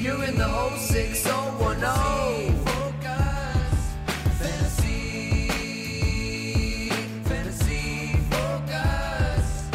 You're 0.00 0.24
in 0.24 0.34
the 0.38 0.78
06010. 0.78 2.64
Focus. 2.64 3.92
Fantasy. 4.38 5.48
Fantasy 7.24 8.16
focus. 8.30 9.68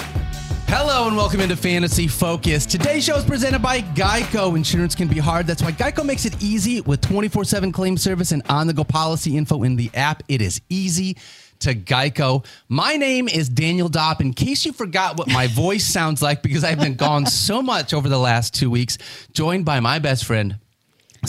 Hello 0.66 1.08
and 1.08 1.16
welcome 1.16 1.42
into 1.42 1.56
Fantasy 1.56 2.08
Focus. 2.08 2.66
Today's 2.66 3.06
show 3.06 3.18
is 3.18 3.24
presented 3.24 3.62
by 3.62 3.82
Geico. 3.82 4.56
Insurance 4.56 4.96
can 4.96 5.08
be 5.08 5.20
hard. 5.20 5.46
That's 5.46 5.62
why 5.62 5.74
Geico 5.74 6.04
makes 6.04 6.26
it 6.26 6.42
easy 6.42 6.82
with 6.82 7.02
24 7.02 7.44
7 7.44 7.72
claim 7.72 7.96
service 7.96 8.32
and 8.32 8.42
on 8.50 8.66
the 8.66 8.74
go 8.74 8.84
policy 8.84 9.38
info 9.38 9.62
in 9.62 9.76
the 9.76 9.92
app. 9.94 10.24
It 10.28 10.42
is 10.42 10.60
easy 10.70 11.18
to 11.66 11.74
Geico. 11.74 12.46
My 12.70 12.96
name 12.96 13.28
is 13.28 13.50
Daniel 13.50 13.90
Dopp. 13.90 14.22
In 14.22 14.36
case 14.36 14.68
you 14.68 14.72
forgot 14.72 15.18
what 15.18 15.28
my 15.28 15.48
voice 15.48 15.84
sounds 15.84 16.22
like, 16.22 16.44
because 16.44 16.64
I've 16.64 16.78
been 16.80 16.94
gone 16.94 17.26
so 17.26 17.60
much 17.60 17.92
over 17.92 18.08
the 18.08 18.20
last 18.20 18.54
two 18.54 18.70
weeks, 18.70 19.00
joined 19.34 19.66
by 19.66 19.80
my 19.80 19.98
best 19.98 20.26
friend, 20.26 20.60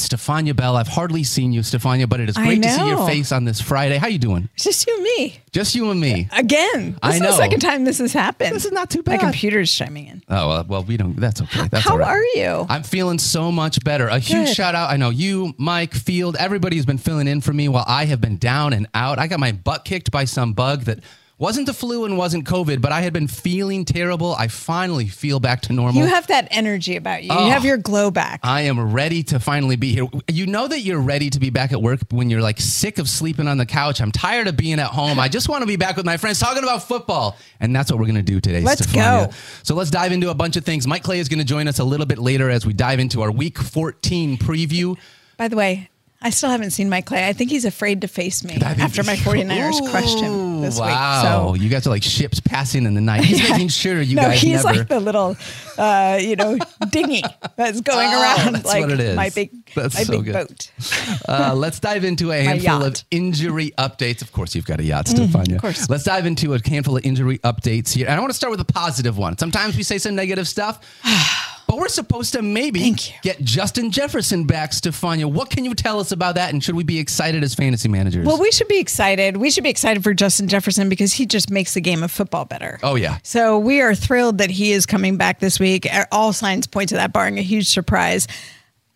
Stephania 0.00 0.54
Bell. 0.54 0.76
I've 0.76 0.88
hardly 0.88 1.24
seen 1.24 1.52
you, 1.52 1.62
Stephania, 1.62 2.06
but 2.06 2.20
it 2.20 2.28
is 2.28 2.36
great 2.36 2.62
to 2.62 2.70
see 2.70 2.86
your 2.86 3.06
face 3.06 3.32
on 3.32 3.44
this 3.44 3.60
Friday. 3.60 3.96
How 3.96 4.06
you 4.08 4.18
doing? 4.18 4.48
It's 4.54 4.64
just 4.64 4.86
you 4.86 4.94
and 4.94 5.02
me. 5.02 5.40
Just 5.52 5.74
you 5.74 5.90
and 5.90 6.00
me. 6.00 6.28
Again. 6.32 6.92
This 6.92 6.98
I 7.02 7.14
is 7.14 7.20
know. 7.20 7.26
the 7.28 7.36
second 7.36 7.60
time 7.60 7.84
this 7.84 7.98
has 7.98 8.12
happened. 8.12 8.54
This 8.54 8.64
is 8.64 8.72
not 8.72 8.90
too 8.90 9.02
bad. 9.02 9.12
My 9.12 9.18
computer's 9.18 9.72
chiming 9.72 10.06
in. 10.06 10.22
Oh, 10.28 10.48
well, 10.48 10.64
well, 10.68 10.82
we 10.84 10.96
don't, 10.96 11.16
that's 11.16 11.40
okay. 11.42 11.68
That's 11.68 11.84
How 11.84 11.92
all 11.92 11.98
right. 11.98 12.08
are 12.08 12.22
you? 12.22 12.66
I'm 12.68 12.82
feeling 12.82 13.18
so 13.18 13.50
much 13.50 13.82
better. 13.84 14.08
A 14.08 14.18
huge 14.18 14.48
Good. 14.48 14.54
shout 14.54 14.74
out. 14.74 14.90
I 14.90 14.96
know 14.96 15.10
you, 15.10 15.54
Mike, 15.58 15.94
Field, 15.94 16.36
everybody 16.38 16.76
has 16.76 16.86
been 16.86 16.98
filling 16.98 17.26
in 17.28 17.40
for 17.40 17.52
me 17.52 17.68
while 17.68 17.84
I 17.86 18.04
have 18.06 18.20
been 18.20 18.36
down 18.36 18.72
and 18.72 18.86
out. 18.94 19.18
I 19.18 19.26
got 19.28 19.40
my 19.40 19.52
butt 19.52 19.84
kicked 19.84 20.10
by 20.10 20.24
some 20.24 20.52
bug 20.52 20.82
that 20.82 21.00
wasn't 21.38 21.66
the 21.66 21.74
flu 21.74 22.06
and 22.06 22.16
wasn't 22.16 22.46
COVID, 22.46 22.80
but 22.80 22.92
I 22.92 23.02
had 23.02 23.12
been 23.12 23.28
feeling 23.28 23.84
terrible. 23.84 24.34
I 24.34 24.48
finally 24.48 25.06
feel 25.06 25.38
back 25.38 25.60
to 25.62 25.72
normal. 25.72 26.00
You 26.00 26.08
have 26.08 26.26
that 26.28 26.48
energy 26.50 26.96
about 26.96 27.24
you. 27.24 27.30
Oh. 27.32 27.44
You 27.44 27.52
have 27.52 27.62
oh, 27.62 27.68
your 27.68 27.76
glow 27.76 28.10
back. 28.10 28.40
I 28.42 28.62
am 28.62 28.92
ready 28.92 29.22
to 29.24 29.38
finally 29.38 29.76
be 29.76 29.92
here. 29.92 30.06
You 30.28 30.46
know 30.46 30.66
that 30.66 30.80
you're 30.80 31.00
ready 31.00 31.28
to 31.30 31.38
be 31.38 31.50
back 31.50 31.72
at 31.72 31.82
work 31.82 32.00
when 32.10 32.30
you're 32.30 32.40
like 32.40 32.58
sick 32.58 32.98
of 32.98 33.08
sleeping 33.08 33.48
on 33.48 33.58
the 33.58 33.66
couch. 33.66 34.00
I'm 34.00 34.12
tired 34.12 34.48
of 34.48 34.56
being 34.56 34.80
at 34.80 34.88
home. 34.88 35.20
I 35.20 35.28
just 35.28 35.48
want 35.48 35.60
to 35.62 35.66
be 35.66 35.76
back 35.76 35.96
with 35.96 36.06
my 36.06 36.16
friends 36.16 36.38
talking 36.38 36.62
about 36.62 36.84
football. 36.84 37.36
And 37.60 37.76
that's 37.76 37.90
what 37.90 37.98
we're 37.98 38.06
going 38.06 38.16
to 38.16 38.22
do 38.22 38.40
today. 38.40 38.62
Let's 38.62 38.82
Stephania. 38.82 39.26
go. 39.26 39.32
So 39.62 39.74
let's 39.74 39.90
dive 39.90 40.12
into 40.12 40.30
a 40.30 40.34
bunch 40.34 40.56
of 40.56 40.64
things. 40.64 40.86
Mike 40.86 41.02
Clay 41.02 41.18
is 41.18 41.28
going 41.28 41.38
to 41.38 41.44
join 41.44 41.68
us 41.68 41.78
a 41.78 41.84
little 41.84 42.06
bit 42.06 42.18
later 42.18 42.48
as 42.48 42.64
we 42.64 42.72
dive 42.72 42.98
into 42.98 43.20
our 43.22 43.30
week 43.30 43.58
14 43.58 44.38
preview. 44.38 44.96
By 45.36 45.48
the 45.48 45.56
way, 45.56 45.90
I 46.22 46.30
still 46.30 46.50
haven't 46.50 46.70
seen 46.70 46.88
Mike 46.88 47.06
Clay. 47.06 47.28
I 47.28 47.32
think 47.32 47.50
he's 47.50 47.64
afraid 47.64 48.00
to 48.00 48.08
face 48.08 48.42
me 48.42 48.54
after 48.56 49.02
my 49.04 49.16
49ers 49.16 49.90
crushed 49.90 50.18
him 50.18 50.60
this 50.62 50.78
wow. 50.78 51.52
week. 51.52 51.60
So 51.60 51.62
You 51.64 51.70
guys 51.70 51.86
are 51.86 51.90
like 51.90 52.02
ships 52.02 52.40
passing 52.40 52.84
in 52.86 52.94
the 52.94 53.00
night. 53.00 53.24
He's 53.24 53.48
making 53.48 53.68
sure 53.68 54.00
you 54.00 54.16
no, 54.16 54.22
guys 54.22 54.40
he's 54.40 54.64
never. 54.64 54.78
like 54.78 54.88
the 54.88 54.98
little, 55.00 55.36
uh, 55.78 56.18
you 56.20 56.34
know, 56.36 56.58
dinghy 56.90 57.22
that's 57.56 57.80
going 57.82 58.08
Oh, 58.10 58.22
around 58.22 58.54
that's 58.54 58.66
like 58.66 58.80
what 58.82 58.92
it 58.92 59.00
is. 59.00 59.16
my 59.16 59.30
big, 59.30 59.50
That's 59.74 59.94
my 59.94 60.02
so 60.04 60.12
big 60.22 60.24
good. 60.24 60.32
boat. 60.32 60.70
Uh, 61.28 61.52
let's 61.54 61.80
dive 61.80 62.04
into 62.04 62.30
a 62.32 62.36
handful 62.42 62.84
of 62.84 63.02
injury 63.10 63.72
updates. 63.78 64.22
Of 64.22 64.32
course, 64.32 64.54
you've 64.54 64.64
got 64.66 64.80
a 64.80 64.84
yacht, 64.84 65.08
Stephania. 65.08 65.56
of 65.56 65.60
course. 65.60 65.88
Let's 65.90 66.04
dive 66.04 66.24
into 66.26 66.54
a 66.54 66.60
handful 66.64 66.96
of 66.96 67.04
injury 67.04 67.38
updates 67.38 67.92
here. 67.92 68.06
And 68.06 68.14
I 68.16 68.20
want 68.20 68.30
to 68.30 68.36
start 68.36 68.50
with 68.52 68.60
a 68.60 68.64
positive 68.64 69.18
one. 69.18 69.36
Sometimes 69.38 69.76
we 69.76 69.82
say 69.82 69.98
some 69.98 70.14
negative 70.14 70.46
stuff, 70.48 70.80
but 71.66 71.76
we're 71.78 71.88
supposed 71.88 72.32
to 72.34 72.42
maybe 72.42 72.94
get 73.22 73.40
Justin 73.42 73.90
Jefferson 73.90 74.44
back, 74.44 74.72
Stephania. 74.72 75.28
What 75.30 75.50
can 75.50 75.64
you 75.64 75.74
tell 75.74 76.00
us 76.00 76.12
about 76.12 76.34
that? 76.36 76.52
And 76.52 76.62
should 76.62 76.74
we 76.74 76.84
be 76.84 76.98
excited 76.98 77.42
as 77.42 77.54
fantasy 77.54 77.88
managers? 77.88 78.26
Well, 78.26 78.40
we 78.40 78.50
should 78.50 78.68
be 78.68 78.78
excited. 78.78 79.36
We 79.36 79.50
should 79.50 79.64
be 79.64 79.70
excited 79.70 80.02
for 80.02 80.14
Justin 80.14 80.48
Jefferson 80.48 80.88
because 80.88 81.12
he 81.12 81.26
just 81.26 81.50
makes 81.50 81.74
the 81.74 81.80
game 81.80 82.02
of 82.02 82.10
football 82.10 82.44
better. 82.44 82.78
oh, 82.82 82.94
yeah. 82.94 83.18
So 83.22 83.58
we 83.58 83.80
are 83.80 83.94
thrilled 83.94 84.38
that 84.38 84.50
he 84.50 84.72
is 84.72 84.86
coming 84.86 85.16
back 85.16 85.40
this 85.40 85.58
week. 85.58 85.86
All 86.12 86.32
signs 86.32 86.66
point 86.66 86.90
to 86.90 86.94
that, 86.96 87.12
barring 87.12 87.38
a 87.38 87.42
huge 87.42 87.68
surprise. 87.68 88.26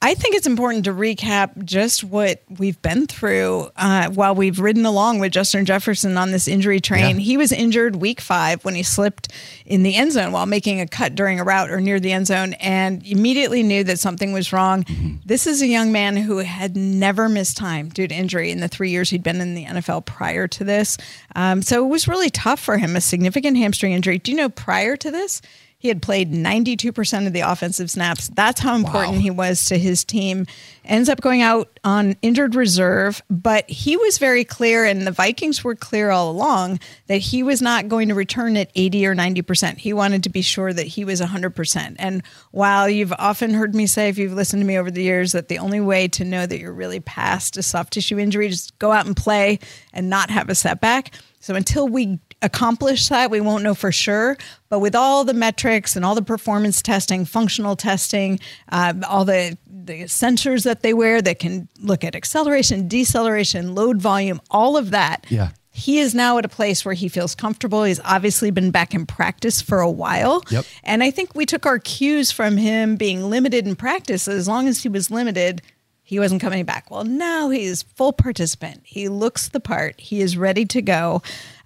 I 0.02 0.14
think 0.14 0.34
it's 0.34 0.46
important 0.46 0.84
to 0.86 0.94
recap 0.94 1.62
just 1.62 2.02
what 2.02 2.42
we've 2.58 2.80
been 2.80 3.06
through 3.06 3.68
uh, 3.76 4.08
while 4.08 4.34
we've 4.34 4.58
ridden 4.58 4.86
along 4.86 5.18
with 5.18 5.30
Justin 5.30 5.66
Jefferson 5.66 6.16
on 6.16 6.30
this 6.30 6.48
injury 6.48 6.80
train. 6.80 7.16
Yeah. 7.16 7.22
He 7.22 7.36
was 7.36 7.52
injured 7.52 7.96
week 7.96 8.22
five 8.22 8.64
when 8.64 8.74
he 8.74 8.82
slipped 8.82 9.28
in 9.66 9.82
the 9.82 9.94
end 9.94 10.12
zone 10.12 10.32
while 10.32 10.46
making 10.46 10.80
a 10.80 10.86
cut 10.86 11.14
during 11.14 11.38
a 11.38 11.44
route 11.44 11.70
or 11.70 11.82
near 11.82 12.00
the 12.00 12.12
end 12.12 12.28
zone 12.28 12.54
and 12.54 13.06
immediately 13.06 13.62
knew 13.62 13.84
that 13.84 13.98
something 13.98 14.32
was 14.32 14.54
wrong. 14.54 14.86
This 15.26 15.46
is 15.46 15.60
a 15.60 15.66
young 15.66 15.92
man 15.92 16.16
who 16.16 16.38
had 16.38 16.78
never 16.78 17.28
missed 17.28 17.58
time 17.58 17.90
due 17.90 18.08
to 18.08 18.14
injury 18.14 18.50
in 18.50 18.60
the 18.60 18.68
three 18.68 18.90
years 18.90 19.10
he'd 19.10 19.22
been 19.22 19.42
in 19.42 19.54
the 19.54 19.66
NFL 19.66 20.06
prior 20.06 20.48
to 20.48 20.64
this. 20.64 20.96
Um, 21.36 21.60
so 21.60 21.84
it 21.84 21.88
was 21.88 22.08
really 22.08 22.30
tough 22.30 22.58
for 22.58 22.78
him, 22.78 22.96
a 22.96 23.02
significant 23.02 23.58
hamstring 23.58 23.92
injury. 23.92 24.18
Do 24.18 24.30
you 24.30 24.36
know 24.38 24.48
prior 24.48 24.96
to 24.96 25.10
this? 25.10 25.42
He 25.80 25.88
had 25.88 26.02
played 26.02 26.30
92% 26.30 27.26
of 27.26 27.32
the 27.32 27.40
offensive 27.40 27.90
snaps. 27.90 28.28
That's 28.28 28.60
how 28.60 28.76
important 28.76 29.14
Wow. 29.16 29.20
he 29.22 29.30
was 29.30 29.64
to 29.66 29.78
his 29.78 30.04
team. 30.04 30.46
Ends 30.84 31.08
up 31.08 31.22
going 31.22 31.40
out 31.40 31.80
on 31.84 32.16
injured 32.20 32.54
reserve, 32.54 33.22
but 33.30 33.68
he 33.68 33.96
was 33.96 34.18
very 34.18 34.44
clear, 34.44 34.84
and 34.84 35.06
the 35.06 35.10
Vikings 35.10 35.64
were 35.64 35.74
clear 35.74 36.10
all 36.10 36.30
along 36.30 36.80
that 37.06 37.16
he 37.18 37.42
was 37.42 37.62
not 37.62 37.88
going 37.88 38.08
to 38.08 38.14
return 38.14 38.58
at 38.58 38.70
80 38.74 39.06
or 39.06 39.14
90%. 39.14 39.78
He 39.78 39.94
wanted 39.94 40.22
to 40.24 40.28
be 40.28 40.42
sure 40.42 40.70
that 40.70 40.86
he 40.86 41.04
was 41.06 41.22
100%. 41.22 41.96
And 41.98 42.22
while 42.50 42.86
you've 42.88 43.14
often 43.18 43.54
heard 43.54 43.74
me 43.74 43.86
say, 43.86 44.10
if 44.10 44.18
you've 44.18 44.34
listened 44.34 44.60
to 44.60 44.66
me 44.66 44.78
over 44.78 44.90
the 44.90 45.02
years, 45.02 45.32
that 45.32 45.48
the 45.48 45.58
only 45.58 45.80
way 45.80 46.08
to 46.08 46.24
know 46.26 46.44
that 46.44 46.58
you're 46.58 46.74
really 46.74 47.00
past 47.00 47.56
a 47.56 47.62
soft 47.62 47.94
tissue 47.94 48.18
injury 48.18 48.48
is 48.48 48.66
to 48.66 48.72
go 48.78 48.92
out 48.92 49.06
and 49.06 49.16
play 49.16 49.58
and 49.94 50.10
not 50.10 50.28
have 50.28 50.50
a 50.50 50.54
setback. 50.54 51.12
So 51.40 51.54
until 51.54 51.88
we 51.88 52.18
accomplish 52.42 53.08
that, 53.08 53.30
we 53.30 53.40
won't 53.40 53.62
know 53.62 53.74
for 53.74 53.92
sure. 53.92 54.36
But 54.68 54.80
with 54.80 54.94
all 54.94 55.24
the 55.24 55.34
metrics 55.34 55.96
and 55.96 56.04
all 56.04 56.14
the 56.14 56.22
performance 56.22 56.82
testing, 56.82 57.24
functional 57.24 57.76
testing, 57.76 58.40
uh, 58.70 58.94
all 59.08 59.24
the 59.24 59.56
the 59.66 60.04
sensors 60.04 60.64
that 60.64 60.82
they 60.82 60.92
wear 60.92 61.22
that 61.22 61.38
can 61.38 61.68
look 61.80 62.04
at 62.04 62.14
acceleration, 62.14 62.86
deceleration, 62.86 63.74
load 63.74 64.00
volume, 64.00 64.40
all 64.50 64.76
of 64.76 64.90
that. 64.90 65.26
Yeah. 65.28 65.50
He 65.72 65.98
is 65.98 66.14
now 66.14 66.36
at 66.36 66.44
a 66.44 66.48
place 66.48 66.84
where 66.84 66.94
he 66.94 67.08
feels 67.08 67.34
comfortable. 67.34 67.84
He's 67.84 68.00
obviously 68.04 68.50
been 68.50 68.70
back 68.70 68.94
in 68.94 69.06
practice 69.06 69.62
for 69.62 69.80
a 69.80 69.90
while. 69.90 70.42
Yep. 70.50 70.64
And 70.84 71.02
I 71.02 71.10
think 71.10 71.34
we 71.34 71.46
took 71.46 71.64
our 71.64 71.78
cues 71.78 72.30
from 72.30 72.56
him 72.56 72.96
being 72.96 73.30
limited 73.30 73.66
in 73.66 73.76
practice. 73.76 74.28
As 74.28 74.46
long 74.46 74.68
as 74.68 74.82
he 74.82 74.88
was 74.88 75.10
limited, 75.10 75.62
he 76.02 76.18
wasn't 76.18 76.42
coming 76.42 76.64
back. 76.64 76.90
Well, 76.90 77.04
now 77.04 77.50
he's 77.50 77.82
full 77.82 78.12
participant. 78.12 78.82
He 78.84 79.08
looks 79.08 79.48
the 79.48 79.60
part. 79.60 79.98
He 80.00 80.20
is 80.20 80.36
ready 80.36 80.66
to 80.66 80.82
go. 80.82 81.22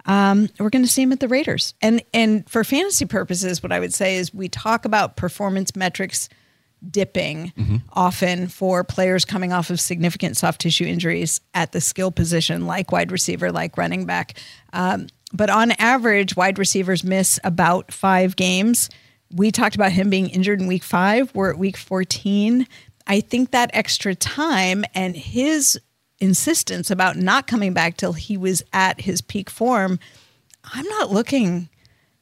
Um, 0.07 0.49
we're 0.59 0.71
going 0.71 0.85
to 0.85 0.91
see 0.91 1.03
him 1.03 1.13
at 1.13 1.21
the 1.21 1.29
Raiders. 1.29 1.75
And 1.81 2.03
and 2.13 2.49
for 2.49 2.65
fantasy 2.65 3.07
purposes, 3.07 3.63
what 3.63 3.73
I 3.73 3.81
would 3.81 3.95
say 3.95 4.17
is 4.17 4.35
we 4.35 4.49
talk 4.49 4.85
about 4.85 5.17
performance 5.17 5.75
metrics 5.75 6.29
dipping 6.91 7.53
often 7.93 8.49
for 8.49 8.85
players 8.85 9.25
coming 9.25 9.53
off 9.53 9.71
of 9.71 9.81
significant 9.81 10.37
soft 10.37 10.61
tissue 10.61 10.85
injuries 10.85 11.41
at 11.55 11.73
the 11.73 11.81
skill 11.81 12.11
position, 12.11 12.67
like 12.67 12.93
wide 12.93 13.11
receiver, 13.11 13.51
like 13.51 13.79
running 13.79 14.05
back. 14.05 14.39
Um, 14.73 15.09
but 15.33 15.51
on 15.51 15.73
average, 15.73 16.37
wide 16.37 16.59
receivers 16.59 17.03
miss 17.03 17.41
about 17.43 17.93
five 17.93 18.37
games. 18.37 18.91
We 19.35 19.51
talked 19.51 19.75
about 19.75 19.93
him 19.93 20.11
being 20.11 20.29
injured 20.29 20.61
in 20.61 20.67
week 20.67 20.85
five. 20.85 21.35
We're 21.35 21.51
at 21.51 21.59
week 21.59 21.77
14. 21.77 22.67
I 23.07 23.21
think 23.21 23.51
that 23.51 23.71
extra 23.73 24.15
time 24.15 24.85
and 24.95 25.17
his 25.17 25.79
insistence 26.25 26.91
about 26.91 27.17
not 27.17 27.47
coming 27.47 27.73
back 27.73 27.97
till 27.97 28.15
he 28.15 28.37
was 28.37 28.63
at 28.73 29.03
his 29.03 29.21
peak 29.21 29.49
form, 29.51 29.99
I'm 30.65 30.87
not 30.87 31.11
looking 31.13 31.69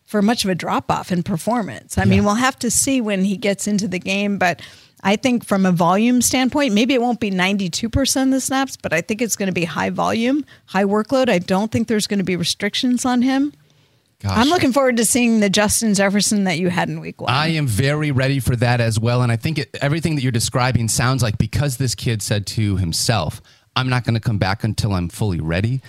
for 0.04 0.20
much 0.20 0.44
of 0.44 0.50
a 0.50 0.54
drop 0.54 0.90
off 0.90 1.10
in 1.10 1.22
performance. 1.22 1.96
I 1.96 2.04
mean, 2.04 2.24
we'll 2.24 2.34
have 2.34 2.58
to 2.58 2.70
see 2.70 3.00
when 3.00 3.24
he 3.24 3.38
gets 3.38 3.66
into 3.66 3.88
the 3.88 3.98
game, 3.98 4.36
but 4.36 4.60
I 5.02 5.16
think 5.16 5.44
from 5.44 5.64
a 5.64 5.72
volume 5.72 6.20
standpoint, 6.20 6.74
maybe 6.74 6.92
it 6.94 7.00
won't 7.00 7.18
be 7.18 7.30
92% 7.30 8.22
of 8.22 8.30
the 8.30 8.40
snaps, 8.40 8.76
but 8.76 8.92
I 8.92 9.00
think 9.00 9.22
it's 9.22 9.36
going 9.36 9.46
to 9.46 9.54
be 9.54 9.64
high 9.64 9.90
volume, 9.90 10.44
high 10.66 10.84
workload. 10.84 11.30
I 11.30 11.38
don't 11.38 11.72
think 11.72 11.88
there's 11.88 12.06
going 12.06 12.18
to 12.18 12.24
be 12.24 12.36
restrictions 12.36 13.06
on 13.06 13.22
him. 13.22 13.52
Gosh. 14.20 14.36
I'm 14.36 14.48
looking 14.48 14.72
forward 14.72 14.98
to 14.98 15.04
seeing 15.04 15.40
the 15.40 15.50
Justin 15.50 15.94
Jefferson 15.94 16.44
that 16.44 16.58
you 16.58 16.68
had 16.68 16.88
in 16.88 17.00
week 17.00 17.20
one. 17.20 17.32
I 17.32 17.48
am 17.48 17.66
very 17.66 18.12
ready 18.12 18.38
for 18.38 18.54
that 18.56 18.80
as 18.80 19.00
well. 19.00 19.22
And 19.22 19.32
I 19.32 19.36
think 19.36 19.58
it, 19.58 19.76
everything 19.80 20.14
that 20.14 20.22
you're 20.22 20.30
describing 20.30 20.86
sounds 20.86 21.24
like 21.24 21.38
because 21.38 21.78
this 21.78 21.96
kid 21.96 22.22
said 22.22 22.46
to 22.48 22.76
himself, 22.76 23.42
I'm 23.74 23.88
not 23.88 24.04
going 24.04 24.14
to 24.14 24.20
come 24.20 24.38
back 24.38 24.64
until 24.64 24.92
I'm 24.92 25.08
fully 25.08 25.40
ready. 25.40 25.80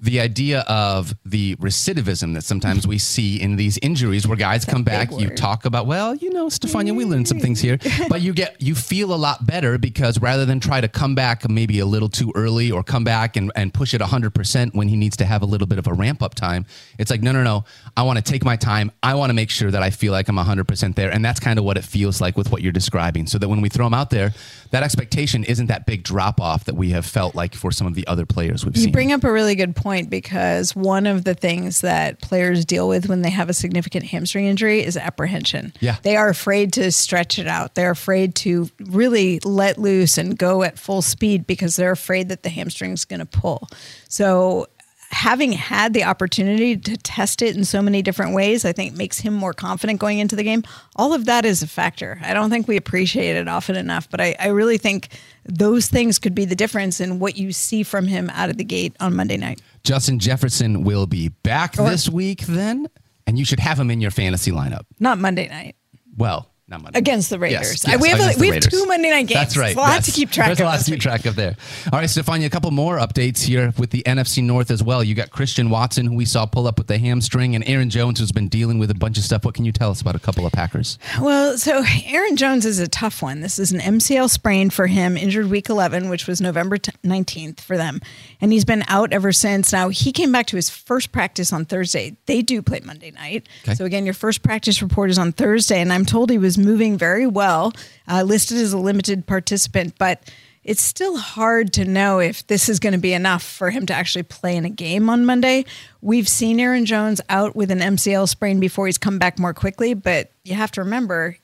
The 0.00 0.18
idea 0.18 0.60
of 0.68 1.14
the 1.24 1.54
recidivism 1.56 2.34
that 2.34 2.42
sometimes 2.42 2.88
we 2.88 2.98
see 2.98 3.40
in 3.40 3.54
these 3.54 3.78
injuries 3.82 4.26
where 4.26 4.36
guys 4.36 4.64
come 4.64 4.82
back, 4.82 5.10
big 5.10 5.20
you 5.20 5.30
talk 5.30 5.64
about, 5.64 5.86
well, 5.86 6.14
you 6.16 6.30
know, 6.32 6.48
Stephania, 6.48 6.92
we 6.92 7.04
learned 7.04 7.28
some 7.28 7.38
things 7.38 7.60
here, 7.60 7.78
but 8.08 8.20
you 8.20 8.32
get, 8.32 8.60
you 8.60 8.74
feel 8.74 9.14
a 9.14 9.16
lot 9.16 9.46
better 9.46 9.78
because 9.78 10.20
rather 10.20 10.44
than 10.44 10.58
try 10.58 10.80
to 10.80 10.88
come 10.88 11.14
back 11.14 11.48
maybe 11.48 11.78
a 11.78 11.86
little 11.86 12.08
too 12.08 12.32
early 12.34 12.70
or 12.70 12.82
come 12.82 13.04
back 13.04 13.36
and, 13.36 13.52
and 13.54 13.72
push 13.72 13.94
it 13.94 14.00
100% 14.00 14.74
when 14.74 14.88
he 14.88 14.96
needs 14.96 15.16
to 15.18 15.24
have 15.24 15.42
a 15.42 15.46
little 15.46 15.68
bit 15.68 15.78
of 15.78 15.86
a 15.86 15.92
ramp 15.92 16.20
up 16.20 16.34
time, 16.34 16.66
it's 16.98 17.10
like, 17.10 17.22
no, 17.22 17.30
no, 17.30 17.44
no, 17.44 17.64
I 17.96 18.02
want 18.02 18.18
to 18.18 18.24
take 18.24 18.44
my 18.44 18.56
time. 18.56 18.90
I 19.04 19.14
want 19.14 19.30
to 19.30 19.34
make 19.34 19.50
sure 19.50 19.70
that 19.70 19.84
I 19.84 19.90
feel 19.90 20.10
like 20.10 20.28
I'm 20.28 20.36
100% 20.36 20.96
there. 20.96 21.12
And 21.12 21.24
that's 21.24 21.38
kind 21.38 21.60
of 21.60 21.64
what 21.64 21.76
it 21.76 21.84
feels 21.84 22.20
like 22.20 22.36
with 22.36 22.50
what 22.50 22.60
you're 22.60 22.72
describing. 22.72 23.28
So 23.28 23.38
that 23.38 23.48
when 23.48 23.60
we 23.60 23.68
throw 23.68 23.86
him 23.86 23.94
out 23.94 24.10
there, 24.10 24.32
that 24.72 24.82
expectation 24.82 25.44
isn't 25.44 25.68
that 25.68 25.86
big 25.86 26.02
drop 26.02 26.40
off 26.40 26.64
that 26.64 26.74
we 26.74 26.90
have 26.90 27.06
felt 27.06 27.34
like 27.34 27.54
for 27.54 27.70
some 27.70 27.86
of 27.86 27.94
the 27.94 28.06
other 28.06 28.26
players 28.26 28.64
we've 28.64 28.74
You 28.76 28.80
seen. 28.82 28.88
You 28.88 28.92
bring 28.92 29.12
up 29.12 29.22
a 29.24 29.30
really 29.32 29.54
good 29.54 29.76
point. 29.76 30.10
because 30.10 30.74
one 30.74 31.06
of 31.06 31.24
the 31.24 31.34
things 31.34 31.80
that 31.82 32.20
players 32.20 32.64
deal 32.64 32.88
with 32.88 33.08
when 33.08 33.22
they 33.22 33.30
have 33.30 33.48
a 33.48 33.52
significant 33.54 34.04
hamstring 34.06 34.46
injury 34.46 34.82
is 34.84 34.96
apprehension. 34.96 35.72
Yeah. 35.80 35.96
They 36.02 36.16
are 36.16 36.28
afraid 36.28 36.72
to 36.74 36.90
stretch 36.90 37.38
it 37.38 37.46
out. 37.46 37.74
They're 37.74 37.90
afraid 37.90 38.34
to 38.36 38.68
really 38.80 39.38
let 39.44 39.78
loose 39.78 40.18
and 40.18 40.36
go 40.36 40.62
at 40.62 40.78
full 40.78 41.02
speed 41.02 41.46
because 41.46 41.76
they're 41.76 41.92
afraid 41.92 42.28
that 42.30 42.42
the 42.42 42.48
hamstring's 42.50 43.04
going 43.04 43.20
to 43.20 43.26
pull. 43.26 43.68
So 44.08 44.66
having 45.12 45.52
had 45.52 45.92
the 45.92 46.04
opportunity 46.04 46.76
to 46.76 46.96
test 46.96 47.42
it 47.42 47.56
in 47.56 47.64
so 47.64 47.82
many 47.82 48.02
different 48.02 48.34
ways, 48.34 48.64
I 48.64 48.72
think 48.72 48.96
makes 48.96 49.18
him 49.20 49.34
more 49.34 49.52
confident 49.52 50.00
going 50.00 50.18
into 50.18 50.34
the 50.36 50.42
game. 50.42 50.62
All 50.96 51.12
of 51.12 51.26
that 51.26 51.44
is 51.44 51.62
a 51.62 51.66
factor. 51.66 52.18
I 52.22 52.34
don't 52.34 52.50
think 52.50 52.66
we 52.66 52.76
appreciate 52.76 53.36
it 53.36 53.46
often 53.46 53.76
enough, 53.76 54.08
but 54.10 54.20
I, 54.20 54.34
I 54.40 54.48
really 54.48 54.78
think 54.78 55.08
those 55.44 55.86
things 55.88 56.18
could 56.18 56.34
be 56.34 56.44
the 56.44 56.56
difference 56.56 57.00
in 57.00 57.18
what 57.18 57.36
you 57.36 57.52
see 57.52 57.82
from 57.82 58.06
him 58.06 58.30
out 58.30 58.48
of 58.50 58.56
the 58.56 58.64
gate 58.64 58.96
on 59.00 59.14
Monday 59.14 59.36
night. 59.36 59.60
Justin 59.84 60.18
Jefferson 60.18 60.82
will 60.84 61.06
be 61.06 61.28
back 61.28 61.78
Or- 61.78 61.88
this 61.90 62.08
week 62.08 62.40
then, 62.46 62.88
and 63.26 63.38
you 63.38 63.44
should 63.44 63.60
have 63.60 63.78
him 63.78 63.90
in 63.90 64.00
your 64.00 64.10
fantasy 64.10 64.50
lineup. 64.50 64.82
Not 64.98 65.18
Monday 65.18 65.48
night. 65.48 65.76
Well, 66.16 66.51
not 66.72 66.82
Monday. 66.82 66.98
Against 66.98 67.30
the 67.30 67.38
Raiders. 67.38 67.84
yes, 67.86 68.00
we 68.00 68.08
have, 68.08 68.18
a, 68.18 68.38
we 68.40 68.46
have 68.46 68.54
Raiders. 68.56 68.72
two 68.72 68.86
Monday 68.86 69.10
night 69.10 69.28
games. 69.28 69.40
That's 69.40 69.56
right. 69.56 69.70
It's 69.70 69.76
a 69.76 69.80
lot 69.80 69.94
yes. 69.94 70.06
to 70.06 70.12
keep 70.12 70.30
track 70.30 70.48
There's 70.48 70.60
of. 70.60 70.66
a 70.66 70.70
lot 70.70 70.80
to 70.80 70.90
keep 70.90 71.00
track 71.00 71.26
of 71.26 71.36
there. 71.36 71.56
All 71.92 71.98
right, 71.98 72.10
Stephania, 72.10 72.46
a 72.46 72.50
couple 72.50 72.70
more 72.72 72.98
updates 72.98 73.42
here 73.42 73.72
with 73.78 73.90
the 73.90 74.02
NFC 74.04 74.42
North 74.42 74.70
as 74.70 74.82
well. 74.82 75.04
You 75.04 75.14
got 75.14 75.30
Christian 75.30 75.70
Watson, 75.70 76.06
who 76.06 76.14
we 76.14 76.24
saw 76.24 76.46
pull 76.46 76.66
up 76.66 76.78
with 76.78 76.88
the 76.88 76.98
hamstring, 76.98 77.54
and 77.54 77.66
Aaron 77.68 77.90
Jones, 77.90 78.18
who's 78.18 78.32
been 78.32 78.48
dealing 78.48 78.78
with 78.78 78.90
a 78.90 78.94
bunch 78.94 79.18
of 79.18 79.24
stuff. 79.24 79.44
What 79.44 79.54
can 79.54 79.64
you 79.64 79.72
tell 79.72 79.90
us 79.90 80.00
about 80.00 80.16
a 80.16 80.18
couple 80.18 80.46
of 80.46 80.52
Packers? 80.52 80.98
Well, 81.20 81.56
so 81.58 81.84
Aaron 82.06 82.36
Jones 82.36 82.66
is 82.66 82.78
a 82.78 82.88
tough 82.88 83.22
one. 83.22 83.40
This 83.40 83.58
is 83.58 83.72
an 83.72 83.80
MCL 83.80 84.30
sprain 84.30 84.70
for 84.70 84.86
him, 84.86 85.16
injured 85.16 85.50
week 85.50 85.68
11, 85.68 86.08
which 86.08 86.26
was 86.26 86.40
November 86.40 86.78
19th 86.78 87.60
for 87.60 87.76
them. 87.76 88.00
And 88.40 88.52
he's 88.52 88.64
been 88.64 88.82
out 88.88 89.12
ever 89.12 89.32
since. 89.32 89.72
Now, 89.72 89.90
he 89.90 90.10
came 90.12 90.32
back 90.32 90.46
to 90.46 90.56
his 90.56 90.70
first 90.70 91.12
practice 91.12 91.52
on 91.52 91.64
Thursday. 91.64 92.16
They 92.26 92.42
do 92.42 92.62
play 92.62 92.80
Monday 92.82 93.10
night. 93.10 93.48
Okay. 93.62 93.74
So, 93.74 93.84
again, 93.84 94.04
your 94.04 94.14
first 94.14 94.42
practice 94.42 94.82
report 94.82 95.10
is 95.10 95.18
on 95.18 95.32
Thursday. 95.32 95.80
And 95.80 95.92
I'm 95.92 96.04
told 96.04 96.30
he 96.30 96.38
was 96.38 96.58
moving 96.64 96.98
very 96.98 97.26
well, 97.26 97.72
uh, 98.08 98.22
listed 98.22 98.58
as 98.58 98.72
a 98.72 98.78
limited 98.78 99.26
participant. 99.26 99.94
But 99.98 100.30
it's 100.64 100.80
still 100.80 101.16
hard 101.16 101.72
to 101.74 101.84
know 101.84 102.20
if 102.20 102.46
this 102.46 102.68
is 102.68 102.78
going 102.78 102.92
to 102.92 102.98
be 102.98 103.12
enough 103.12 103.42
for 103.42 103.70
him 103.70 103.84
to 103.86 103.94
actually 103.94 104.22
play 104.22 104.56
in 104.56 104.64
a 104.64 104.70
game 104.70 105.10
on 105.10 105.26
Monday. 105.26 105.64
We've 106.00 106.28
seen 106.28 106.60
Aaron 106.60 106.86
Jones 106.86 107.20
out 107.28 107.56
with 107.56 107.70
an 107.70 107.80
MCL 107.80 108.28
sprain 108.28 108.60
before 108.60 108.86
he's 108.86 108.98
come 108.98 109.18
back 109.18 109.38
more 109.38 109.54
quickly, 109.54 109.94
but 109.94 110.30
you 110.44 110.54
have 110.54 110.70
to 110.72 110.82
remember 110.82 111.36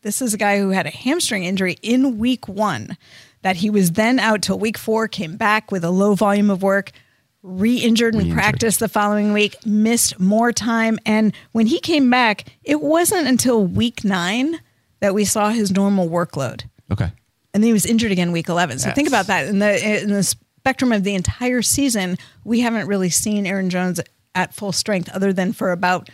this 0.00 0.22
is 0.22 0.34
a 0.34 0.38
guy 0.38 0.58
who 0.58 0.70
had 0.70 0.86
a 0.86 0.90
hamstring 0.90 1.44
injury 1.44 1.76
in 1.82 2.18
week 2.18 2.48
one 2.48 2.96
that 3.42 3.56
he 3.56 3.70
was 3.70 3.92
then 3.92 4.18
out 4.18 4.42
till 4.42 4.58
week 4.58 4.78
four, 4.78 5.06
came 5.06 5.36
back 5.36 5.70
with 5.70 5.84
a 5.84 5.90
low 5.90 6.14
volume 6.14 6.48
of 6.48 6.62
work, 6.62 6.92
re 7.42 7.76
injured 7.76 8.14
in 8.14 8.32
practice 8.32 8.76
the 8.76 8.88
following 8.88 9.32
week, 9.32 9.56
missed 9.66 10.18
more 10.20 10.52
time. 10.52 10.98
And 11.04 11.34
when 11.52 11.66
he 11.66 11.80
came 11.80 12.08
back, 12.10 12.44
it 12.62 12.80
wasn't 12.80 13.26
until 13.26 13.64
week 13.66 14.04
nine 14.04 14.60
that 15.00 15.14
we 15.14 15.24
saw 15.24 15.50
his 15.50 15.70
normal 15.72 16.08
workload. 16.08 16.64
Okay. 16.92 17.10
and 17.54 17.62
then 17.62 17.68
he 17.68 17.72
was 17.72 17.86
injured 17.86 18.12
again 18.12 18.32
week 18.32 18.48
11 18.48 18.78
so 18.78 18.90
think 18.92 19.08
about 19.08 19.26
that. 19.26 19.46
In 19.48 19.58
the 19.58 20.02
in 20.02 20.10
the 20.10 20.22
spectrum 20.22 20.92
of 20.92 21.02
the 21.04 21.14
entire 21.14 21.62
season 21.62 22.16
we 22.44 22.60
haven't 22.60 22.86
really 22.86 23.08
seen 23.10 23.46
aaron 23.46 23.68
jones 23.70 23.98
at 24.34 24.54
full 24.54 24.72
strength 24.72 25.08
other 25.10 25.32
than 25.32 25.52
for 25.52 25.72
about 25.72 26.08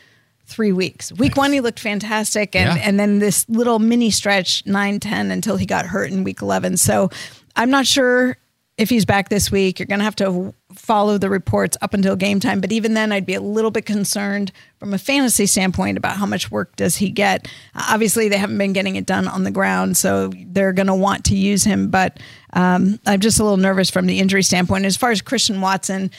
three 0.47 0.73
weeks. 0.73 1.13
Week 1.13 1.37
one 1.37 1.53
he 1.53 1.61
looked 1.61 1.81
fantastic. 1.81 2.55
And 2.57 2.79
Yeah. 2.79 2.83
and 2.89 2.99
then 2.99 3.19
this 3.19 3.47
little 3.49 3.79
mini 3.81 4.11
stretch 4.11 4.65
9 4.67 5.01
10 5.01 5.31
until 5.31 5.57
he 5.57 5.67
got 5.67 5.85
hurt 5.87 6.11
in 6.11 6.25
week 6.25 6.41
11 6.43 6.77
so 6.79 7.11
i'm 7.57 7.71
not 7.71 7.87
sure 7.87 8.37
if 8.79 8.89
he's 8.89 9.05
back 9.05 9.29
this 9.29 9.51
week 9.51 9.79
you're 9.79 9.87
going 9.87 9.99
to 9.99 10.05
have 10.05 10.17
to 10.17 10.55
follow 10.73 11.19
the 11.19 11.29
reports 11.29 11.77
up 11.83 11.93
until 11.95 12.15
game 12.15 12.39
time. 12.41 12.61
But 12.61 12.73
even 12.73 12.95
then 12.95 13.11
i'd 13.13 13.27
be 13.27 13.35
a 13.35 13.41
little 13.41 13.71
bit 13.71 13.85
concerned 13.85 14.53
from 14.79 14.95
a 14.95 14.99
fantasy 14.99 15.47
standpoint 15.47 15.99
about 15.99 16.17
how 16.17 16.27
much 16.27 16.51
work 16.51 16.77
does 16.77 16.97
he 16.97 17.11
get. 17.11 17.49
Obviously 17.75 18.29
they 18.29 18.39
haven't 18.39 18.57
been 18.59 18.73
getting 18.73 18.97
it 18.97 19.05
done 19.05 19.27
on 19.29 19.43
the 19.43 19.51
ground 19.51 19.97
so 19.97 20.31
they're 20.47 20.73
going 20.73 20.87
to 20.87 20.95
want 20.95 21.25
to 21.27 21.37
use 21.37 21.65
him. 21.65 21.91
But 21.91 22.19
um, 22.55 22.99
i'm 23.07 23.21
just 23.21 23.39
a 23.41 23.43
little 23.43 23.57
nervous 23.59 23.91
from 23.91 24.07
the 24.07 24.21
injury 24.21 24.43
standpoint. 24.43 24.85
As 24.87 24.97
far 24.97 25.11
as 25.11 25.21
christian 25.21 25.61
watson 25.61 26.11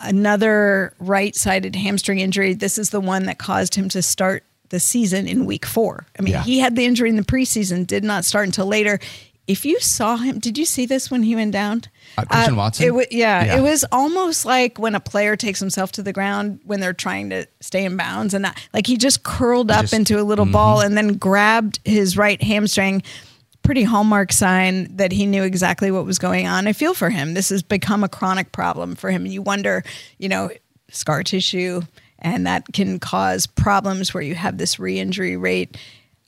another 0.00 0.94
right-sided 0.98 1.74
hamstring 1.76 2.18
injury 2.18 2.54
this 2.54 2.76
is 2.76 2.90
the 2.90 3.00
one 3.00 3.24
that 3.26 3.38
caused 3.38 3.74
him 3.74 3.88
to 3.88 4.02
start 4.02 4.44
the 4.70 4.80
season 4.80 5.28
in 5.28 5.44
week 5.46 5.64
four. 5.66 6.06
I 6.18 6.22
mean 6.22 6.32
Yeah. 6.32 6.42
he 6.42 6.58
had 6.58 6.76
the 6.76 6.84
injury 6.84 7.08
in 7.10 7.16
the 7.16 7.22
preseason 7.22 7.86
did 7.86 8.04
not 8.04 8.24
start 8.24 8.46
until 8.46 8.66
later 8.66 8.98
if 9.52 9.64
you 9.64 9.78
saw 9.80 10.16
him 10.16 10.38
did 10.38 10.56
you 10.58 10.64
see 10.64 10.86
this 10.86 11.10
when 11.10 11.22
he 11.22 11.34
went 11.36 11.52
down 11.52 11.82
Uh, 12.18 12.24
Christian 12.24 12.56
Watson? 12.56 12.86
it 12.86 12.94
wa- 12.94 13.02
yeah, 13.10 13.44
Yeah. 13.44 13.56
it 13.58 13.62
was 13.62 13.84
almost 13.92 14.44
like 14.44 14.78
when 14.78 14.94
a 14.94 15.00
player 15.00 15.36
takes 15.36 15.60
himself 15.60 15.92
to 15.92 16.02
the 16.02 16.12
ground 16.12 16.60
when 16.64 16.80
they're 16.80 16.92
trying 16.92 17.30
to 17.30 17.46
stay 17.60 17.84
in 17.84 17.96
bounds, 17.96 18.34
and 18.34 18.44
that, 18.44 18.58
like 18.74 18.86
he 18.86 18.96
just 18.96 19.22
curled 19.22 19.70
up 19.70 19.82
just- 19.82 19.92
into 19.94 20.20
a 20.20 20.24
little 20.24 20.46
ball 20.46 20.80
and 20.80 20.96
then 20.96 21.14
grabbed 21.14 21.78
his 21.84 22.16
right 22.16 22.42
hamstring. 22.42 23.02
Pretty 23.62 23.84
hallmark 23.84 24.32
sign 24.32 24.88
that 24.96 25.12
he 25.12 25.24
knew 25.24 25.44
exactly 25.44 25.90
what 25.92 26.04
was 26.04 26.18
going 26.18 26.48
on. 26.48 26.66
I 26.66 26.72
feel 26.72 26.94
for 26.94 27.10
him. 27.10 27.34
This 27.34 27.50
has 27.50 27.62
become 27.62 28.02
a 28.02 28.08
chronic 28.08 28.50
problem 28.50 28.96
for 28.96 29.10
him. 29.12 29.24
You 29.24 29.40
wonder, 29.40 29.84
you 30.18 30.28
know, 30.28 30.50
scar 30.90 31.22
tissue, 31.22 31.82
and 32.18 32.44
that 32.46 32.64
can 32.72 32.98
cause 32.98 33.46
problems 33.46 34.12
where 34.12 34.22
you 34.22 34.34
have 34.34 34.58
this 34.58 34.80
re-injury 34.80 35.36
rate. 35.36 35.76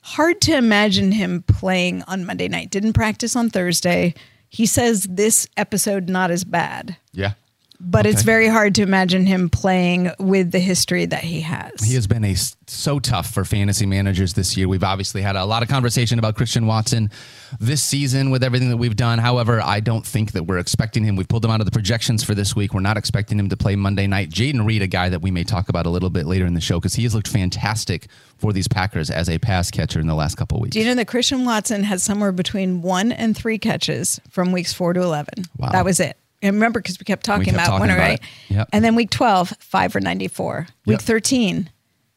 Hard 0.09 0.39
to 0.41 0.55
imagine 0.55 1.11
him 1.11 1.41
playing 1.47 2.03
on 2.03 2.25
Monday 2.25 2.47
night. 2.47 2.69
Didn't 2.69 2.93
practice 2.93 3.35
on 3.35 3.49
Thursday. 3.49 4.13
He 4.49 4.67
says 4.67 5.07
this 5.09 5.47
episode 5.57 6.09
not 6.09 6.29
as 6.29 6.43
bad, 6.43 6.97
Yeah. 7.11 7.31
But 7.79 8.05
it's 8.05 8.23
very 8.23 8.47
hard 8.47 8.75
to 8.75 8.81
imagine 8.81 9.25
him 9.25 9.49
playing 9.49 10.11
with 10.19 10.51
the 10.51 10.59
history 10.59 11.05
that 11.05 11.23
he 11.23 11.41
has. 11.41 11.83
He 11.83 11.95
has 11.95 12.07
been 12.07 12.23
a 12.23 12.35
so 12.67 12.99
tough 12.99 13.31
for 13.31 13.45
fantasy 13.45 13.85
managers 13.85 14.33
this 14.33 14.57
year. 14.57 14.67
We've 14.67 14.83
obviously 14.83 15.21
had 15.21 15.35
a 15.35 15.45
lot 15.45 15.61
of 15.61 15.69
conversation 15.69 16.17
about 16.17 16.35
Christian 16.35 16.65
Watson 16.65 17.11
this 17.59 17.83
season 17.83 18.31
with 18.31 18.43
everything 18.43 18.69
that 18.69 18.77
we've 18.77 18.95
done. 18.95 19.19
However, 19.19 19.61
I 19.61 19.79
don't 19.79 20.05
think 20.05 20.31
that 20.31 20.43
we're 20.43 20.57
expecting 20.57 21.03
him. 21.03 21.15
We've 21.15 21.27
pulled 21.27 21.45
him 21.45 21.51
out 21.51 21.61
of 21.61 21.65
the 21.65 21.71
projections 21.71 22.23
for 22.23 22.33
this 22.33 22.55
week. 22.55 22.73
We're 22.73 22.79
not 22.79 22.97
expecting 22.97 23.37
him 23.37 23.49
to 23.49 23.57
play 23.57 23.75
Monday 23.75 24.07
night. 24.07 24.29
Jayden 24.29 24.65
Reed, 24.65 24.81
a 24.81 24.87
guy 24.87 25.09
that 25.09 25.21
we 25.21 25.31
may 25.31 25.43
talk 25.43 25.69
about 25.69 25.85
a 25.85 25.89
little 25.89 26.09
bit 26.09 26.25
later 26.25 26.45
in 26.45 26.53
the 26.53 26.61
show, 26.61 26.79
because 26.79 26.95
he 26.95 27.03
has 27.03 27.13
looked 27.13 27.27
fantastic 27.27 28.07
for 28.37 28.51
these 28.51 28.67
Packers 28.67 29.09
as 29.09 29.29
a 29.29 29.37
pass 29.37 29.69
catcher 29.69 29.99
in 29.99 30.07
the 30.07 30.15
last 30.15 30.35
couple 30.35 30.57
of 30.57 30.63
weeks. 30.63 30.73
Do 30.73 30.79
you 30.79 30.85
know 30.85 30.95
that 30.95 31.07
Christian 31.07 31.45
Watson 31.45 31.83
had 31.83 32.01
somewhere 32.01 32.31
between 32.31 32.81
one 32.81 33.11
and 33.11 33.37
three 33.37 33.57
catches 33.57 34.19
from 34.29 34.51
weeks 34.51 34.73
four 34.73 34.93
to 34.93 35.01
11? 35.01 35.45
Wow. 35.57 35.69
That 35.71 35.85
was 35.85 35.99
it. 35.99 36.17
And 36.45 36.55
remember, 36.55 36.79
because 36.79 36.99
we 36.99 37.03
kept 37.05 37.25
talking 37.25 37.45
kept 37.45 37.55
about 37.55 37.65
talking 37.65 37.79
one, 37.79 37.89
about 37.89 37.99
right? 38.01 38.19
Yep. 38.49 38.69
And 38.71 38.85
then 38.85 38.95
week 38.95 39.09
12, 39.09 39.53
five 39.59 39.91
for 39.91 39.99
94. 39.99 40.67
Week 40.85 40.93
Yep. 40.93 41.01
13, 41.01 41.69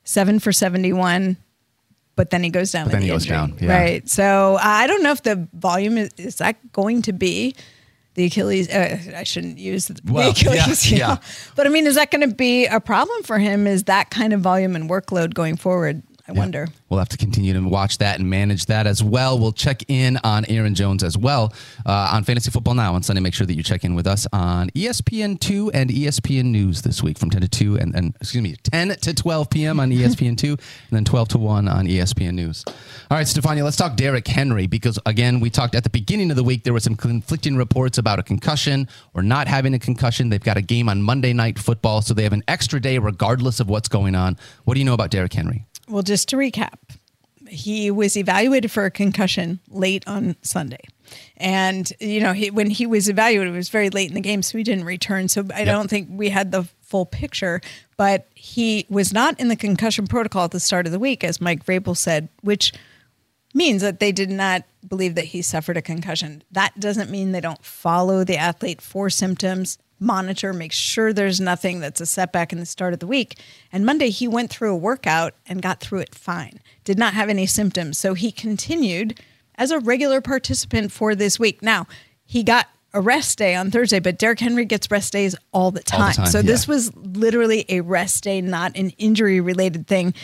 seven 0.05 0.39
for 0.39 0.53
71. 0.53 1.37
But 2.15 2.31
then 2.31 2.43
he 2.43 2.51
goes 2.51 2.73
down. 2.73 2.87
But 2.87 2.93
then 2.93 3.01
the 3.01 3.07
he 3.07 3.13
goes 3.13 3.25
injury. 3.25 3.37
down, 3.37 3.59
yeah. 3.61 3.73
Right. 3.79 4.09
So 4.09 4.59
I 4.61 4.87
don't 4.87 5.03
know 5.03 5.13
if 5.13 5.23
the 5.23 5.49
volume 5.55 5.97
is, 5.97 6.11
is 6.19 6.37
that 6.37 6.73
going 6.73 7.03
to 7.03 7.13
be 7.13 7.55
the 8.15 8.25
Achilles. 8.25 8.69
Uh, 8.69 8.99
I 9.17 9.23
shouldn't 9.23 9.59
use 9.59 9.87
the 9.87 10.01
Well, 10.05 10.31
Achilles 10.33 10.91
yeah, 10.91 10.99
yeah. 10.99 11.17
But 11.55 11.67
I 11.67 11.71
mean, 11.71 11.87
is 11.87 11.95
that 11.95 12.11
going 12.11 12.29
to 12.29 12.35
be 12.35 12.67
a 12.67 12.81
problem 12.81 13.23
for 13.23 13.39
him? 13.39 13.67
Is 13.69 13.85
that 13.85 14.11
kind 14.11 14.33
of 14.33 14.41
volume 14.41 14.75
and 14.75 14.91
workload 14.91 15.33
going 15.35 15.57
forward? 15.57 16.03
I 16.29 16.33
Yeah. 16.33 16.39
wonder. 16.39 16.69
We'll 16.91 16.99
have 16.99 17.09
to 17.11 17.17
continue 17.17 17.55
to 17.55 17.61
watch 17.61 17.99
that 17.99 18.19
and 18.19 18.29
manage 18.29 18.67
that 18.67 18.87
as 18.87 19.03
well. 19.03 19.39
We'll 19.39 19.53
check 19.53 19.83
in 19.89 20.19
on 20.25 20.45
Aaron 20.47 20.75
Jones 20.75 21.03
as 21.03 21.17
well 21.17 21.55
uh, 21.87 22.11
on 22.13 22.25
Fantasy 22.25 22.51
Football 22.51 22.75
Now 22.75 22.95
on 22.95 23.03
Sunday. 23.03 23.21
Make 23.23 23.35
sure 23.35 23.47
that 23.47 23.55
you 23.55 23.63
check 23.63 23.83
in 23.85 23.95
with 23.95 24.07
us 24.07 24.27
on 24.33 24.71
E 24.75 24.87
ESPN2 24.87 25.71
and 25.73 25.91
ESPN 25.91 26.47
News 26.47 26.83
this 26.83 27.03
week 27.03 27.19
from 27.19 27.31
10 27.31 27.41
to 27.43 27.49
2 27.49 27.79
and, 27.79 27.95
and 27.95 28.15
excuse 28.21 28.43
me, 28.43 28.57
10 28.63 28.97
to 29.01 29.15
12 29.15 29.51
p.m. 29.51 29.81
on 29.81 29.91
E 29.93 29.99
ESPN2 29.99 30.45
and 30.51 30.59
then 30.91 31.05
12 31.05 31.29
to 31.29 31.39
1 31.39 31.69
on 31.69 31.87
ESPN 31.87 32.35
News. 32.35 32.65
All 33.11 33.17
right, 33.17 33.27
Stephania, 33.27 33.65
let's 33.65 33.77
talk 33.77 33.97
Derrick 33.97 34.27
Henry 34.27 34.67
because, 34.67 34.99
again, 35.07 35.41
we 35.41 35.51
talked 35.51 35.75
at 35.75 35.85
the 35.85 35.91
beginning 35.91 36.31
of 36.31 36.37
the 36.37 36.45
week, 36.45 36.65
there 36.65 36.73
were 36.73 36.81
some 36.81 36.95
conflicting 36.97 37.57
reports 37.57 37.97
about 37.99 38.19
a 38.19 38.23
concussion 38.23 38.89
or 39.15 39.23
not 39.23 39.49
having 39.49 39.73
a 39.75 39.79
concussion. 39.79 40.29
They've 40.29 40.43
got 40.43 40.57
a 40.57 40.63
game 40.63 40.89
on 40.89 41.03
Monday 41.03 41.33
Night 41.33 41.59
Football, 41.59 42.03
so 42.03 42.13
they 42.15 42.25
have 42.25 42.33
an 42.35 42.45
extra 42.49 42.81
day 42.81 42.99
regardless 42.99 43.61
of 43.61 43.69
what's 43.69 43.89
going 43.89 44.15
on. 44.15 44.37
What 44.65 44.75
do 44.75 44.81
you 44.81 44.85
know 44.87 44.95
about 44.95 45.11
Derrick 45.11 45.33
Henry? 45.33 45.65
Well, 45.89 46.03
just 46.03 46.29
to 46.31 46.37
recap, 46.37 46.75
he 47.49 47.91
was 47.91 48.17
evaluated 48.17 48.71
for 48.71 48.85
a 48.85 48.91
concussion 48.91 49.61
late 49.69 50.07
on 50.07 50.37
Sunday. 50.43 50.83
And, 51.39 51.91
you 51.99 52.21
know, 52.21 52.33
he, 52.35 52.51
when 52.51 52.69
he 52.69 52.87
was 52.87 53.09
evaluated, 53.09 53.55
it 53.55 53.57
was 53.57 53.71
very 53.71 53.89
late 53.89 54.09
in 54.09 54.15
the 54.15 54.21
game, 54.21 54.43
so 54.43 54.59
he 54.59 54.65
didn't 54.65 54.85
return. 54.85 55.29
So 55.29 55.47
I 55.55 55.65
don't 55.65 55.89
think 55.89 56.09
we 56.11 56.29
had 56.29 56.53
the 56.53 56.69
full 56.83 57.07
picture. 57.07 57.61
But 57.97 58.29
he 58.35 58.87
was 58.91 59.13
not 59.13 59.41
in 59.41 59.49
the 59.49 59.57
concussion 59.57 60.07
protocol 60.07 60.45
at 60.45 60.51
the 60.51 60.61
start 60.61 60.87
of 60.87 60.93
the 60.93 60.99
week, 60.99 61.25
as 61.25 61.41
Mike 61.41 61.65
Vrabel 61.65 61.97
said, 61.97 62.29
which 62.43 62.73
means 63.55 63.81
that 63.81 63.99
they 63.99 64.13
did 64.13 64.31
not 64.31 64.65
believe 64.87 65.15
that 65.15 65.27
he 65.27 65.41
suffered 65.43 65.77
a 65.77 65.83
concussion. 65.83 66.43
That 66.53 66.79
doesn't 66.79 67.11
mean 67.11 67.33
they 67.33 67.41
don't 67.41 67.65
follow 67.65 68.25
the 68.25 68.37
athlete 68.37 68.83
for 68.83 69.09
symptoms, 69.09 69.79
monitor, 70.01 70.53
make 70.53 70.73
sure 70.73 71.13
there's 71.13 71.41
nothing 71.41 71.81
that's 71.81 72.01
a 72.01 72.07
setback 72.07 72.53
in 72.53 72.59
the 72.59 72.67
start 72.67 72.93
of 72.93 73.01
the 73.01 73.07
week. 73.07 73.39
And 73.73 73.85
Monday, 73.85 74.11
he 74.11 74.29
went 74.29 74.51
through 74.51 74.73
a 74.73 74.77
workout 74.77 75.35
and 75.47 75.63
got 75.63 75.81
through 75.81 76.01
it 76.01 76.15
fine, 76.15 76.61
did 76.85 76.99
not 76.99 77.15
have 77.15 77.29
any 77.29 77.47
symptoms. 77.47 77.99
So 77.99 78.15
he 78.15 78.31
continued 78.33 79.21
as 79.57 79.71
a 79.71 79.81
regular 79.81 80.21
participant 80.21 80.93
for 80.93 81.15
this 81.15 81.39
week. 81.39 81.63
Now, 81.63 81.87
he 82.25 82.43
got 82.43 82.69
a 82.95 83.01
rest 83.01 83.39
day 83.39 83.55
on 83.55 83.71
Thursday, 83.71 83.99
but 83.99 84.19
Derrick 84.19 84.41
Henry 84.41 84.65
gets 84.65 84.91
rest 84.91 85.13
days 85.13 85.35
all 85.53 85.71
the 85.71 85.81
All 85.93 85.99
the 85.99 86.05
time. 86.05 86.13
time, 86.15 86.27
so 86.27 86.43
this 86.43 86.67
was 86.67 86.95
literally 86.97 87.67
a 87.69 87.81
rest 87.81 88.25
day, 88.25 88.41
not 88.41 88.77
an 88.77 88.91
injury 88.99 89.41
related 89.41 89.87
thing. 89.87 90.15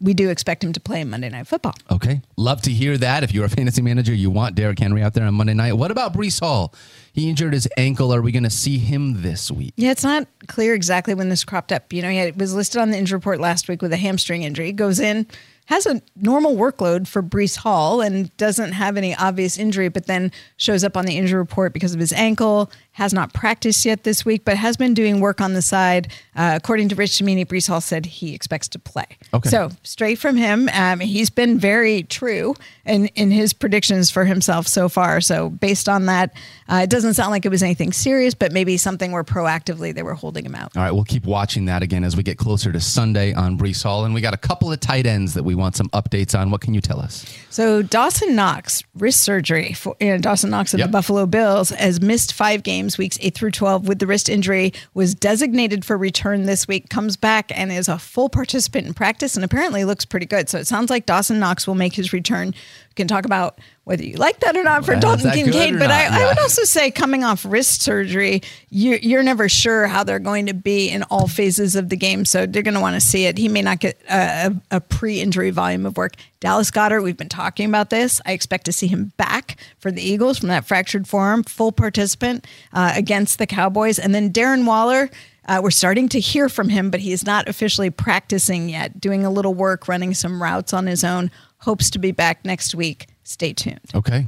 We 0.00 0.14
do 0.14 0.30
expect 0.30 0.64
him 0.64 0.72
to 0.72 0.80
play 0.80 1.04
Monday 1.04 1.28
Night 1.28 1.46
Football. 1.46 1.74
Okay. 1.90 2.22
Love 2.36 2.62
to 2.62 2.70
hear 2.70 2.96
that. 2.96 3.22
If 3.22 3.34
you're 3.34 3.44
a 3.44 3.50
fantasy 3.50 3.82
manager, 3.82 4.14
you 4.14 4.30
want 4.30 4.54
Derrick 4.54 4.78
Henry 4.78 5.02
out 5.02 5.12
there 5.12 5.24
on 5.24 5.34
Monday 5.34 5.52
night. 5.52 5.74
What 5.74 5.90
about 5.90 6.14
Breece 6.14 6.40
Hall? 6.40 6.74
He 7.12 7.28
injured 7.28 7.52
his 7.52 7.68
ankle. 7.76 8.14
Are 8.14 8.22
we 8.22 8.32
going 8.32 8.44
to 8.44 8.50
see 8.50 8.78
him 8.78 9.20
this 9.22 9.50
week? 9.50 9.74
Yeah, 9.76 9.90
it's 9.90 10.04
not 10.04 10.26
clear 10.46 10.74
exactly 10.74 11.12
when 11.12 11.28
this 11.28 11.44
cropped 11.44 11.70
up. 11.70 11.92
You 11.92 12.00
know, 12.00 12.08
he 12.08 12.16
had, 12.16 12.40
was 12.40 12.54
listed 12.54 12.80
on 12.80 12.90
the 12.90 12.96
injury 12.96 13.16
report 13.16 13.40
last 13.40 13.68
week 13.68 13.82
with 13.82 13.92
a 13.92 13.98
hamstring 13.98 14.42
injury. 14.42 14.72
Goes 14.72 15.00
in, 15.00 15.26
has 15.66 15.86
a 15.86 16.00
normal 16.16 16.56
workload 16.56 17.06
for 17.06 17.22
Breece 17.22 17.58
Hall, 17.58 18.00
and 18.00 18.34
doesn't 18.36 18.72
have 18.72 18.96
any 18.96 19.14
obvious 19.14 19.58
injury, 19.58 19.88
but 19.88 20.06
then 20.06 20.32
shows 20.56 20.82
up 20.82 20.96
on 20.96 21.04
the 21.04 21.18
injury 21.18 21.38
report 21.38 21.72
because 21.72 21.92
of 21.92 22.00
his 22.00 22.12
ankle. 22.12 22.70
Has 22.94 23.14
not 23.14 23.32
practiced 23.32 23.84
yet 23.86 24.04
this 24.04 24.24
week, 24.26 24.44
but 24.44 24.56
has 24.56 24.76
been 24.76 24.92
doing 24.94 25.20
work 25.20 25.40
on 25.40 25.54
the 25.54 25.62
side. 25.62 26.12
Uh, 26.36 26.52
according 26.56 26.88
to 26.90 26.94
Rich 26.96 27.12
Cimini, 27.18 27.44
Breece 27.44 27.68
Hall 27.68 27.80
said 27.80 28.04
he 28.04 28.34
expects 28.34 28.68
to 28.68 28.78
play. 28.78 29.06
Okay. 29.32 29.48
So 29.48 29.70
straight 29.82 30.18
from 30.18 30.36
him, 30.36 30.68
um, 30.74 31.00
he's 31.00 31.30
been 31.30 31.58
very 31.58 32.02
true 32.02 32.54
in 32.84 33.06
in 33.14 33.30
his 33.30 33.52
predictions 33.52 34.10
for 34.10 34.24
himself 34.24 34.66
so 34.66 34.88
far. 34.88 35.20
So 35.20 35.48
based 35.50 35.88
on 35.88 36.06
that, 36.06 36.32
uh, 36.68 36.80
it 36.82 36.90
doesn't 36.90 37.14
sound 37.14 37.30
like 37.30 37.46
it 37.46 37.50
was 37.50 37.62
anything 37.62 37.92
serious, 37.92 38.34
but 38.34 38.52
maybe 38.52 38.76
something 38.76 39.12
where 39.12 39.24
proactively 39.24 39.94
they 39.94 40.02
were 40.02 40.14
holding 40.14 40.44
him 40.44 40.54
out. 40.54 40.76
All 40.76 40.82
right, 40.82 40.92
we'll 40.92 41.04
keep 41.04 41.24
watching 41.24 41.66
that 41.66 41.82
again 41.82 42.04
as 42.04 42.16
we 42.16 42.22
get 42.22 42.38
closer 42.38 42.70
to 42.72 42.80
Sunday 42.80 43.32
on 43.32 43.56
Breece 43.56 43.82
Hall. 43.82 44.04
And 44.04 44.12
we 44.12 44.20
got 44.20 44.34
a 44.34 44.38
couple 44.38 44.70
of 44.72 44.80
tight 44.80 45.06
ends 45.06 45.34
that 45.34 45.44
we 45.44 45.54
want 45.54 45.76
some 45.76 45.88
updates 45.90 46.38
on. 46.38 46.50
What 46.50 46.60
can 46.60 46.74
you 46.74 46.80
tell 46.80 47.00
us? 47.00 47.24
So 47.50 47.82
Dawson 47.82 48.34
Knox 48.34 48.82
wrist 48.94 49.20
surgery 49.22 49.72
for 49.74 49.96
you 50.00 50.08
know, 50.08 50.18
Dawson 50.18 50.50
Knox 50.50 50.74
of 50.74 50.80
Yep. 50.80 50.88
the 50.88 50.92
Buffalo 50.92 51.26
Bills 51.26 51.70
has 51.70 52.00
missed 52.00 52.32
five 52.34 52.62
games, 52.62 52.79
weeks 52.98 53.18
eight 53.20 53.34
through 53.34 53.50
twelve, 53.50 53.86
with 53.88 53.98
the 53.98 54.06
wrist 54.06 54.28
injury. 54.28 54.72
Was 54.94 55.14
designated 55.14 55.84
for 55.84 55.96
return 55.96 56.46
this 56.46 56.66
week. 56.66 56.88
Comes 56.88 57.16
back 57.16 57.50
and 57.56 57.70
is 57.70 57.88
a 57.88 57.98
full 57.98 58.28
participant 58.28 58.86
in 58.86 58.94
practice, 58.94 59.36
and 59.36 59.44
apparently 59.44 59.84
looks 59.84 60.04
pretty 60.04 60.26
good. 60.26 60.48
So 60.48 60.58
it 60.58 60.66
sounds 60.66 60.90
like 60.90 61.06
Dawson 61.06 61.38
Knox 61.38 61.66
will 61.66 61.74
make 61.74 61.94
his 61.94 62.12
return. 62.12 62.48
We 62.48 62.94
can 62.94 63.08
talk 63.08 63.24
about 63.24 63.58
whether 63.84 64.04
you 64.04 64.16
like 64.16 64.38
that 64.40 64.56
or 64.56 64.62
not 64.62 64.84
for 64.84 64.92
Well, 64.92 65.00
Dalton 65.00 65.30
Kincaid, 65.32 65.78
but? 65.78 65.90
I, 65.90 66.22
I 66.22 66.28
would 66.28 66.38
also 66.38 66.64
say 66.64 66.90
coming 66.90 67.24
off 67.24 67.44
wrist 67.44 67.82
surgery, 67.82 68.42
you're, 68.68 68.98
you're 68.98 69.22
never 69.22 69.48
sure 69.48 69.86
how 69.86 70.04
they're 70.04 70.18
going 70.18 70.46
to 70.46 70.54
be 70.54 70.88
in 70.90 71.02
all 71.04 71.26
phases 71.26 71.74
of 71.74 71.88
the 71.88 71.96
game. 71.96 72.24
So 72.24 72.46
they're 72.46 72.62
going 72.62 72.74
to 72.74 72.80
want 72.80 72.94
to 72.94 73.00
see 73.00 73.24
it. 73.24 73.38
He 73.38 73.48
may 73.48 73.62
not 73.62 73.80
get 73.80 74.00
a, 74.08 74.46
a, 74.70 74.76
a 74.76 74.80
pre 74.80 75.20
injury 75.20 75.50
volume 75.50 75.86
of 75.86 75.96
work. 75.96 76.14
Dallas 76.40 76.70
Goedert, 76.70 77.02
we've 77.02 77.16
been 77.16 77.28
talking 77.28 77.68
about 77.68 77.90
this. 77.90 78.20
I 78.24 78.32
expect 78.32 78.66
to 78.66 78.72
see 78.72 78.86
him 78.86 79.12
back 79.16 79.56
for 79.78 79.90
the 79.90 80.02
Eagles 80.02 80.38
from 80.38 80.48
that 80.48 80.66
fractured 80.66 81.08
forearm, 81.08 81.42
full 81.42 81.72
participant 81.72 82.46
uh, 82.72 82.92
against 82.94 83.38
the 83.38 83.46
Cowboys. 83.46 83.98
And 83.98 84.14
then 84.14 84.32
Darren 84.32 84.66
Waller. 84.66 85.10
Uh, 85.46 85.58
we're 85.60 85.70
starting 85.70 86.08
to 86.08 86.20
hear 86.20 86.48
from 86.48 86.68
him, 86.68 86.90
but 86.90 87.00
he 87.00 87.10
is 87.10 87.26
not 87.26 87.48
officially 87.48 87.90
practicing 87.90 88.68
yet, 88.68 89.00
doing 89.00 89.24
a 89.24 89.30
little 89.30 89.54
work, 89.54 89.88
running 89.88 90.14
some 90.14 90.40
routes 90.40 90.72
on 90.72 90.86
his 90.86 91.02
own. 91.02 91.28
Hopes 91.60 91.90
to 91.90 91.98
be 91.98 92.12
back 92.12 92.44
next 92.44 92.72
week. 92.72 93.09
Stay 93.22 93.52
tuned. 93.52 93.80
Okay. 93.94 94.26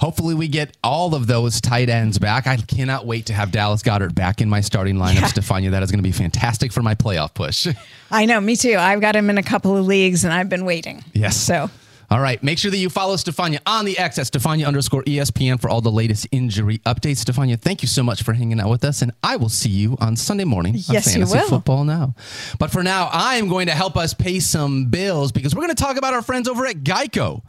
Hopefully, 0.00 0.34
we 0.34 0.48
get 0.48 0.76
all 0.82 1.14
of 1.14 1.28
those 1.28 1.60
tight 1.60 1.88
ends 1.88 2.18
back. 2.18 2.48
I 2.48 2.56
cannot 2.56 3.06
wait 3.06 3.26
to 3.26 3.32
have 3.34 3.52
Dallas 3.52 3.82
Goedert 3.82 4.14
back 4.16 4.40
in 4.40 4.48
my 4.48 4.60
starting 4.60 4.96
lineup, 4.96 5.14
Yeah. 5.20 5.26
Stephania. 5.28 5.70
That 5.70 5.84
is 5.84 5.92
going 5.92 6.00
to 6.00 6.08
be 6.08 6.10
fantastic 6.12 6.72
for 6.72 6.82
my 6.82 6.96
playoff 6.96 7.34
push. 7.34 7.68
I 8.10 8.24
know, 8.26 8.40
me 8.40 8.56
too. 8.56 8.74
I've 8.76 9.00
got 9.00 9.14
him 9.14 9.30
in 9.30 9.38
a 9.38 9.44
couple 9.44 9.76
of 9.76 9.86
leagues 9.86 10.24
and 10.24 10.32
I've 10.32 10.48
been 10.48 10.64
waiting. 10.64 11.04
Yes. 11.12 11.36
So 11.36 11.70
All 12.10 12.20
right. 12.20 12.42
Make 12.42 12.58
sure 12.58 12.70
that 12.72 12.78
you 12.78 12.90
follow 12.90 13.14
Stephania 13.14 13.60
on 13.64 13.84
the 13.84 13.96
X 13.96 14.18
at 14.18 14.26
Stephania 14.26 14.66
underscore 14.66 15.04
ESPN 15.04 15.60
for 15.60 15.70
all 15.70 15.80
the 15.80 15.92
latest 15.92 16.26
injury 16.32 16.78
updates. 16.78 17.18
Stephania, 17.18 17.56
thank 17.56 17.80
you 17.82 17.88
so 17.88 18.02
much 18.02 18.24
for 18.24 18.32
hanging 18.32 18.58
out 18.60 18.70
with 18.70 18.84
us, 18.84 19.02
and 19.02 19.12
I 19.22 19.36
will 19.36 19.48
see 19.48 19.70
you 19.70 19.96
on 20.00 20.16
Sunday 20.16 20.44
morning 20.44 20.74
on 20.74 20.80
Yes, 20.94 21.06
you 21.14 21.24
Fantasy. 21.24 21.48
Football 21.48 21.84
Now. 21.84 22.14
But 22.58 22.72
for 22.72 22.82
now, 22.82 23.08
I 23.12 23.36
am 23.36 23.48
going 23.48 23.66
to 23.68 23.72
help 23.72 23.96
us 23.96 24.14
pay 24.14 24.40
some 24.40 24.86
bills 24.86 25.30
because 25.30 25.54
we're 25.54 25.62
going 25.62 25.74
to 25.76 25.82
talk 25.82 25.96
about 25.96 26.12
our 26.12 26.22
friends 26.22 26.48
over 26.48 26.66
at 26.66 26.78
Geico. 26.82 27.42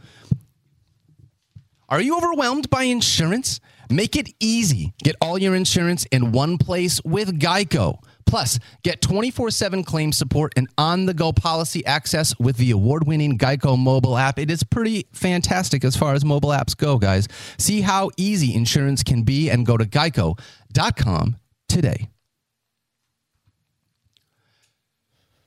Are 1.94 2.00
you 2.00 2.16
overwhelmed 2.16 2.70
by 2.70 2.82
insurance? 2.82 3.60
Make 3.88 4.16
it 4.16 4.28
easy. 4.40 4.94
Get 5.04 5.14
all 5.20 5.38
your 5.38 5.54
insurance 5.54 6.06
in 6.06 6.32
one 6.32 6.58
place 6.58 7.00
with 7.04 7.38
Geico. 7.38 8.02
Plus, 8.26 8.58
get 8.82 9.00
24 9.00 9.52
7 9.52 9.84
claim 9.84 10.10
support 10.10 10.52
and 10.56 10.66
on 10.76 11.06
the 11.06 11.14
go 11.14 11.32
policy 11.32 11.86
access 11.86 12.36
with 12.40 12.56
the 12.56 12.72
award 12.72 13.06
winning 13.06 13.38
Geico 13.38 13.78
mobile 13.78 14.18
app. 14.18 14.40
It 14.40 14.50
is 14.50 14.64
pretty 14.64 15.06
fantastic 15.12 15.84
as 15.84 15.96
far 15.96 16.14
as 16.14 16.24
mobile 16.24 16.48
apps 16.48 16.76
go, 16.76 16.98
guys. 16.98 17.28
See 17.58 17.80
how 17.80 18.10
easy 18.16 18.56
insurance 18.56 19.04
can 19.04 19.22
be 19.22 19.48
and 19.48 19.64
go 19.64 19.76
to 19.76 19.84
geico.com 19.84 21.36
today. 21.68 22.08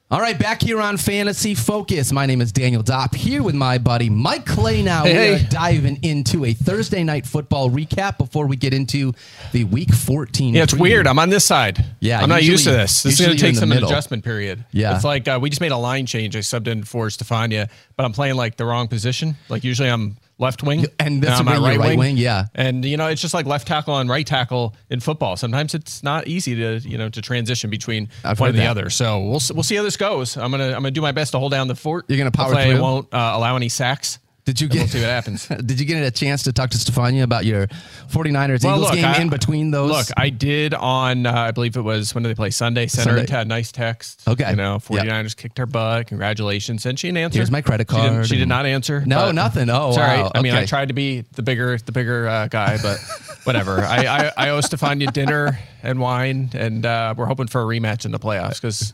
All 0.10 0.22
right, 0.22 0.40
back 0.40 0.62
here 0.62 0.80
on 0.80 0.96
Fantasy 0.96 1.54
Focus. 1.54 2.14
My 2.14 2.26
name 2.26 2.40
is 2.40 2.54
Daniel 2.54 2.82
Dopp 2.82 3.14
here 3.14 3.44
with 3.44 3.56
my 3.56 3.78
buddy 3.78 4.10
Mike 4.10 4.46
Clay. 4.46 4.82
Now 4.82 5.04
we 5.04 5.12
are 5.12 5.36
hey. 5.36 5.48
diving 5.50 6.02
into 6.02 6.46
a 6.46 6.54
Thursday 6.54 7.04
night 7.04 7.26
football 7.26 7.70
recap 7.70 8.18
before 8.18 8.48
we 8.48 8.56
get 8.56 8.74
into 8.74 9.12
the 9.52 9.66
Week 9.66 9.94
14. 9.94 10.56
Yeah, 10.56 10.64
it's 10.64 10.74
preview. 10.74 10.80
weird. 10.80 11.08
I'm 11.08 11.20
on 11.20 11.30
this 11.30 11.44
side. 11.44 11.84
Yeah, 12.00 12.22
I'm 12.22 12.30
not 12.30 12.44
used 12.44 12.64
to 12.64 12.72
this. 12.72 13.04
This 13.04 13.20
is 13.20 13.26
going 13.26 13.38
to 13.38 13.44
take 13.44 13.56
some 13.58 13.68
middle. 13.68 13.90
adjustment 13.90 14.24
period. 14.24 14.64
Yeah. 14.72 14.96
it's 14.96 15.04
like 15.04 15.28
uh, 15.28 15.40
we 15.42 15.50
just 15.50 15.60
made 15.60 15.74
a 15.74 15.78
line 15.78 16.06
change. 16.06 16.38
I 16.38 16.40
subbed 16.40 16.68
in 16.68 16.86
for 16.86 17.10
Stephania, 17.10 17.68
but 17.98 18.06
I'm 18.06 18.14
playing 18.14 18.36
like 18.36 18.56
the 18.56 18.64
wrong 18.64 18.88
position. 18.88 19.36
Like 19.50 19.66
usually 19.66 19.90
I'm 19.90 20.16
left 20.40 20.64
wing, 20.64 20.86
And 21.00 21.22
this 21.22 21.30
now 21.30 21.40
will 21.44 21.50
I'm 21.50 21.72
be 21.72 21.78
right 21.78 21.98
wing, 21.98 22.18
yeah. 22.18 22.46
And 22.56 22.86
you 22.86 22.98
know, 22.98 23.08
it's 23.08 23.22
just 23.22 23.34
like 23.34 23.46
left 23.46 23.68
tackle 23.68 23.98
and 23.98 24.10
right 24.10 24.26
tackle 24.26 24.76
in 24.90 25.00
football. 25.00 25.36
Sometimes 25.36 25.74
it's 25.74 26.04
not 26.04 26.28
easy 26.28 26.56
to 26.56 26.78
you 26.88 26.98
know 26.98 27.10
to 27.10 27.22
transition 27.22 27.70
between 27.70 28.10
I've 28.24 28.40
one 28.40 28.50
and 28.50 28.58
the 28.58 28.64
that. 28.64 28.70
other. 28.70 28.90
So 28.90 29.20
we'll 29.20 29.42
we'll 29.54 29.64
see 29.64 29.76
how 29.76 29.84
this 29.84 29.98
goes. 29.98 30.38
I'm 30.38 30.52
gonna 30.52 30.68
I'm 30.68 30.74
gonna 30.74 30.92
do 30.92 31.02
my 31.02 31.12
best 31.12 31.32
to 31.32 31.40
hold 31.40 31.52
down 31.52 31.68
the 31.68 31.76
fort. 31.76 32.06
You're 32.08 32.18
gonna 32.18 32.32
power 32.32 32.54
Hopefully 32.54 32.76
I 32.76 32.80
won't 32.80 33.14
uh, 33.14 33.32
allow 33.36 33.56
any 33.56 33.70
sacks. 33.70 34.20
Did 34.48 34.62
you 34.62 34.70
get 34.70 34.80
We'll 34.80 34.88
see 34.88 35.02
what 35.02 35.10
happens. 35.10 35.46
Did 35.66 35.78
you 35.78 35.86
get 35.86 36.02
a 36.02 36.10
chance 36.10 36.44
to 36.44 36.54
talk 36.54 36.70
to 36.70 36.78
Stephania 36.78 37.24
about 37.24 37.44
your 37.44 37.68
49ers 38.08 38.64
Eagles 38.64 38.92
game 38.92 39.04
I- 39.04 39.20
in 39.20 39.28
between 39.28 39.72
those? 39.72 39.92
Look, 39.92 40.08
I 40.16 40.30
did 40.30 40.74
on, 40.74 41.26
uh, 41.26 41.34
I 41.34 41.52
believe 41.52 41.76
it 41.76 41.82
was, 41.82 42.16
when 42.16 42.24
did 42.24 42.30
they 42.30 42.36
play? 42.36 42.52
Sunday. 42.52 42.88
Sent 42.88 43.10
her 43.10 43.18
Sunday. 43.18 43.42
a 43.42 43.44
nice 43.44 43.74
text. 43.74 44.26
Okay. 44.26 44.50
You 44.50 44.56
know, 44.56 44.78
49ers 44.78 45.36
kicked 45.36 45.58
her 45.58 45.66
butt. 45.66 46.08
Congratulations. 46.08 46.86
And 46.86 46.98
she 46.98 47.10
didn't 47.10 47.18
answer. 47.18 47.40
Here's 47.40 47.52
my 47.52 47.62
credit 47.62 47.90
She 47.92 47.98
didn't, 47.98 48.14
card 48.14 48.28
she 48.28 48.38
did 48.38 48.48
not 48.48 48.66
answer. 48.66 49.04
No, 49.06 49.18
but 49.18 49.32
nothing. 49.36 49.70
Oh, 49.70 49.92
sorry. 49.92 50.22
wow. 50.22 50.32
I 50.34 50.42
mean, 50.42 50.54
I 50.54 50.66
tried 50.66 50.88
to 50.88 50.94
be 50.94 51.26
the 51.34 51.42
bigger, 51.44 51.78
the 51.78 51.92
bigger 51.92 52.30
uh, 52.30 52.48
guy, 52.48 52.78
but 52.82 53.00
whatever. 53.44 53.82
I, 53.82 54.06
I, 54.06 54.32
I 54.38 54.50
owe 54.52 54.62
Stephania 54.62 55.12
dinner 55.12 55.60
and 55.84 56.00
wine, 56.00 56.52
and 56.54 56.86
uh, 56.86 57.16
we're 57.18 57.26
hoping 57.26 57.48
for 57.48 57.62
a 57.62 57.66
rematch 57.66 58.06
in 58.06 58.12
the 58.12 58.20
playoffs 58.20 58.62
because. 58.62 58.94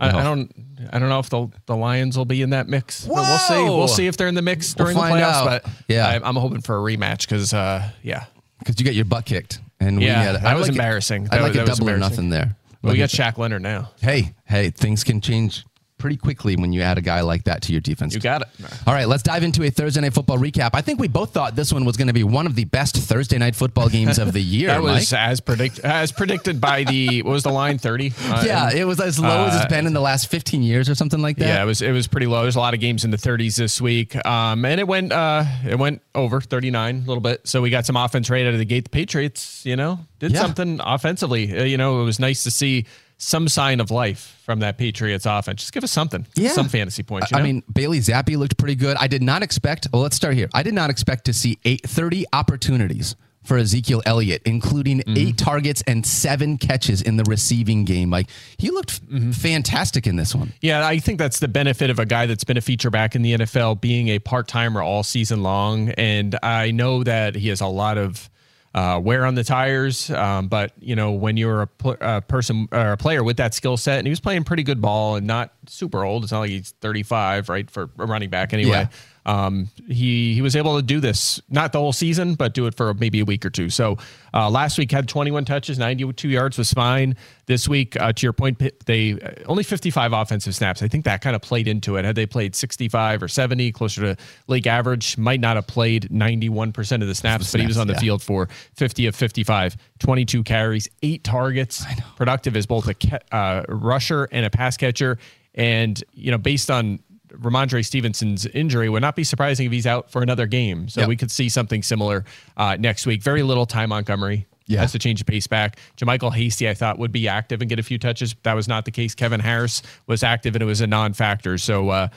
I, 0.00 0.20
I 0.20 0.22
don't. 0.24 0.52
I 0.92 0.98
don't 0.98 1.08
know 1.10 1.18
if 1.18 1.28
the 1.30 1.48
the 1.66 1.76
Lions 1.76 2.16
will 2.16 2.24
be 2.24 2.40
in 2.42 2.50
that 2.50 2.68
mix. 2.68 3.04
But 3.06 3.14
we'll 3.16 3.38
see. 3.38 3.62
We'll 3.64 3.88
see 3.88 4.06
if 4.06 4.16
they're 4.16 4.28
in 4.28 4.34
the 4.34 4.42
mix 4.42 4.74
We'll 4.76 4.86
during 4.86 4.96
the 4.96 5.02
playoffs. 5.02 5.22
out. 5.32 5.62
But 5.62 5.72
Yeah. 5.88 6.08
I, 6.08 6.26
I'm 6.28 6.36
hoping 6.36 6.62
for 6.62 6.76
a 6.76 6.80
rematch 6.80 7.20
because, 7.28 7.52
uh, 7.52 7.88
yeah, 8.02 8.24
because 8.58 8.78
you 8.78 8.84
got 8.86 8.94
your 8.94 9.04
butt 9.04 9.26
kicked, 9.26 9.60
and 9.78 10.00
Yeah, 10.02 10.20
we 10.20 10.24
had, 10.26 10.34
that 10.36 10.44
I'd 10.46 10.54
was 10.54 10.68
like 10.68 10.72
embarrassing. 10.72 11.24
That 11.24 11.42
like 11.42 11.54
a 11.54 11.58
that 11.58 11.66
double 11.66 11.90
or 11.90 11.98
nothing 11.98 12.30
there. 12.30 12.56
Well, 12.82 12.92
we 12.92 12.98
got 12.98 13.12
a- 13.12 13.16
Shaq 13.16 13.36
Leonard 13.36 13.60
now. 13.62 13.90
Hey, 14.00 14.34
hey, 14.46 14.70
things 14.70 15.04
can 15.04 15.20
change 15.20 15.64
pretty 16.00 16.16
quickly 16.16 16.56
when 16.56 16.72
you 16.72 16.82
add 16.82 16.98
a 16.98 17.00
guy 17.00 17.20
like 17.20 17.44
that 17.44 17.62
to 17.62 17.72
your 17.72 17.80
defense. 17.80 18.14
You 18.14 18.20
got 18.20 18.42
it. 18.42 18.48
All 18.86 18.94
right, 18.94 19.06
let's 19.06 19.22
dive 19.22 19.44
into 19.44 19.62
a 19.62 19.70
Thursday 19.70 20.00
night 20.00 20.14
football 20.14 20.38
recap. 20.38 20.70
I 20.74 20.80
think 20.80 20.98
we 20.98 21.06
both 21.06 21.32
thought 21.32 21.54
this 21.54 21.72
one 21.72 21.84
was 21.84 21.96
going 21.96 22.08
to 22.08 22.14
be 22.14 22.24
one 22.24 22.46
of 22.46 22.54
the 22.56 22.64
best 22.64 22.96
Thursday 22.96 23.38
night 23.38 23.54
football 23.54 23.88
games 23.88 24.18
of 24.18 24.32
the 24.32 24.40
year. 24.42 24.68
That 24.68 24.82
was 24.82 25.12
Mike. 25.12 25.20
as 25.20 25.40
predict 25.40 25.78
as 25.80 26.10
predicted 26.10 26.60
by 26.60 26.84
the 26.84 27.22
what 27.22 27.32
was 27.32 27.42
the 27.44 27.52
line 27.52 27.78
thirty? 27.78 28.12
Uh, 28.24 28.42
yeah, 28.44 28.70
it 28.74 28.84
was 28.84 28.98
as 29.00 29.18
low 29.20 29.46
as 29.46 29.54
uh, 29.54 29.56
it's 29.62 29.72
been 29.72 29.86
in 29.86 29.92
the 29.92 30.00
last 30.00 30.28
15 30.30 30.62
years 30.62 30.88
or 30.88 30.94
something 30.94 31.20
like 31.20 31.36
that. 31.36 31.46
yeah, 31.46 31.62
it 31.62 31.66
was 31.66 31.82
it 31.82 31.92
was 31.92 32.06
pretty 32.08 32.26
low. 32.26 32.42
There's 32.42 32.56
a 32.56 32.60
lot 32.60 32.74
of 32.74 32.80
games 32.80 33.04
in 33.04 33.10
the 33.10 33.16
30s 33.18 33.56
this 33.56 33.80
week, 33.80 34.16
um, 34.26 34.64
and 34.64 34.80
it 34.80 34.88
went 34.88 35.12
uh, 35.12 35.44
it 35.66 35.78
went 35.78 36.00
over 36.14 36.40
39 36.40 36.96
a 36.96 36.98
little 37.00 37.20
bit. 37.20 37.46
So 37.46 37.60
we 37.62 37.70
got 37.70 37.84
some 37.86 37.96
offense 37.96 38.30
right 38.30 38.46
out 38.46 38.52
of 38.54 38.58
the 38.58 38.64
gate. 38.64 38.84
The 38.84 38.90
Patriots, 38.90 39.64
you 39.66 39.76
know, 39.76 40.00
did 40.18 40.32
Yeah. 40.32 40.40
something 40.40 40.80
offensively. 40.82 41.58
Uh, 41.58 41.64
you 41.64 41.76
know, 41.76 42.00
it 42.00 42.04
was 42.04 42.18
nice 42.18 42.44
to 42.44 42.50
see 42.50 42.86
some 43.22 43.48
sign 43.48 43.80
of 43.80 43.90
life 43.90 44.40
from 44.44 44.60
that 44.60 44.78
Patriots 44.78 45.26
offense. 45.26 45.60
Just 45.60 45.72
give 45.74 45.84
us 45.84 45.92
something, 45.92 46.26
Yeah. 46.36 46.50
some 46.52 46.68
fantasy 46.70 47.02
points. 47.02 47.30
You 47.30 47.36
I 47.38 47.42
mean, 47.42 47.62
Bailey 47.72 47.98
Zappe 48.00 48.34
looked 48.36 48.56
pretty 48.56 48.74
good. 48.74 48.96
I 48.98 49.08
did 49.08 49.22
not 49.22 49.42
expect, 49.42 49.86
well, 49.92 50.00
let's 50.02 50.16
start 50.16 50.34
here. 50.34 50.48
I 50.54 50.62
did 50.62 50.72
not 50.74 50.88
expect 50.90 51.26
to 51.26 51.32
see 51.34 51.58
eight, 51.64 51.82
30 51.86 52.24
opportunities 52.32 53.16
for 53.42 53.56
Ezekiel 53.58 54.02
Elliott, 54.06 54.42
including 54.44 54.98
Mm-hmm. 55.00 55.16
eight 55.16 55.36
targets 55.38 55.82
and 55.86 56.04
seven 56.06 56.56
catches 56.58 57.00
in 57.02 57.16
the 57.16 57.24
receiving 57.24 57.84
game. 57.84 58.08
Like, 58.10 58.28
he 58.58 58.70
looked 58.70 59.06
Mm-hmm. 59.10 59.32
fantastic 59.32 60.06
in 60.06 60.16
this 60.16 60.34
one. 60.34 60.52
Yeah, 60.60 60.86
I 60.86 60.98
think 60.98 61.18
that's 61.18 61.40
the 61.40 61.48
benefit 61.48 61.90
of 61.90 61.98
a 61.98 62.06
guy 62.06 62.26
that's 62.26 62.44
been 62.44 62.56
a 62.56 62.60
feature 62.62 62.90
back 62.90 63.14
in 63.14 63.22
the 63.22 63.32
NFL, 63.34 63.80
being 63.80 64.08
a 64.08 64.18
part 64.18 64.46
timer 64.48 64.82
all 64.82 65.02
season 65.02 65.42
long. 65.42 65.90
And 65.90 66.38
I 66.42 66.70
know 66.70 67.02
that 67.04 67.34
he 67.34 67.48
has 67.48 67.60
a 67.60 67.66
lot 67.66 67.98
of 67.98 68.28
uh, 68.74 69.00
wear 69.02 69.26
on 69.26 69.34
the 69.34 69.42
tires, 69.42 70.10
um, 70.10 70.48
but 70.48 70.72
you 70.80 70.94
know 70.94 71.12
when 71.12 71.36
you're 71.36 71.62
a, 71.62 71.66
pl- 71.66 71.96
a 72.00 72.20
person 72.20 72.68
or 72.70 72.92
a 72.92 72.96
player 72.96 73.24
with 73.24 73.38
that 73.38 73.52
skill 73.54 73.76
set, 73.76 73.98
and 73.98 74.06
he 74.06 74.10
was 74.10 74.20
playing 74.20 74.44
pretty 74.44 74.62
good 74.62 74.80
ball 74.80 75.16
and 75.16 75.26
not 75.26 75.52
super 75.66 76.04
old. 76.04 76.22
It's 76.22 76.32
not 76.32 76.40
like 76.40 76.50
he's 76.50 76.72
35, 76.80 77.48
right, 77.48 77.68
for 77.70 77.90
a 77.98 78.06
running 78.06 78.30
back 78.30 78.52
anyway. 78.52 78.88
Um, 79.26 79.68
he 79.86 80.34
he 80.34 80.42
was 80.42 80.56
able 80.56 80.76
to 80.76 80.82
do 80.82 81.00
this 81.00 81.40
not 81.48 81.72
the 81.72 81.78
whole 81.78 81.92
season, 81.92 82.34
but 82.34 82.54
do 82.54 82.66
it 82.66 82.74
for 82.74 82.94
maybe 82.94 83.20
a 83.20 83.24
week 83.24 83.44
or 83.44 83.50
two. 83.50 83.68
So 83.68 83.98
uh, 84.32 84.48
last 84.48 84.78
week 84.78 84.90
had 84.90 85.08
21 85.08 85.44
touches, 85.44 85.78
92 85.78 86.28
yards 86.28 86.56
was 86.56 86.72
fine. 86.72 87.16
This 87.46 87.68
week, 87.68 88.00
uh, 88.00 88.12
to 88.12 88.26
your 88.26 88.32
point, 88.32 88.62
they 88.86 89.12
uh, 89.12 89.30
only 89.46 89.64
55 89.64 90.12
offensive 90.12 90.54
snaps. 90.54 90.82
I 90.82 90.88
think 90.88 91.04
that 91.04 91.20
kind 91.20 91.34
of 91.34 91.42
played 91.42 91.68
into 91.68 91.96
it. 91.96 92.04
Had 92.04 92.14
they 92.14 92.26
played 92.26 92.54
65 92.54 93.22
or 93.22 93.28
70, 93.28 93.72
closer 93.72 94.00
to 94.14 94.22
league 94.46 94.66
average, 94.66 95.18
might 95.18 95.40
not 95.40 95.56
have 95.56 95.66
played 95.66 96.08
91% 96.10 97.02
of 97.02 97.08
the 97.08 97.14
snaps, 97.14 97.50
but 97.50 97.60
he 97.60 97.66
was 97.66 97.76
on 97.76 97.88
the 97.88 97.94
yeah. 97.94 97.98
field 97.98 98.22
for 98.22 98.48
50 98.74 99.06
of 99.06 99.16
55, 99.16 99.76
22 99.98 100.44
carries, 100.44 100.88
eight 101.02 101.24
targets. 101.24 101.84
Productive 102.16 102.56
as 102.56 102.66
both 102.66 102.86
a 102.88 102.94
ca- 102.94 103.18
uh, 103.32 103.64
rusher 103.68 104.28
and 104.30 104.46
a 104.46 104.50
pass 104.50 104.76
catcher. 104.76 105.18
And, 105.54 106.02
you 106.12 106.30
know, 106.30 106.38
based 106.38 106.70
on 106.70 107.00
Rhamondre 107.32 107.84
Stevenson's 107.84 108.46
injury, 108.46 108.88
would 108.88 109.02
not 109.02 109.16
be 109.16 109.24
surprising 109.24 109.66
if 109.66 109.72
he's 109.72 109.86
out 109.86 110.10
for 110.10 110.22
another 110.22 110.46
game. 110.46 110.88
So 110.88 111.00
Yep. 111.02 111.08
we 111.08 111.16
could 111.16 111.30
see 111.30 111.48
something 111.48 111.82
similar 111.82 112.24
uh, 112.56 112.76
next 112.78 113.06
week. 113.06 113.22
Very 113.22 113.42
little 113.42 113.66
time 113.66 113.88
Montgomery. 113.90 114.46
Yeah. 114.66 114.80
Has 114.82 114.92
to 114.92 115.00
change 115.00 115.18
the 115.18 115.24
pace 115.24 115.48
back. 115.48 115.78
JaMycal 115.96 116.32
Hasty, 116.32 116.68
I 116.68 116.74
thought, 116.74 116.96
would 117.00 117.10
be 117.10 117.26
active 117.26 117.60
and 117.60 117.68
get 117.68 117.80
a 117.80 117.82
few 117.82 117.98
touches. 117.98 118.36
That 118.44 118.54
was 118.54 118.68
not 118.68 118.84
the 118.84 118.92
case. 118.92 119.16
Kevin 119.16 119.40
Harris 119.40 119.82
was 120.06 120.22
active 120.22 120.54
and 120.54 120.62
it 120.62 120.66
was 120.66 120.80
a 120.80 120.86
non 120.86 121.12
factor. 121.12 121.58
So, 121.58 121.88
uh, 121.88 122.08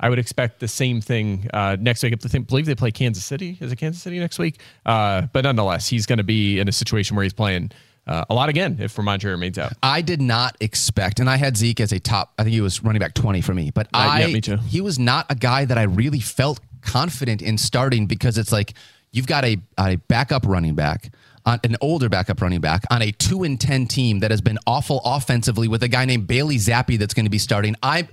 I 0.00 0.08
would 0.08 0.18
expect 0.18 0.58
the 0.60 0.68
same 0.68 1.00
thing 1.00 1.48
uh, 1.54 1.76
next 1.80 2.02
week. 2.02 2.12
I 2.12 2.38
believe 2.40 2.66
they 2.66 2.74
play 2.74 2.90
Kansas 2.90 3.24
City. 3.24 3.56
Is 3.60 3.70
it 3.70 3.76
Kansas 3.76 4.02
City 4.02 4.18
next 4.18 4.38
week? 4.40 4.60
Uh, 4.84 5.28
but 5.32 5.44
nonetheless, 5.44 5.88
he's 5.88 6.04
going 6.04 6.18
to 6.18 6.24
be 6.24 6.58
in 6.58 6.68
a 6.68 6.72
situation 6.72 7.14
where 7.16 7.22
he's 7.22 7.32
playing 7.32 7.70
uh, 8.06 8.24
a 8.28 8.34
lot 8.34 8.48
again 8.48 8.76
if 8.80 8.96
Rhamondre 8.96 9.30
remains 9.30 9.58
out. 9.58 9.72
I 9.82 10.02
did 10.02 10.20
not 10.20 10.56
expect, 10.60 11.20
and 11.20 11.28
I 11.30 11.36
had 11.36 11.56
Zeke 11.56 11.80
as 11.80 11.92
a 11.92 11.98
top. 12.00 12.32
I 12.38 12.42
think 12.44 12.54
he 12.54 12.60
was 12.60 12.82
running 12.82 13.00
back 13.00 13.14
twenty 13.14 13.40
for 13.40 13.54
me, 13.54 13.70
but 13.70 13.86
Uh, 13.94 13.98
I 13.98 14.20
yeah, 14.20 14.26
me 14.28 14.40
too. 14.40 14.56
he 14.56 14.80
was 14.80 14.98
not 14.98 15.26
a 15.30 15.34
guy 15.34 15.64
that 15.64 15.78
I 15.78 15.82
really 15.84 16.20
felt 16.20 16.60
confident 16.82 17.40
in 17.42 17.56
starting 17.58 18.06
because 18.06 18.36
it's 18.38 18.52
like 18.52 18.74
you've 19.12 19.26
got 19.26 19.44
a 19.44 19.58
a 19.78 19.96
backup 19.96 20.46
running 20.46 20.74
back. 20.74 21.10
On 21.46 21.60
an 21.62 21.76
older 21.82 22.08
backup 22.08 22.40
running 22.40 22.62
back 22.62 22.84
on 22.90 23.02
a 23.02 23.12
two 23.12 23.42
and 23.42 23.60
ten 23.60 23.86
team 23.86 24.20
that 24.20 24.30
has 24.30 24.40
been 24.40 24.58
awful 24.66 25.02
offensively 25.04 25.68
with 25.68 25.82
a 25.82 25.88
guy 25.88 26.06
named 26.06 26.26
Bailey 26.26 26.56
Zappe 26.56 26.98
that's 26.98 27.12
going 27.12 27.26
to 27.26 27.30
be 27.30 27.36
starting. 27.36 27.76
I, 27.82 28.08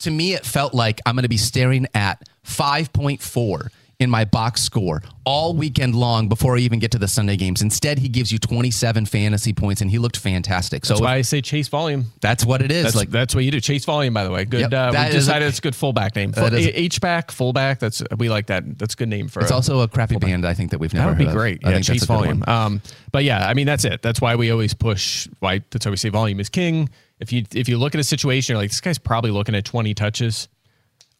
to 0.00 0.10
me, 0.12 0.34
it 0.34 0.46
felt 0.46 0.72
like 0.72 1.00
I'm 1.04 1.16
going 1.16 1.24
to 1.24 1.28
be 1.28 1.36
staring 1.36 1.88
at 1.94 2.22
five 2.44 2.92
point 2.92 3.20
four 3.20 3.72
in 3.98 4.10
my 4.10 4.24
box 4.26 4.60
score 4.62 5.02
all 5.24 5.54
weekend 5.54 5.94
long 5.94 6.28
before 6.28 6.56
I 6.56 6.60
even 6.60 6.78
get 6.78 6.90
to 6.90 6.98
the 6.98 7.08
Sunday 7.08 7.36
games. 7.36 7.62
Instead, 7.62 7.98
he 7.98 8.08
gives 8.08 8.30
you 8.30 8.38
27 8.38 9.06
fantasy 9.06 9.52
points, 9.54 9.80
and 9.80 9.90
he 9.90 9.98
looked 9.98 10.18
fantastic. 10.18 10.84
So 10.84 10.94
That's 10.94 11.00
why 11.00 11.14
I 11.14 11.22
say 11.22 11.40
chase 11.40 11.68
volume. 11.68 12.06
that's 12.20 12.44
what 12.44 12.60
it 12.60 12.70
is. 12.70 12.84
That's 12.84 12.96
like 12.96 13.10
that's 13.10 13.34
what 13.34 13.44
you 13.44 13.50
do. 13.50 13.58
Chase 13.60 13.84
volume, 13.86 14.12
by 14.12 14.24
the 14.24 14.30
way. 14.30 14.44
Good. 14.44 14.60
Yep, 14.60 14.72
uh, 14.72 14.90
that 14.92 15.10
we 15.12 15.16
is 15.16 15.26
a- 15.26 15.30
decided 15.30 15.48
it's 15.48 15.58
a 15.58 15.62
good 15.62 15.74
fullback 15.74 16.14
name. 16.14 16.34
H 16.36 17.00
back, 17.00 17.30
fullback. 17.30 17.78
That's 17.80 18.02
we 18.18 18.28
like 18.28 18.46
that. 18.48 18.78
That's 18.78 18.92
a 18.94 18.96
good 18.98 19.08
name 19.08 19.28
for. 19.28 19.40
it's 19.40 19.50
a- 19.50 19.54
also 19.54 19.80
a 19.80 19.88
crappy 19.88 20.16
band. 20.16 20.46
I 20.46 20.52
think 20.54 20.72
that 20.72 20.78
we've 20.78 20.92
never. 20.92 21.06
That 21.06 21.10
would 21.12 21.18
be 21.18 21.24
heard 21.24 21.30
of. 21.30 21.36
great. 21.36 21.60
I 21.64 21.70
Yeah, 21.70 21.74
think 21.76 21.86
chase 21.86 22.00
that's 22.00 22.04
a 22.04 22.06
good 22.24 22.42
volume. 22.42 22.44
Um, 22.46 22.82
but 23.12 23.24
yeah, 23.24 23.46
I 23.48 23.54
mean 23.54 23.66
that's 23.66 23.84
it. 23.86 24.02
That's 24.02 24.20
why 24.20 24.36
we 24.36 24.50
always 24.50 24.74
push. 24.74 25.26
Why 25.40 25.62
that's 25.70 25.86
why 25.86 25.90
we 25.90 25.96
say 25.96 26.10
volume 26.10 26.38
is 26.40 26.48
king. 26.50 26.90
If 27.18 27.32
you 27.32 27.44
if 27.54 27.66
you 27.68 27.78
look 27.78 27.94
at 27.94 28.00
a 28.00 28.04
situation, 28.04 28.52
you're 28.52 28.62
like 28.62 28.70
this 28.70 28.80
guy's 28.82 28.98
probably 28.98 29.30
looking 29.30 29.54
at 29.54 29.64
20 29.64 29.94
touches, 29.94 30.48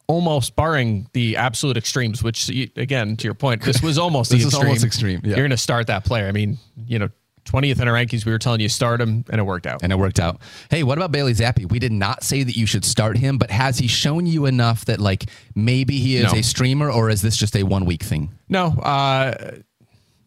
almost 0.07 0.55
barring 0.55 1.07
the 1.13 1.37
absolute 1.37 1.77
extremes. 1.77 2.23
Which 2.23 2.49
again, 2.49 3.17
to 3.17 3.23
your 3.25 3.33
point, 3.33 3.61
this 3.63 3.81
was 3.81 3.97
almost 3.97 4.31
This 4.31 4.41
the 4.41 4.47
is 4.47 4.53
extreme. 4.53 4.67
almost 4.67 4.85
extreme, 4.85 5.21
yeah. 5.23 5.29
You're 5.29 5.37
going 5.37 5.51
to 5.51 5.57
start 5.57 5.87
that 5.87 6.05
player. 6.05 6.27
I 6.27 6.31
mean, 6.31 6.57
you 6.85 6.99
know, 6.99 7.09
20th 7.45 7.79
in 7.81 7.87
our 7.87 7.93
rankings, 7.93 8.25
we 8.25 8.33
were 8.33 8.39
telling 8.39 8.59
you 8.59 8.67
start 8.67 8.99
him, 8.99 9.23
and 9.29 9.39
it 9.39 9.43
worked 9.45 9.65
out. 9.67 9.81
And 9.81 9.93
it 9.93 9.95
worked 9.95 10.19
out. 10.19 10.41
Hey, 10.69 10.83
what 10.83 10.97
about 10.97 11.13
Bailey 11.13 11.33
Zappe? 11.33 11.71
We 11.71 11.79
did 11.79 11.93
not 11.93 12.21
say 12.23 12.43
that 12.43 12.57
you 12.57 12.65
should 12.65 12.83
start 12.83 13.17
him, 13.17 13.37
but 13.37 13.51
has 13.51 13.77
he 13.77 13.87
shown 13.87 14.25
you 14.25 14.45
enough 14.47 14.83
that 14.85 14.99
like 14.99 15.29
maybe 15.55 15.97
he 15.99 16.17
is 16.17 16.33
No. 16.33 16.39
a 16.39 16.43
streamer, 16.43 16.91
or 16.91 17.09
is 17.09 17.21
this 17.21 17.37
just 17.37 17.55
a 17.55 17.63
one 17.63 17.85
week 17.85 18.03
thing? 18.03 18.31
No, 18.49 18.67
uh, 18.79 19.59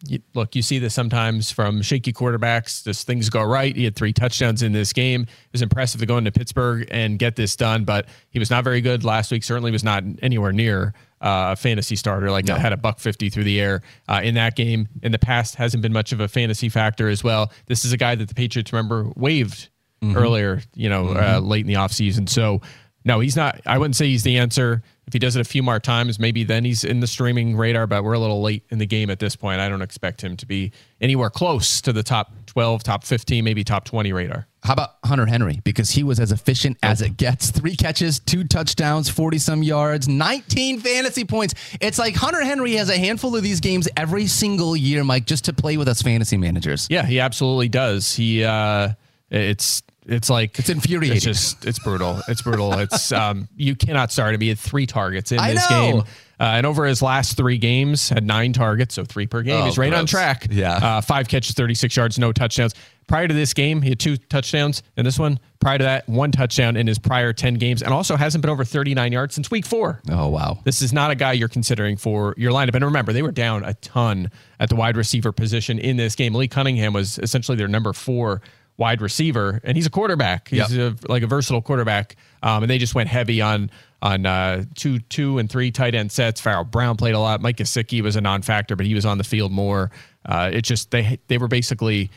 you, 0.07 0.19
look, 0.33 0.55
you 0.55 0.61
see 0.61 0.79
this 0.79 0.93
sometimes 0.93 1.51
from 1.51 1.81
shaky 1.81 2.13
quarterbacks. 2.13 2.83
Just 2.83 3.07
things 3.07 3.29
go 3.29 3.43
right. 3.43 3.75
He 3.75 3.83
had 3.83 3.95
three 3.95 4.13
touchdowns 4.13 4.63
in 4.63 4.71
this 4.71 4.93
game. 4.93 5.21
It 5.21 5.51
was 5.51 5.61
impressive 5.61 5.99
to 6.01 6.05
go 6.05 6.17
into 6.17 6.31
Pittsburgh 6.31 6.87
and 6.91 7.19
get 7.19 7.35
this 7.35 7.55
done, 7.55 7.83
but 7.83 8.07
he 8.29 8.39
was 8.39 8.49
not 8.49 8.63
very 8.63 8.81
good 8.81 9.03
last 9.03 9.31
week. 9.31 9.43
Certainly 9.43 9.71
was 9.71 9.83
not 9.83 10.03
anywhere 10.21 10.51
near 10.51 10.93
uh, 11.21 11.51
a 11.51 11.55
fantasy 11.55 11.95
starter. 11.95 12.31
Like 12.31 12.47
had 12.47 12.73
a 12.73 12.77
buck 12.77 12.99
fifty 12.99 13.29
through 13.29 13.45
the 13.45 13.59
air 13.61 13.81
uh, 14.07 14.21
in 14.23 14.35
that 14.35 14.55
game. 14.55 14.87
In 15.03 15.11
the 15.11 15.19
past, 15.19 15.55
hasn't 15.55 15.81
been 15.81 15.93
much 15.93 16.11
of 16.11 16.19
a 16.19 16.27
fantasy 16.27 16.69
factor 16.69 17.09
as 17.09 17.23
well. 17.23 17.51
This 17.67 17.85
is 17.85 17.93
a 17.93 17.97
guy 17.97 18.15
that 18.15 18.27
the 18.27 18.35
Patriots 18.35 18.73
remember 18.73 19.11
waived 19.15 19.69
earlier, 20.15 20.61
you 20.73 20.89
know, 20.89 21.09
uh, 21.09 21.39
late 21.39 21.61
in 21.61 21.67
the 21.67 21.75
offseason. 21.75 22.27
So. 22.27 22.61
No, 23.03 23.19
he's 23.19 23.35
not. 23.35 23.61
I 23.65 23.77
wouldn't 23.77 23.95
say 23.95 24.07
he's 24.07 24.23
the 24.23 24.37
answer. 24.37 24.83
If 25.07 25.13
he 25.13 25.19
does 25.19 25.35
it 25.35 25.41
a 25.41 25.45
few 25.45 25.63
more 25.63 25.79
times, 25.79 26.19
maybe 26.19 26.43
then 26.43 26.63
he's 26.63 26.83
in 26.83 26.99
the 26.99 27.07
streaming 27.07 27.57
radar, 27.57 27.87
but 27.87 28.03
we're 28.03 28.13
a 28.13 28.19
little 28.19 28.41
late 28.41 28.63
in 28.69 28.77
the 28.77 28.85
game 28.85 29.09
at 29.09 29.19
this 29.19 29.35
point. 29.35 29.59
I 29.59 29.67
don't 29.67 29.81
expect 29.81 30.21
him 30.21 30.37
to 30.37 30.45
be 30.45 30.71
anywhere 31.01 31.29
close 31.29 31.81
to 31.81 31.91
the 31.91 32.03
top 32.03 32.31
12, 32.45 32.83
top 32.83 33.03
15, 33.03 33.43
maybe 33.43 33.63
top 33.63 33.83
20 33.85 34.13
radar. 34.13 34.47
How 34.63 34.73
about 34.73 34.91
Hunter 35.03 35.25
Henry? 35.25 35.59
Because 35.63 35.89
he 35.89 36.03
was 36.03 36.19
as 36.19 36.31
efficient 36.31 36.77
as 36.83 37.01
it 37.01 37.17
gets. 37.17 37.49
Three 37.49 37.75
catches, 37.75 38.19
two 38.19 38.43
touchdowns, 38.43 39.09
40 39.09 39.39
some 39.39 39.63
yards, 39.63 40.07
19 40.07 40.79
fantasy 40.79 41.25
points. 41.25 41.55
It's 41.81 41.97
like 41.97 42.15
Hunter 42.15 42.43
Henry 42.43 42.73
has 42.73 42.89
a 42.89 42.97
handful 42.97 43.35
of 43.35 43.41
these 43.41 43.59
games 43.59 43.89
every 43.97 44.27
single 44.27 44.77
year, 44.77 45.03
Mike, 45.03 45.25
just 45.25 45.45
to 45.45 45.53
play 45.53 45.77
with 45.77 45.87
us 45.87 46.03
fantasy 46.03 46.37
managers. 46.37 46.87
Yeah, 46.91 47.05
he 47.05 47.19
absolutely 47.19 47.69
does. 47.69 48.13
He, 48.13 48.43
uh, 48.43 48.89
it's, 49.31 49.81
it's 50.05 50.29
like 50.29 50.57
It's 50.59 50.69
infuriating. 50.69 51.15
It's 51.17 51.25
just 51.25 51.65
it's 51.65 51.79
brutal. 51.79 52.21
It's 52.27 52.41
brutal. 52.41 52.73
It's 52.73 53.11
um 53.11 53.47
you 53.55 53.75
cannot 53.75 54.11
start 54.11 54.33
him. 54.35 54.41
He 54.41 54.49
had 54.49 54.59
three 54.59 54.85
targets 54.85 55.31
in 55.31 55.39
I 55.39 55.53
this 55.53 55.69
know. 55.69 55.91
game. 55.91 56.03
Uh, 56.39 56.55
and 56.55 56.65
over 56.65 56.85
his 56.85 57.03
last 57.03 57.37
three 57.37 57.59
games, 57.59 58.09
had 58.09 58.25
nine 58.25 58.51
targets, 58.51 58.95
so 58.95 59.05
three 59.05 59.27
per 59.27 59.43
game. 59.43 59.61
Oh, 59.61 59.65
He's 59.65 59.77
right 59.77 59.93
on 59.93 60.07
track. 60.07 60.47
Yeah. 60.49 60.73
Uh, 60.73 60.99
five 61.01 61.27
catches, 61.27 61.53
36 61.53 61.95
yards, 61.95 62.17
no 62.17 62.31
touchdowns. 62.31 62.73
Prior 63.05 63.27
to 63.27 63.33
this 63.35 63.53
game, 63.53 63.83
he 63.83 63.89
had 63.89 63.99
two 63.99 64.17
touchdowns. 64.17 64.81
And 64.97 65.05
this 65.05 65.19
one, 65.19 65.39
prior 65.59 65.77
to 65.77 65.83
that, 65.83 66.09
one 66.09 66.31
touchdown 66.31 66.77
in 66.77 66.87
his 66.87 66.97
prior 66.97 67.31
10 67.31 67.55
games, 67.55 67.83
and 67.83 67.93
also 67.93 68.15
hasn't 68.15 68.41
been 68.41 68.49
over 68.49 68.65
39 68.65 69.11
yards 69.11 69.35
since 69.35 69.51
week 69.51 69.67
four. 69.67 70.01
Oh, 70.09 70.29
wow. 70.29 70.57
This 70.63 70.81
is 70.81 70.91
not 70.91 71.11
a 71.11 71.15
guy 71.15 71.33
you're 71.33 71.47
considering 71.47 71.95
for 71.95 72.33
your 72.37 72.51
lineup. 72.51 72.73
And 72.73 72.85
remember, 72.85 73.13
they 73.13 73.21
were 73.21 73.31
down 73.31 73.63
a 73.63 73.75
ton 73.75 74.31
at 74.59 74.69
the 74.69 74.75
wide 74.75 74.97
receiver 74.97 75.31
position 75.31 75.77
in 75.77 75.95
this 75.95 76.15
game. 76.15 76.33
Lee 76.33 76.47
Cunningham 76.47 76.91
was 76.93 77.19
essentially 77.19 77.55
their 77.55 77.67
number 77.67 77.93
four 77.93 78.41
wide 78.81 78.99
receiver, 78.99 79.61
and 79.63 79.77
he's 79.77 79.85
a 79.85 79.91
quarterback. 79.91 80.49
He's 80.49 80.75
a, 80.75 80.95
like 81.07 81.21
a 81.21 81.27
versatile 81.27 81.61
quarterback. 81.61 82.15
Um, 82.41 82.63
and 82.63 82.69
they 82.69 82.79
just 82.79 82.95
went 82.95 83.07
heavy 83.07 83.39
on 83.39 83.69
on 84.01 84.25
uh, 84.25 84.63
two 84.73 84.97
two 84.99 85.37
and 85.37 85.47
three 85.49 85.71
tight 85.71 85.93
end 85.93 86.11
sets. 86.11 86.41
Pharaoh 86.41 86.63
Brown 86.63 86.97
played 86.97 87.13
a 87.13 87.19
lot. 87.19 87.41
Mike 87.41 87.57
Gesicki 87.57 88.01
was 88.01 88.15
a 88.15 88.21
non-factor, 88.21 88.75
but 88.75 88.87
he 88.87 88.95
was 88.95 89.05
on 89.05 89.19
the 89.19 89.23
field 89.23 89.51
more. 89.51 89.91
Uh, 90.25 90.49
it 90.51 90.63
just 90.63 90.89
they 90.89 91.19
they 91.27 91.37
were 91.37 91.47
basically 91.47 92.09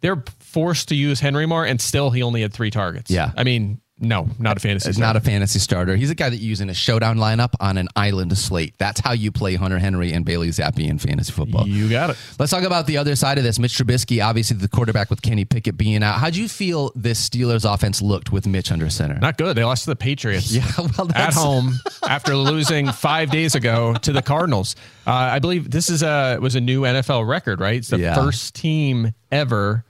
they're 0.00 0.22
forced 0.38 0.88
to 0.90 0.94
use 0.94 1.18
Henry 1.18 1.44
more, 1.44 1.66
and 1.66 1.80
still 1.80 2.10
he 2.10 2.22
only 2.22 2.42
had 2.42 2.52
three 2.52 2.70
targets. 2.70 3.10
Yeah. 3.10 3.32
I 3.36 3.42
mean, 3.42 3.80
no, 3.98 4.28
not 4.38 4.58
a 4.58 4.60
fantasy. 4.60 4.90
It's 4.90 4.98
not 4.98 5.16
a 5.16 5.20
fantasy 5.20 5.58
starter. 5.58 5.96
He's 5.96 6.10
a 6.10 6.14
guy 6.14 6.28
that 6.28 6.36
you 6.36 6.48
use 6.50 6.60
in 6.60 6.68
a 6.68 6.74
showdown 6.74 7.16
lineup 7.16 7.54
on 7.60 7.78
an 7.78 7.88
island 7.96 8.36
slate. 8.36 8.74
That's 8.76 9.00
how 9.00 9.12
you 9.12 9.32
play 9.32 9.54
Hunter 9.54 9.78
Henry 9.78 10.12
and 10.12 10.22
Bailey 10.24 10.48
Zappe 10.48 10.86
in 10.86 10.98
fantasy 10.98 11.32
football. 11.32 11.66
You 11.66 11.88
got 11.88 12.10
it. 12.10 12.16
Let's 12.38 12.50
talk 12.52 12.62
about 12.64 12.86
the 12.86 12.98
other 12.98 13.16
side 13.16 13.38
of 13.38 13.44
this. 13.44 13.58
Mitch 13.58 13.72
Trubisky, 13.72 14.22
obviously 14.22 14.58
the 14.58 14.68
quarterback 14.68 15.08
with 15.08 15.22
Kenny 15.22 15.46
Pickett 15.46 15.78
being 15.78 16.02
out. 16.02 16.18
How'd 16.18 16.36
you 16.36 16.46
feel 16.48 16.92
this 16.94 17.26
Steelers 17.26 17.64
offense 17.70 18.02
looked 18.02 18.30
with 18.30 18.46
Mitch 18.46 18.70
under 18.70 18.90
center? 18.90 19.18
Not 19.18 19.38
good. 19.38 19.56
They 19.56 19.64
lost 19.64 19.84
to 19.84 19.90
the 19.90 19.96
Patriots. 19.96 20.52
Yeah, 20.52 20.70
well, 20.98 21.10
at 21.14 21.32
home 21.32 21.72
after 22.06 22.36
losing 22.36 22.88
five 22.92 23.30
days 23.30 23.54
ago 23.54 23.94
to 24.02 24.12
the 24.12 24.20
Cardinals. 24.22 24.76
Uh, 25.06 25.12
I 25.12 25.38
believe 25.38 25.70
this 25.70 25.88
is 25.88 26.02
a 26.02 26.36
was 26.38 26.54
a 26.54 26.60
new 26.60 26.82
NFL 26.82 27.26
record, 27.26 27.60
right? 27.60 27.76
It's 27.76 27.88
the 27.88 27.98
Yeah. 27.98 28.14
first 28.14 28.54
team 28.54 29.14
ever. 29.32 29.84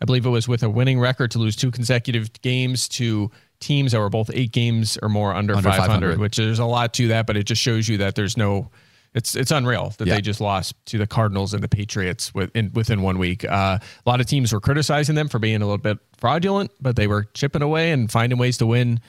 I 0.00 0.04
believe 0.04 0.26
it 0.26 0.30
was 0.30 0.46
with 0.46 0.62
a 0.62 0.70
winning 0.70 1.00
record 1.00 1.32
to 1.32 1.40
lose 1.40 1.56
two 1.56 1.72
consecutive 1.72 2.30
games 2.40 2.86
to 2.90 3.32
teams 3.60 3.92
that 3.92 3.98
were 4.00 4.10
both 4.10 4.30
eight 4.32 4.52
games 4.52 4.98
or 5.02 5.08
more 5.08 5.34
under, 5.34 5.54
Under 5.54 5.68
500, 5.68 5.86
500. 5.88 6.18
which 6.18 6.36
there's 6.36 6.58
a 6.58 6.64
lot 6.64 6.94
to 6.94 7.08
that, 7.08 7.26
but 7.26 7.36
it 7.36 7.44
just 7.44 7.60
shows 7.62 7.88
you 7.88 7.98
that 7.98 8.14
there's 8.14 8.36
no. 8.36 8.70
It's 9.14 9.34
it's 9.34 9.50
unreal 9.50 9.94
that 9.98 10.06
Yeah. 10.06 10.16
they 10.16 10.20
just 10.20 10.40
lost 10.40 10.74
to 10.86 10.98
the 10.98 11.06
Cardinals 11.06 11.54
and 11.54 11.62
the 11.64 11.68
Patriots 11.68 12.34
within 12.34 12.70
within 12.74 13.00
one 13.02 13.18
week. 13.18 13.42
Uh, 13.44 13.78
a 13.80 14.08
lot 14.08 14.20
of 14.20 14.26
teams 14.26 14.52
were 14.52 14.60
criticizing 14.60 15.14
them 15.14 15.28
for 15.28 15.38
being 15.38 15.56
a 15.62 15.64
little 15.64 15.78
bit 15.78 15.98
fraudulent, 16.18 16.70
but 16.80 16.94
they 16.94 17.06
were 17.06 17.24
chipping 17.32 17.62
away 17.62 17.90
and 17.90 18.12
finding 18.12 18.38
ways 18.38 18.58
to 18.58 18.66
win 18.66 19.00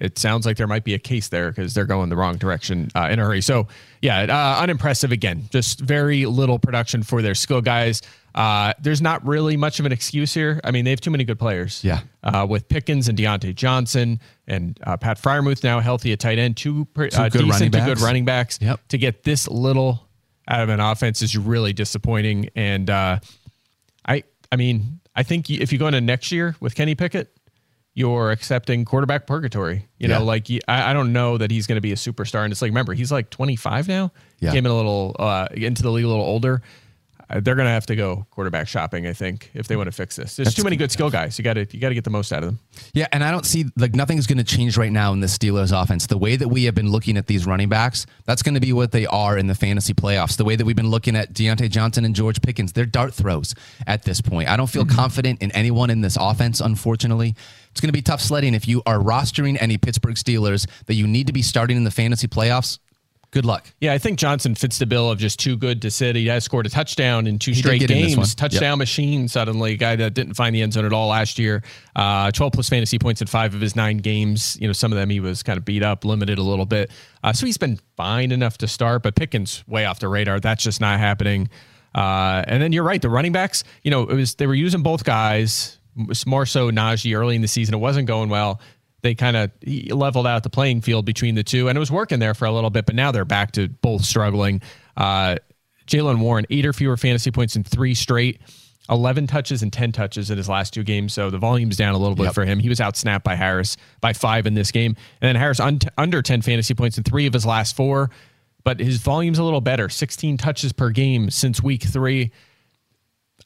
it 0.00 0.16
sounds 0.16 0.46
like 0.46 0.56
there 0.56 0.68
might 0.68 0.84
be 0.84 0.94
a 0.94 0.98
case 0.98 1.26
there 1.26 1.50
because 1.50 1.74
they're 1.74 1.84
going 1.84 2.08
the 2.08 2.14
wrong 2.14 2.36
direction 2.36 2.88
uh, 2.94 3.08
in 3.10 3.18
a 3.18 3.24
hurry. 3.24 3.40
So, 3.40 3.66
yeah, 4.00 4.20
uh, 4.28 4.62
unimpressive 4.62 5.10
again. 5.10 5.48
Just 5.50 5.80
very 5.80 6.24
little 6.24 6.60
production 6.60 7.02
for 7.02 7.20
their 7.20 7.34
skill 7.34 7.60
guys. 7.60 8.00
Uh, 8.38 8.72
there's 8.80 9.02
not 9.02 9.26
really 9.26 9.56
much 9.56 9.80
of 9.80 9.86
an 9.86 9.90
excuse 9.90 10.32
here. 10.32 10.60
I 10.62 10.70
mean, 10.70 10.84
they 10.84 10.90
have 10.90 11.00
too 11.00 11.10
many 11.10 11.24
good 11.24 11.40
players. 11.40 11.82
Yeah. 11.82 12.02
Uh, 12.22 12.46
with 12.48 12.68
Pickens 12.68 13.08
and 13.08 13.18
Diontae 13.18 13.52
Johnson 13.54 14.20
and 14.46 14.78
uh, 14.86 14.96
Pat 14.96 15.20
Freiermuth 15.20 15.64
now 15.64 15.80
healthy 15.80 16.12
at 16.12 16.20
tight 16.20 16.38
end, 16.38 16.56
two, 16.56 16.84
pre- 16.94 17.10
uh, 17.10 17.28
good 17.28 17.40
running 17.42 17.48
decent 17.50 17.72
to 17.72 17.78
good 17.80 17.86
backs. 17.94 18.02
running 18.02 18.24
backs. 18.24 18.58
Yep. 18.62 18.80
To 18.90 18.98
get 18.98 19.24
this 19.24 19.48
little 19.48 20.06
out 20.46 20.60
of 20.60 20.68
an 20.68 20.78
offense 20.78 21.20
is 21.20 21.36
really 21.36 21.72
disappointing. 21.72 22.48
And 22.54 22.88
uh, 22.88 23.18
I, 24.06 24.22
I 24.52 24.56
mean, 24.56 25.00
I 25.16 25.24
think 25.24 25.50
if 25.50 25.72
you 25.72 25.78
go 25.80 25.88
into 25.88 26.00
next 26.00 26.30
year 26.30 26.54
with 26.60 26.76
Kenny 26.76 26.94
Pickett, 26.94 27.34
you're 27.94 28.30
accepting 28.30 28.84
quarterback 28.84 29.26
purgatory. 29.26 29.88
You 29.98 30.08
Yeah. 30.08 30.18
know, 30.18 30.24
like 30.24 30.46
I 30.68 30.92
don't 30.92 31.12
know 31.12 31.38
that 31.38 31.50
he's 31.50 31.66
going 31.66 31.76
to 31.76 31.80
be 31.82 31.90
a 31.90 31.96
superstar. 31.96 32.44
And 32.44 32.52
it's 32.52 32.62
like, 32.62 32.68
remember, 32.70 32.94
he's 32.94 33.10
like 33.10 33.30
25 33.30 33.88
now. 33.88 34.12
Yeah. 34.38 34.52
Came 34.52 34.64
in 34.64 34.70
a 34.70 34.76
little 34.76 35.16
uh, 35.18 35.48
into 35.52 35.82
the 35.82 35.90
league 35.90 36.04
a 36.04 36.08
little 36.08 36.24
older. 36.24 36.62
Uh, 37.30 37.40
they're 37.40 37.54
going 37.54 37.66
to 37.66 37.72
have 37.72 37.86
to 37.86 37.96
go 37.96 38.26
quarterback 38.30 38.68
shopping, 38.68 39.06
I 39.06 39.12
think, 39.12 39.50
if 39.54 39.68
they 39.68 39.76
want 39.76 39.88
to 39.88 39.92
fix 39.92 40.16
this. 40.16 40.36
There's 40.36 40.54
too 40.54 40.64
many 40.64 40.76
good 40.76 40.90
skill 40.90 41.10
guys. 41.10 41.38
You 41.38 41.44
got 41.44 41.54
to 41.54 41.66
you 41.70 41.80
got 41.80 41.90
to 41.90 41.94
get 41.94 42.04
the 42.04 42.10
most 42.10 42.32
out 42.32 42.42
of 42.42 42.48
them. 42.48 42.58
Yeah, 42.94 43.06
and 43.12 43.22
I 43.22 43.30
don't 43.30 43.44
see 43.44 43.66
like 43.76 43.94
nothing's 43.94 44.26
going 44.26 44.38
to 44.38 44.44
change 44.44 44.76
right 44.76 44.92
now 44.92 45.12
in 45.12 45.20
the 45.20 45.26
Steelers 45.26 45.70
offense. 45.78 46.06
The 46.06 46.16
way 46.18 46.36
that 46.36 46.48
we 46.48 46.64
have 46.64 46.74
been 46.74 46.90
looking 46.90 47.16
at 47.16 47.26
these 47.26 47.46
running 47.46 47.68
backs, 47.68 48.06
that's 48.24 48.42
going 48.42 48.54
to 48.54 48.60
be 48.60 48.72
what 48.72 48.92
they 48.92 49.06
are 49.06 49.36
in 49.36 49.46
the 49.46 49.54
fantasy 49.54 49.94
playoffs. 49.94 50.36
The 50.36 50.44
way 50.44 50.56
that 50.56 50.64
we've 50.64 50.76
been 50.76 50.90
looking 50.90 51.16
at 51.16 51.32
Diontae 51.34 51.70
Johnson 51.70 52.04
and 52.04 52.14
George 52.14 52.40
Pickens, 52.40 52.72
they're 52.72 52.86
dart 52.86 53.12
throws 53.12 53.54
at 53.86 54.04
this 54.04 54.20
point. 54.20 54.48
I 54.48 54.56
don't 54.56 54.70
feel 54.70 54.86
confident 54.86 55.42
in 55.42 55.50
anyone 55.52 55.90
in 55.90 56.00
this 56.00 56.16
offense, 56.18 56.60
unfortunately. 56.60 57.34
It's 57.70 57.80
going 57.80 57.88
to 57.88 57.92
be 57.92 58.02
tough 58.02 58.20
sledding 58.20 58.54
if 58.54 58.66
you 58.66 58.82
are 58.86 58.98
rostering 58.98 59.60
any 59.60 59.78
Pittsburgh 59.78 60.16
Steelers 60.16 60.66
that 60.86 60.94
you 60.94 61.06
need 61.06 61.26
to 61.26 61.32
be 61.32 61.42
starting 61.42 61.76
in 61.76 61.84
the 61.84 61.90
fantasy 61.90 62.26
playoffs. 62.26 62.78
Good 63.30 63.44
luck. 63.44 63.66
Yeah, 63.78 63.92
I 63.92 63.98
think 63.98 64.18
Johnson 64.18 64.54
fits 64.54 64.78
the 64.78 64.86
bill 64.86 65.10
of 65.10 65.18
just 65.18 65.38
too 65.38 65.58
good 65.58 65.82
to 65.82 65.90
sit. 65.90 66.16
He 66.16 66.26
has 66.28 66.44
scored 66.44 66.64
a 66.64 66.70
touchdown 66.70 67.26
in 67.26 67.38
two 67.38 67.52
did 67.52 67.58
straight 67.58 67.80
get 67.80 67.90
in 67.90 67.98
this 67.98 68.16
one. 68.16 68.24
games. 68.24 68.34
Touchdown 68.34 68.78
machine 68.78 69.28
suddenly. 69.28 69.76
Guy 69.76 69.96
that 69.96 70.14
didn't 70.14 70.32
find 70.32 70.54
the 70.54 70.62
end 70.62 70.72
zone 70.72 70.86
at 70.86 70.94
all 70.94 71.08
last 71.08 71.38
year. 71.38 71.62
Uh, 71.94 72.30
12 72.30 72.54
plus 72.54 72.70
fantasy 72.70 72.98
points 72.98 73.20
in 73.20 73.26
five 73.26 73.54
of 73.54 73.60
his 73.60 73.76
nine 73.76 73.98
games. 73.98 74.56
You 74.58 74.66
know, 74.66 74.72
some 74.72 74.92
of 74.92 74.98
them 74.98 75.10
he 75.10 75.20
was 75.20 75.42
kind 75.42 75.58
of 75.58 75.66
beat 75.66 75.82
up, 75.82 76.06
limited 76.06 76.38
a 76.38 76.42
little 76.42 76.64
bit. 76.64 76.90
Uh, 77.22 77.34
so 77.34 77.44
he's 77.44 77.58
been 77.58 77.78
fine 77.98 78.32
enough 78.32 78.56
to 78.58 78.68
start, 78.68 79.02
but 79.02 79.14
Pickens 79.14 79.62
way 79.68 79.84
off 79.84 79.98
the 79.98 80.08
radar. 80.08 80.40
That's 80.40 80.64
just 80.64 80.80
not 80.80 80.98
happening. 80.98 81.50
Uh, 81.94 82.44
and 82.46 82.62
then 82.62 82.72
you're 82.72 82.84
right, 82.84 83.02
the 83.02 83.10
running 83.10 83.32
backs. 83.32 83.62
You 83.82 83.90
know, 83.90 84.04
it 84.04 84.14
was 84.14 84.36
they 84.36 84.46
were 84.46 84.54
using 84.54 84.82
both 84.82 85.04
guys. 85.04 85.74
More 86.26 86.46
so 86.46 86.70
Najee 86.70 87.14
early 87.18 87.34
in 87.34 87.42
the 87.42 87.48
season. 87.48 87.74
It 87.74 87.78
wasn't 87.78 88.06
going 88.06 88.28
well 88.28 88.60
they 89.02 89.14
kind 89.14 89.36
of 89.36 89.50
leveled 89.90 90.26
out 90.26 90.42
the 90.42 90.50
playing 90.50 90.80
field 90.80 91.04
between 91.04 91.34
the 91.34 91.44
two, 91.44 91.68
and 91.68 91.76
it 91.76 91.80
was 91.80 91.90
working 91.90 92.18
there 92.18 92.34
for 92.34 92.46
a 92.46 92.52
little 92.52 92.70
bit. 92.70 92.86
But 92.86 92.94
now 92.94 93.12
they're 93.12 93.24
back 93.24 93.52
to 93.52 93.68
both 93.68 94.04
struggling. 94.04 94.60
Uh, 94.96 95.36
Jaylen 95.86 96.18
Warren, 96.18 96.44
eight 96.50 96.66
or 96.66 96.72
fewer 96.72 96.96
fantasy 96.96 97.30
points 97.30 97.56
in 97.56 97.64
three 97.64 97.94
straight, 97.94 98.40
eleven 98.90 99.26
touches 99.26 99.62
and 99.62 99.72
ten 99.72 99.92
touches 99.92 100.30
in 100.30 100.36
his 100.36 100.48
last 100.48 100.74
two 100.74 100.82
games. 100.82 101.12
So 101.14 101.30
the 101.30 101.38
volume's 101.38 101.76
down 101.76 101.94
a 101.94 101.98
little 101.98 102.16
bit 102.16 102.24
Yep. 102.24 102.34
for 102.34 102.44
him. 102.44 102.58
He 102.58 102.68
was 102.68 102.80
outsnapped 102.80 103.22
by 103.22 103.36
Harris 103.36 103.76
by 104.00 104.12
five 104.12 104.46
in 104.46 104.54
this 104.54 104.70
game, 104.72 104.96
and 105.20 105.28
then 105.28 105.36
Harris 105.36 105.60
un- 105.60 105.78
under 105.96 106.20
ten 106.22 106.42
fantasy 106.42 106.74
points 106.74 106.98
in 106.98 107.04
three 107.04 107.26
of 107.26 107.32
his 107.32 107.46
last 107.46 107.76
four. 107.76 108.10
But 108.64 108.80
his 108.80 108.98
volume's 108.98 109.38
a 109.38 109.44
little 109.44 109.60
better, 109.62 109.88
sixteen 109.88 110.36
touches 110.36 110.72
per 110.72 110.90
game 110.90 111.30
since 111.30 111.62
week 111.62 111.84
three. 111.84 112.32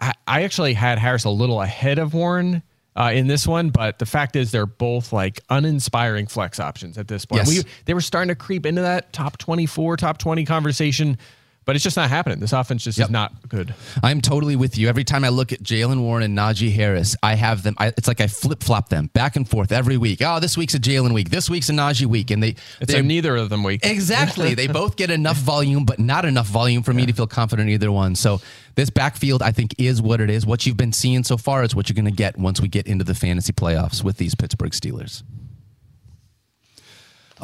I, 0.00 0.14
I 0.26 0.42
actually 0.44 0.72
had 0.74 0.98
Harris 0.98 1.24
a 1.24 1.30
little 1.30 1.60
ahead 1.60 1.98
of 1.98 2.14
Warren 2.14 2.62
uh, 2.96 3.10
in 3.14 3.26
this 3.26 3.46
one, 3.46 3.70
but 3.70 3.98
the 3.98 4.06
fact 4.06 4.36
is 4.36 4.50
they're 4.50 4.66
both 4.66 5.12
like 5.12 5.40
uninspiring 5.48 6.26
flex 6.26 6.60
options 6.60 6.98
at 6.98 7.08
this 7.08 7.24
point. 7.24 7.46
Yes. 7.46 7.64
We, 7.64 7.70
they 7.86 7.94
were 7.94 8.00
starting 8.00 8.28
to 8.28 8.34
creep 8.34 8.66
into 8.66 8.82
that 8.82 9.12
top 9.12 9.38
24, 9.38 9.96
top 9.96 10.18
20 10.18 10.44
conversation, 10.44 11.18
but 11.64 11.76
it's 11.76 11.82
just 11.82 11.96
not 11.96 12.08
happening. 12.10 12.40
This 12.40 12.52
offense 12.52 12.84
just 12.84 12.98
Yep. 12.98 13.06
is 13.08 13.10
not 13.10 13.48
good. 13.48 13.74
I'm 14.02 14.20
totally 14.20 14.56
with 14.56 14.76
you. 14.78 14.88
Every 14.88 15.04
time 15.04 15.24
I 15.24 15.28
look 15.28 15.52
at 15.52 15.62
Jaylen 15.62 16.00
Warren 16.00 16.22
and 16.24 16.36
Najee 16.36 16.72
Harris, 16.72 17.16
I 17.22 17.34
have 17.34 17.62
them. 17.62 17.74
I, 17.78 17.88
it's 17.88 18.08
like 18.08 18.20
I 18.20 18.26
flip 18.26 18.62
flop 18.62 18.88
them 18.88 19.10
back 19.14 19.36
and 19.36 19.48
forth 19.48 19.72
every 19.72 19.96
week. 19.96 20.20
Oh, 20.24 20.40
this 20.40 20.56
week's 20.56 20.74
a 20.74 20.78
Jalen 20.80 21.12
week. 21.12 21.30
This 21.30 21.48
week's 21.48 21.68
a 21.68 21.72
Najee 21.72 22.06
week, 22.06 22.30
and 22.30 22.42
they 22.42 22.56
It's 22.80 22.92
they 22.92 22.98
a 22.98 23.02
neither 23.02 23.36
of 23.36 23.48
them 23.50 23.62
week. 23.62 23.80
exactly 23.84 24.54
they 24.56 24.66
both 24.66 24.96
get 24.96 25.10
enough 25.10 25.36
volume, 25.36 25.84
but 25.84 25.98
not 25.98 26.24
enough 26.24 26.46
volume 26.46 26.82
for 26.82 26.92
me 26.92 27.06
to 27.06 27.12
feel 27.12 27.26
confident 27.26 27.68
in 27.68 27.74
either 27.74 27.92
one. 27.92 28.14
So 28.14 28.40
this 28.74 28.90
backfield, 28.90 29.42
I 29.42 29.52
think, 29.52 29.74
is 29.78 30.00
what 30.02 30.20
it 30.20 30.30
is. 30.30 30.46
What 30.46 30.66
you've 30.66 30.76
been 30.76 30.92
seeing 30.92 31.24
so 31.24 31.36
far 31.36 31.62
is 31.62 31.74
what 31.74 31.88
you're 31.88 31.94
going 31.94 32.04
to 32.06 32.10
get 32.10 32.38
once 32.38 32.60
we 32.60 32.68
get 32.68 32.86
into 32.86 33.04
the 33.04 33.14
fantasy 33.14 33.52
playoffs 33.52 34.02
with 34.02 34.16
these 34.16 34.34
Pittsburgh 34.34 34.72
Steelers. 34.72 35.22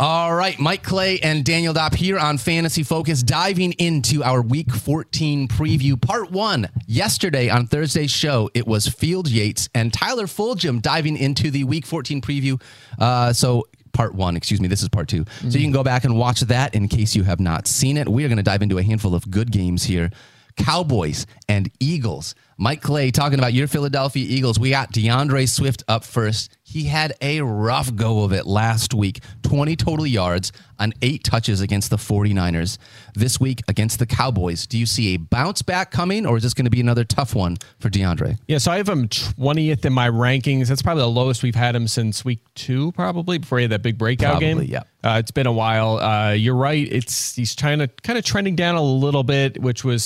All 0.00 0.32
right, 0.32 0.56
Mike 0.60 0.84
Clay 0.84 1.18
and 1.18 1.44
Daniel 1.44 1.74
Dopp 1.74 1.92
here 1.92 2.20
on 2.20 2.38
Fantasy 2.38 2.84
Focus, 2.84 3.20
diving 3.20 3.72
into 3.72 4.22
our 4.22 4.40
Week 4.40 4.70
14 4.70 5.48
preview, 5.48 6.00
part 6.00 6.30
one. 6.30 6.68
Yesterday 6.86 7.48
on 7.48 7.66
Thursday's 7.66 8.12
show, 8.12 8.48
it 8.54 8.64
was 8.64 8.86
Field 8.86 9.28
Yates 9.28 9.68
and 9.74 9.92
Tyler 9.92 10.26
Fulghum 10.26 10.80
diving 10.80 11.16
into 11.16 11.50
the 11.50 11.64
Week 11.64 11.84
14 11.84 12.20
preview. 12.20 12.62
Uh, 12.96 13.32
so 13.32 13.66
part 13.92 14.14
one, 14.14 14.36
excuse 14.36 14.60
me, 14.60 14.68
this 14.68 14.84
is 14.84 14.88
part 14.88 15.08
2 15.08 15.24
So 15.40 15.46
you 15.48 15.64
can 15.64 15.72
go 15.72 15.82
back 15.82 16.04
and 16.04 16.16
watch 16.16 16.42
that 16.42 16.76
in 16.76 16.86
case 16.86 17.16
you 17.16 17.24
have 17.24 17.40
not 17.40 17.66
seen 17.66 17.96
it. 17.96 18.08
We 18.08 18.24
are 18.24 18.28
going 18.28 18.36
to 18.36 18.44
dive 18.44 18.62
into 18.62 18.78
a 18.78 18.84
handful 18.84 19.16
of 19.16 19.28
good 19.28 19.50
games 19.50 19.82
here. 19.82 20.12
Cowboys 20.56 21.26
and 21.48 21.70
Eagles. 21.80 22.36
Mike 22.56 22.82
Clay 22.82 23.10
talking 23.10 23.38
about 23.38 23.52
your 23.52 23.66
Philadelphia 23.66 24.24
Eagles. 24.28 24.58
We 24.60 24.70
got 24.70 24.92
D'Andre 24.92 25.46
Swift 25.46 25.82
up 25.88 26.04
first. 26.04 26.56
He 26.70 26.84
had 26.84 27.14
a 27.22 27.40
rough 27.40 27.94
go 27.94 28.24
of 28.24 28.32
it 28.34 28.46
last 28.46 28.92
week 28.92 29.20
20 29.42 29.74
total 29.76 30.06
yards 30.06 30.52
on 30.78 30.92
eight 31.00 31.24
touches 31.24 31.62
against 31.62 31.88
the 31.88 31.96
49ers. 31.96 32.76
This 33.14 33.40
week 33.40 33.62
against 33.68 33.98
the 33.98 34.04
Cowboys, 34.04 34.66
do 34.66 34.76
you 34.76 34.84
see 34.84 35.14
a 35.14 35.16
bounce 35.16 35.62
back 35.62 35.90
coming 35.90 36.26
or 36.26 36.36
is 36.36 36.42
this 36.42 36.52
going 36.52 36.66
to 36.66 36.70
be 36.70 36.82
another 36.82 37.04
tough 37.04 37.34
one 37.34 37.56
for 37.80 37.88
D'Andre? 37.88 38.36
Yeah, 38.46 38.58
so 38.58 38.70
I 38.70 38.76
have 38.76 38.88
him 38.88 39.08
20th 39.08 39.86
in 39.86 39.94
my 39.94 40.10
rankings. 40.10 40.68
That's 40.68 40.82
probably 40.82 41.04
the 41.04 41.08
lowest 41.08 41.42
we've 41.42 41.54
had 41.54 41.74
him 41.74 41.88
since 41.88 42.22
week 42.22 42.40
two, 42.54 42.92
probably 42.92 43.38
before 43.38 43.58
he 43.58 43.62
had 43.62 43.72
that 43.72 43.82
big 43.82 43.96
breakout 43.96 44.32
Probably, 44.40 44.66
game. 44.66 44.72
yeah. 44.74 44.82
Uh, 45.02 45.16
it's 45.18 45.30
been 45.30 45.46
a 45.46 45.52
while. 45.52 45.98
Uh, 45.98 46.32
you're 46.32 46.54
right. 46.54 46.86
It's 46.90 47.34
he's 47.34 47.56
trying 47.56 47.78
to 47.78 47.88
kind 47.88 48.18
of 48.18 48.26
trending 48.26 48.56
down 48.56 48.74
a 48.74 48.82
little 48.82 49.22
bit, 49.22 49.58
which 49.62 49.84
was 49.84 50.04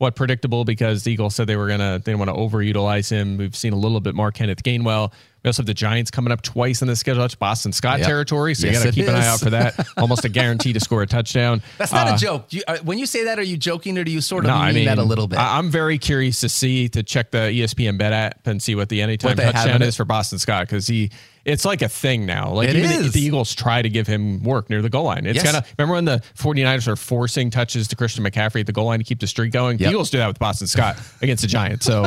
somewhat 0.00 0.16
predictable 0.16 0.64
because 0.64 1.04
the 1.04 1.12
Eagles 1.12 1.34
said 1.34 1.46
they 1.46 1.56
were 1.56 1.68
gonna 1.68 2.00
they 2.02 2.12
didn't 2.12 2.18
want 2.18 2.30
to 2.30 2.34
overutilize 2.34 3.10
him. 3.10 3.36
We've 3.36 3.54
seen 3.54 3.72
a 3.72 3.76
little 3.76 4.00
bit 4.00 4.14
more 4.14 4.32
Kenneth 4.32 4.62
Gainwell. 4.62 5.12
We 5.42 5.48
also 5.48 5.62
have 5.62 5.66
the 5.66 5.74
Giants 5.74 6.10
coming 6.10 6.32
up 6.32 6.42
twice 6.42 6.82
in 6.82 6.88
the 6.88 6.96
schedule. 6.96 7.22
That's 7.22 7.34
Boston 7.34 7.72
Scott 7.72 7.98
Yep. 8.00 8.08
territory, 8.08 8.54
so 8.54 8.66
Yes, 8.66 8.74
you 8.74 8.78
got 8.78 8.82
to 8.82 8.88
it 8.90 8.94
keep 8.94 9.08
an 9.08 9.14
eye 9.14 9.26
out 9.26 9.40
for 9.40 9.50
that. 9.50 9.86
Almost 9.96 10.26
a 10.26 10.28
guarantee 10.28 10.74
to 10.74 10.80
score 10.80 11.00
a 11.02 11.06
touchdown. 11.06 11.62
That's 11.78 11.92
not 11.92 12.08
Uh, 12.08 12.14
a 12.14 12.18
joke. 12.18 12.46
You, 12.50 12.62
uh, 12.68 12.76
when 12.82 12.98
you 12.98 13.06
say 13.06 13.24
that, 13.24 13.38
are 13.38 13.42
you 13.42 13.56
joking 13.56 13.96
or 13.96 14.04
do 14.04 14.10
you 14.10 14.20
sort 14.20 14.44
of 14.44 14.48
no, 14.50 14.56
mean, 14.56 14.64
I 14.64 14.72
mean 14.72 14.84
that 14.84 14.98
a 14.98 15.02
little 15.02 15.28
bit? 15.28 15.38
I, 15.38 15.58
am 15.58 15.70
very 15.70 15.96
curious 15.96 16.40
to 16.40 16.50
see 16.50 16.90
to 16.90 17.02
check 17.02 17.30
the 17.30 17.38
ESPN 17.38 17.96
bet 17.96 18.12
app 18.12 18.46
and 18.46 18.62
see 18.62 18.74
what 18.74 18.90
the 18.90 19.00
anytime 19.00 19.30
What 19.36 19.42
touchdown 19.52 19.80
is 19.80 19.96
for 19.96 20.04
Boston 20.04 20.38
Scott 20.38 20.66
because 20.66 20.86
he 20.86 21.10
it's 21.44 21.64
like 21.64 21.82
a 21.82 21.88
thing 21.88 22.26
now. 22.26 22.52
Like 22.52 22.68
It 22.68 22.76
even. 22.76 23.02
The, 23.04 23.08
the 23.08 23.20
Eagles 23.20 23.54
try 23.54 23.80
to 23.82 23.88
give 23.88 24.06
him 24.06 24.42
work 24.42 24.68
near 24.70 24.82
the 24.82 24.90
goal 24.90 25.04
line. 25.04 25.26
It's 25.26 25.36
Yes. 25.36 25.44
kind 25.44 25.56
of 25.56 25.74
remember 25.78 25.94
when 25.94 26.04
the 26.04 26.22
49ers 26.36 26.86
are 26.88 26.96
forcing 26.96 27.50
touches 27.50 27.88
to 27.88 27.96
Christian 27.96 28.24
McCaffrey 28.24 28.60
at 28.60 28.66
the 28.66 28.72
goal 28.72 28.86
line 28.86 28.98
to 28.98 29.04
keep 29.04 29.20
the 29.20 29.26
streak 29.26 29.52
going. 29.52 29.78
Yep. 29.78 29.86
The 29.86 29.90
Eagles 29.90 30.10
do 30.10 30.18
that 30.18 30.28
with 30.28 30.38
Boston 30.38 30.66
Scott 30.66 30.96
against 31.22 31.42
the 31.42 31.48
Giants. 31.48 31.86
So 31.86 32.06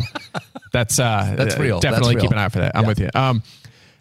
that's 0.71 0.99
uh 0.99 1.33
That's 1.37 1.57
real. 1.57 1.79
Definitely 1.79 2.15
That's 2.15 2.23
keep 2.23 2.31
an 2.31 2.37
eye 2.37 2.49
for 2.49 2.59
that. 2.59 2.75
I'm 2.75 2.83
Yeah. 2.83 2.87
with 2.87 2.99
you. 2.99 3.09
Um 3.15 3.43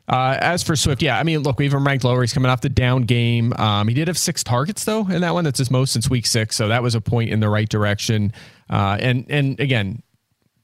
uh, 0.08 0.36
as 0.40 0.64
for 0.64 0.74
Swift, 0.74 1.00
yeah, 1.00 1.16
I 1.18 1.22
mean, 1.22 1.38
look, 1.40 1.58
we 1.58 1.64
have 1.64 1.72
him 1.72 1.86
ranked 1.86 2.04
lower. 2.04 2.20
He's 2.22 2.34
coming 2.34 2.50
off 2.50 2.60
the 2.60 2.68
down 2.68 3.02
game. 3.02 3.52
Um, 3.54 3.86
he 3.86 3.94
did 3.94 4.08
have 4.08 4.18
six 4.18 4.42
targets 4.42 4.84
though 4.84 5.06
in 5.08 5.20
that 5.20 5.32
one. 5.32 5.44
That's 5.44 5.58
his 5.60 5.70
most 5.70 5.92
since 5.92 6.10
week 6.10 6.26
six. 6.26 6.56
So 6.56 6.68
that 6.68 6.82
was 6.82 6.94
a 6.96 7.00
point 7.00 7.30
in 7.30 7.38
the 7.40 7.48
right 7.48 7.68
direction. 7.68 8.32
Uh, 8.68 8.96
and 9.00 9.24
and 9.30 9.58
again, 9.60 10.02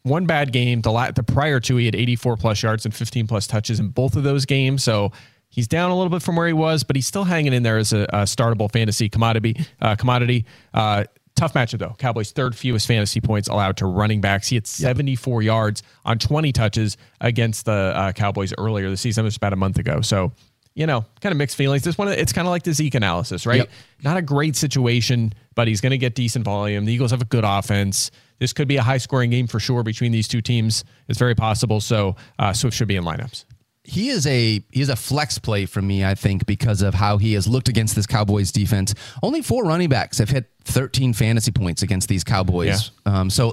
one 0.09 0.27
bad 0.27 0.53
game. 0.53 0.81
The 0.81 0.90
la- 0.90 1.11
the 1.11 1.23
prior 1.23 1.61
two, 1.61 1.77
he 1.77 1.87
had 1.87 1.94
84 1.94 2.37
plus 2.37 2.62
yards 2.62 2.85
and 2.85 2.94
15 2.94 3.27
plus 3.27 3.47
touches 3.47 3.81
in 3.81 3.88
both 3.88 4.16
of 4.16 4.25
those 4.25 4.44
games. 4.47 4.83
So 4.83 5.12
he's 5.49 5.68
down 5.68 5.90
a 5.90 5.97
little 5.97 6.11
bit 6.11 6.23
from 6.23 6.37
where 6.37 6.47
he 6.47 6.53
was, 6.53 6.85
but 6.85 6.97
he's 6.97 7.07
still 7.07 7.25
hanging 7.25 7.53
in 7.53 7.62
there 7.62 7.79
as 7.79 7.92
a, 7.92 8.03
a 8.11 8.23
startable 8.23 8.71
fantasy 8.71 9.09
commodity. 9.09 9.57
Uh, 9.81 9.94
commodity. 9.97 10.44
Uh, 10.75 11.05
tough 11.37 11.55
matchup 11.55 11.79
though. 11.79 11.94
Cowboys 11.99 12.33
third 12.33 12.57
fewest 12.57 12.87
fantasy 12.87 13.21
points 13.21 13.49
allowed 13.49 13.77
to 13.79 13.87
running 13.87 14.21
backs. 14.21 14.49
He 14.49 14.57
had 14.57 14.66
74 14.66 15.42
yards 15.42 15.83
on 16.05 16.18
20 16.18 16.53
touches 16.53 16.97
against 17.21 17.64
the 17.66 17.73
uh, 17.73 18.12
Cowboys 18.12 18.53
earlier 18.59 18.90
this 18.90 19.01
season. 19.01 19.25
It 19.25 19.27
was 19.27 19.37
about 19.37 19.53
a 19.53 19.57
month 19.57 19.79
ago. 19.79 20.01
So. 20.01 20.33
You 20.79 20.87
know, 20.87 21.05
kind 21.21 21.33
of 21.33 21.37
mixed 21.38 21.57
feelings. 21.57 21.83
This 21.83 21.99
one, 21.99 22.07
it's 22.09 22.33
kind 22.33 22.47
of 22.47 22.51
like 22.51 22.62
the 22.62 22.73
Zeke 22.73 22.95
analysis, 22.95 23.47
right? 23.47 23.59
Yep. 23.59 23.71
Not 24.05 24.17
a 24.17 24.23
great 24.23 24.55
situation, 24.55 25.33
but 25.57 25.67
he's 25.67 25.81
going 25.81 25.91
to 25.91 25.99
get 25.99 26.14
decent 26.14 26.45
volume. 26.45 26.85
The 26.85 26.93
Eagles 26.93 27.11
have 27.11 27.21
a 27.21 27.25
good 27.25 27.45
offense. 27.45 28.12
This 28.38 28.53
could 28.53 28.69
be 28.69 28.77
a 28.77 28.83
high 28.83 28.99
scoring 28.99 29.31
game 29.31 29.49
for 29.49 29.59
sure 29.59 29.83
between 29.83 30.12
these 30.12 30.29
two 30.29 30.41
teams. 30.41 30.85
It's 31.09 31.19
very 31.19 31.35
possible. 31.35 31.81
So 31.81 32.14
uh, 32.38 32.53
Swift 32.53 32.77
should 32.77 32.87
be 32.87 32.95
in 32.95 33.03
lineups. 33.03 33.45
he 33.83 34.11
is 34.11 34.25
a 34.27 34.62
he 34.71 34.81
is 34.81 34.88
a 34.91 34.95
flex 34.97 35.38
play 35.38 35.67
for 35.67 35.83
me, 35.83 36.05
I 36.05 36.14
think, 36.14 36.47
because 36.47 36.81
of 36.83 36.95
how 36.95 37.17
he 37.19 37.33
has 37.33 37.49
looked 37.49 37.69
against 37.69 37.97
this 37.97 38.07
Cowboys 38.07 38.53
defense. 38.53 38.95
Only 39.23 39.43
four 39.43 39.64
running 39.64 39.88
backs 39.88 40.19
have 40.19 40.29
hit 40.29 40.49
13 40.64 41.12
fantasy 41.12 41.51
points 41.51 41.83
against 41.83 42.09
these 42.09 42.23
Cowboys. 42.23 42.91
Um, 43.07 43.31
so 43.31 43.53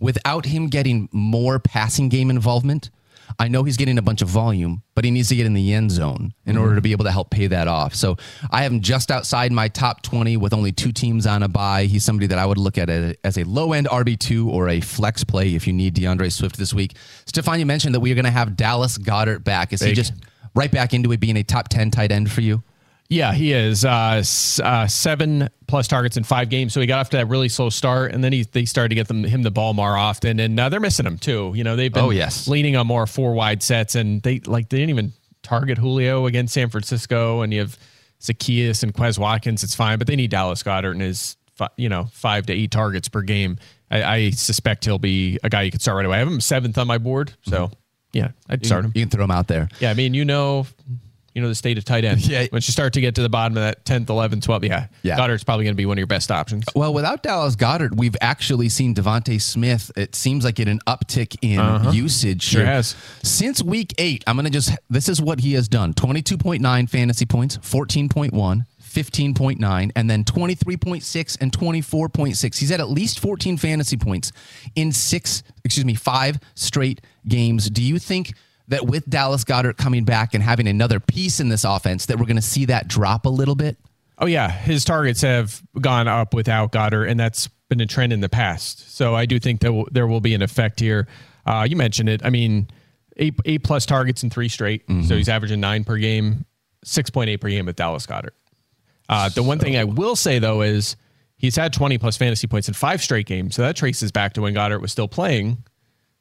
without 0.00 0.46
him 0.46 0.66
getting 0.68 1.08
more 1.12 1.58
passing 1.60 2.08
game 2.08 2.30
involvement, 2.30 2.90
I 3.38 3.48
know 3.48 3.64
he's 3.64 3.76
getting 3.76 3.98
a 3.98 4.02
bunch 4.02 4.22
of 4.22 4.28
volume, 4.28 4.82
but 4.94 5.04
he 5.04 5.10
needs 5.10 5.28
to 5.28 5.36
get 5.36 5.46
in 5.46 5.54
the 5.54 5.72
end 5.72 5.90
zone 5.90 6.32
in 6.46 6.54
mm-hmm. 6.54 6.62
order 6.62 6.74
to 6.76 6.80
be 6.80 6.92
able 6.92 7.04
to 7.04 7.10
help 7.10 7.30
pay 7.30 7.46
that 7.48 7.68
off. 7.68 7.94
So 7.94 8.16
I 8.50 8.62
have 8.62 8.72
him 8.72 8.80
just 8.80 9.10
outside 9.10 9.52
my 9.52 9.68
top 9.68 10.02
20 10.02 10.36
with 10.36 10.52
only 10.52 10.72
two 10.72 10.92
teams 10.92 11.26
on 11.26 11.42
a 11.42 11.48
bye. 11.48 11.84
He's 11.84 12.04
somebody 12.04 12.26
that 12.28 12.38
I 12.38 12.46
would 12.46 12.58
look 12.58 12.78
at 12.78 12.88
as 12.90 13.38
a 13.38 13.44
low 13.44 13.72
end 13.72 13.88
RB2 13.88 14.46
or 14.46 14.68
a 14.68 14.80
flex 14.80 15.24
play 15.24 15.54
if 15.54 15.66
you 15.66 15.72
need 15.72 15.94
D'Andre 15.94 16.28
Swift 16.28 16.56
this 16.56 16.72
week. 16.72 16.96
Stefan, 17.26 17.58
you 17.58 17.66
mentioned 17.66 17.94
that 17.94 18.00
we 18.00 18.12
are 18.12 18.14
going 18.14 18.24
to 18.24 18.30
have 18.30 18.56
Dallas 18.56 18.98
Goedert 18.98 19.44
back. 19.44 19.72
Is 19.72 19.80
he 19.80 19.92
just 19.92 20.12
right 20.54 20.70
back 20.70 20.94
into 20.94 21.10
it 21.12 21.20
being 21.20 21.36
a 21.36 21.42
top 21.42 21.68
10 21.68 21.90
tight 21.90 22.12
end 22.12 22.30
for 22.30 22.40
you? 22.40 22.62
Yeah, 23.14 23.32
he 23.32 23.52
is 23.52 23.84
uh, 23.84 24.16
s- 24.18 24.60
uh, 24.60 24.86
seven 24.86 25.48
plus 25.66 25.88
targets 25.88 26.16
in 26.16 26.24
five 26.24 26.48
games. 26.50 26.72
So 26.72 26.80
he 26.80 26.86
got 26.86 27.00
off 27.00 27.10
to 27.10 27.16
that 27.18 27.28
really 27.28 27.48
slow 27.48 27.70
start, 27.70 28.12
and 28.12 28.22
then 28.24 28.32
he 28.32 28.42
they 28.42 28.64
started 28.64 28.90
to 28.90 28.94
get 28.94 29.08
them 29.08 29.24
him 29.24 29.42
the 29.42 29.50
ball 29.50 29.72
more 29.74 29.96
often, 29.96 30.40
and 30.40 30.58
uh, 30.58 30.68
they're 30.68 30.80
missing 30.80 31.06
him 31.06 31.18
too. 31.18 31.52
You 31.54 31.64
know, 31.64 31.76
they've 31.76 31.92
been 31.92 32.04
Oh, 32.04 32.10
yes. 32.10 32.48
leaning 32.48 32.76
on 32.76 32.86
more 32.86 33.06
four 33.06 33.32
wide 33.34 33.62
sets, 33.62 33.94
and 33.94 34.20
they 34.22 34.40
like 34.40 34.68
they 34.68 34.78
didn't 34.78 34.90
even 34.90 35.12
target 35.42 35.78
Julio 35.78 36.26
against 36.26 36.54
San 36.54 36.68
Francisco, 36.70 37.42
and 37.42 37.52
you 37.52 37.60
have 37.60 37.78
Zaccheaus 38.20 38.82
and 38.82 38.92
Quez 38.94 39.18
Watkins. 39.18 39.62
It's 39.62 39.74
fine, 39.74 39.98
but 39.98 40.06
they 40.06 40.16
need 40.16 40.30
Dallas 40.30 40.62
Goedert 40.62 40.92
and 40.92 41.00
his 41.02 41.36
fi- 41.54 41.68
you 41.76 41.88
know 41.88 42.08
five 42.12 42.46
to 42.46 42.52
eight 42.52 42.70
targets 42.70 43.08
per 43.08 43.22
game. 43.22 43.58
I, 43.90 44.02
I 44.02 44.30
suspect 44.30 44.84
he'll 44.84 44.98
be 44.98 45.38
a 45.44 45.48
guy 45.50 45.62
you 45.62 45.70
could 45.70 45.82
start 45.82 45.96
right 45.96 46.06
away. 46.06 46.16
I 46.16 46.18
have 46.20 46.28
him 46.28 46.40
seventh 46.40 46.78
on 46.78 46.86
my 46.86 46.98
board, 46.98 47.32
so 47.42 47.70
yeah, 48.12 48.30
I'd 48.48 48.64
start 48.64 48.84
him. 48.84 48.92
You 48.94 49.02
can 49.02 49.10
throw 49.10 49.24
him 49.24 49.30
out 49.30 49.46
there. 49.48 49.68
Yeah, 49.80 49.90
I 49.90 49.94
mean, 49.94 50.14
you 50.14 50.24
know, 50.24 50.66
you 51.34 51.42
know 51.42 51.48
the 51.48 51.54
state 51.54 51.76
of 51.78 51.84
tight 51.84 52.04
end. 52.04 52.24
Yeah. 52.34 52.46
Once 52.50 52.66
you 52.66 52.72
start 52.72 52.94
to 52.94 53.00
get 53.00 53.16
to 53.16 53.22
the 53.22 53.28
bottom 53.28 53.56
of 53.56 53.62
that 53.62 53.84
10th, 53.84 54.06
11th, 54.06 54.40
12th, 54.40 54.64
yeah, 54.66 54.86
Yeah. 55.02 55.16
Goedert's 55.16 55.44
probably 55.44 55.64
going 55.64 55.74
to 55.74 55.76
be 55.76 55.84
one 55.84 55.96
of 55.96 55.98
your 55.98 56.06
best 56.06 56.30
options. 56.30 56.64
Well, 56.74 56.94
without 56.94 57.22
Dallas 57.22 57.54
Goedert, 57.54 57.96
we've 57.96 58.16
actually 58.20 58.68
seen 58.68 58.94
DeVonta 58.94 59.40
Smith. 59.40 59.90
It 59.96 60.14
seems 60.14 60.44
like 60.44 60.58
it 60.58 60.68
an 60.68 60.80
uptick 60.86 61.36
in 61.42 61.58
uh-huh. 61.58 61.90
usage. 61.90 62.42
Sure 62.42 62.62
here. 62.62 62.70
has. 62.70 62.96
Since 63.22 63.62
week 63.62 63.94
eight, 63.98 64.24
I'm 64.26 64.36
going 64.36 64.46
to 64.46 64.50
just, 64.50 64.72
this 64.88 65.08
is 65.08 65.20
what 65.20 65.40
he 65.40 65.52
has 65.54 65.68
done 65.68 65.92
22.9 65.92 66.88
fantasy 66.88 67.26
points, 67.26 67.58
14.1, 67.58 68.30
15.9, 68.94 69.92
and 69.94 70.10
then 70.10 70.24
23.6 70.24 71.38
and 71.40 71.52
24.6. 71.52 72.58
He's 72.58 72.70
had 72.70 72.80
at 72.80 72.88
least 72.88 73.18
14 73.18 73.56
fantasy 73.56 73.96
points 73.96 74.32
in 74.76 74.92
six, 74.92 75.42
excuse 75.64 75.84
me, 75.84 75.94
five 75.94 76.38
straight 76.54 77.00
games. 77.26 77.68
Do 77.68 77.82
you 77.82 77.98
think 77.98 78.34
that 78.68 78.86
with 78.86 79.08
Dallas 79.08 79.44
Goedert 79.44 79.76
coming 79.76 80.04
back 80.04 80.34
and 80.34 80.42
having 80.42 80.66
another 80.66 81.00
piece 81.00 81.40
in 81.40 81.48
this 81.48 81.64
offense, 81.64 82.06
that 82.06 82.18
we're 82.18 82.26
going 82.26 82.36
to 82.36 82.42
see 82.42 82.64
that 82.66 82.88
drop 82.88 83.26
a 83.26 83.30
little 83.30 83.54
bit? 83.54 83.76
Oh 84.18 84.26
yeah, 84.26 84.50
his 84.50 84.84
targets 84.84 85.22
have 85.22 85.60
gone 85.80 86.08
up 86.08 86.34
without 86.34 86.72
Goedert, 86.72 87.10
and 87.10 87.18
that's 87.18 87.48
been 87.68 87.80
a 87.80 87.86
trend 87.86 88.12
in 88.12 88.20
the 88.20 88.28
past. 88.28 88.94
So 88.96 89.14
I 89.14 89.26
do 89.26 89.38
think 89.38 89.60
that 89.60 89.72
will, 89.72 89.88
there 89.90 90.06
will 90.06 90.20
be 90.20 90.34
an 90.34 90.42
effect 90.42 90.78
here. 90.80 91.08
Uh, 91.44 91.66
you 91.68 91.76
mentioned 91.76 92.08
it. 92.08 92.24
I 92.24 92.30
mean, 92.30 92.68
eight 93.16 93.34
eight 93.44 93.64
plus 93.64 93.86
targets 93.86 94.22
in 94.22 94.30
three 94.30 94.48
straight. 94.48 94.84
So 95.04 95.16
he's 95.16 95.28
averaging 95.28 95.60
nine 95.60 95.84
per 95.84 95.96
game, 95.96 96.44
six 96.84 97.10
point 97.10 97.28
eight 97.28 97.40
per 97.40 97.48
game 97.48 97.66
with 97.66 97.76
Dallas 97.76 98.06
Goedert. 98.06 98.34
Uh, 99.08 99.28
the 99.28 99.42
one 99.42 99.58
thing 99.58 99.76
I 99.76 99.84
will 99.84 100.16
say 100.16 100.38
though 100.38 100.62
is 100.62 100.96
he's 101.36 101.56
had 101.56 101.72
twenty 101.72 101.98
plus 101.98 102.16
fantasy 102.16 102.46
points 102.46 102.68
in 102.68 102.74
five 102.74 103.02
straight 103.02 103.26
games. 103.26 103.56
So 103.56 103.62
that 103.62 103.76
traces 103.76 104.12
back 104.12 104.32
to 104.34 104.42
when 104.42 104.54
Goedert 104.54 104.80
was 104.80 104.92
still 104.92 105.08
playing. 105.08 105.64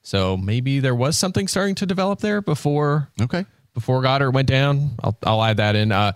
So 0.04 0.38
maybe 0.38 0.80
there 0.80 0.94
was 0.96 1.18
something 1.18 1.48
starting 1.48 1.76
to 1.76 1.86
develop 1.86 2.20
there 2.20 2.42
before 2.42 3.10
Okay. 3.22 3.46
before 3.74 4.02
Goedert 4.02 4.34
went 4.34 4.48
down. 4.50 4.92
I'll, 5.04 5.18
I'll 5.24 5.44
add 5.44 5.58
that 5.58 5.76
in. 5.76 5.92
Uh, 5.92 6.12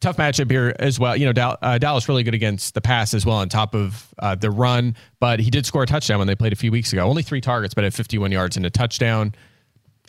tough 0.00 0.16
matchup 0.18 0.50
here 0.50 0.74
as 0.78 0.98
well. 1.00 1.16
You 1.16 1.26
know, 1.26 1.32
Dal- 1.32 1.56
uh, 1.62 1.78
Dallas 1.78 2.08
really 2.08 2.24
good 2.24 2.34
against 2.34 2.74
the 2.74 2.80
pass 2.80 3.14
as 3.14 3.24
well, 3.24 3.36
on 3.36 3.48
top 3.48 3.74
of 3.74 4.12
uh, 4.18 4.34
the 4.34 4.50
run. 4.50 4.96
But 5.20 5.40
he 5.40 5.50
did 5.50 5.64
score 5.64 5.84
a 5.84 5.86
touchdown 5.86 6.18
when 6.18 6.26
they 6.26 6.34
played 6.34 6.52
a 6.52 6.56
few 6.56 6.70
weeks 6.70 6.92
ago. 6.92 7.06
Only 7.08 7.22
three 7.22 7.40
targets, 7.40 7.72
but 7.72 7.84
at 7.84 7.94
51 7.94 8.32
yards 8.32 8.56
and 8.56 8.66
a 8.66 8.70
touchdown. 8.70 9.34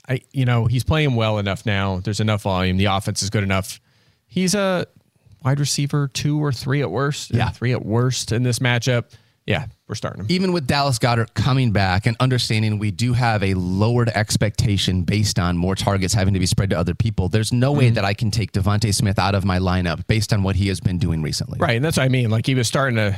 I, 0.09 0.19
you 0.33 0.43
know, 0.43 0.65
he's 0.65 0.83
playing 0.83 1.15
well 1.15 1.37
enough 1.37 1.65
now. 1.65 1.99
There's 1.99 2.19
enough 2.19 2.41
volume. 2.41 2.75
The 2.77 2.85
offense 2.85 3.23
is 3.23 3.29
good 3.29 3.43
enough. 3.43 3.79
He's 4.27 4.53
a 4.53 4.85
wide 5.45 5.59
receiver 5.61 6.09
two 6.09 6.43
or 6.43 6.51
three 6.51 6.81
at 6.81 6.91
worst. 6.91 7.31
Yeah. 7.33 7.49
three 7.51 7.71
at 7.71 7.85
worst 7.85 8.31
in 8.33 8.43
this 8.43 8.59
matchup. 8.59 9.05
Yeah, 9.45 9.65
we're 9.87 9.95
starting 9.95 10.21
him. 10.21 10.27
even 10.29 10.53
with 10.53 10.67
Dallas 10.67 10.97
Goedert 10.99 11.33
coming 11.33 11.71
back 11.71 12.05
and 12.05 12.15
understanding 12.19 12.79
we 12.79 12.91
do 12.91 13.11
have 13.11 13.43
a 13.43 13.53
lowered 13.55 14.07
expectation 14.09 15.03
based 15.03 15.37
on 15.37 15.57
more 15.57 15.75
targets 15.75 16.13
having 16.13 16.33
to 16.33 16.39
be 16.39 16.45
spread 16.45 16.69
to 16.69 16.77
other 16.77 16.95
people, 16.95 17.27
there's 17.27 17.51
no 17.51 17.73
way 17.73 17.87
mm-hmm. 17.87 17.95
that 17.95 18.05
I 18.05 18.13
can 18.13 18.31
take 18.31 18.53
DeVonta 18.53 18.93
Smith 18.93 19.19
out 19.19 19.35
of 19.35 19.43
my 19.43 19.59
lineup 19.59 20.07
based 20.07 20.31
on 20.31 20.43
what 20.43 20.55
he 20.55 20.69
has 20.69 20.79
been 20.79 20.97
doing 20.97 21.21
recently. 21.21 21.59
Right, 21.59 21.75
and 21.75 21.83
that's 21.83 21.97
what 21.97 22.03
I 22.03 22.09
mean. 22.09 22.29
Like 22.29 22.45
he 22.45 22.55
was 22.55 22.69
starting 22.69 22.95
to, 22.95 23.17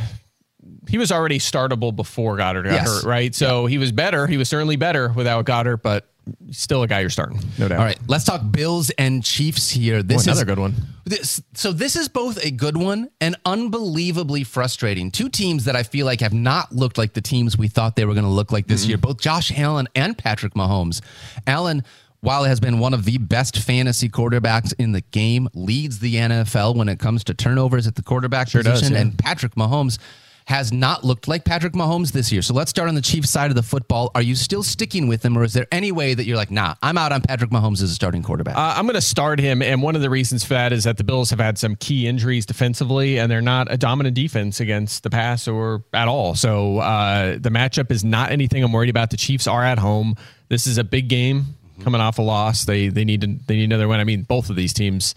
he 0.90 0.98
was 0.98 1.12
already 1.12 1.38
startable 1.38 1.96
before 1.96 2.38
Goedert 2.38 2.64
got 2.64 2.72
Yes. 2.72 2.88
hurt. 2.88 3.04
Right, 3.04 3.36
so 3.36 3.68
he 3.68 3.78
was 3.78 3.92
better. 3.92 4.26
He 4.26 4.38
was 4.38 4.50
certainly 4.50 4.78
better 4.78 5.10
without 5.10 5.46
Goddard, 5.46 5.78
but 5.78 6.10
still 6.52 6.84
a 6.84 6.88
guy 6.88 7.02
you're 7.02 7.10
starting, 7.10 7.40
no 7.58 7.68
doubt. 7.68 7.80
All 7.80 7.86
right, 7.86 8.00
let's 8.08 8.24
talk 8.24 8.42
Bills 8.52 8.90
and 8.92 9.24
Chiefs 9.24 9.70
here. 9.70 10.04
This 10.04 10.26
another 10.26 10.42
is 10.42 10.46
good 10.46 10.60
one. 10.60 10.74
This, 11.06 11.42
so 11.54 11.72
this 11.72 11.96
is 11.96 12.08
both 12.08 12.44
a 12.44 12.52
good 12.52 12.78
one 12.78 13.10
and 13.22 13.36
unbelievably 13.46 14.44
frustrating. 14.44 15.12
Two 15.12 15.30
teams 15.30 15.66
that 15.66 15.76
I 15.76 15.84
feel 15.84 16.06
like 16.06 16.22
have 16.22 16.34
not 16.34 16.72
looked 16.72 16.98
like 16.98 17.14
the 17.14 17.22
teams 17.22 17.58
we 17.58 17.68
thought 17.68 17.96
they 17.96 18.06
were 18.06 18.14
going 18.14 18.26
to 18.26 18.30
look 18.30 18.52
like 18.52 18.68
this 18.68 18.82
mm-hmm. 18.82 18.90
year. 18.90 18.98
Both 18.98 19.20
Josh 19.20 19.52
Allen 19.58 19.88
and 19.96 20.18
Patrick 20.18 20.54
Mahomes. 20.54 21.02
Allen, 21.46 21.84
while 22.22 22.44
has 22.44 22.60
been 22.60 22.80
one 22.80 22.94
of 22.94 23.06
the 23.06 23.20
best 23.20 23.60
fantasy 23.60 24.10
quarterbacks 24.10 24.74
in 24.80 24.94
the 24.94 25.02
game, 25.02 25.48
leads 25.54 26.00
the 26.00 26.16
NFL 26.16 26.76
when 26.76 26.90
it 26.90 27.00
comes 27.00 27.24
to 27.26 27.34
turnovers 27.34 27.86
at 27.86 27.96
the 27.96 28.04
quarterback 28.04 28.50
Sure 28.50 28.64
does, 28.64 28.80
position, 28.80 28.96
yeah. 28.96 29.02
and 29.02 29.18
Patrick 29.18 29.54
Mahomes 29.56 30.00
has 30.46 30.72
not 30.72 31.04
looked 31.04 31.28
like 31.28 31.44
Patrick 31.44 31.74
Mahomes 31.74 32.12
this 32.12 32.32
year. 32.32 32.44
So 32.44 32.54
let's 32.54 32.70
start 32.70 32.88
on 32.88 32.94
the 32.94 33.02
Chiefs 33.02 33.32
side 33.32 33.50
of 33.50 33.56
the 33.56 33.64
football. 33.64 34.12
Are 34.14 34.22
you 34.22 34.36
still 34.36 34.62
sticking 34.62 35.08
with 35.08 35.26
him, 35.26 35.38
or 35.38 35.44
is 35.44 35.54
there 35.54 35.66
any 35.72 35.92
way 35.92 36.14
that 36.14 36.26
you're 36.26 36.38
like, 36.38 36.52
nah, 36.52 36.76
I'm 36.84 37.00
out 37.00 37.12
on 37.12 37.22
Patrick 37.22 37.50
Mahomes 37.50 37.82
as 37.82 37.90
a 37.90 37.96
starting 37.96 38.22
quarterback? 38.22 38.56
Uh, 38.56 38.76
I'm 38.78 38.86
going 38.86 38.94
to 38.94 39.02
start 39.02 39.40
him, 39.40 39.64
and 39.64 39.82
one 39.82 39.96
of 39.96 40.02
the 40.02 40.10
reasons 40.10 40.44
for 40.44 40.54
that 40.54 40.72
is 40.72 40.84
that 40.84 40.98
the 40.98 41.04
Bills 41.04 41.32
have 41.32 41.40
had 41.40 41.58
some 41.58 41.76
key 41.76 42.08
injuries 42.08 42.46
defensively, 42.46 43.18
and 43.18 43.32
they're 43.32 43.42
not 43.42 43.72
a 43.72 43.78
dominant 43.78 44.16
defense 44.16 44.60
against 44.60 45.02
the 45.02 45.10
pass 45.10 45.48
or 45.48 45.84
at 45.94 46.08
all. 46.08 46.36
So 46.36 46.78
uh, 46.78 47.38
the 47.40 47.50
matchup 47.50 47.90
is 47.90 48.04
not 48.04 48.32
anything 48.32 48.64
I'm 48.64 48.72
worried 48.72 48.92
about. 48.92 49.10
The 49.10 49.18
Chiefs 49.18 49.48
are 49.48 49.64
at 49.64 49.80
home. 49.80 50.16
This 50.50 50.68
is 50.68 50.78
a 50.78 50.84
big 50.84 51.08
game 51.08 51.46
coming 51.82 52.02
off 52.02 52.20
a 52.20 52.22
loss. 52.22 52.66
They 52.66 52.90
they 52.90 53.04
need 53.04 53.22
to, 53.22 53.28
they 53.48 53.56
need 53.56 53.66
another 53.66 53.88
win. 53.88 54.00
I 54.00 54.04
mean, 54.04 54.24
both 54.24 54.50
of 54.52 54.56
these 54.56 54.74
teams. 54.74 55.16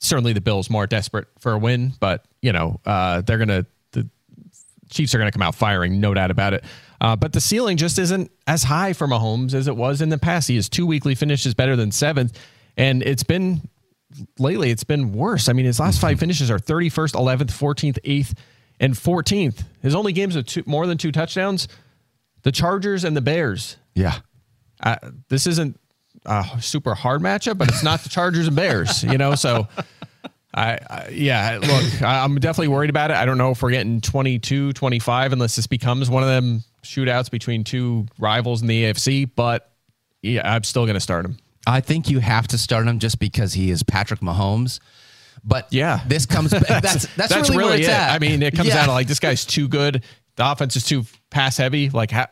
Certainly, 0.00 0.34
the 0.34 0.42
Bills 0.42 0.68
more 0.68 0.86
desperate 0.86 1.28
for 1.38 1.52
a 1.52 1.58
win, 1.58 1.92
but 1.98 2.26
you 2.42 2.52
know 2.52 2.80
uh, 2.84 3.22
they're 3.22 3.38
going 3.38 3.48
to 3.48 3.64
the 3.64 3.66
Chiefs 4.94 5.14
are 5.14 5.18
going 5.18 5.28
to 5.30 5.32
come 5.36 5.42
out 5.42 5.54
firing, 5.54 6.00
no 6.00 6.14
doubt 6.14 6.30
about 6.30 6.54
it. 6.54 6.64
Uh, 7.00 7.16
but 7.16 7.32
the 7.32 7.40
ceiling 7.40 7.76
just 7.76 7.98
isn't 7.98 8.30
as 8.46 8.62
high 8.62 8.92
for 8.92 9.06
Mahomes 9.06 9.52
as 9.52 9.68
it 9.68 9.76
was 9.76 10.00
in 10.00 10.08
the 10.08 10.18
past. 10.18 10.48
He 10.48 10.56
has 10.56 10.68
two 10.68 10.86
weekly 10.86 11.14
finishes 11.14 11.52
better 11.54 11.76
than 11.76 11.90
seventh, 11.90 12.38
and 12.76 13.02
it's 13.02 13.24
been 13.24 13.68
lately 14.38 14.70
it's 14.70 14.84
been 14.84 15.12
worse. 15.12 15.48
I 15.48 15.52
mean, 15.52 15.66
his 15.66 15.80
last 15.80 16.00
five 16.00 16.18
finishes 16.18 16.50
are 16.50 16.58
31st, 16.58 17.14
11th, 17.14 17.50
14th, 17.50 17.98
8th, 18.04 18.38
and 18.80 18.94
14th. 18.94 19.64
His 19.82 19.94
only 19.94 20.12
games 20.12 20.36
with 20.36 20.46
two, 20.46 20.62
more 20.66 20.86
than 20.86 20.96
two 20.98 21.12
touchdowns, 21.12 21.68
the 22.42 22.52
Chargers 22.52 23.04
and 23.04 23.16
the 23.16 23.20
Bears. 23.20 23.76
yeah. 23.94 24.18
Uh, 24.82 24.96
this 25.28 25.46
isn't 25.46 25.78
a 26.26 26.44
super 26.60 26.94
hard 26.94 27.22
matchup, 27.22 27.56
but 27.56 27.68
it's 27.68 27.82
not 27.82 28.02
the 28.02 28.08
Chargers 28.08 28.46
and 28.48 28.56
Bears, 28.56 29.02
you 29.04 29.16
know. 29.16 29.34
So, 29.34 29.68
I, 30.54 30.78
I 30.88 31.08
yeah, 31.12 31.58
look, 31.60 32.02
I'm 32.02 32.36
definitely 32.36 32.68
worried 32.68 32.90
about 32.90 33.10
it. 33.10 33.16
I 33.16 33.24
don't 33.26 33.38
know 33.38 33.50
if 33.50 33.60
we're 33.62 33.72
getting 33.72 34.00
22, 34.00 34.72
25, 34.72 35.32
unless 35.32 35.56
this 35.56 35.66
becomes 35.66 36.08
one 36.08 36.22
of 36.22 36.28
them 36.28 36.62
shootouts 36.84 37.30
between 37.30 37.64
two 37.64 38.06
rivals 38.18 38.62
in 38.62 38.68
the 38.68 38.84
AFC. 38.84 39.28
But 39.34 39.68
yeah, 40.22 40.48
I'm 40.48 40.62
still 40.62 40.84
going 40.84 40.94
to 40.94 41.00
start 41.00 41.24
him. 41.24 41.38
I 41.66 41.80
think 41.80 42.08
you 42.08 42.20
have 42.20 42.46
to 42.48 42.58
start 42.58 42.86
him 42.86 42.98
just 43.00 43.18
because 43.18 43.52
he 43.54 43.70
is 43.70 43.82
Patrick 43.82 44.20
Mahomes. 44.20 44.78
But 45.42 45.66
Yeah, 45.72 46.00
this 46.06 46.24
comes 46.24 46.50
back. 46.52 46.82
That's 46.82 47.06
that's, 47.16 47.50
really, 47.50 47.56
where 47.64 47.76
it's 47.78 47.88
it. 47.88 47.90
at. 47.92 48.10
I 48.14 48.18
mean, 48.18 48.42
it 48.42 48.54
comes 48.54 48.68
Yeah. 48.68 48.76
down 48.76 48.86
to 48.86 48.92
like 48.92 49.08
this 49.08 49.18
guy's 49.20 49.44
too 49.44 49.66
good. 49.66 50.04
The 50.36 50.50
offense 50.50 50.76
is 50.76 50.84
too 50.84 51.04
pass 51.30 51.56
heavy. 51.56 51.90
Like 51.90 52.10
how, 52.10 52.28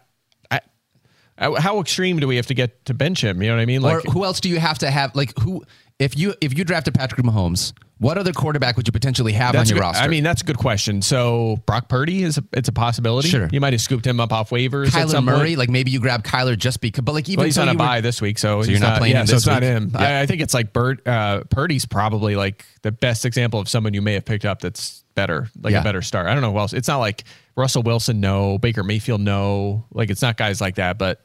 how- 1.37 1.55
how 1.57 1.81
extreme 1.81 2.21
do 2.21 2.29
we 2.29 2.37
have 2.37 2.47
to 2.49 2.55
get 2.55 2.85
to 2.85 2.95
bench 2.95 3.23
him? 3.25 3.43
You 3.43 3.49
know 3.49 3.57
what 3.57 3.63
I 3.63 3.67
mean? 3.67 3.83
Like 3.83 4.05
or 4.05 4.11
who 4.13 4.25
else 4.25 4.39
do 4.41 4.49
you 4.49 4.61
have 4.61 4.79
to 4.79 4.91
have? 4.91 5.15
Like 5.17 5.37
who? 5.41 5.65
If 6.03 6.19
you 6.19 6.35
if 6.41 6.57
you 6.57 6.65
drafted 6.65 6.95
Patrick 6.95 7.25
Mahomes, 7.25 7.73
what 7.99 8.19
other 8.19 8.33
quarterback 8.33 8.77
would 8.77 8.89
you 8.89 8.93
potentially 8.93 9.33
have 9.33 9.55
on 9.55 9.65
your 9.67 9.77
good- 9.77 9.81
roster? 9.81 10.03
I 10.03 10.09
mean, 10.09 10.25
that's 10.25 10.43
a 10.43 10.45
good 10.45 10.59
question. 10.59 11.01
So 11.03 11.59
Brock 11.67 11.89
Purdy 11.89 12.25
is 12.25 12.39
a, 12.39 12.45
it's 12.53 12.69
a 12.69 12.73
possibility. 12.73 13.29
Sure. 13.29 13.49
you 13.53 13.61
might 13.61 13.73
have 13.73 13.81
scooped 13.81 14.05
him 14.05 14.19
up 14.19 14.33
off 14.33 14.51
waivers. 14.51 14.87
at 14.89 15.07
Kyler 15.07 15.23
Murray. 15.23 15.51
Point. 15.51 15.59
Like 15.59 15.71
maybe 15.71 15.93
you 15.93 16.01
grab 16.01 16.25
Kyler 16.25 16.59
just 16.59 16.81
because. 16.81 17.05
But 17.05 17.13
like 17.13 17.29
even 17.29 17.39
Well, 17.39 17.45
he's 17.47 17.55
so 17.55 17.63
on 17.63 17.69
a 17.69 17.75
bye 17.75 18.01
this 18.01 18.21
week, 18.21 18.39
so, 18.39 18.57
you're 18.63 18.73
he's 18.73 18.81
not 18.81 18.99
playing 18.99 19.15
yeah, 19.15 19.21
him 19.21 19.27
so 19.29 19.37
it's 19.37 19.47
not 19.47 19.63
him. 19.63 19.93
Yeah. 19.95 20.01
I, 20.01 20.23
I 20.23 20.27
think 20.27 20.41
it's 20.43 20.55
like 20.55 20.73
Bird. 20.73 21.07
Uh, 21.07 21.45
Purdy's 21.51 21.87
probably 21.87 22.35
like 22.35 22.65
the 22.83 22.91
best 22.91 23.25
example 23.25 23.61
of 23.61 23.69
someone 23.69 23.95
you 23.95 24.03
may 24.03 24.15
have 24.15 24.25
picked 24.25 24.45
up 24.45 24.61
that's 24.61 25.05
better, 25.15 25.49
like 25.61 25.73
Yeah. 25.73 25.83
a 25.83 25.85
better 25.85 26.03
start. 26.03 26.27
I 26.27 26.33
don't 26.33 26.43
know 26.43 26.51
who 26.53 26.59
else. 26.59 26.73
It's 26.73 26.89
not 26.89 26.99
like 26.99 27.23
Russell 27.55 27.85
Wilson, 27.85 28.19
no. 28.21 28.59
Baker 28.59 28.83
Mayfield, 28.83 29.21
no. 29.21 29.85
Like 29.93 30.11
it's 30.11 30.23
not 30.23 30.37
guys 30.37 30.61
like 30.61 30.75
that, 30.77 30.99
but. 30.99 31.25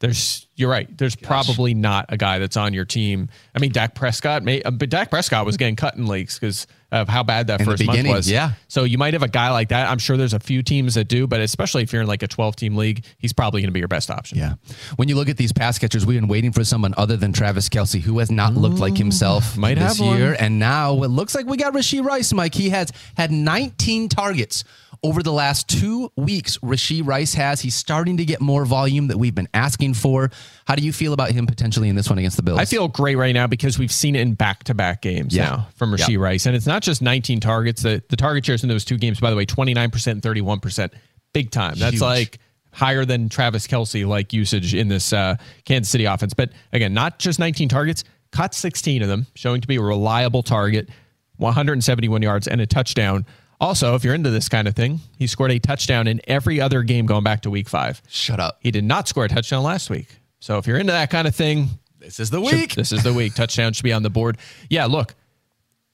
There's, 0.00 0.46
you're 0.58 0.70
right. 0.70 0.88
There's 0.98 1.14
probably 1.16 1.72
not 1.74 2.06
a 2.08 2.16
guy 2.16 2.38
that's 2.38 2.56
on 2.56 2.74
your 2.74 2.84
team. 2.84 3.28
I 3.54 3.58
mean, 3.60 3.70
Dak 3.72 3.94
Prescott, 3.94 4.42
may, 4.42 4.62
uh, 4.62 4.70
but 4.72 4.90
Dak 4.90 5.08
Prescott 5.10 5.46
was 5.46 5.56
getting 5.56 5.76
cut 5.76 5.94
in 5.96 6.06
leagues 6.06 6.38
because 6.38 6.66
of 6.90 7.06
how 7.08 7.22
bad 7.22 7.48
that 7.48 7.60
In 7.60 7.66
first 7.66 7.84
month 7.84 8.08
was. 8.08 8.30
yeah. 8.30 8.52
So 8.66 8.84
you 8.84 8.96
might 8.96 9.12
have 9.12 9.22
a 9.22 9.28
guy 9.28 9.50
like 9.50 9.68
that. 9.68 9.90
I'm 9.90 9.98
sure 9.98 10.16
there's 10.16 10.32
a 10.32 10.40
few 10.40 10.62
teams 10.62 10.94
that 10.94 11.04
do, 11.06 11.26
but 11.26 11.40
especially 11.40 11.82
if 11.82 11.92
you're 11.92 12.00
in 12.00 12.08
like 12.08 12.22
a 12.22 12.26
12 12.26 12.56
team 12.56 12.76
league, 12.76 13.04
he's 13.18 13.32
probably 13.34 13.60
going 13.60 13.68
to 13.68 13.72
be 13.72 13.78
your 13.78 13.88
best 13.88 14.10
option. 14.10 14.38
Yeah. 14.38 14.54
When 14.96 15.06
you 15.08 15.14
look 15.14 15.28
at 15.28 15.36
these 15.36 15.52
pass 15.52 15.78
catchers, 15.78 16.06
we've 16.06 16.18
been 16.18 16.28
waiting 16.28 16.50
for 16.50 16.64
someone 16.64 16.94
other 16.96 17.16
than 17.16 17.32
Travis 17.32 17.68
Kelce 17.68 18.00
who 18.00 18.18
has 18.20 18.30
not 18.30 18.54
looked 18.54 18.78
like 18.78 18.96
himself 18.96 19.56
might 19.58 19.74
this 19.74 20.00
one. 20.00 20.16
year. 20.16 20.34
And 20.40 20.58
now 20.58 21.02
it 21.02 21.08
looks 21.08 21.34
like 21.34 21.44
we 21.46 21.56
got 21.58 21.74
Rashee 21.74 22.02
Rice, 22.02 22.32
Mike. 22.32 22.54
He 22.54 22.70
has 22.70 22.90
had 23.16 23.30
19 23.30 24.08
targets 24.08 24.64
over 25.02 25.22
the 25.22 25.32
last 25.32 25.68
two 25.68 26.10
weeks. 26.16 26.56
Rashee 26.58 27.06
Rice 27.06 27.34
has. 27.34 27.60
He's 27.60 27.74
starting 27.74 28.16
to 28.16 28.24
get 28.24 28.40
more 28.40 28.64
volume 28.64 29.08
that 29.08 29.18
we've 29.18 29.34
been 29.34 29.48
asking 29.52 29.92
for. 29.94 30.30
How 30.66 30.74
do 30.74 30.82
you 30.82 30.92
feel 30.92 31.12
about 31.12 31.30
him 31.30 31.46
potentially 31.46 31.88
in 31.88 31.96
this 31.96 32.08
one 32.08 32.18
against 32.18 32.36
the 32.36 32.42
Bills? 32.42 32.58
I 32.58 32.64
feel 32.64 32.88
great 32.88 33.16
right 33.16 33.32
now 33.34 33.46
because 33.46 33.78
we've 33.78 33.92
seen 33.92 34.14
it 34.16 34.20
in 34.20 34.34
back 34.34 34.64
to 34.64 34.74
back 34.74 35.02
games 35.02 35.34
Yeah. 35.34 35.44
now 35.44 35.68
from 35.76 35.92
Rashee 35.92 36.14
Yeah. 36.14 36.18
Rice. 36.20 36.46
And 36.46 36.54
it's 36.56 36.66
not 36.66 36.82
just 36.82 37.02
19 37.02 37.40
targets. 37.40 37.82
The, 37.82 38.02
the 38.08 38.16
target 38.16 38.44
shares 38.46 38.62
in 38.62 38.68
those 38.68 38.84
two 38.84 38.98
games, 38.98 39.20
by 39.20 39.30
the 39.30 39.36
way, 39.36 39.46
29% 39.46 40.06
and 40.12 40.22
31%. 40.22 40.90
Big 41.32 41.50
time. 41.50 41.74
That's 41.78 41.94
Huge. 41.94 42.00
like 42.02 42.38
higher 42.72 43.04
than 43.04 43.28
Travis 43.28 43.66
Kelce 43.66 44.06
like 44.06 44.32
usage 44.32 44.74
in 44.74 44.88
this 44.88 45.12
uh, 45.12 45.36
Kansas 45.64 45.90
City 45.90 46.04
offense. 46.04 46.34
But 46.34 46.50
again, 46.72 46.94
not 46.94 47.18
just 47.18 47.38
19 47.38 47.68
targets, 47.68 48.04
caught 48.30 48.54
16 48.54 49.02
of 49.02 49.08
them, 49.08 49.26
showing 49.34 49.60
to 49.62 49.68
be 49.68 49.76
a 49.76 49.82
reliable 49.82 50.42
target, 50.42 50.88
171 51.38 52.22
yards 52.22 52.46
and 52.48 52.60
a 52.60 52.66
touchdown. 52.66 53.24
Also, 53.60 53.94
if 53.96 54.04
you're 54.04 54.14
into 54.14 54.30
this 54.30 54.48
kind 54.48 54.68
of 54.68 54.76
thing, 54.76 55.00
he 55.18 55.26
scored 55.26 55.50
a 55.50 55.58
touchdown 55.58 56.06
in 56.06 56.20
every 56.28 56.60
other 56.60 56.82
game 56.82 57.06
going 57.06 57.24
back 57.24 57.42
to 57.42 57.50
week 57.50 57.68
five. 57.68 58.00
Shut 58.08 58.38
up. 58.38 58.58
He 58.60 58.70
did 58.70 58.84
not 58.84 59.08
score 59.08 59.24
a 59.24 59.28
touchdown 59.28 59.62
last 59.64 59.90
week. 59.90 60.06
So 60.40 60.58
if 60.58 60.66
you're 60.66 60.78
into 60.78 60.92
that 60.92 61.10
kind 61.10 61.26
of 61.28 61.34
thing, 61.34 61.68
This 61.98 62.20
is 62.20 62.30
the 62.30 62.42
should- 62.44 62.54
week. 62.56 62.74
this 62.74 62.92
is 62.92 63.02
the 63.02 63.12
week. 63.12 63.34
Touchdown 63.36 63.72
should 63.72 63.82
be 63.84 63.92
on 63.92 64.02
the 64.02 64.10
board. 64.10 64.38
Yeah, 64.70 64.86
look, 64.86 65.14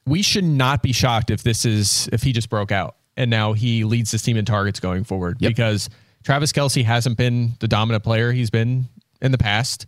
we 0.06 0.22
should 0.22 0.44
not 0.44 0.82
be 0.82 0.92
shocked 0.92 1.30
if 1.30 1.42
this 1.42 1.64
is 1.64 2.08
if 2.12 2.22
he 2.22 2.32
just 2.32 2.50
broke 2.50 2.70
out 2.72 2.96
and 3.16 3.30
now 3.30 3.52
he 3.54 3.84
leads 3.84 4.10
this 4.10 4.22
team 4.22 4.36
in 4.36 4.44
targets 4.44 4.80
going 4.80 5.04
forward 5.04 5.38
Yep. 5.40 5.50
because 5.50 5.88
Travis 6.24 6.52
Kelce 6.52 6.84
hasn't 6.84 7.16
been 7.16 7.52
the 7.60 7.68
dominant 7.68 8.04
player 8.04 8.32
he's 8.32 8.50
been 8.50 8.86
in 9.22 9.32
the 9.32 9.38
past. 9.38 9.86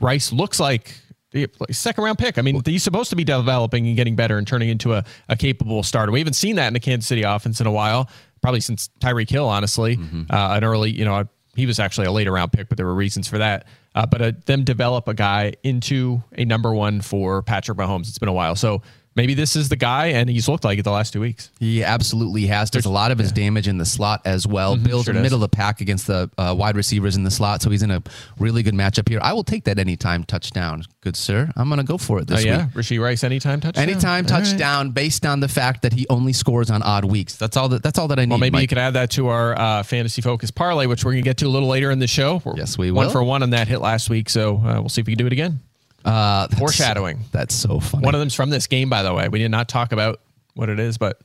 Rice 0.00 0.32
looks 0.32 0.60
like 0.60 0.94
the 1.32 1.48
second 1.72 2.04
round 2.04 2.18
pick. 2.18 2.38
I 2.38 2.42
mean, 2.42 2.60
he's 2.64 2.82
supposed 2.84 3.10
to 3.10 3.16
be 3.16 3.24
developing 3.24 3.86
and 3.88 3.96
getting 3.96 4.14
better 4.14 4.38
and 4.38 4.46
turning 4.46 4.68
into 4.68 4.94
a, 4.94 5.04
a 5.28 5.36
capable 5.36 5.82
starter. 5.82 6.12
We 6.12 6.20
haven't 6.20 6.34
seen 6.34 6.56
that 6.56 6.68
in 6.68 6.74
the 6.74 6.80
Kansas 6.80 7.06
City 7.08 7.22
offense 7.22 7.60
in 7.60 7.66
a 7.66 7.72
while, 7.72 8.08
probably 8.42 8.60
since 8.60 8.88
Tyreek 9.00 9.28
Hill, 9.30 9.48
honestly. 9.48 9.98
Uh, 10.30 10.54
an 10.56 10.64
early, 10.64 10.90
you 10.90 11.04
know, 11.04 11.24
he 11.56 11.66
was 11.66 11.80
actually 11.80 12.06
a 12.06 12.12
later 12.12 12.32
round 12.32 12.52
pick, 12.52 12.68
but 12.68 12.76
there 12.76 12.86
were 12.86 12.94
reasons 12.94 13.26
for 13.26 13.38
that. 13.38 13.66
Uh, 13.96 14.04
but 14.04 14.20
uh, 14.20 14.32
them 14.44 14.62
develop 14.62 15.08
a 15.08 15.14
guy 15.14 15.54
into 15.62 16.22
a 16.36 16.44
number 16.44 16.72
one 16.74 17.00
for 17.00 17.42
Patrick 17.42 17.78
Mahomes. 17.78 18.08
It's 18.08 18.18
been 18.18 18.28
a 18.28 18.32
while. 18.32 18.54
So 18.54 18.82
maybe 19.16 19.34
this 19.34 19.56
is 19.56 19.68
the 19.68 19.76
guy, 19.76 20.06
and 20.08 20.28
he's 20.30 20.48
looked 20.48 20.64
like 20.64 20.78
it 20.78 20.82
the 20.82 20.90
last 20.92 21.12
two 21.12 21.20
weeks. 21.20 21.50
He 21.58 21.82
absolutely 21.82 22.46
has. 22.46 22.70
There's 22.70 22.84
a 22.84 22.90
lot 22.90 23.10
of 23.10 23.18
his 23.18 23.32
damage 23.32 23.66
in 23.66 23.78
the 23.78 23.84
slot 23.86 24.22
as 24.24 24.46
well. 24.46 24.76
Bill's 24.76 24.86
Mm-hmm. 24.86 25.02
sure 25.04 25.10
in 25.12 25.16
the 25.16 25.22
middle 25.22 25.36
of 25.42 25.50
the 25.50 25.56
pack 25.56 25.80
against 25.80 26.06
the 26.06 26.30
uh, 26.38 26.54
wide 26.56 26.76
receivers 26.76 27.16
in 27.16 27.24
the 27.24 27.30
slot, 27.30 27.62
so 27.62 27.70
he's 27.70 27.82
in 27.82 27.90
a 27.90 28.02
really 28.38 28.62
good 28.62 28.74
matchup 28.74 29.08
here. 29.08 29.18
I 29.22 29.32
will 29.32 29.44
take 29.44 29.64
that 29.64 29.78
anytime 29.78 30.24
touchdown, 30.24 30.84
good 31.00 31.16
sir. 31.16 31.50
I'm 31.56 31.68
going 31.68 31.78
to 31.78 31.84
go 31.84 31.98
for 31.98 32.18
it 32.20 32.26
this 32.28 32.44
year. 32.44 32.54
Oh, 32.54 32.56
yeah. 32.58 32.66
week. 32.66 32.74
Rashee 32.74 33.02
Rice, 33.02 33.24
anytime 33.24 33.60
touchdown. 33.60 33.82
Anytime 33.82 34.26
All 34.26 34.36
right. 34.38 34.44
touchdown, 34.44 34.90
based 34.90 35.24
on 35.26 35.40
the 35.40 35.48
fact 35.48 35.82
that 35.82 35.92
he 35.92 36.06
only 36.10 36.32
scores 36.32 36.70
on 36.70 36.82
odd 36.82 37.04
weeks. 37.04 37.36
That's 37.36 37.56
all 37.56 37.68
that. 37.70 37.82
That's 37.82 37.98
all 37.98 38.08
that 38.08 38.18
I 38.18 38.24
need. 38.24 38.30
Well, 38.30 38.38
maybe 38.38 38.58
you 38.58 38.62
Mike. 38.62 38.68
could 38.68 38.78
add 38.78 38.94
that 38.94 39.10
to 39.12 39.28
our 39.28 39.58
uh, 39.58 39.82
fantasy 39.82 40.20
focus 40.22 40.50
parlay, 40.50 40.86
which 40.86 41.04
we're 41.04 41.12
going 41.12 41.22
to 41.24 41.28
get 41.28 41.38
to 41.38 41.46
a 41.46 41.48
little 41.48 41.68
later 41.68 41.90
in 41.90 41.98
the 41.98 42.06
show. 42.06 42.42
We're 42.44 42.56
Yes, 42.56 42.76
we 42.76 42.90
One 42.90 43.10
for 43.10 43.22
one 43.22 43.42
on 43.42 43.50
that 43.50 43.68
hit 43.68 43.80
last 43.80 44.10
week, 44.10 44.28
so 44.28 44.56
uh, 44.58 44.80
we'll 44.80 44.88
see 44.88 45.00
if 45.00 45.06
we 45.06 45.12
can 45.14 45.18
do 45.18 45.26
it 45.26 45.32
again. 45.32 45.60
Uh, 46.06 46.46
that's- 46.46 46.58
Foreshadowing. 46.58 47.20
That's 47.32 47.54
so 47.54 47.80
funny. 47.80 48.04
One 48.04 48.14
of 48.14 48.20
them's 48.20 48.34
from 48.34 48.50
this 48.50 48.66
game, 48.66 48.88
by 48.88 49.02
the 49.02 49.12
way. 49.12 49.28
We 49.28 49.38
did 49.40 49.50
not 49.50 49.68
talk 49.68 49.92
about 49.92 50.20
what 50.54 50.68
it 50.68 50.78
is, 50.80 50.96
but 50.98 51.20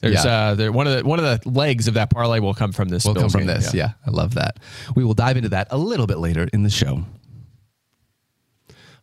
there's 0.00 0.24
Yeah. 0.24 0.30
uh, 0.50 0.54
there, 0.54 0.72
one 0.72 0.86
of 0.86 0.96
the 1.02 1.08
one 1.08 1.18
of 1.18 1.24
the 1.42 1.48
legs 1.48 1.88
of 1.88 1.94
that 1.94 2.10
parlay 2.10 2.40
will 2.40 2.54
come 2.54 2.72
from 2.72 2.88
this. 2.88 3.04
will 3.04 3.14
come 3.14 3.28
from 3.30 3.46
game. 3.46 3.48
this. 3.48 3.72
Yeah. 3.72 3.92
I 4.06 4.10
love 4.10 4.34
that. 4.34 4.58
We 4.94 5.04
will 5.04 5.14
dive 5.14 5.36
into 5.36 5.48
that 5.50 5.68
a 5.70 5.78
little 5.78 6.06
bit 6.06 6.18
later 6.18 6.48
in 6.52 6.62
the 6.64 6.70
show. 6.70 7.04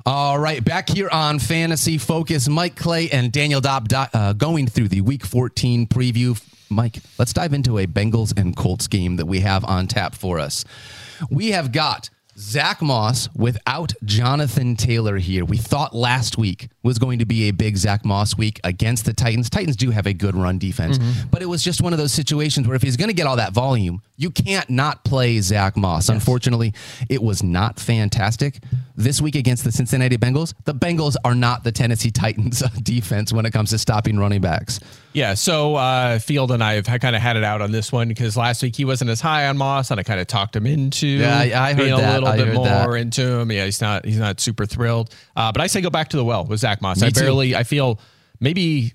All 0.08 0.38
right, 0.38 0.64
back 0.64 0.90
here 0.90 1.10
on 1.12 1.40
Fantasy 1.40 1.98
Focus, 1.98 2.48
Mike 2.48 2.76
Clay 2.76 3.10
and 3.10 3.32
Daniel 3.32 3.60
Dopp 3.60 3.92
uh, 4.14 4.34
going 4.34 4.68
through 4.68 4.90
the 4.90 5.02
Week 5.02 5.26
14 5.26 5.88
preview. 5.88 6.40
Mike, 6.70 6.98
let's 7.18 7.34
dive 7.34 7.54
into 7.54 7.80
a 7.80 7.88
Bengals 7.88 8.38
and 8.40 8.56
Colts 8.56 8.88
game 8.88 9.16
that 9.16 9.26
we 9.26 9.40
have 9.40 9.66
on 9.66 9.88
tap 9.88 10.14
for 10.14 10.38
us. 10.40 10.64
We 11.32 11.52
have 11.52 11.72
got 11.72 12.12
Zach 12.38 12.82
Moss 12.82 13.30
without 13.34 13.94
Jonathan 14.04 14.76
Taylor 14.76 15.18
here. 15.18 15.46
We 15.46 15.56
thought 15.56 15.96
last 15.96 16.38
week 16.38 16.68
was 16.86 17.00
going 17.00 17.20
to 17.20 17.26
be 17.26 17.50
a 17.50 17.52
big 17.52 17.76
Zach 17.76 18.06
Moss 18.06 18.38
week 18.38 18.62
against 18.64 19.04
the 19.06 19.12
Titans. 19.12 19.50
Titans 19.50 19.76
do 19.76 19.90
have 19.92 20.06
a 20.06 20.14
good 20.14 20.36
run 20.36 20.58
defense, 20.60 20.98
but 21.32 21.42
it 21.42 21.48
was 21.48 21.64
just 21.64 21.82
one 21.82 21.92
of 21.92 22.00
those 22.00 22.14
situations 22.14 22.68
where 22.68 22.76
if 22.76 22.82
he's 22.84 22.96
going 22.96 23.10
to 23.10 23.14
get 23.14 23.26
all 23.28 23.36
that 23.38 23.52
volume, 23.54 24.02
you 24.18 24.30
can't 24.30 24.70
not 24.70 25.04
play 25.04 25.42
Zach 25.42 25.76
Moss. 25.76 26.08
Unfortunately, 26.08 26.74
it 27.10 27.22
was 27.22 27.44
not 27.44 27.80
fantastic. 27.80 28.60
This 28.98 29.20
week 29.22 29.36
against 29.36 29.66
the 29.66 29.74
Cincinnati 29.74 30.16
Bengals, 30.18 30.54
the 30.64 30.74
Bengals 30.74 31.16
are 31.26 31.36
not 31.36 31.66
the 31.66 31.72
Tennessee 31.74 32.12
Titans 32.12 32.60
defense 32.82 33.34
when 33.34 33.46
it 33.46 33.52
comes 33.52 33.72
to 33.72 33.78
stopping 33.78 34.18
running 34.18 34.40
backs. 34.40 34.80
Yeah, 35.12 35.34
so 35.34 35.76
uh, 35.76 36.20
Field 36.20 36.52
and 36.52 36.64
I 36.64 36.74
have 36.74 36.86
kind 37.02 37.16
of 37.16 37.22
had 37.22 37.36
it 37.36 37.44
out 37.44 37.62
on 37.62 37.72
this 37.72 37.92
one 37.92 38.08
because 38.08 38.38
last 38.38 38.62
week 38.64 38.76
he 38.76 38.86
wasn't 38.86 39.10
as 39.10 39.20
high 39.20 39.48
on 39.48 39.58
Moss, 39.58 39.92
and 39.92 40.00
I 40.00 40.04
kind 40.04 40.20
of 40.22 40.28
talked 40.28 40.56
him 40.56 40.66
into 40.66 41.08
Yeah, 41.08 41.40
I- 41.62 41.74
being 41.74 41.96
that. 41.96 42.10
a 42.10 42.14
little 42.14 42.28
I 42.30 42.38
bit 42.38 42.54
more 42.54 42.66
that. 42.68 42.94
into 42.94 43.40
him. 43.40 43.52
Yeah, 43.52 43.66
he's 43.66 43.82
not 43.82 44.06
he's 44.06 44.20
not 44.20 44.40
super 44.40 44.66
thrilled. 44.66 45.14
Uh, 45.36 45.52
but 45.52 45.60
I 45.62 45.68
say 45.68 45.82
go 45.82 45.90
back 45.90 46.10
to 46.10 46.18
the 46.18 46.24
well 46.26 46.46
with 46.46 46.60
Zach 46.62 46.75
Moss. 46.82 47.02
Me 47.02 47.08
I 47.08 47.10
too. 47.10 47.22
barely 47.22 47.56
I 47.56 47.64
feel 47.64 48.00
maybe 48.40 48.94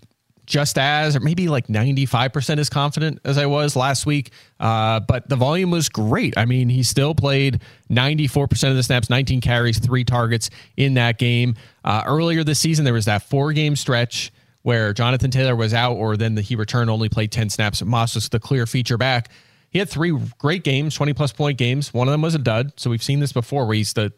just 0.51 0.79
as 0.79 1.15
or 1.15 1.21
maybe 1.21 1.49
like 1.49 1.69
95% 1.69 2.59
as 2.59 2.69
confident 2.69 3.21
as 3.25 3.39
I 3.39 3.47
was 3.47 3.77
last 3.77 4.05
week. 4.05 4.33
Uh, 4.59 4.99
but 4.99 5.29
the 5.29 5.37
volume 5.37 5.71
was 5.71 5.89
great. 5.89 6.37
I 6.37 6.45
mean, 6.45 6.69
he 6.69 6.83
still 6.83 7.15
played 7.15 7.61
94% 7.89 8.69
of 8.71 8.77
the 8.77 8.83
snaps, 8.83 9.09
19 9.09 9.41
carries, 9.41 9.79
three 9.79 10.03
targets 10.03 10.51
in 10.77 10.95
that 10.95 11.19
game. 11.19 11.55
Uh, 11.85 12.03
earlier 12.05 12.43
this 12.43 12.59
season, 12.59 12.85
there 12.85 12.95
was 12.95 13.05
that 13.05 13.23
four 13.23 13.53
game 13.53 13.77
stretch 13.77 14.33
where 14.63 14.93
Jonathan 14.93 15.31
Taylor 15.31 15.55
was 15.57 15.73
out, 15.73 15.95
or 15.95 16.17
then 16.17 16.35
the, 16.35 16.43
he 16.43 16.57
returned, 16.57 16.91
only 16.91 17.09
played 17.09 17.31
10 17.31 17.49
snaps. 17.49 17.83
Moss 17.83 18.17
was 18.17 18.29
the 18.29 18.41
clear 18.41 18.67
feature 18.67 18.99
back. 18.99 19.31
He 19.71 19.79
had 19.79 19.89
three 19.89 20.19
great 20.39 20.65
games, 20.65 20.97
20 20.97 21.13
plus 21.15 21.33
point 21.33 21.59
games. 21.59 21.95
One 21.95 22.09
of 22.09 22.13
them 22.13 22.23
was 22.23 22.35
a 22.35 22.39
dud. 22.39 22.73
So 22.77 22.91
we've 22.91 23.03
seen 23.03 23.21
this 23.21 23.33
before 23.33 23.67
where 23.67 23.77
he's 23.77 23.93
the 23.93 24.13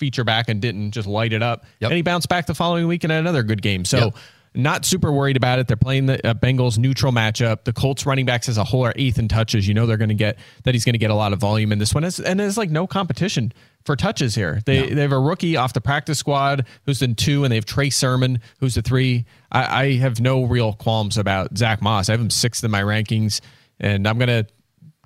feature 0.00 0.24
back 0.24 0.48
and 0.48 0.60
didn't 0.60 0.90
just 0.90 1.06
light 1.06 1.32
it 1.32 1.42
up. 1.44 1.64
Yep. 1.78 1.90
And 1.92 1.96
he 1.96 2.02
bounced 2.02 2.28
back 2.28 2.46
the 2.46 2.54
following 2.54 2.88
week 2.88 3.04
and 3.04 3.12
had 3.12 3.20
another 3.20 3.44
good 3.44 3.62
game. 3.62 3.84
So 3.84 3.98
Yep. 4.06 4.14
not 4.54 4.84
super 4.84 5.12
worried 5.12 5.36
about 5.36 5.60
it. 5.60 5.68
They're 5.68 5.76
playing 5.76 6.06
the 6.06 6.26
uh, 6.26 6.34
Bengals 6.34 6.76
neutral 6.78 7.12
matchup. 7.12 7.62
The 7.62 7.72
Colts 7.72 8.04
running 8.04 8.26
backs 8.26 8.48
as 8.48 8.58
a 8.58 8.64
whole 8.64 8.84
are 8.84 8.92
eighth 8.96 9.18
in 9.20 9.28
touches. 9.28 9.68
You 9.68 9.74
know 9.74 9.86
they're 9.86 9.96
going 9.96 10.08
to 10.08 10.14
get 10.16 10.38
that 10.64 10.74
he's 10.74 10.84
going 10.84 10.94
to 10.94 10.98
get 10.98 11.10
a 11.10 11.14
lot 11.14 11.32
of 11.32 11.38
volume 11.38 11.70
in 11.70 11.78
this 11.78 11.94
one. 11.94 12.02
It's- 12.02 12.18
And 12.18 12.40
there's 12.40 12.58
like 12.58 12.70
no 12.70 12.88
competition 12.88 13.52
for 13.84 13.94
touches 13.94 14.34
here. 14.34 14.60
They 14.66 14.92
they 14.92 15.02
have 15.02 15.12
a 15.12 15.20
rookie 15.20 15.56
off 15.56 15.72
the 15.72 15.80
practice 15.80 16.18
squad 16.18 16.66
who's 16.86 17.00
in 17.02 17.14
two, 17.14 17.44
and 17.44 17.52
they 17.52 17.56
have 17.56 17.64
Trey 17.66 17.90
Sermon 17.90 18.40
who's 18.58 18.74
the 18.74 18.82
three. 18.82 19.24
I, 19.52 19.82
I 19.84 19.96
have 19.98 20.20
no 20.20 20.44
real 20.44 20.72
qualms 20.72 21.16
about 21.16 21.56
Zach 21.56 21.80
Moss. 21.80 22.08
I 22.08 22.12
have 22.12 22.20
him 22.20 22.30
sixth 22.30 22.64
in 22.64 22.70
my 22.70 22.82
rankings, 22.82 23.40
and 23.78 24.06
I'm 24.08 24.18
gonna 24.18 24.46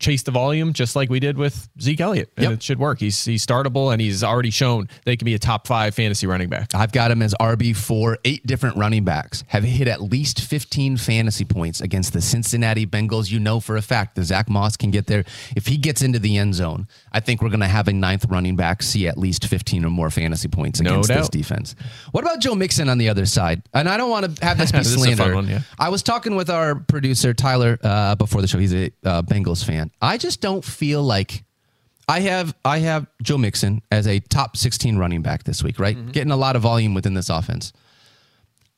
chase 0.01 0.23
the 0.25 0.31
volume 0.31 0.73
just 0.73 0.97
like 0.97 1.09
we 1.09 1.21
did 1.21 1.39
with 1.39 1.69
Zeke 1.81 2.01
Elliott, 2.01 2.31
and 2.37 2.45
Yep. 2.45 2.53
it 2.55 2.63
should 2.63 2.79
work. 2.79 2.99
He's 3.01 3.25
he's 3.25 3.47
startable, 3.47 3.93
and 3.93 4.01
he's 4.01 4.25
already 4.25 4.51
shown 4.51 4.89
that 5.05 5.11
he 5.13 5.17
can 5.17 5.25
be 5.25 5.35
a 5.35 5.39
top 5.39 5.67
five 5.67 5.95
fantasy 5.95 6.27
running 6.27 6.49
back. 6.49 6.75
I've 6.75 6.93
got 6.93 7.11
him 7.11 7.23
as 7.23 7.35
RB 7.41 7.77
four, 7.77 8.19
eight 8.25 8.47
different 8.47 8.77
running 8.77 9.05
backs. 9.05 9.45
Have 9.49 9.63
hit 9.65 9.89
at 9.89 10.01
least 10.03 10.41
15 10.41 10.97
fantasy 10.97 11.45
points 11.45 11.81
against 11.81 12.13
the 12.13 12.21
Cincinnati 12.21 12.87
Bengals. 12.87 13.31
You 13.31 13.39
know 13.41 13.61
for 13.61 13.77
a 13.77 13.83
fact 13.83 14.17
that 14.17 14.25
Zach 14.25 14.49
Moss 14.51 14.77
can 14.77 14.91
get 14.91 15.07
there. 15.07 15.25
If 15.57 15.67
he 15.67 15.77
gets 15.77 16.03
into 16.03 16.19
the 16.19 16.37
end 16.39 16.55
zone, 16.55 16.89
I 17.13 17.21
think 17.21 17.41
we're 17.41 17.49
going 17.51 17.61
to 17.61 17.67
have 17.67 17.89
a 17.89 17.93
ninth 17.93 18.27
running 18.29 18.57
back 18.57 18.83
see 18.83 19.07
at 19.07 19.17
least 19.17 19.47
15 19.47 19.85
or 19.85 19.91
more 19.91 20.11
fantasy 20.11 20.49
points 20.49 20.81
No 20.81 20.91
against 20.91 21.09
this 21.09 21.29
defense. 21.29 21.75
What 22.11 22.25
about 22.25 22.41
Joe 22.41 22.55
Mixon 22.55 22.89
on 22.89 22.99
the 22.99 23.09
other 23.09 23.27
side? 23.27 23.63
And 23.73 23.89
I 23.89 23.97
don't 23.97 24.11
want 24.11 24.37
to 24.37 24.45
have 24.45 24.59
this 24.59 24.73
be 24.73 24.79
This 24.85 24.89
is 24.89 24.95
a 24.97 25.07
fun 25.07 25.17
slander. 25.17 25.35
one, 25.35 25.49
yeah. 25.49 25.61
I 25.79 25.89
was 25.89 26.03
talking 26.03 26.35
with 26.37 26.51
our 26.51 26.75
producer 26.75 27.33
Tyler 27.33 27.79
uh, 27.83 28.15
before 28.17 28.41
the 28.43 28.49
show. 28.49 28.59
He's 28.59 28.75
a 28.75 28.91
uh, 29.05 29.23
Bengals 29.23 29.65
fan. 29.65 29.84
I 30.01 30.19
just 30.19 30.41
don't 30.41 30.65
feel 30.65 31.03
like 31.03 31.45
I 32.09 32.21
have 32.21 32.55
I 32.65 32.79
have 32.79 33.07
Joe 33.23 33.39
Mixon 33.39 33.83
as 33.91 34.07
a 34.07 34.21
top 34.21 34.57
16 34.57 34.97
running 34.99 35.23
back 35.23 35.45
this 35.45 35.63
week, 35.63 35.79
right? 35.79 35.97
Mm-hmm. 35.97 36.11
Getting 36.11 36.33
a 36.33 36.37
lot 36.37 36.57
of 36.57 36.63
volume 36.63 36.95
within 36.95 37.15
this 37.15 37.31
offense. 37.31 37.73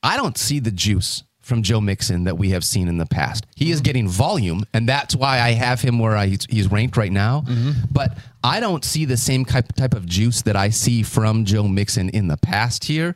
I 0.02 0.16
don't 0.16 0.38
see 0.38 0.60
the 0.60 0.70
juice 0.70 1.24
from 1.40 1.62
Joe 1.62 1.80
Mixon 1.80 2.24
that 2.24 2.36
we 2.36 2.50
have 2.50 2.64
seen 2.64 2.88
in 2.88 2.98
the 2.98 3.06
past. 3.06 3.46
He 3.54 3.70
is 3.70 3.78
mm-hmm. 3.78 3.84
getting 3.84 4.08
volume, 4.08 4.64
and 4.74 4.88
that's 4.88 5.14
why 5.14 5.40
I 5.40 5.52
have 5.52 5.80
him 5.80 6.00
where 6.00 6.16
I, 6.16 6.26
he's 6.26 6.70
ranked 6.70 6.96
right 6.96 7.12
now. 7.12 7.42
Mm-hmm. 7.46 7.86
But 7.92 8.18
I 8.42 8.58
don't 8.58 8.84
see 8.84 9.04
the 9.04 9.16
same 9.16 9.44
type, 9.44 9.72
type 9.74 9.94
of 9.94 10.06
juice 10.06 10.42
that 10.42 10.56
I 10.56 10.70
see 10.70 11.04
from 11.04 11.44
Joe 11.44 11.68
Mixon 11.68 12.08
in 12.08 12.26
the 12.26 12.36
past 12.36 12.84
here. 12.84 13.14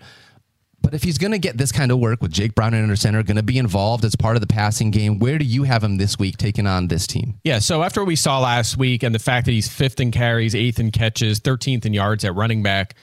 But 0.82 0.94
if 0.94 1.02
he's 1.02 1.18
going 1.18 1.32
to 1.32 1.38
get 1.38 1.58
this 1.58 1.72
kind 1.72 1.92
of 1.92 1.98
work 1.98 2.22
with 2.22 2.32
Jake 2.32 2.54
Brown 2.54 2.72
under 2.74 2.96
center, 2.96 3.22
going 3.22 3.36
to 3.36 3.42
be 3.42 3.58
involved 3.58 4.04
as 4.04 4.16
part 4.16 4.36
of 4.36 4.40
the 4.40 4.46
passing 4.46 4.90
game, 4.90 5.18
where 5.18 5.36
do 5.38 5.44
you 5.44 5.64
have 5.64 5.84
him 5.84 5.98
this 5.98 6.18
week 6.18 6.38
taking 6.38 6.66
on 6.66 6.88
this 6.88 7.06
team? 7.06 7.38
Yeah, 7.44 7.58
so 7.58 7.82
after 7.82 8.02
we 8.04 8.16
saw 8.16 8.40
last 8.40 8.78
week 8.78 9.02
and 9.02 9.14
the 9.14 9.18
fact 9.18 9.44
that 9.46 9.52
he's 9.52 9.68
fifth 9.68 10.00
in 10.00 10.10
carries, 10.10 10.54
eighth 10.54 10.80
in 10.80 10.90
catches, 10.90 11.38
13th 11.40 11.84
in 11.84 11.92
yards 11.92 12.24
at 12.24 12.34
running 12.34 12.62
back, 12.62 12.94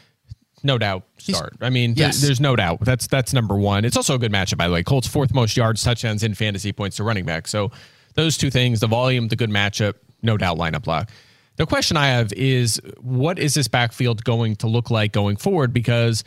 no 0.64 0.80
doubt 0.80 1.04
start. 1.20 1.54
I 1.62 1.70
mean, 1.70 1.94
Yes. 1.96 2.20
there's 2.22 2.42
no 2.42 2.56
doubt. 2.56 2.80
That's 2.82 3.06
that's 3.06 3.32
number 3.32 3.56
one. 3.56 3.86
It's 3.86 3.96
also 3.96 4.16
a 4.16 4.20
good 4.20 4.32
matchup, 4.32 4.58
by 4.58 4.68
the 4.68 4.74
way. 4.74 4.82
Colts 4.82 5.08
fourth 5.08 5.32
most 5.34 5.56
yards, 5.56 5.84
touchdowns, 5.84 6.24
in 6.24 6.34
fantasy 6.34 6.74
points 6.74 6.98
to 6.98 7.04
running 7.04 7.26
back. 7.26 7.48
So 7.48 7.72
those 8.16 8.38
two 8.38 8.50
things, 8.50 8.80
the 8.80 8.88
volume, 8.88 9.28
the 9.28 9.36
good 9.36 9.52
matchup, 9.52 9.94
no 10.24 10.36
doubt 10.36 10.58
lineup 10.58 10.88
lock. 10.88 11.12
The 11.58 11.68
question 11.68 11.96
I 11.96 12.08
have 12.08 12.34
is 12.34 12.82
what 13.02 13.38
is 13.38 13.54
this 13.54 13.68
backfield 13.68 14.24
going 14.24 14.56
to 14.58 14.68
look 14.68 14.90
like 14.90 15.12
going 15.12 15.38
forward? 15.38 15.74
Because 15.74 16.24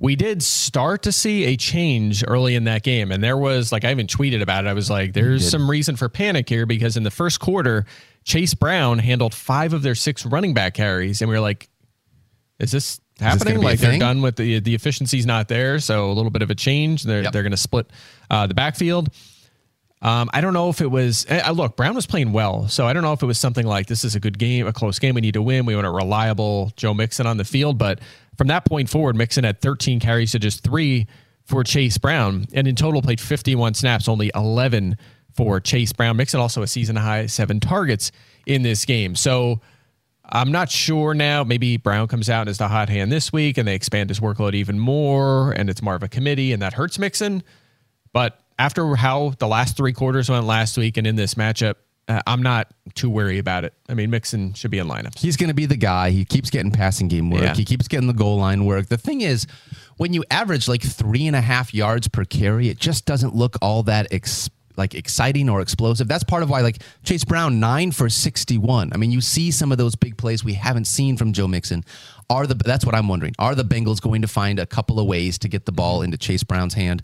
we 0.00 0.16
did 0.16 0.42
start 0.42 1.02
to 1.02 1.12
see 1.12 1.44
a 1.44 1.56
change 1.56 2.24
early 2.26 2.54
in 2.54 2.64
that 2.64 2.82
game. 2.82 3.12
And 3.12 3.22
there 3.22 3.36
was, 3.36 3.70
like, 3.70 3.84
I 3.84 3.90
even 3.90 4.06
tweeted 4.06 4.40
about 4.42 4.64
it. 4.64 4.68
I 4.68 4.72
was 4.72 4.88
like, 4.90 5.12
there's 5.12 5.48
some 5.48 5.70
reason 5.70 5.94
for 5.96 6.08
panic 6.08 6.48
here 6.48 6.64
because 6.66 6.96
in 6.96 7.02
the 7.02 7.10
first 7.10 7.38
quarter, 7.38 7.84
Chase 8.24 8.54
Brown 8.54 8.98
handled 8.98 9.34
five 9.34 9.72
of 9.74 9.82
their 9.82 9.94
six 9.94 10.24
running 10.24 10.54
back 10.54 10.72
carries. 10.74 11.20
And 11.20 11.28
we 11.28 11.36
were 11.36 11.40
like, 11.42 11.68
is 12.58 12.70
this 12.72 13.00
happening? 13.20 13.54
be 13.56 13.60
a 13.60 13.64
like 13.64 13.78
they're 13.78 13.90
thing? 13.92 14.00
done 14.00 14.22
with 14.22 14.36
the 14.36 14.60
the 14.60 14.74
efficiency's 14.74 15.26
not 15.26 15.48
there, 15.48 15.78
so 15.78 16.10
a 16.10 16.12
little 16.14 16.30
bit 16.30 16.42
of 16.42 16.50
a 16.50 16.54
change. 16.54 17.02
They're 17.04 17.22
Yep. 17.22 17.32
they're 17.32 17.42
going 17.42 17.52
to 17.52 17.56
split 17.58 17.90
uh, 18.30 18.46
the 18.46 18.54
backfield. 18.54 19.08
Um, 20.02 20.30
I 20.32 20.40
don't 20.40 20.54
know 20.54 20.70
if 20.70 20.80
it 20.80 20.90
was. 20.90 21.26
Uh, 21.28 21.50
look, 21.52 21.76
Brown 21.76 21.94
was 21.94 22.06
playing 22.06 22.32
well, 22.32 22.68
so 22.68 22.86
I 22.86 22.92
don't 22.92 23.02
know 23.02 23.12
if 23.12 23.22
it 23.22 23.26
was 23.26 23.38
something 23.38 23.66
like 23.66 23.86
this 23.86 24.02
is 24.02 24.14
a 24.14 24.20
good 24.20 24.38
game, 24.38 24.66
a 24.66 24.72
close 24.72 24.98
game. 24.98 25.14
We 25.14 25.20
need 25.20 25.34
to 25.34 25.42
win. 25.42 25.66
We 25.66 25.74
want 25.74 25.86
a 25.86 25.90
reliable 25.90 26.72
Joe 26.76 26.94
Mixon 26.94 27.26
on 27.26 27.36
the 27.36 27.44
field. 27.44 27.76
But 27.76 28.00
from 28.38 28.48
that 28.48 28.64
point 28.64 28.88
forward, 28.88 29.14
Mixon 29.14 29.44
had 29.44 29.60
13 29.60 30.00
carries 30.00 30.32
to 30.32 30.38
just 30.38 30.62
three 30.62 31.06
for 31.44 31.64
Chase 31.64 31.98
Brown, 31.98 32.46
and 32.54 32.66
in 32.66 32.76
total 32.76 33.02
played 33.02 33.20
51 33.20 33.74
snaps, 33.74 34.08
only 34.08 34.30
11 34.34 34.96
for 35.34 35.60
Chase 35.60 35.92
Brown. 35.92 36.16
Mixon 36.16 36.40
also 36.40 36.62
a 36.62 36.66
season 36.66 36.96
high 36.96 37.26
seven 37.26 37.60
targets 37.60 38.10
in 38.46 38.62
this 38.62 38.84
game. 38.84 39.14
So 39.14 39.60
I'm 40.24 40.52
not 40.52 40.70
sure 40.70 41.12
now. 41.12 41.44
Maybe 41.44 41.76
Brown 41.76 42.08
comes 42.08 42.30
out 42.30 42.48
as 42.48 42.58
the 42.58 42.68
hot 42.68 42.88
hand 42.88 43.12
this 43.12 43.32
week, 43.32 43.58
and 43.58 43.68
they 43.68 43.74
expand 43.74 44.08
his 44.10 44.20
workload 44.20 44.54
even 44.54 44.78
more, 44.78 45.52
and 45.52 45.68
it's 45.68 45.82
more 45.82 45.94
of 45.94 46.02
a 46.02 46.08
committee, 46.08 46.52
and 46.52 46.62
that 46.62 46.72
hurts 46.72 46.98
Mixon. 46.98 47.42
But 48.12 48.39
after 48.60 48.94
how 48.94 49.32
the 49.38 49.48
last 49.48 49.74
three 49.76 49.94
quarters 49.94 50.28
went 50.28 50.44
last 50.44 50.76
week, 50.76 50.98
and 50.98 51.06
in 51.06 51.16
this 51.16 51.34
matchup, 51.34 51.76
uh, 52.08 52.20
I'm 52.26 52.42
not 52.42 52.68
too 52.94 53.08
worried 53.08 53.38
about 53.38 53.64
it. 53.64 53.72
I 53.88 53.94
mean, 53.94 54.10
Mixon 54.10 54.52
should 54.52 54.70
be 54.70 54.78
in 54.78 54.86
lineups. 54.86 55.18
He's 55.18 55.38
going 55.38 55.48
to 55.48 55.54
be 55.54 55.64
the 55.64 55.78
guy. 55.78 56.10
He 56.10 56.26
keeps 56.26 56.50
getting 56.50 56.70
passing 56.70 57.08
game 57.08 57.30
work. 57.30 57.40
Yeah. 57.40 57.54
He 57.54 57.64
keeps 57.64 57.88
getting 57.88 58.06
the 58.06 58.12
goal 58.12 58.36
line 58.36 58.66
work. 58.66 58.88
The 58.88 58.98
thing 58.98 59.22
is, 59.22 59.46
when 59.96 60.12
you 60.12 60.24
average 60.30 60.68
like 60.68 60.82
three 60.82 61.26
and 61.26 61.34
a 61.34 61.40
half 61.40 61.72
yards 61.72 62.06
per 62.08 62.24
carry, 62.26 62.68
it 62.68 62.78
just 62.78 63.06
doesn't 63.06 63.34
look 63.34 63.56
all 63.62 63.82
that 63.84 64.08
like 64.76 64.94
exciting 64.94 65.48
or 65.48 65.62
explosive. 65.62 66.06
That's 66.06 66.24
part 66.24 66.42
of 66.42 66.50
why 66.50 66.60
like 66.60 66.82
Chase 67.02 67.24
Brown 67.24 67.60
nine 67.60 67.92
for 67.92 68.10
sixty 68.10 68.58
one. 68.58 68.90
I 68.92 68.98
mean, 68.98 69.10
you 69.10 69.22
see 69.22 69.50
some 69.50 69.72
of 69.72 69.78
those 69.78 69.94
big 69.94 70.18
plays 70.18 70.44
we 70.44 70.54
haven't 70.54 70.86
seen 70.86 71.16
from 71.16 71.32
Joe 71.32 71.48
Mixon. 71.48 71.82
Are 72.28 72.46
the 72.46 72.54
that's 72.54 72.84
what 72.84 72.94
I'm 72.94 73.08
wondering. 73.08 73.34
Are 73.38 73.54
the 73.54 73.64
Bengals 73.64 74.02
going 74.02 74.20
to 74.22 74.28
find 74.28 74.58
a 74.58 74.66
couple 74.66 75.00
of 75.00 75.06
ways 75.06 75.38
to 75.38 75.48
get 75.48 75.64
the 75.64 75.72
ball 75.72 76.02
into 76.02 76.18
Chase 76.18 76.42
Brown's 76.42 76.74
hand? 76.74 77.02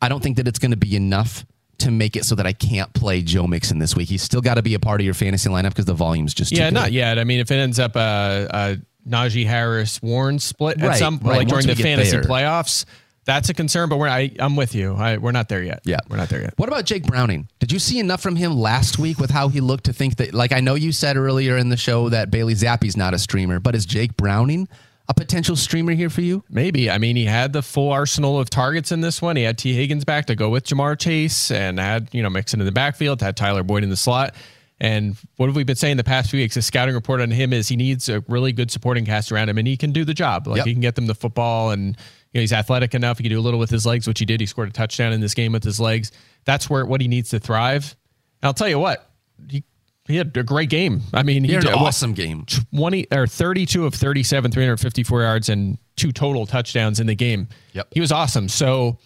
I 0.00 0.08
don't 0.08 0.22
think 0.22 0.36
that 0.36 0.48
it's 0.48 0.58
going 0.58 0.70
to 0.70 0.76
be 0.76 0.96
enough 0.96 1.44
to 1.78 1.90
make 1.90 2.14
it 2.16 2.24
so 2.24 2.34
that 2.34 2.46
I 2.46 2.52
can't 2.52 2.92
play 2.92 3.22
Joe 3.22 3.46
Mixon 3.46 3.78
this 3.78 3.96
week. 3.96 4.08
He's 4.08 4.22
still 4.22 4.40
got 4.42 4.54
to 4.54 4.62
be 4.62 4.74
a 4.74 4.78
part 4.78 5.00
of 5.00 5.04
your 5.04 5.14
fantasy 5.14 5.48
lineup 5.48 5.70
because 5.70 5.86
the 5.86 5.94
volume's 5.94 6.34
just 6.34 6.52
Yeah, 6.52 6.70
not 6.70 6.92
yet. 6.92 7.18
I 7.18 7.24
mean, 7.24 7.40
if 7.40 7.50
it 7.50 7.54
ends 7.54 7.78
up 7.78 7.96
a, 7.96 8.46
a 8.50 9.08
Najee 9.08 9.46
Harris 9.46 10.00
Warren 10.02 10.38
split 10.38 10.80
at 10.80 10.86
Right, 10.88 10.98
some 10.98 11.16
right. 11.18 11.38
like 11.38 11.48
Once 11.48 11.64
during 11.64 11.66
the 11.76 11.82
fantasy 11.82 12.10
there. 12.12 12.22
playoffs, 12.22 12.84
that's 13.24 13.48
a 13.48 13.54
concern. 13.54 13.88
But 13.88 13.96
we're 13.96 14.08
I, 14.08 14.30
I'm 14.38 14.56
with 14.56 14.74
you. 14.74 14.94
I, 14.94 15.16
we're 15.16 15.32
not 15.32 15.48
there 15.48 15.62
yet. 15.62 15.80
Yeah. 15.84 15.98
we're 16.10 16.18
not 16.18 16.28
there 16.28 16.42
yet. 16.42 16.52
What 16.58 16.68
about 16.68 16.84
Jake 16.84 17.04
Browning? 17.04 17.48
Did 17.60 17.72
you 17.72 17.78
see 17.78 17.98
enough 17.98 18.20
from 18.20 18.36
him 18.36 18.58
last 18.58 18.98
week 18.98 19.18
with 19.18 19.30
how 19.30 19.48
he 19.48 19.60
looked 19.62 19.84
to 19.84 19.94
think 19.94 20.16
that, 20.16 20.34
like, 20.34 20.52
I 20.52 20.60
know 20.60 20.74
you 20.74 20.92
said 20.92 21.16
earlier 21.16 21.56
in 21.56 21.70
the 21.70 21.76
show 21.78 22.10
that 22.10 22.30
Bailey 22.30 22.54
Zappe's 22.54 22.96
not 22.96 23.14
a 23.14 23.18
streamer, 23.18 23.58
but 23.58 23.74
is 23.74 23.86
Jake 23.86 24.16
Browning 24.18 24.68
a 25.10 25.14
potential 25.14 25.56
streamer 25.56 25.92
here 25.92 26.08
for 26.08 26.20
you? 26.20 26.44
Maybe. 26.48 26.88
I 26.88 26.98
mean, 26.98 27.16
he 27.16 27.24
had 27.24 27.52
the 27.52 27.62
full 27.62 27.90
arsenal 27.90 28.38
of 28.38 28.48
targets 28.48 28.92
in 28.92 29.00
this 29.00 29.20
one. 29.20 29.34
He 29.34 29.42
had 29.42 29.58
Tee 29.58 29.74
Higgins 29.74 30.04
back 30.04 30.26
to 30.26 30.36
go 30.36 30.48
with 30.48 30.64
Ja'Marr 30.66 30.96
Chase 30.98 31.50
and 31.50 31.80
had, 31.80 32.08
you 32.12 32.22
know, 32.22 32.30
Mixon 32.30 32.60
in 32.60 32.66
the 32.66 32.72
backfield, 32.72 33.20
had 33.20 33.36
Tyler 33.36 33.64
Boyd 33.64 33.82
in 33.82 33.90
the 33.90 33.96
slot. 33.96 34.34
And 34.78 35.16
what 35.36 35.46
have 35.46 35.56
we 35.56 35.64
been 35.64 35.76
saying 35.76 35.96
the 35.98 36.04
past 36.04 36.30
few 36.30 36.38
weeks? 36.40 36.54
The 36.54 36.62
scouting 36.62 36.94
report 36.94 37.20
on 37.20 37.30
him 37.30 37.52
is 37.52 37.68
he 37.68 37.76
needs 37.76 38.08
a 38.08 38.20
really 38.28 38.52
good 38.52 38.70
supporting 38.70 39.04
cast 39.04 39.30
around 39.32 39.48
him 39.48 39.58
and 39.58 39.66
he 39.66 39.76
can 39.76 39.92
do 39.92 40.04
the 40.04 40.14
job. 40.14 40.46
Like 40.46 40.58
Yep. 40.58 40.66
he 40.66 40.72
can 40.72 40.80
get 40.80 40.94
them 40.94 41.06
the 41.06 41.14
football 41.14 41.70
and 41.70 41.88
you 42.32 42.38
know, 42.38 42.40
he's 42.40 42.52
athletic 42.52 42.94
enough. 42.94 43.18
He 43.18 43.24
can 43.24 43.30
do 43.30 43.40
a 43.40 43.42
little 43.42 43.58
with 43.60 43.70
his 43.70 43.84
legs, 43.84 44.06
which 44.06 44.20
he 44.20 44.24
did. 44.24 44.38
He 44.40 44.46
scored 44.46 44.68
a 44.68 44.72
touchdown 44.72 45.12
in 45.12 45.20
this 45.20 45.34
game 45.34 45.52
with 45.52 45.64
his 45.64 45.80
legs. 45.80 46.12
That's 46.44 46.70
where 46.70 46.86
what 46.86 47.00
he 47.00 47.08
needs 47.08 47.30
to 47.30 47.40
thrive. 47.40 47.96
And 48.40 48.46
I'll 48.48 48.54
tell 48.54 48.68
you 48.68 48.78
what, 48.78 49.10
he, 49.48 49.64
he 50.10 50.16
had 50.16 50.36
a 50.36 50.42
great 50.42 50.68
game. 50.68 51.02
I 51.14 51.22
mean, 51.22 51.44
He 51.44 51.52
had 51.52 51.62
did 51.62 51.70
an 51.70 51.78
what- 51.78 51.88
awesome 51.88 52.12
game. 52.12 52.44
20 52.74 53.06
or 53.12 53.26
32 53.26 53.86
of 53.86 53.94
37, 53.94 54.50
354 54.50 55.22
yards 55.22 55.48
and 55.48 55.78
two 55.96 56.12
total 56.12 56.46
touchdowns 56.46 57.00
in 57.00 57.06
the 57.06 57.14
game. 57.14 57.48
Yep. 57.72 57.88
He 57.92 58.00
was 58.00 58.12
awesome. 58.12 58.48
So 58.48 58.98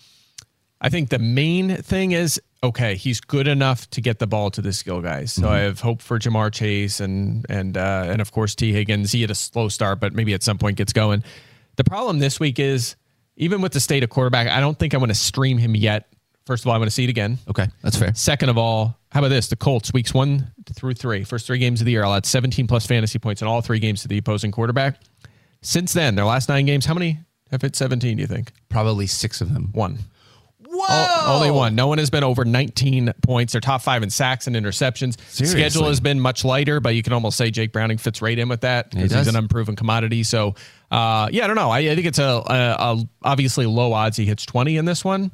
I 0.80 0.88
think 0.88 1.10
the 1.10 1.18
main 1.18 1.76
thing 1.76 2.12
is 2.12 2.40
okay, 2.62 2.94
he's 2.96 3.20
good 3.20 3.46
enough 3.46 3.90
to 3.90 4.00
get 4.00 4.18
the 4.18 4.26
ball 4.26 4.50
to 4.50 4.62
the 4.62 4.72
skill 4.72 5.02
guys. 5.02 5.30
So 5.34 5.50
I 5.50 5.58
have 5.58 5.80
hope 5.80 6.00
for 6.00 6.18
Ja'Marr 6.18 6.50
Chase 6.52 6.98
and 7.00 7.44
and 7.50 7.76
uh, 7.76 8.06
and 8.08 8.20
of 8.22 8.32
course 8.32 8.54
Tee 8.54 8.72
Higgins. 8.72 9.12
He 9.12 9.20
had 9.20 9.30
a 9.30 9.34
slow 9.34 9.68
start, 9.68 10.00
but 10.00 10.14
maybe 10.14 10.32
at 10.32 10.42
some 10.42 10.56
point 10.58 10.76
gets 10.78 10.92
going. 10.92 11.22
The 11.76 11.84
problem 11.84 12.20
this 12.20 12.40
week 12.40 12.58
is 12.58 12.96
even 13.36 13.60
with 13.60 13.72
the 13.72 13.80
state 13.80 14.02
of 14.04 14.10
quarterback, 14.10 14.48
I 14.48 14.60
don't 14.60 14.78
think 14.78 14.94
I 14.94 14.96
want 14.96 15.10
to 15.10 15.14
stream 15.14 15.58
him 15.58 15.74
yet. 15.74 16.06
First 16.46 16.64
of 16.64 16.68
all, 16.68 16.74
I 16.74 16.78
want 16.78 16.88
to 16.88 16.94
see 16.94 17.04
it 17.04 17.10
again. 17.10 17.38
Okay, 17.48 17.66
that's 17.82 17.96
fair. 17.96 18.14
Second 18.14 18.50
of 18.50 18.58
all, 18.58 18.98
how 19.12 19.20
about 19.20 19.28
this? 19.28 19.48
The 19.48 19.56
Colts, 19.56 19.92
weeks 19.94 20.12
one 20.12 20.52
through 20.74 20.94
three, 20.94 21.24
first 21.24 21.46
three 21.46 21.58
games 21.58 21.80
of 21.80 21.86
the 21.86 21.92
year, 21.92 22.04
I'll 22.04 22.14
add 22.14 22.26
17 22.26 22.66
plus 22.66 22.86
fantasy 22.86 23.18
points 23.18 23.40
in 23.40 23.48
all 23.48 23.62
three 23.62 23.78
games 23.78 24.02
to 24.02 24.08
the 24.08 24.18
opposing 24.18 24.50
quarterback. 24.52 25.00
Since 25.62 25.94
then, 25.94 26.14
their 26.16 26.26
last 26.26 26.48
nine 26.50 26.66
games, 26.66 26.84
how 26.84 26.92
many 26.94 27.18
have 27.50 27.62
hit 27.62 27.74
17, 27.76 28.16
do 28.16 28.20
you 28.20 28.26
think? 28.26 28.52
Probably 28.68 29.06
six 29.06 29.40
of 29.40 29.54
them. 29.54 29.70
One. 29.72 29.98
Whoa! 30.66 30.84
O- 30.88 31.34
Only 31.36 31.50
one. 31.50 31.74
No 31.76 31.86
one 31.86 31.98
has 31.98 32.10
been 32.10 32.24
over 32.24 32.44
19 32.44 33.12
points. 33.22 33.52
They're 33.52 33.60
top 33.60 33.80
five 33.82 34.02
in 34.02 34.10
sacks 34.10 34.46
and 34.46 34.56
interceptions. 34.56 35.18
Seriously. 35.30 35.46
Schedule 35.60 35.88
has 35.88 36.00
been 36.00 36.18
much 36.20 36.44
lighter, 36.44 36.80
but 36.80 36.94
you 36.96 37.02
can 37.02 37.12
almost 37.12 37.36
say 37.38 37.50
Jake 37.50 37.72
Browning 37.72 37.96
fits 37.96 38.20
right 38.20 38.36
in 38.38 38.48
with 38.48 38.62
that 38.62 38.90
because 38.90 39.12
he's 39.12 39.28
an 39.28 39.36
unproven 39.36 39.76
commodity. 39.76 40.24
So, 40.24 40.56
uh, 40.90 41.28
yeah, 41.30 41.44
I 41.44 41.46
don't 41.46 41.56
know. 41.56 41.70
I, 41.70 41.78
I 41.78 41.94
think 41.94 42.06
it's 42.06 42.18
a, 42.18 42.24
a, 42.46 42.76
a 42.78 43.08
obviously 43.22 43.66
low 43.66 43.92
odds 43.92 44.16
he 44.16 44.24
hits 44.26 44.44
20 44.46 44.76
in 44.76 44.84
this 44.84 45.04
one. 45.04 45.30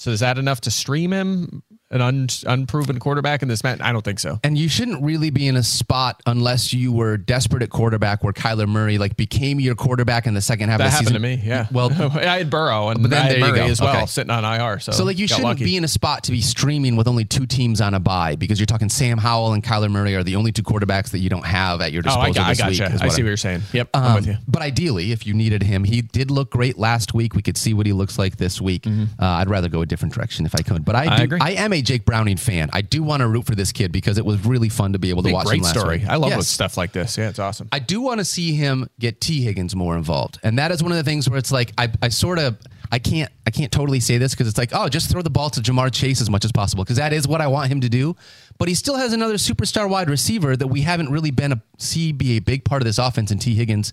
So 0.00 0.12
is 0.12 0.20
that 0.20 0.38
enough 0.38 0.62
to 0.62 0.70
stream 0.70 1.12
him? 1.12 1.62
An 1.92 2.00
un, 2.00 2.28
unproven 2.46 3.00
quarterback 3.00 3.42
in 3.42 3.48
this 3.48 3.64
match? 3.64 3.80
I 3.80 3.90
don't 3.90 4.04
think 4.04 4.20
so. 4.20 4.38
And 4.44 4.56
you 4.56 4.68
shouldn't 4.68 5.02
really 5.02 5.30
be 5.30 5.48
in 5.48 5.56
a 5.56 5.62
spot 5.64 6.22
unless 6.24 6.72
you 6.72 6.92
were 6.92 7.16
desperate 7.16 7.64
at 7.64 7.70
quarterback 7.70 8.22
where 8.22 8.32
Kyler 8.32 8.68
Murray 8.68 8.96
like 8.96 9.16
became 9.16 9.58
your 9.58 9.74
quarterback 9.74 10.28
in 10.28 10.34
the 10.34 10.40
second 10.40 10.68
half 10.68 10.78
That 10.78 10.84
of 10.84 10.90
the 10.90 10.92
happened 10.92 11.08
season. 11.08 11.22
to 11.22 11.36
me. 11.36 11.42
Yeah. 11.44 11.66
Well, 11.72 11.90
I 12.14 12.38
had 12.38 12.48
Burrow 12.48 12.90
and 12.90 13.02
But 13.02 13.10
then 13.10 13.18
I 13.20 13.22
had 13.24 13.30
there 13.32 13.38
you 13.40 13.44
Murray 13.46 13.58
go. 13.58 13.64
as 13.66 13.80
well, 13.80 13.96
Okay. 13.96 14.06
sitting 14.06 14.30
on 14.30 14.44
IR. 14.44 14.78
So, 14.78 14.92
So 14.92 15.04
like 15.04 15.18
you 15.18 15.26
shouldn't 15.26 15.46
lucky. 15.46 15.64
be 15.64 15.76
in 15.76 15.82
a 15.82 15.88
spot 15.88 16.22
to 16.24 16.30
be 16.30 16.40
streaming 16.40 16.94
with 16.94 17.08
only 17.08 17.24
two 17.24 17.44
teams 17.44 17.80
on 17.80 17.92
a 17.94 17.98
bye 17.98 18.36
because 18.36 18.60
you're 18.60 18.66
talking 18.66 18.88
Sam 18.88 19.18
Howell 19.18 19.52
and 19.54 19.64
Kyler 19.64 19.90
Murray 19.90 20.14
are 20.14 20.22
the 20.22 20.36
only 20.36 20.52
two 20.52 20.62
quarterbacks 20.62 21.10
that 21.10 21.18
you 21.18 21.28
don't 21.28 21.44
have 21.44 21.80
at 21.80 21.90
your 21.90 22.02
Oh, 22.02 22.04
disposal 22.04 22.30
I, 22.30 22.32
got, 22.32 22.48
this 22.50 22.58
week. 22.68 22.78
gotcha. 22.78 22.94
is 22.94 23.02
I 23.02 23.08
see 23.08 23.14
I'm- 23.14 23.24
what 23.24 23.28
you're 23.28 23.36
saying. 23.36 23.62
Yep, 23.72 23.88
I'm 23.94 24.14
with 24.14 24.24
Um, 24.26 24.30
you. 24.30 24.36
But 24.46 24.62
ideally, 24.62 25.10
if 25.10 25.26
you 25.26 25.34
needed 25.34 25.64
him, 25.64 25.82
he 25.82 26.02
did 26.02 26.30
look 26.30 26.50
great 26.52 26.78
last 26.78 27.14
week. 27.14 27.34
We 27.34 27.42
could 27.42 27.56
see 27.56 27.74
what 27.74 27.86
he 27.86 27.92
looks 27.92 28.16
like 28.16 28.36
this 28.36 28.60
week. 28.60 28.86
Uh, 28.86 28.92
I'd 29.18 29.50
rather 29.50 29.68
go 29.68 29.82
a 29.82 29.86
different 29.86 30.14
direction 30.14 30.46
if 30.46 30.54
I 30.54 30.62
could. 30.62 30.84
But 30.84 30.94
I, 30.94 31.00
Mm-hmm. 31.06 31.12
I 31.20 31.22
agree. 31.24 31.38
I 31.40 31.50
am 31.52 31.72
a 31.72 31.79
Jake 31.82 32.04
Browning 32.04 32.36
fan. 32.36 32.70
I 32.72 32.82
do 32.82 33.02
want 33.02 33.20
to 33.20 33.28
root 33.28 33.46
for 33.46 33.54
this 33.54 33.72
kid 33.72 33.92
because 33.92 34.18
it 34.18 34.24
was 34.24 34.44
really 34.44 34.68
fun 34.68 34.92
to 34.92 34.98
be 34.98 35.10
able 35.10 35.22
to 35.24 35.32
watch 35.32 35.44
him 35.46 35.48
Great 35.50 35.62
last 35.62 35.78
story. 35.78 35.98
week. 35.98 36.08
I 36.08 36.16
love 36.16 36.30
Yes. 36.30 36.48
stuff 36.48 36.76
like 36.76 36.92
this. 36.92 37.16
Yeah, 37.18 37.28
it's 37.28 37.38
awesome. 37.38 37.68
I 37.72 37.78
do 37.78 38.00
want 38.00 38.18
to 38.18 38.24
see 38.24 38.52
him 38.54 38.88
get 38.98 39.20
Tee 39.20 39.42
Higgins 39.42 39.74
more 39.76 39.96
involved, 39.96 40.38
and 40.42 40.58
that 40.58 40.70
is 40.72 40.82
one 40.82 40.92
of 40.92 40.98
the 40.98 41.04
things 41.04 41.28
where 41.28 41.38
it's 41.38 41.52
like 41.52 41.72
I, 41.78 41.90
I 42.02 42.08
sort 42.08 42.38
of 42.38 42.58
I 42.92 42.98
can't 42.98 43.30
I 43.46 43.50
can't 43.50 43.70
totally 43.70 44.00
say 44.00 44.18
this 44.18 44.32
because 44.32 44.48
it's 44.48 44.58
like 44.58 44.70
oh 44.72 44.88
just 44.88 45.10
throw 45.10 45.22
the 45.22 45.30
ball 45.30 45.50
to 45.50 45.60
Ja'Marr 45.60 45.92
Chase 45.92 46.20
as 46.20 46.28
much 46.30 46.44
as 46.44 46.52
possible 46.52 46.84
because 46.84 46.96
that 46.96 47.12
is 47.12 47.28
what 47.28 47.40
I 47.40 47.46
want 47.46 47.70
him 47.70 47.80
to 47.82 47.88
do, 47.88 48.16
but 48.58 48.68
he 48.68 48.74
still 48.74 48.96
has 48.96 49.12
another 49.12 49.34
superstar 49.34 49.88
wide 49.88 50.10
receiver 50.10 50.56
that 50.56 50.66
we 50.68 50.80
haven't 50.82 51.10
really 51.10 51.30
been 51.30 51.52
a 51.52 51.62
see 51.78 52.12
be 52.12 52.36
a 52.36 52.40
big 52.40 52.64
part 52.64 52.82
of 52.82 52.86
this 52.86 52.98
offense 52.98 53.30
in 53.30 53.38
Tee 53.38 53.54
Higgins, 53.54 53.92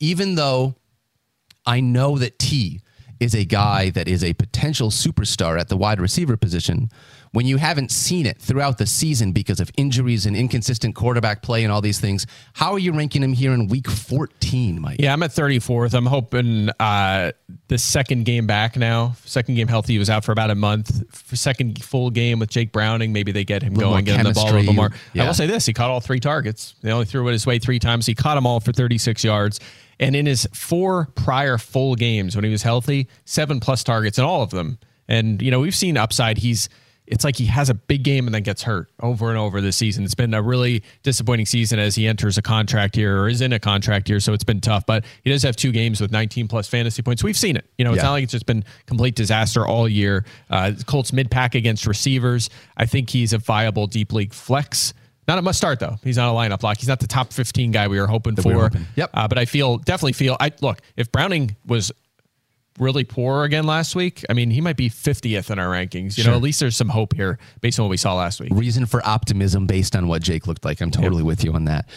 even 0.00 0.34
though 0.34 0.74
I 1.64 1.80
know 1.80 2.18
that 2.18 2.38
T 2.38 2.80
is 3.20 3.34
a 3.34 3.44
guy 3.44 3.90
that 3.90 4.08
is 4.08 4.22
a 4.22 4.34
potential 4.34 4.90
superstar 4.90 5.58
at 5.58 5.68
the 5.68 5.76
wide 5.76 6.00
receiver 6.00 6.36
position. 6.36 6.90
When 7.36 7.44
you 7.44 7.58
haven't 7.58 7.90
seen 7.90 8.24
it 8.24 8.38
throughout 8.38 8.78
the 8.78 8.86
season 8.86 9.32
because 9.32 9.60
of 9.60 9.70
injuries 9.76 10.24
and 10.24 10.34
inconsistent 10.34 10.94
quarterback 10.94 11.42
play 11.42 11.64
and 11.64 11.70
all 11.70 11.82
these 11.82 12.00
things, 12.00 12.26
how 12.54 12.72
are 12.72 12.78
you 12.78 12.94
ranking 12.94 13.22
him 13.22 13.34
here 13.34 13.52
in 13.52 13.68
week 13.68 13.88
14, 13.88 14.80
Mike? 14.80 14.96
Yeah, 15.00 15.12
I'm 15.12 15.22
at 15.22 15.32
34th. 15.32 15.92
I'm 15.92 16.06
hoping 16.06 16.70
uh, 16.80 17.32
the 17.68 17.76
second 17.76 18.24
game 18.24 18.46
back 18.46 18.74
now. 18.74 19.16
Second 19.26 19.56
game 19.56 19.68
healthy. 19.68 19.92
He 19.92 19.98
was 19.98 20.08
out 20.08 20.24
for 20.24 20.32
about 20.32 20.50
a 20.50 20.54
month. 20.54 21.14
For 21.14 21.36
second 21.36 21.84
full 21.84 22.08
game 22.08 22.38
with 22.38 22.48
Jake 22.48 22.72
Browning, 22.72 23.12
maybe 23.12 23.32
they 23.32 23.44
get 23.44 23.62
him 23.62 23.74
going, 23.74 24.06
get 24.06 24.16
him 24.16 24.24
the 24.24 24.32
ball 24.32 24.50
a 24.50 24.56
little 24.56 24.72
more. 24.72 24.92
I 25.14 25.26
will 25.26 25.34
say 25.34 25.46
this: 25.46 25.66
he 25.66 25.74
caught 25.74 25.90
all 25.90 26.00
three 26.00 26.20
targets. 26.20 26.74
They 26.80 26.90
only 26.90 27.04
threw 27.04 27.28
it 27.28 27.32
his 27.32 27.46
way 27.46 27.58
three 27.58 27.78
times. 27.78 28.06
He 28.06 28.14
caught 28.14 28.36
them 28.36 28.46
all 28.46 28.60
for 28.60 28.72
36 28.72 29.22
yards. 29.22 29.60
And 30.00 30.16
in 30.16 30.24
his 30.24 30.48
four 30.54 31.10
prior 31.14 31.58
full 31.58 31.96
games 31.96 32.34
when 32.34 32.46
he 32.46 32.50
was 32.50 32.62
healthy, 32.62 33.08
seven 33.26 33.60
plus 33.60 33.84
targets 33.84 34.16
in 34.16 34.24
all 34.24 34.40
of 34.40 34.48
them. 34.48 34.78
And 35.06 35.42
you 35.42 35.50
know 35.50 35.60
we've 35.60 35.76
seen 35.76 35.98
upside. 35.98 36.38
He's 36.38 36.70
it's 37.06 37.24
like 37.24 37.36
he 37.36 37.46
has 37.46 37.70
a 37.70 37.74
big 37.74 38.02
game 38.02 38.26
and 38.26 38.34
then 38.34 38.42
gets 38.42 38.62
hurt 38.62 38.88
over 39.00 39.28
and 39.28 39.38
over 39.38 39.60
this 39.60 39.76
season. 39.76 40.04
It's 40.04 40.14
been 40.14 40.34
a 40.34 40.42
really 40.42 40.82
disappointing 41.02 41.46
season 41.46 41.78
as 41.78 41.94
he 41.94 42.06
enters 42.06 42.36
a 42.38 42.42
contract 42.42 42.96
year 42.96 43.20
or 43.22 43.28
is 43.28 43.40
in 43.40 43.52
a 43.52 43.58
contract 43.58 44.08
year, 44.08 44.18
so 44.20 44.32
it's 44.32 44.44
been 44.44 44.60
tough. 44.60 44.84
But 44.86 45.04
he 45.22 45.30
does 45.30 45.42
have 45.42 45.56
two 45.56 45.72
games 45.72 46.00
with 46.00 46.10
19 46.10 46.48
plus 46.48 46.66
fantasy 46.68 47.02
points. 47.02 47.22
We've 47.22 47.36
seen 47.36 47.56
it. 47.56 47.64
You 47.78 47.84
know, 47.84 47.92
it's 47.92 47.98
Yeah. 47.98 48.04
not 48.04 48.12
like 48.12 48.24
it's 48.24 48.32
just 48.32 48.46
been 48.46 48.64
complete 48.86 49.14
disaster 49.14 49.66
all 49.66 49.88
year. 49.88 50.24
Uh, 50.50 50.72
Colts 50.86 51.12
mid 51.12 51.30
pack 51.30 51.54
against 51.54 51.86
receivers. 51.86 52.50
I 52.76 52.86
think 52.86 53.10
he's 53.10 53.32
a 53.32 53.38
viable 53.38 53.86
deep 53.86 54.12
league 54.12 54.34
flex. 54.34 54.92
Not 55.28 55.38
a 55.38 55.42
must 55.42 55.58
start 55.58 55.80
though. 55.80 55.96
He's 56.04 56.16
not 56.16 56.30
a 56.30 56.34
lineup 56.36 56.62
lock. 56.62 56.78
He's 56.78 56.86
not 56.88 57.00
the 57.00 57.08
top 57.08 57.32
15 57.32 57.72
guy 57.72 57.88
we 57.88 58.00
were 58.00 58.06
hoping 58.06 58.34
we 58.36 58.42
for. 58.44 58.54
were 58.54 58.62
hoping. 58.64 58.86
Yep. 58.94 59.10
Uh, 59.12 59.26
but 59.26 59.38
I 59.38 59.44
feel 59.44 59.78
definitely 59.78 60.12
feel. 60.12 60.36
I 60.38 60.52
look 60.60 60.78
if 60.96 61.10
Browning 61.10 61.56
was 61.66 61.90
really 62.78 63.04
poor 63.04 63.44
again 63.44 63.64
last 63.64 63.94
week. 63.94 64.24
I 64.28 64.32
mean, 64.32 64.50
he 64.50 64.60
might 64.60 64.76
be 64.76 64.90
50th 64.90 65.50
in 65.50 65.58
our 65.58 65.68
rankings. 65.68 66.18
You 66.18 66.24
know, 66.24 66.34
at 66.34 66.42
least 66.42 66.60
there's 66.60 66.76
some 66.76 66.88
hope 66.88 67.14
here 67.14 67.38
based 67.60 67.78
on 67.78 67.84
what 67.84 67.90
we 67.90 67.96
saw 67.96 68.14
last 68.14 68.40
week. 68.40 68.50
Reason 68.52 68.86
for 68.86 69.06
optimism 69.06 69.66
based 69.66 69.96
on 69.96 70.08
what 70.08 70.22
Jake 70.22 70.46
looked 70.46 70.64
like. 70.64 70.80
I'm 70.80 70.90
totally 70.90 71.22
with 71.22 71.44
you 71.44 71.52
on 71.52 71.64
that. 71.64 71.88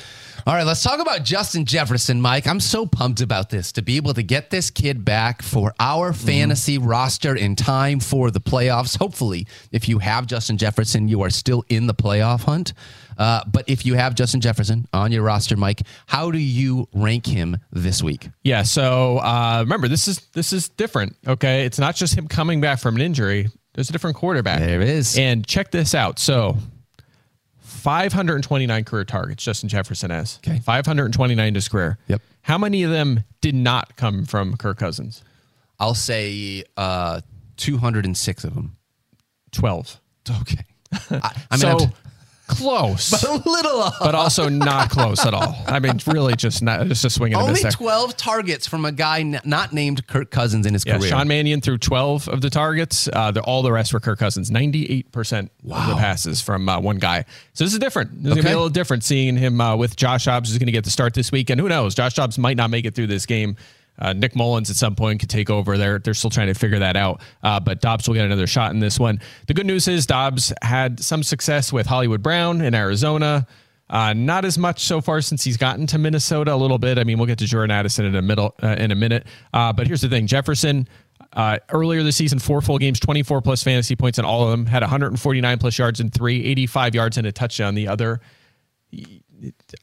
All 0.48 0.56
right, 0.56 0.66
let's 0.66 0.82
talk 0.82 1.00
about 1.00 1.24
Justin 1.24 1.66
Jefferson, 1.66 2.22
Mike. 2.22 2.48
I'm 2.48 2.60
so 2.60 2.86
pumped 2.86 3.22
about 3.22 3.50
this 3.50 3.72
to 3.74 3.82
be 3.82 3.98
able 3.98 4.14
to 4.14 4.24
get 4.24 4.50
this 4.50 4.72
kid 4.72 5.04
back 5.04 5.42
for 5.42 5.74
our 5.80 6.12
mm-hmm. 6.12 6.26
fantasy 6.26 6.78
roster 6.78 7.36
in 7.36 7.56
time 7.56 8.00
for 8.00 8.32
the 8.32 8.40
playoffs. 8.40 8.98
Hopefully, 8.98 9.46
if 9.72 9.90
you 9.90 10.00
have 10.00 10.28
Justin 10.28 10.58
Jefferson, 10.58 11.08
you 11.08 11.22
are 11.22 11.30
still 11.30 11.66
in 11.70 11.88
the 11.88 11.94
playoff 11.94 12.44
hunt. 12.44 12.74
Uh, 13.20 13.44
but 13.52 13.68
if 13.68 13.86
you 13.86 13.96
have 13.96 14.16
Justin 14.16 14.40
Jefferson 14.40 14.88
on 14.94 15.12
your 15.12 15.24
roster, 15.24 15.58
Mike, 15.58 15.82
how 16.08 16.32
do 16.32 16.40
you 16.40 16.88
rank 16.94 17.26
him 17.26 17.58
this 17.72 18.02
week? 18.02 18.30
Yeah. 18.44 18.64
So 18.64 19.18
uh, 19.20 19.60
remember, 19.60 19.90
this 19.90 20.08
is 20.08 20.20
this 20.34 20.54
is 20.54 20.70
different. 20.70 21.18
Okay, 21.28 21.66
it's 21.66 21.78
not 21.78 21.96
just 21.96 22.18
him 22.18 22.28
coming 22.30 22.62
back 22.62 22.80
from 22.80 22.96
an 22.96 23.02
injury. 23.02 23.50
There's 23.74 23.90
a 23.90 23.92
different 23.92 24.16
quarterback. 24.16 24.60
There 24.60 24.82
is. 24.82 25.18
And 25.18 25.46
check 25.46 25.70
this 25.72 25.94
out. 25.94 26.18
So. 26.18 26.58
529 27.60 28.84
career 28.84 29.06
targets 29.06 29.42
Justin 29.42 29.70
Jefferson 29.70 30.12
has. 30.12 30.38
Okay. 30.46 30.60
529 30.60 31.54
to 31.54 31.62
square. 31.62 31.98
Yep. 32.08 32.22
How 32.42 32.58
many 32.58 32.84
of 32.84 32.92
them 32.92 33.24
did 33.40 33.56
not 33.56 33.96
come 33.96 34.26
from 34.26 34.58
Kirk 34.58 34.78
Cousins? 34.78 35.24
I'll 35.80 35.96
say 35.96 36.64
uh, 36.76 37.22
206 37.56 38.44
of 38.44 38.54
them. 38.54 38.76
12. 39.52 40.02
Okay. 40.42 40.66
I, 41.12 41.44
I 41.52 41.56
mean, 41.56 41.80
so 41.80 41.90
Close, 42.50 43.24
a 43.24 43.32
little 43.32 43.82
off. 43.84 43.96
but 44.00 44.16
also 44.16 44.50
not 44.50 44.90
close 44.90 45.26
at 45.26 45.34
all. 45.34 45.56
I 45.68 45.80
mean, 45.80 46.00
really 46.08 46.36
just 46.36 46.62
not 46.62 46.86
just 46.88 47.06
a 47.06 47.10
swing 47.10 47.34
and 47.34 47.40
a 47.42 47.44
Only 47.44 47.54
miss 47.54 47.62
there. 47.64 47.72
12 47.72 48.18
targets 48.18 48.68
from 48.68 48.84
a 48.86 48.92
guy 48.92 49.20
n- 49.20 49.40
not 49.46 49.72
named 49.72 50.06
Kirk 50.08 50.32
Cousins 50.32 50.66
in 50.66 50.74
his 50.74 50.84
Yeah, 50.86 50.98
career. 50.98 51.10
Sean 51.10 51.28
Mannion 51.28 51.62
threw 51.62 51.78
12 51.78 52.28
of 52.28 52.42
the 52.42 52.50
targets. 52.50 53.08
Uh, 53.12 53.32
the, 53.32 53.42
all 53.42 53.62
the 53.62 53.72
rest 53.72 53.94
were 53.94 54.00
Kirk 54.00 54.20
Cousins. 54.20 54.50
98% 54.52 55.44
of 55.44 55.50
the 55.64 55.96
passes 55.96 56.42
from 56.42 56.68
uh, 56.68 56.80
one 56.80 56.98
guy. 56.98 57.26
So 57.54 57.64
this 57.64 57.74
is 57.74 57.80
different. 57.80 58.12
This 58.24 58.32
is 58.32 58.36
going 58.36 58.38
to 58.38 58.44
be 58.44 58.50
a 58.52 58.56
little 58.56 58.70
different 58.70 59.04
seeing 59.04 59.38
him 59.38 59.62
uh, 59.62 59.76
with 59.76 59.96
Josh 59.96 60.26
Dobbs, 60.26 60.50
who's 60.50 60.58
going 60.58 60.66
to 60.68 60.72
get 60.74 60.84
the 60.84 60.90
start 60.90 61.14
this 61.14 61.32
week. 61.32 61.50
And 61.50 61.60
who 61.62 61.70
knows? 61.70 61.96
Josh 61.96 62.16
Dobbs 62.16 62.38
might 62.38 62.58
not 62.58 62.70
make 62.70 62.86
it 62.86 62.96
through 62.96 63.08
this 63.08 63.26
game. 63.26 63.56
Uh, 64.00 64.14
Nick 64.14 64.36
Mullens 64.36 64.70
at 64.70 64.76
some 64.76 64.96
point 64.96 65.20
could 65.20 65.30
take 65.30 65.50
over. 65.50 65.78
They're, 65.78 66.00
they're 66.00 66.14
still 66.14 66.30
trying 66.30 66.48
to 66.48 66.54
figure 66.54 66.80
that 66.80 66.96
out. 66.96 67.22
Uh, 67.44 67.60
but 67.60 67.82
Dobbs 67.82 68.08
will 68.08 68.16
get 68.16 68.26
another 68.26 68.48
shot 68.48 68.72
in 68.72 68.80
this 68.80 69.00
one. 69.00 69.20
The 69.48 69.54
good 69.54 69.66
news 69.66 69.88
is 69.88 70.06
Dobbs 70.06 70.54
had 70.62 71.00
some 71.00 71.24
success 71.24 71.72
with 71.74 71.86
Hollywood 71.86 72.24
Brown 72.24 72.62
in 72.62 72.74
Arizona. 72.74 73.46
Uh, 73.90 74.14
not 74.14 74.46
as 74.46 74.58
much 74.58 74.84
so 74.84 75.02
far 75.02 75.20
since 75.20 75.44
he's 75.44 75.58
gotten 75.58 75.88
to 75.88 75.98
Minnesota 75.98 76.54
a 76.54 76.56
little 76.56 76.78
bit. 76.78 77.00
I 77.00 77.04
mean, 77.04 77.18
we'll 77.18 77.28
get 77.28 77.40
to 77.40 77.46
Jordan 77.46 77.72
Addison 77.72 78.06
in 78.06 78.16
a 78.16 78.22
middle 78.22 78.54
uh, 78.62 78.76
in 78.78 78.92
a 78.92 78.96
minute. 78.96 79.26
Uh, 79.52 79.74
but 79.74 79.88
here's 79.88 80.02
the 80.02 80.10
thing: 80.10 80.28
Jefferson 80.28 80.88
uh, 81.34 81.58
earlier 81.70 82.04
this 82.04 82.16
season, 82.16 82.40
four 82.40 82.62
full 82.62 82.78
games, 82.78 83.00
24 83.00 83.42
plus 83.42 83.64
fantasy 83.64 83.96
points 83.96 84.20
in 84.20 84.26
all 84.26 84.44
of 84.44 84.52
them, 84.52 84.66
had 84.66 84.84
149 84.84 85.58
plus 85.58 85.78
yards 85.78 86.00
in 86.00 86.10
three, 86.10 86.44
85 86.46 86.96
yards 86.96 87.18
and 87.18 87.28
a 87.28 87.32
touchdown. 87.32 87.76
The 87.76 87.88
other, 87.88 88.22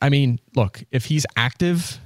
I 0.01 0.09
mean, 0.09 0.41
look, 0.55 0.83
if 0.91 1.07
he's 1.07 1.27
active, 1.37 2.01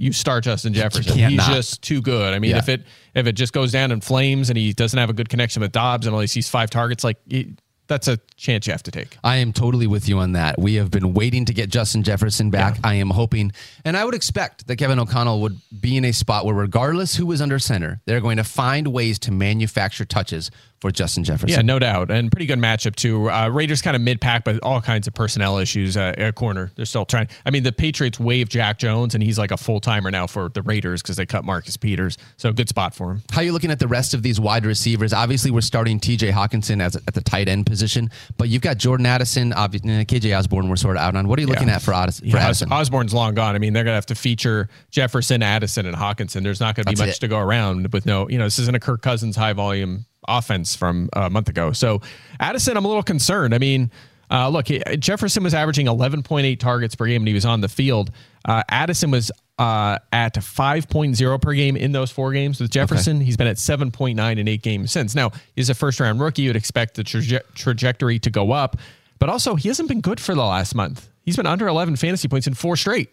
you 0.00 0.12
start 0.12 0.44
Justin 0.44 0.72
Jefferson. 0.72 1.18
He's 1.18 1.36
not. 1.36 1.50
just 1.52 1.82
too 1.82 2.00
good. 2.00 2.32
I 2.34 2.38
mean, 2.38 2.52
Yeah. 2.52 2.58
if 2.58 2.68
it 2.68 2.82
if 3.14 3.26
it 3.26 3.32
just 3.32 3.52
goes 3.52 3.70
down 3.72 3.92
in 3.92 4.00
flames 4.00 4.48
and 4.50 4.56
he 4.56 4.72
doesn't 4.72 4.98
have 4.98 5.10
a 5.10 5.12
good 5.12 5.28
connection 5.28 5.60
with 5.62 5.72
Dobbs 5.72 6.06
and 6.06 6.14
only 6.14 6.26
sees 6.26 6.48
five 6.48 6.70
targets, 6.70 7.04
like 7.04 7.18
he- 7.28 7.54
that's 7.86 8.06
a 8.06 8.18
chance 8.36 8.68
you 8.68 8.72
have 8.72 8.84
to 8.84 8.92
take. 8.92 9.16
I 9.24 9.38
am 9.38 9.52
totally 9.52 9.88
with 9.88 10.08
you 10.08 10.18
on 10.20 10.30
that. 10.32 10.60
We 10.60 10.74
have 10.74 10.92
been 10.92 11.12
waiting 11.12 11.44
to 11.46 11.52
get 11.52 11.70
Justin 11.70 12.04
Jefferson 12.04 12.48
back. 12.48 12.78
I 12.84 12.94
am 12.94 13.10
hoping, 13.10 13.50
and 13.84 13.96
I 13.96 14.04
would 14.04 14.14
expect 14.14 14.68
that 14.68 14.76
Kevin 14.76 15.00
O'Connell 15.00 15.40
would 15.40 15.58
be 15.80 15.96
in 15.96 16.04
a 16.04 16.12
spot 16.12 16.46
where, 16.46 16.54
regardless 16.54 17.16
who 17.16 17.32
is 17.32 17.42
under 17.42 17.58
center, 17.58 18.00
they're 18.06 18.20
going 18.20 18.36
to 18.36 18.44
find 18.44 18.86
ways 18.88 19.18
to 19.18 19.32
manufacture 19.32 20.04
touches 20.04 20.52
for 20.80 20.90
Justin 20.90 21.24
Jefferson. 21.24 21.48
Yeah, 21.50 21.62
no 21.62 21.78
doubt, 21.78 22.10
and 22.10 22.30
pretty 22.32 22.46
good 22.46 22.58
matchup 22.58 22.96
too. 22.96 23.30
Uh, 23.30 23.48
Raiders 23.48 23.82
kind 23.82 23.94
of 23.94 24.00
mid 24.02 24.20
pack, 24.20 24.44
but 24.44 24.58
all 24.62 24.80
kinds 24.80 25.06
of 25.06 25.14
personnel 25.14 25.58
issues 25.58 25.96
uh, 25.96 26.14
at 26.16 26.34
corner. 26.34 26.72
They're 26.74 26.84
still 26.86 27.04
trying. 27.04 27.28
I 27.44 27.50
mean, 27.50 27.62
the 27.62 27.72
Patriots 27.72 28.18
waived 28.18 28.50
Jack 28.50 28.78
Jones, 28.78 29.14
and 29.14 29.22
he's 29.22 29.38
like 29.38 29.50
a 29.50 29.56
full 29.56 29.80
timer 29.80 30.10
now 30.10 30.26
for 30.26 30.48
the 30.48 30.62
Raiders 30.62 31.02
because 31.02 31.16
they 31.16 31.26
cut 31.26 31.44
Marcus 31.44 31.76
Peters. 31.76 32.16
So 32.38 32.52
good 32.52 32.68
spot 32.68 32.94
for 32.94 33.12
him. 33.12 33.22
How 33.30 33.40
are 33.40 33.44
you 33.44 33.52
looking 33.52 33.70
at 33.70 33.78
the 33.78 33.88
rest 33.88 34.14
of 34.14 34.22
these 34.22 34.40
wide 34.40 34.64
receivers? 34.64 35.12
Obviously, 35.12 35.50
we're 35.50 35.60
starting 35.60 36.00
TJ 36.00 36.32
Hockenson 36.32 36.80
as 36.82 36.96
at 36.96 37.12
the 37.14 37.20
tight 37.20 37.48
end 37.48 37.66
position, 37.66 38.10
but 38.38 38.48
you've 38.48 38.62
got 38.62 38.78
Jordan 38.78 39.06
Addison, 39.06 39.52
obviously, 39.52 39.90
KJ 40.06 40.36
Osborn. 40.38 40.68
We're 40.68 40.76
sort 40.76 40.96
of 40.96 41.02
out 41.02 41.14
on. 41.14 41.28
What 41.28 41.38
are 41.38 41.42
you 41.42 41.48
looking 41.48 41.68
Yeah. 41.68 41.76
at 41.76 41.82
for, 41.82 41.92
Addis- 41.92 42.20
for 42.20 42.26
Yeah, 42.26 42.38
Addison? 42.38 42.72
Osborn's 42.72 43.12
long 43.12 43.34
gone. 43.34 43.54
I 43.54 43.58
mean, 43.58 43.72
they're 43.74 43.84
gonna 43.84 43.94
have 43.96 44.06
to 44.06 44.14
feature 44.14 44.68
Jefferson, 44.90 45.42
Addison, 45.42 45.84
and 45.86 45.96
Hockenson. 45.96 46.42
There's 46.42 46.60
not 46.60 46.74
gonna 46.74 46.86
be 46.86 46.92
That's 46.94 47.00
much 47.00 47.16
it. 47.16 47.20
to 47.20 47.28
go 47.28 47.38
around 47.38 47.92
with 47.92 48.06
no. 48.06 48.28
You 48.30 48.38
know, 48.38 48.44
this 48.44 48.58
isn't 48.58 48.74
a 48.74 48.80
Kirk 48.80 49.02
Cousins 49.02 49.36
high 49.36 49.52
volume 49.52 50.06
offense 50.28 50.74
from 50.76 51.08
a 51.12 51.30
month 51.30 51.48
ago. 51.48 51.72
So 51.72 52.00
Addison, 52.38 52.76
I'm 52.76 52.84
a 52.84 52.88
little 52.88 53.02
concerned. 53.02 53.54
I 53.54 53.58
mean. 53.58 53.90
Uh, 54.32 54.48
look, 54.48 54.66
Jefferson 55.00 55.42
was 55.42 55.54
averaging 55.54 55.86
11.8 55.86 56.60
targets 56.60 56.94
per 56.94 57.06
game 57.06 57.22
when 57.22 57.26
he 57.26 57.34
was 57.34 57.44
on 57.44 57.62
the 57.62 57.68
field. 57.68 58.12
Uh, 58.44 58.62
Addison 58.68 59.10
was 59.10 59.32
uh, 59.58 59.98
at 60.12 60.34
5.0 60.34 61.42
per 61.42 61.52
game 61.52 61.76
in 61.76 61.90
those 61.90 62.12
four 62.12 62.32
games 62.32 62.60
with 62.60 62.70
Jefferson. 62.70 63.20
He's 63.20 63.36
been 63.36 63.48
at 63.48 63.56
7.9 63.56 64.38
in 64.38 64.46
eight 64.46 64.62
games 64.62 64.92
since. 64.92 65.16
Now, 65.16 65.32
he's 65.56 65.68
a 65.68 65.74
first 65.74 65.98
round 65.98 66.20
rookie. 66.20 66.42
You'd 66.42 66.54
expect 66.54 66.94
the 66.94 67.02
traje- 67.02 67.40
trajectory 67.54 68.20
to 68.20 68.30
go 68.30 68.52
up, 68.52 68.76
but 69.18 69.28
also 69.28 69.56
he 69.56 69.66
hasn't 69.66 69.88
been 69.88 70.00
good 70.00 70.20
for 70.20 70.36
the 70.36 70.44
last 70.44 70.76
month. 70.76 71.08
He's 71.22 71.34
been 71.36 71.46
under 71.46 71.66
11 71.66 71.96
fantasy 71.96 72.28
points 72.28 72.46
in 72.46 72.54
four 72.54 72.76
straight. 72.76 73.12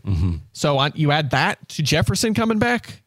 So 0.53 0.77
on, 0.77 0.91
you 0.93 1.11
add 1.11 1.31
that 1.31 1.67
to 1.69 1.81
Jefferson 1.81 2.35
coming 2.35 2.59
back. 2.59 3.01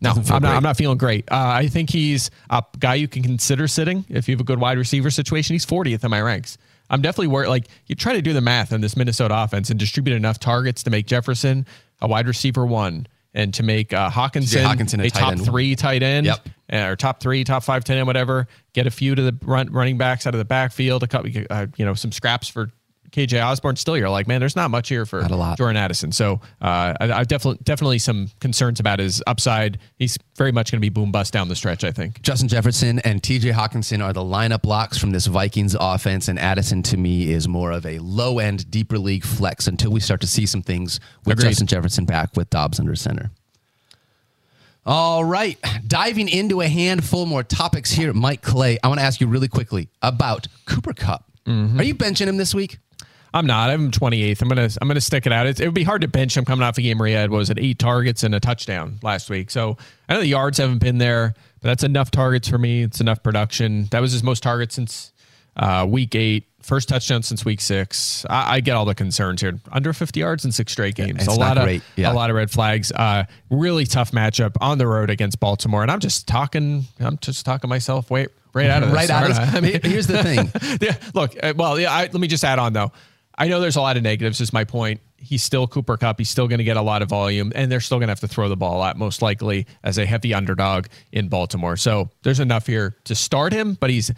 No, 0.00 0.10
I'm 0.12 0.42
not. 0.42 0.44
I'm 0.44 0.62
not 0.62 0.76
feeling 0.76 0.98
great. 0.98 1.30
Uh, 1.30 1.36
I 1.36 1.68
think 1.68 1.90
he's 1.90 2.30
a 2.50 2.62
guy 2.78 2.94
you 2.96 3.08
can 3.08 3.22
consider 3.22 3.66
sitting 3.68 4.04
if 4.08 4.28
you 4.28 4.34
have 4.34 4.40
a 4.40 4.44
good 4.44 4.60
wide 4.60 4.76
receiver 4.78 5.10
situation. 5.10 5.54
He's 5.54 5.64
40th 5.64 6.04
in 6.04 6.10
my 6.10 6.20
ranks. 6.20 6.58
I'm 6.90 7.00
definitely 7.00 7.28
worried. 7.28 7.48
Like 7.48 7.68
you 7.86 7.94
try 7.94 8.12
to 8.12 8.20
do 8.22 8.32
the 8.34 8.42
math 8.42 8.72
on 8.72 8.80
this 8.82 8.96
Minnesota 8.96 9.34
offense 9.42 9.70
and 9.70 9.78
distribute 9.78 10.14
enough 10.14 10.38
targets 10.38 10.82
to 10.82 10.90
make 10.90 11.06
Jefferson 11.06 11.66
a 12.02 12.06
wide 12.06 12.26
receiver 12.26 12.66
one 12.66 13.06
and 13.32 13.52
to 13.54 13.62
make 13.62 13.92
uh, 13.92 14.10
Hockenson, 14.10 14.64
Hockenson 14.64 15.02
a 15.02 15.06
a, 15.06 15.10
top 15.10 15.32
end. 15.32 15.44
three 15.44 15.74
tight 15.74 16.02
end 16.02 16.26
Yep. 16.26 16.48
uh, 16.72 16.76
or 16.90 16.96
top 16.96 17.20
three, 17.20 17.42
top 17.42 17.62
five, 17.62 17.82
tight 17.84 17.96
end, 17.96 18.06
whatever. 18.06 18.46
Get 18.74 18.86
a 18.86 18.90
few 18.90 19.14
to 19.14 19.22
the 19.22 19.36
run, 19.42 19.72
running 19.72 19.96
backs 19.98 20.26
out 20.26 20.34
of 20.34 20.38
the 20.38 20.44
backfield. 20.44 21.02
A 21.02 21.06
couple, 21.08 21.30
uh, 21.50 21.66
you 21.76 21.84
know, 21.84 21.94
some 21.94 22.12
scraps 22.12 22.48
for 22.48 22.70
KJ 23.14 23.46
Osborn. 23.46 23.76
Still, 23.76 23.96
you're 23.96 24.10
like, 24.10 24.26
man, 24.26 24.40
there's 24.40 24.56
not 24.56 24.72
much 24.72 24.88
here 24.88 25.06
for 25.06 25.22
Not 25.22 25.30
a 25.30 25.36
lot. 25.36 25.56
Jordan 25.56 25.76
Addison. 25.76 26.10
So 26.10 26.40
uh, 26.60 26.94
I, 27.00 27.12
I 27.12 27.24
definitely 27.24 27.60
definitely 27.62 27.98
some 28.00 28.28
concerns 28.40 28.80
about 28.80 28.98
his 28.98 29.22
upside. 29.28 29.78
He's 29.96 30.18
very 30.36 30.50
much 30.50 30.72
going 30.72 30.78
to 30.78 30.84
be 30.84 30.88
boom 30.88 31.12
bust 31.12 31.32
down 31.32 31.46
the 31.46 31.54
stretch. 31.54 31.84
I 31.84 31.92
think. 31.92 32.20
Justin 32.22 32.48
Jefferson 32.48 32.98
and 33.00 33.22
TJ 33.22 33.52
Hockenson 33.52 34.04
are 34.04 34.12
the 34.12 34.22
lineup 34.22 34.62
blocks 34.62 34.98
from 34.98 35.12
this 35.12 35.26
Vikings 35.26 35.76
offense, 35.78 36.26
and 36.26 36.40
Addison 36.40 36.82
to 36.84 36.96
me 36.96 37.30
is 37.30 37.46
more 37.46 37.70
of 37.70 37.86
a 37.86 38.00
low 38.00 38.40
end, 38.40 38.68
deeper 38.68 38.98
league 38.98 39.24
flex 39.24 39.68
until 39.68 39.92
we 39.92 40.00
start 40.00 40.20
to 40.22 40.26
see 40.26 40.44
some 40.44 40.62
things 40.62 40.98
with 41.24 41.38
Agreed. 41.38 41.50
Justin 41.50 41.68
Jefferson 41.68 42.06
back 42.06 42.36
with 42.36 42.50
Dobbs 42.50 42.80
under 42.80 42.96
center. 42.96 43.30
All 44.86 45.24
right, 45.24 45.56
diving 45.86 46.28
into 46.28 46.60
a 46.60 46.68
handful 46.68 47.26
more 47.26 47.44
topics 47.44 47.92
here, 47.92 48.12
Mike 48.12 48.42
Clay. 48.42 48.76
I 48.82 48.88
want 48.88 48.98
to 48.98 49.04
ask 49.06 49.20
you 49.20 49.28
really 49.28 49.48
quickly 49.48 49.88
about 50.02 50.48
Cooper 50.66 50.92
Kupp. 50.92 51.30
Mm-hmm. 51.46 51.80
Are 51.80 51.84
you 51.84 51.94
benching 51.94 52.26
him 52.26 52.38
this 52.38 52.54
week? 52.54 52.78
I'm 53.34 53.46
not. 53.46 53.68
I'm 53.68 53.90
28th. 53.90 54.40
I'm 54.42 54.48
gonna 54.48 54.68
I'm 54.80 54.86
gonna 54.88 55.00
stick 55.00 55.26
it 55.26 55.32
out. 55.32 55.46
It, 55.48 55.58
it 55.60 55.64
would 55.66 55.74
be 55.74 55.82
hard 55.82 56.02
to 56.02 56.08
bench 56.08 56.36
him 56.36 56.44
coming 56.44 56.64
off 56.64 56.78
a 56.78 56.82
game 56.82 56.98
where 56.98 57.08
he 57.08 57.14
had 57.14 57.30
what 57.30 57.38
was 57.38 57.50
it 57.50 57.58
eight 57.58 57.78
targets 57.80 58.22
and 58.22 58.32
a 58.34 58.38
touchdown 58.40 58.98
last 59.02 59.28
week. 59.28 59.50
So 59.50 59.76
I 60.08 60.14
know 60.14 60.20
the 60.20 60.26
yards 60.28 60.58
haven't 60.58 60.78
been 60.78 60.98
there, 60.98 61.34
but 61.60 61.68
that's 61.68 61.82
enough 61.82 62.12
targets 62.12 62.48
for 62.48 62.58
me. 62.58 62.84
It's 62.84 63.00
enough 63.00 63.22
production. 63.24 63.86
That 63.90 64.00
was 64.00 64.12
his 64.12 64.22
most 64.22 64.44
targets 64.44 64.76
since 64.76 65.12
uh, 65.56 65.84
week 65.88 66.14
eight. 66.14 66.46
First 66.62 66.88
touchdown 66.88 67.22
since 67.22 67.44
week 67.44 67.60
six. 67.60 68.24
I, 68.30 68.54
I 68.54 68.60
get 68.60 68.76
all 68.76 68.84
the 68.86 68.94
concerns 68.94 69.40
here. 69.40 69.58
Under 69.70 69.92
50 69.92 70.20
yards 70.20 70.44
in 70.44 70.52
six 70.52 70.72
straight 70.72 70.94
games. 70.94 71.18
it's 71.18 71.26
a 71.26 71.32
lot 71.32 71.58
of 71.58 71.82
Yeah. 71.96 72.12
a 72.12 72.14
lot 72.14 72.30
of 72.30 72.36
red 72.36 72.50
flags. 72.52 72.90
Uh, 72.92 73.24
really 73.50 73.84
tough 73.84 74.12
matchup 74.12 74.56
on 74.60 74.78
the 74.78 74.86
road 74.86 75.10
against 75.10 75.40
Baltimore. 75.40 75.82
And 75.82 75.90
I'm 75.90 76.00
just 76.00 76.26
talking. 76.28 76.84
I'm 77.00 77.18
just 77.18 77.44
talking 77.44 77.68
myself. 77.68 78.10
Wait, 78.10 78.28
right 78.54 78.70
out 78.70 78.82
of 78.84 78.90
this. 78.90 78.96
Right 78.96 79.10
out 79.10 79.30
of 79.30 79.38
I? 79.38 79.58
I 79.58 79.60
mean, 79.60 79.80
Here's 79.82 80.06
the 80.06 80.22
thing. 80.22 80.50
yeah, 80.80 80.96
look, 81.12 81.34
uh, 81.42 81.52
well, 81.56 81.78
yeah. 81.78 81.92
I, 81.92 82.02
let 82.02 82.14
me 82.14 82.28
just 82.28 82.44
add 82.44 82.58
on 82.60 82.72
though. 82.72 82.92
I 83.36 83.48
know 83.48 83.60
there's 83.60 83.76
a 83.76 83.80
lot 83.80 83.96
of 83.96 84.02
negatives. 84.02 84.40
Is 84.40 84.52
my 84.52 84.64
point. 84.64 85.00
He's 85.16 85.42
still 85.42 85.66
Cooper 85.66 85.96
Kupp. 85.96 86.18
He's 86.18 86.30
still 86.30 86.48
going 86.48 86.58
to 86.58 86.64
get 86.64 86.76
a 86.76 86.82
lot 86.82 87.02
of 87.02 87.08
volume, 87.08 87.52
and 87.54 87.72
they're 87.72 87.80
still 87.80 87.98
going 87.98 88.08
to 88.08 88.12
have 88.12 88.20
to 88.20 88.28
throw 88.28 88.48
the 88.48 88.56
ball 88.56 88.76
a 88.76 88.78
lot, 88.78 88.96
most 88.96 89.22
likely 89.22 89.66
as 89.82 89.98
a 89.98 90.06
heavy 90.06 90.34
underdog 90.34 90.86
in 91.12 91.28
Baltimore. 91.28 91.76
So 91.76 92.10
there's 92.22 92.40
enough 92.40 92.66
here 92.66 92.96
to 93.04 93.14
start 93.14 93.52
him, 93.52 93.74
but 93.74 93.90
he's 93.90 94.10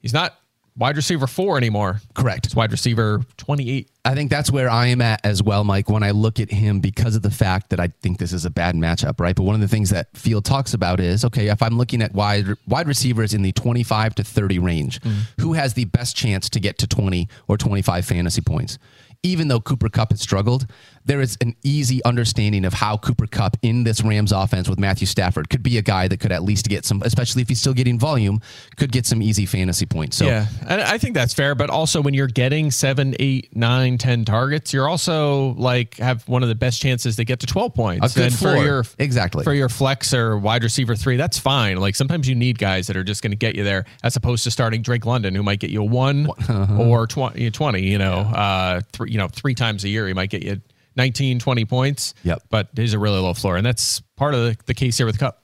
he's 0.00 0.12
not 0.12 0.34
wide 0.76 0.96
receiver 0.96 1.26
four 1.26 1.56
anymore. 1.56 2.00
Correct. 2.14 2.46
It's 2.46 2.54
wide 2.54 2.70
receiver 2.70 3.22
28. 3.36 3.90
I 4.04 4.14
think 4.14 4.30
that's 4.30 4.52
where 4.52 4.70
I 4.70 4.86
am 4.86 5.00
at 5.00 5.24
as 5.24 5.42
well, 5.42 5.64
Mike, 5.64 5.88
when 5.88 6.02
I 6.02 6.12
look 6.12 6.38
at 6.38 6.50
him 6.50 6.80
because 6.80 7.16
of 7.16 7.22
the 7.22 7.30
fact 7.30 7.70
that 7.70 7.80
I 7.80 7.88
think 8.02 8.18
this 8.18 8.32
is 8.32 8.44
a 8.44 8.50
bad 8.50 8.76
matchup, 8.76 9.18
right? 9.18 9.34
But 9.34 9.42
one 9.42 9.54
of 9.54 9.60
the 9.60 9.68
things 9.68 9.90
that 9.90 10.16
Field 10.16 10.44
talks 10.44 10.74
about 10.74 11.00
is 11.00 11.24
okay, 11.24 11.48
if 11.48 11.62
I'm 11.62 11.76
looking 11.76 12.02
at 12.02 12.12
wide 12.12 12.46
wide 12.66 12.86
receivers 12.86 13.34
in 13.34 13.42
the 13.42 13.52
25 13.52 14.14
to 14.16 14.24
30 14.24 14.58
range, 14.58 15.00
mm. 15.00 15.22
who 15.40 15.54
has 15.54 15.74
the 15.74 15.86
best 15.86 16.16
chance 16.16 16.48
to 16.50 16.60
get 16.60 16.78
to 16.78 16.86
20 16.86 17.28
or 17.48 17.56
25 17.56 18.04
fantasy 18.04 18.42
points? 18.42 18.78
Even 19.22 19.48
though 19.48 19.60
Cooper 19.60 19.88
Kupp 19.88 20.12
has 20.12 20.20
struggled, 20.20 20.66
there 21.06 21.20
is 21.20 21.38
an 21.40 21.54
easy 21.62 22.04
understanding 22.04 22.64
of 22.64 22.74
how 22.74 22.96
Cooper 22.96 23.26
Kupp 23.26 23.56
in 23.62 23.84
this 23.84 24.02
Rams 24.02 24.32
offense 24.32 24.68
with 24.68 24.78
Matthew 24.78 25.06
Stafford 25.06 25.48
could 25.48 25.62
be 25.62 25.78
a 25.78 25.82
guy 25.82 26.08
that 26.08 26.18
could 26.20 26.32
at 26.32 26.42
least 26.42 26.68
get 26.68 26.84
some, 26.84 27.00
especially 27.02 27.42
if 27.42 27.48
he's 27.48 27.60
still 27.60 27.72
getting 27.74 27.98
volume, 27.98 28.40
could 28.76 28.92
get 28.92 29.06
some 29.06 29.22
easy 29.22 29.46
fantasy 29.46 29.86
points. 29.86 30.16
So 30.16 30.26
Yeah, 30.26 30.46
and 30.66 30.80
I 30.80 30.98
think 30.98 31.14
that's 31.14 31.32
fair. 31.32 31.54
But 31.54 31.70
also, 31.70 32.02
when 32.02 32.12
you're 32.14 32.26
getting 32.26 32.70
seven, 32.70 33.14
eight, 33.20 33.54
nine, 33.56 33.98
ten 33.98 34.24
targets, 34.24 34.72
you're 34.72 34.88
also 34.88 35.54
like 35.54 35.96
have 35.98 36.26
one 36.28 36.42
of 36.42 36.48
the 36.48 36.54
best 36.54 36.80
chances 36.82 37.16
to 37.16 37.24
get 37.24 37.40
to 37.40 37.46
twelve 37.46 37.72
points. 37.74 38.12
A 38.12 38.18
good 38.18 38.26
and 38.26 38.34
floor. 38.34 38.56
for 38.56 38.62
your 38.64 38.84
Exactly. 38.98 39.44
for 39.44 39.54
your 39.54 39.68
flex 39.68 40.12
or 40.12 40.36
wide 40.36 40.64
receiver 40.64 40.96
three, 40.96 41.16
that's 41.16 41.38
fine. 41.38 41.76
Like 41.76 41.94
sometimes 41.94 42.28
you 42.28 42.34
need 42.34 42.58
guys 42.58 42.86
that 42.88 42.96
are 42.96 43.04
just 43.04 43.22
going 43.22 43.30
to 43.32 43.36
get 43.36 43.54
you 43.54 43.64
there, 43.64 43.84
as 44.02 44.16
opposed 44.16 44.44
to 44.44 44.50
starting 44.50 44.82
Drake 44.82 45.06
London, 45.06 45.34
who 45.34 45.42
might 45.42 45.60
get 45.60 45.70
you 45.70 45.82
a 45.82 45.84
one 45.84 46.26
Uh-huh. 46.48 46.82
or 46.82 47.06
20, 47.06 47.50
20, 47.50 47.82
You 47.82 47.98
know, 47.98 48.18
uh, 48.20 48.80
three, 48.92 49.10
you 49.12 49.18
know, 49.18 49.28
three 49.28 49.54
times 49.54 49.84
a 49.84 49.88
year, 49.88 50.06
he 50.08 50.12
might 50.14 50.30
get 50.30 50.42
you 50.42 50.60
19, 50.96 51.38
20 51.38 51.64
points. 51.64 52.14
Yep. 52.22 52.42
But 52.50 52.68
he's 52.76 52.94
a 52.94 52.98
really 52.98 53.18
low 53.18 53.34
floor, 53.34 53.56
and 53.56 53.64
that's 53.66 54.00
part 54.16 54.34
of 54.34 54.40
the, 54.40 54.56
the 54.66 54.74
case 54.74 54.96
here 54.96 55.06
with 55.06 55.18
Kupp. 55.18 55.42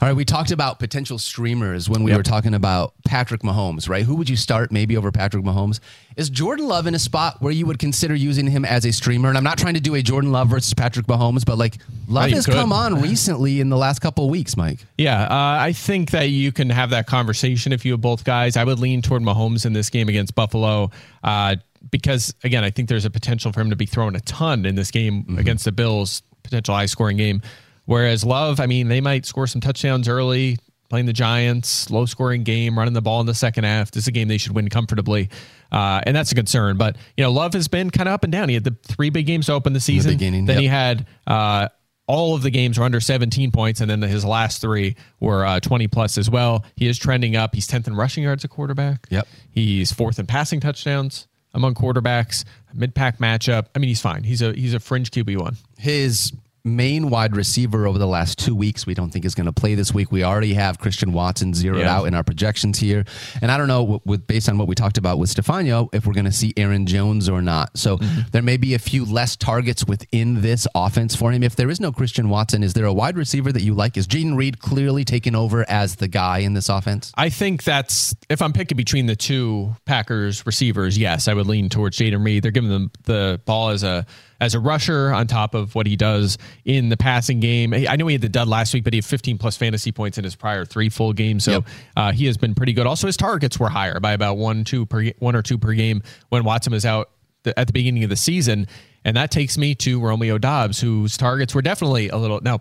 All 0.00 0.08
right, 0.08 0.16
we 0.16 0.24
talked 0.24 0.52
about 0.52 0.78
potential 0.78 1.18
streamers 1.18 1.86
when 1.90 2.02
we 2.02 2.12
Yep. 2.12 2.18
were 2.18 2.22
talking 2.22 2.54
about 2.54 2.94
Patrick 3.04 3.42
Mahomes, 3.42 3.90
right? 3.90 4.02
Who 4.04 4.14
would 4.16 4.30
you 4.30 4.36
start 4.36 4.72
maybe 4.72 4.96
over 4.96 5.12
Patrick 5.12 5.44
Mahomes? 5.44 5.80
Is 6.16 6.30
Jordan 6.30 6.66
Love 6.66 6.86
in 6.86 6.94
a 6.94 6.98
spot 6.98 7.36
where 7.42 7.52
you 7.52 7.66
would 7.66 7.78
consider 7.78 8.14
using 8.14 8.46
him 8.46 8.64
as 8.64 8.86
a 8.86 8.92
streamer? 8.92 9.28
And 9.28 9.36
I'm 9.36 9.44
not 9.44 9.58
trying 9.58 9.74
to 9.74 9.80
do 9.80 9.94
a 9.96 10.02
Jordan 10.02 10.32
Love 10.32 10.48
versus 10.48 10.72
Patrick 10.72 11.06
Mahomes, 11.06 11.44
but 11.44 11.58
like 11.58 11.76
Love 12.08 12.30
has 12.30 12.46
could. 12.46 12.54
come 12.54 12.72
on 12.72 13.02
recently 13.02 13.60
in 13.60 13.68
the 13.68 13.76
last 13.76 13.98
couple 14.00 14.24
of 14.24 14.30
weeks, 14.30 14.56
Mike. 14.56 14.78
Yeah, 14.96 15.24
uh, 15.24 15.28
I 15.60 15.72
think 15.74 16.12
that 16.12 16.30
you 16.30 16.52
can 16.52 16.70
have 16.70 16.90
that 16.90 17.06
conversation 17.06 17.72
if 17.74 17.84
you 17.84 17.92
have 17.92 18.00
both 18.00 18.24
guys. 18.24 18.56
I 18.56 18.64
would 18.64 18.78
lean 18.78 19.02
toward 19.02 19.20
Mahomes 19.22 19.66
in 19.66 19.74
this 19.74 19.90
game 19.90 20.08
against 20.08 20.34
Buffalo 20.34 20.90
uh, 21.22 21.56
because, 21.90 22.34
again, 22.44 22.64
I 22.64 22.70
think 22.70 22.88
there's 22.88 23.04
a 23.04 23.10
potential 23.10 23.52
for 23.52 23.60
him 23.60 23.70
to 23.70 23.76
be 23.76 23.86
throwing 23.86 24.16
a 24.16 24.20
ton 24.20 24.66
in 24.66 24.74
this 24.74 24.90
game 24.90 25.22
Mm-hmm. 25.22 25.38
against 25.38 25.64
the 25.64 25.72
Bills, 25.72 26.22
potential 26.42 26.74
high 26.74 26.86
scoring 26.86 27.16
game. 27.16 27.42
Whereas 27.86 28.24
Love, 28.24 28.60
I 28.60 28.66
mean, 28.66 28.88
they 28.88 29.00
might 29.00 29.26
score 29.26 29.46
some 29.46 29.60
touchdowns 29.60 30.08
early, 30.08 30.58
playing 30.88 31.06
the 31.06 31.12
Giants, 31.12 31.90
low 31.90 32.06
scoring 32.06 32.44
game, 32.44 32.78
running 32.78 32.94
the 32.94 33.02
ball 33.02 33.20
in 33.20 33.26
the 33.26 33.34
second 33.34 33.64
half. 33.64 33.90
This 33.90 34.04
is 34.04 34.08
a 34.08 34.12
game 34.12 34.28
they 34.28 34.38
should 34.38 34.52
win 34.54 34.68
comfortably. 34.68 35.30
Uh, 35.72 36.00
and 36.04 36.14
that's 36.14 36.32
a 36.32 36.34
concern. 36.34 36.76
But, 36.76 36.96
you 37.16 37.24
know, 37.24 37.32
Love 37.32 37.54
has 37.54 37.68
been 37.68 37.90
kind 37.90 38.08
of 38.08 38.12
up 38.12 38.24
and 38.24 38.32
down. 38.32 38.48
He 38.48 38.54
had 38.54 38.64
the 38.64 38.76
three 38.82 39.10
big 39.10 39.26
games 39.26 39.46
to 39.46 39.52
open 39.52 39.72
the 39.72 39.80
season. 39.80 40.12
beginning, 40.12 40.46
then 40.46 40.56
yep. 40.56 40.62
he 40.62 40.68
had 40.68 41.06
uh, 41.26 41.68
all 42.06 42.34
of 42.34 42.42
the 42.42 42.50
games 42.50 42.78
were 42.78 42.84
under 42.84 43.00
17 43.00 43.52
points, 43.52 43.80
and 43.80 43.88
then 43.88 44.02
his 44.02 44.24
last 44.24 44.60
three 44.60 44.96
were 45.20 45.44
uh, 45.46 45.60
20 45.60 45.86
plus 45.88 46.18
as 46.18 46.28
well. 46.28 46.64
He 46.74 46.88
is 46.88 46.98
trending 46.98 47.36
up. 47.36 47.54
He's 47.54 47.68
10th 47.68 47.86
in 47.86 47.94
rushing 47.94 48.24
yards 48.24 48.42
a 48.44 48.48
quarterback. 48.48 49.06
Yep. 49.10 49.28
He's 49.50 49.92
fourth 49.92 50.18
in 50.18 50.26
passing 50.26 50.58
touchdowns 50.60 51.28
among 51.54 51.74
quarterbacks. 51.74 52.44
Mid 52.72 52.94
pack 52.94 53.18
matchup. 53.18 53.66
I 53.74 53.78
mean, 53.78 53.88
he's 53.88 54.00
fine. 54.00 54.24
He's 54.24 54.42
a 54.42 54.52
he's 54.52 54.74
a 54.74 54.80
fringe 54.80 55.10
QB 55.10 55.38
one. 55.40 55.56
His 55.78 56.32
main 56.64 57.10
wide 57.10 57.36
receiver 57.36 57.86
over 57.86 57.98
the 57.98 58.06
last 58.06 58.38
two 58.38 58.54
weeks, 58.54 58.86
we 58.86 58.94
don't 58.94 59.10
think 59.10 59.24
is 59.24 59.34
going 59.34 59.46
to 59.46 59.52
play 59.52 59.74
this 59.74 59.92
week. 59.94 60.12
We 60.12 60.24
already 60.24 60.54
have 60.54 60.78
Christian 60.78 61.12
Watson 61.12 61.54
zeroed 61.54 61.80
Yeah. 61.80 61.96
out 61.96 62.04
in 62.06 62.14
our 62.14 62.22
projections 62.22 62.78
here. 62.78 63.04
And 63.42 63.50
I 63.50 63.56
don't 63.58 63.68
know, 63.68 64.00
with- 64.04 64.26
based 64.26 64.48
on 64.48 64.58
what 64.58 64.68
we 64.68 64.74
talked 64.74 64.98
about 64.98 65.18
with 65.18 65.30
Stephania, 65.30 65.86
if 65.92 66.06
we're 66.06 66.12
going 66.12 66.24
to 66.26 66.32
see 66.32 66.52
Aaron 66.56 66.86
Jones 66.86 67.28
or 67.28 67.40
not. 67.42 67.76
So 67.78 67.98
Mm-hmm. 67.98 68.20
there 68.32 68.42
may 68.42 68.56
be 68.56 68.74
a 68.74 68.78
few 68.78 69.04
less 69.04 69.36
targets 69.36 69.84
within 69.86 70.42
this 70.42 70.66
offense 70.74 71.14
for 71.16 71.32
him. 71.32 71.42
If 71.42 71.56
there 71.56 71.70
is 71.70 71.80
no 71.80 71.92
Christian 71.92 72.28
Watson, 72.28 72.62
is 72.62 72.74
there 72.74 72.84
a 72.86 72.92
wide 72.92 73.16
receiver 73.16 73.52
that 73.52 73.62
you 73.62 73.74
like? 73.74 73.96
Is 73.96 74.06
Jayden 74.06 74.36
Reed 74.36 74.60
clearly 74.60 75.04
taking 75.04 75.34
over 75.34 75.68
as 75.68 75.96
the 75.96 76.08
guy 76.08 76.38
in 76.38 76.54
this 76.54 76.68
offense? 76.68 77.12
I 77.16 77.30
think 77.30 77.64
that's 77.64 78.14
if 78.28 78.42
I'm 78.42 78.52
picking 78.52 78.76
between 78.76 79.06
the 79.06 79.16
two 79.16 79.74
Packers 79.86 80.44
receivers, 80.46 80.96
yes, 80.98 81.28
I 81.28 81.34
would 81.34 81.46
lean 81.46 81.68
towards 81.68 81.98
Jayden 81.98 82.24
Reed. 82.24 82.42
They're 82.42 82.50
giving 82.52 82.70
them 82.70 82.90
the 83.04 83.40
ball 83.44 83.70
as 83.70 83.82
a 83.82 84.06
as 84.40 84.54
a 84.54 84.60
rusher 84.60 85.12
on 85.12 85.26
top 85.26 85.54
of 85.54 85.74
what 85.74 85.86
he 85.86 85.96
does 85.96 86.38
in 86.64 86.88
the 86.88 86.96
passing 86.96 87.40
game. 87.40 87.74
I 87.74 87.96
know 87.96 88.06
he 88.06 88.14
had 88.14 88.22
the 88.22 88.28
dud 88.28 88.48
last 88.48 88.72
week, 88.72 88.84
but 88.84 88.92
he 88.92 88.98
had 88.98 89.04
15 89.04 89.38
plus 89.38 89.56
fantasy 89.56 89.92
points 89.92 90.16
in 90.18 90.24
his 90.24 90.34
prior 90.34 90.64
three 90.64 90.88
full 90.88 91.12
games, 91.12 91.44
so 91.44 91.50
Yep. 91.52 91.64
uh, 91.96 92.12
he 92.12 92.26
has 92.26 92.36
been 92.36 92.54
pretty 92.54 92.72
good. 92.72 92.86
Also, 92.86 93.06
his 93.06 93.16
targets 93.16 93.58
were 93.60 93.68
higher 93.68 94.00
by 94.00 94.12
about 94.12 94.36
one 94.38 94.64
two 94.64 94.86
per 94.86 95.10
one 95.18 95.36
or 95.36 95.42
two 95.42 95.58
per 95.58 95.72
game 95.74 96.02
when 96.30 96.44
Watson 96.44 96.72
was 96.72 96.86
out 96.86 97.10
the, 97.42 97.58
at 97.58 97.66
the 97.66 97.72
beginning 97.72 98.02
of 98.04 98.10
the 98.10 98.16
season, 98.16 98.66
and 99.04 99.16
that 99.16 99.30
takes 99.30 99.56
me 99.58 99.74
to 99.76 100.00
Romeo 100.00 100.38
Doubs, 100.38 100.80
whose 100.80 101.16
targets 101.16 101.54
were 101.54 101.62
definitely 101.62 102.08
a 102.08 102.16
little 102.16 102.40
now 102.42 102.60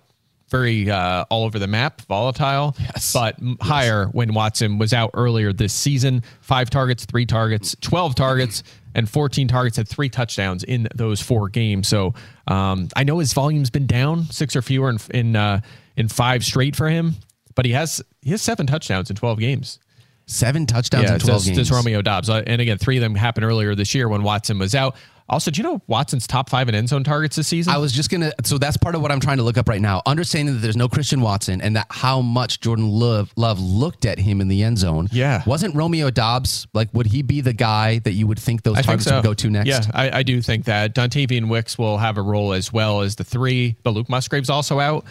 very 0.49 0.89
uh, 0.89 1.25
all 1.29 1.43
over 1.45 1.59
the 1.59 1.67
map, 1.67 2.01
volatile, 2.07 2.75
Yes. 2.79 3.13
but 3.13 3.37
m- 3.39 3.55
higher 3.61 4.07
when 4.07 4.33
Watson 4.33 4.79
was 4.79 4.93
out 4.93 5.11
earlier 5.13 5.53
this 5.53 5.73
season. 5.73 6.23
Five 6.41 6.71
targets, 6.71 7.05
three 7.05 7.27
targets, 7.27 7.75
12 7.81 8.15
targets, 8.15 8.63
and 8.95 9.09
14 9.09 9.47
targets 9.47 9.77
had 9.77 9.87
three 9.87 10.09
touchdowns 10.09 10.63
in 10.63 10.87
those 10.95 11.21
four 11.21 11.49
games. 11.49 11.87
So 11.87 12.13
um, 12.47 12.87
I 12.95 13.03
know 13.03 13.19
his 13.19 13.33
volume's 13.33 13.69
been 13.69 13.87
down 13.87 14.25
six 14.25 14.55
or 14.55 14.61
fewer 14.61 14.89
in 14.89 14.97
in, 15.13 15.35
uh, 15.35 15.61
in 15.95 16.07
five 16.07 16.43
straight 16.43 16.75
for 16.75 16.89
him, 16.89 17.15
but 17.55 17.65
he 17.65 17.71
has 17.73 18.01
he 18.21 18.31
has 18.31 18.41
seven 18.41 18.65
touchdowns 18.67 19.09
in 19.09 19.15
12 19.15 19.39
games. 19.39 19.79
Seven 20.25 20.65
touchdowns 20.67 21.05
Yeah, 21.05 21.13
in 21.15 21.19
12 21.19 21.37
just, 21.37 21.45
games. 21.47 21.57
just 21.57 21.71
Romeo 21.71 22.01
Doubs. 22.03 22.29
Uh, 22.29 22.43
And 22.45 22.61
again, 22.61 22.77
three 22.77 22.97
of 22.97 23.01
them 23.01 23.15
happened 23.15 23.45
earlier 23.45 23.73
this 23.73 23.95
year 23.95 24.07
when 24.07 24.21
Watson 24.21 24.59
was 24.59 24.75
out. 24.75 24.95
Also, 25.29 25.51
do 25.51 25.61
you 25.61 25.63
know 25.63 25.81
Watson's 25.87 26.25
top 26.27 26.49
five 26.49 26.67
in 26.69 26.75
end 26.75 26.89
zone 26.89 27.03
targets 27.03 27.35
this 27.35 27.47
season? 27.47 27.73
I 27.73 27.77
was 27.77 27.91
just 27.91 28.09
gonna. 28.09 28.31
So 28.43 28.57
that's 28.57 28.77
part 28.77 28.95
of 28.95 29.01
what 29.01 29.11
I'm 29.11 29.19
trying 29.19 29.37
to 29.37 29.43
look 29.43 29.57
up 29.57 29.69
right 29.69 29.81
now. 29.81 30.01
Understanding 30.05 30.55
that 30.55 30.61
there's 30.61 30.77
no 30.77 30.87
Christian 30.87 31.21
Watson 31.21 31.61
and 31.61 31.75
that 31.75 31.87
how 31.89 32.21
much 32.21 32.59
Jordan 32.59 32.89
Love 32.89 33.31
Love 33.35 33.59
looked 33.59 34.05
at 34.05 34.19
him 34.19 34.41
in 34.41 34.47
the 34.47 34.63
end 34.63 34.77
zone. 34.77 35.07
Yeah. 35.11 35.43
wasn't 35.45 35.75
Romeo 35.75 36.09
Doubs 36.09 36.67
like? 36.73 36.89
Would 36.93 37.07
he 37.07 37.21
be 37.21 37.41
the 37.41 37.53
guy 37.53 37.99
that 37.99 38.13
you 38.13 38.27
would 38.27 38.39
think 38.39 38.63
those 38.63 38.73
I 38.77 38.81
think 38.81 38.85
targets 38.87 39.07
so. 39.07 39.15
would 39.15 39.23
go 39.23 39.33
to 39.33 39.49
next? 39.49 39.67
Yeah, 39.67 39.81
I, 39.93 40.19
I 40.19 40.23
do 40.23 40.41
think 40.41 40.65
that 40.65 40.95
Dontayvion 40.95 41.49
Wicks 41.49 41.77
will 41.77 41.97
have 41.97 42.17
a 42.17 42.21
role 42.21 42.53
as 42.53 42.73
well 42.73 43.01
as 43.01 43.15
the 43.15 43.23
three, 43.23 43.75
but 43.83 43.91
Luke 43.91 44.09
Musgrave's 44.09 44.49
also 44.49 44.79
out. 44.79 45.05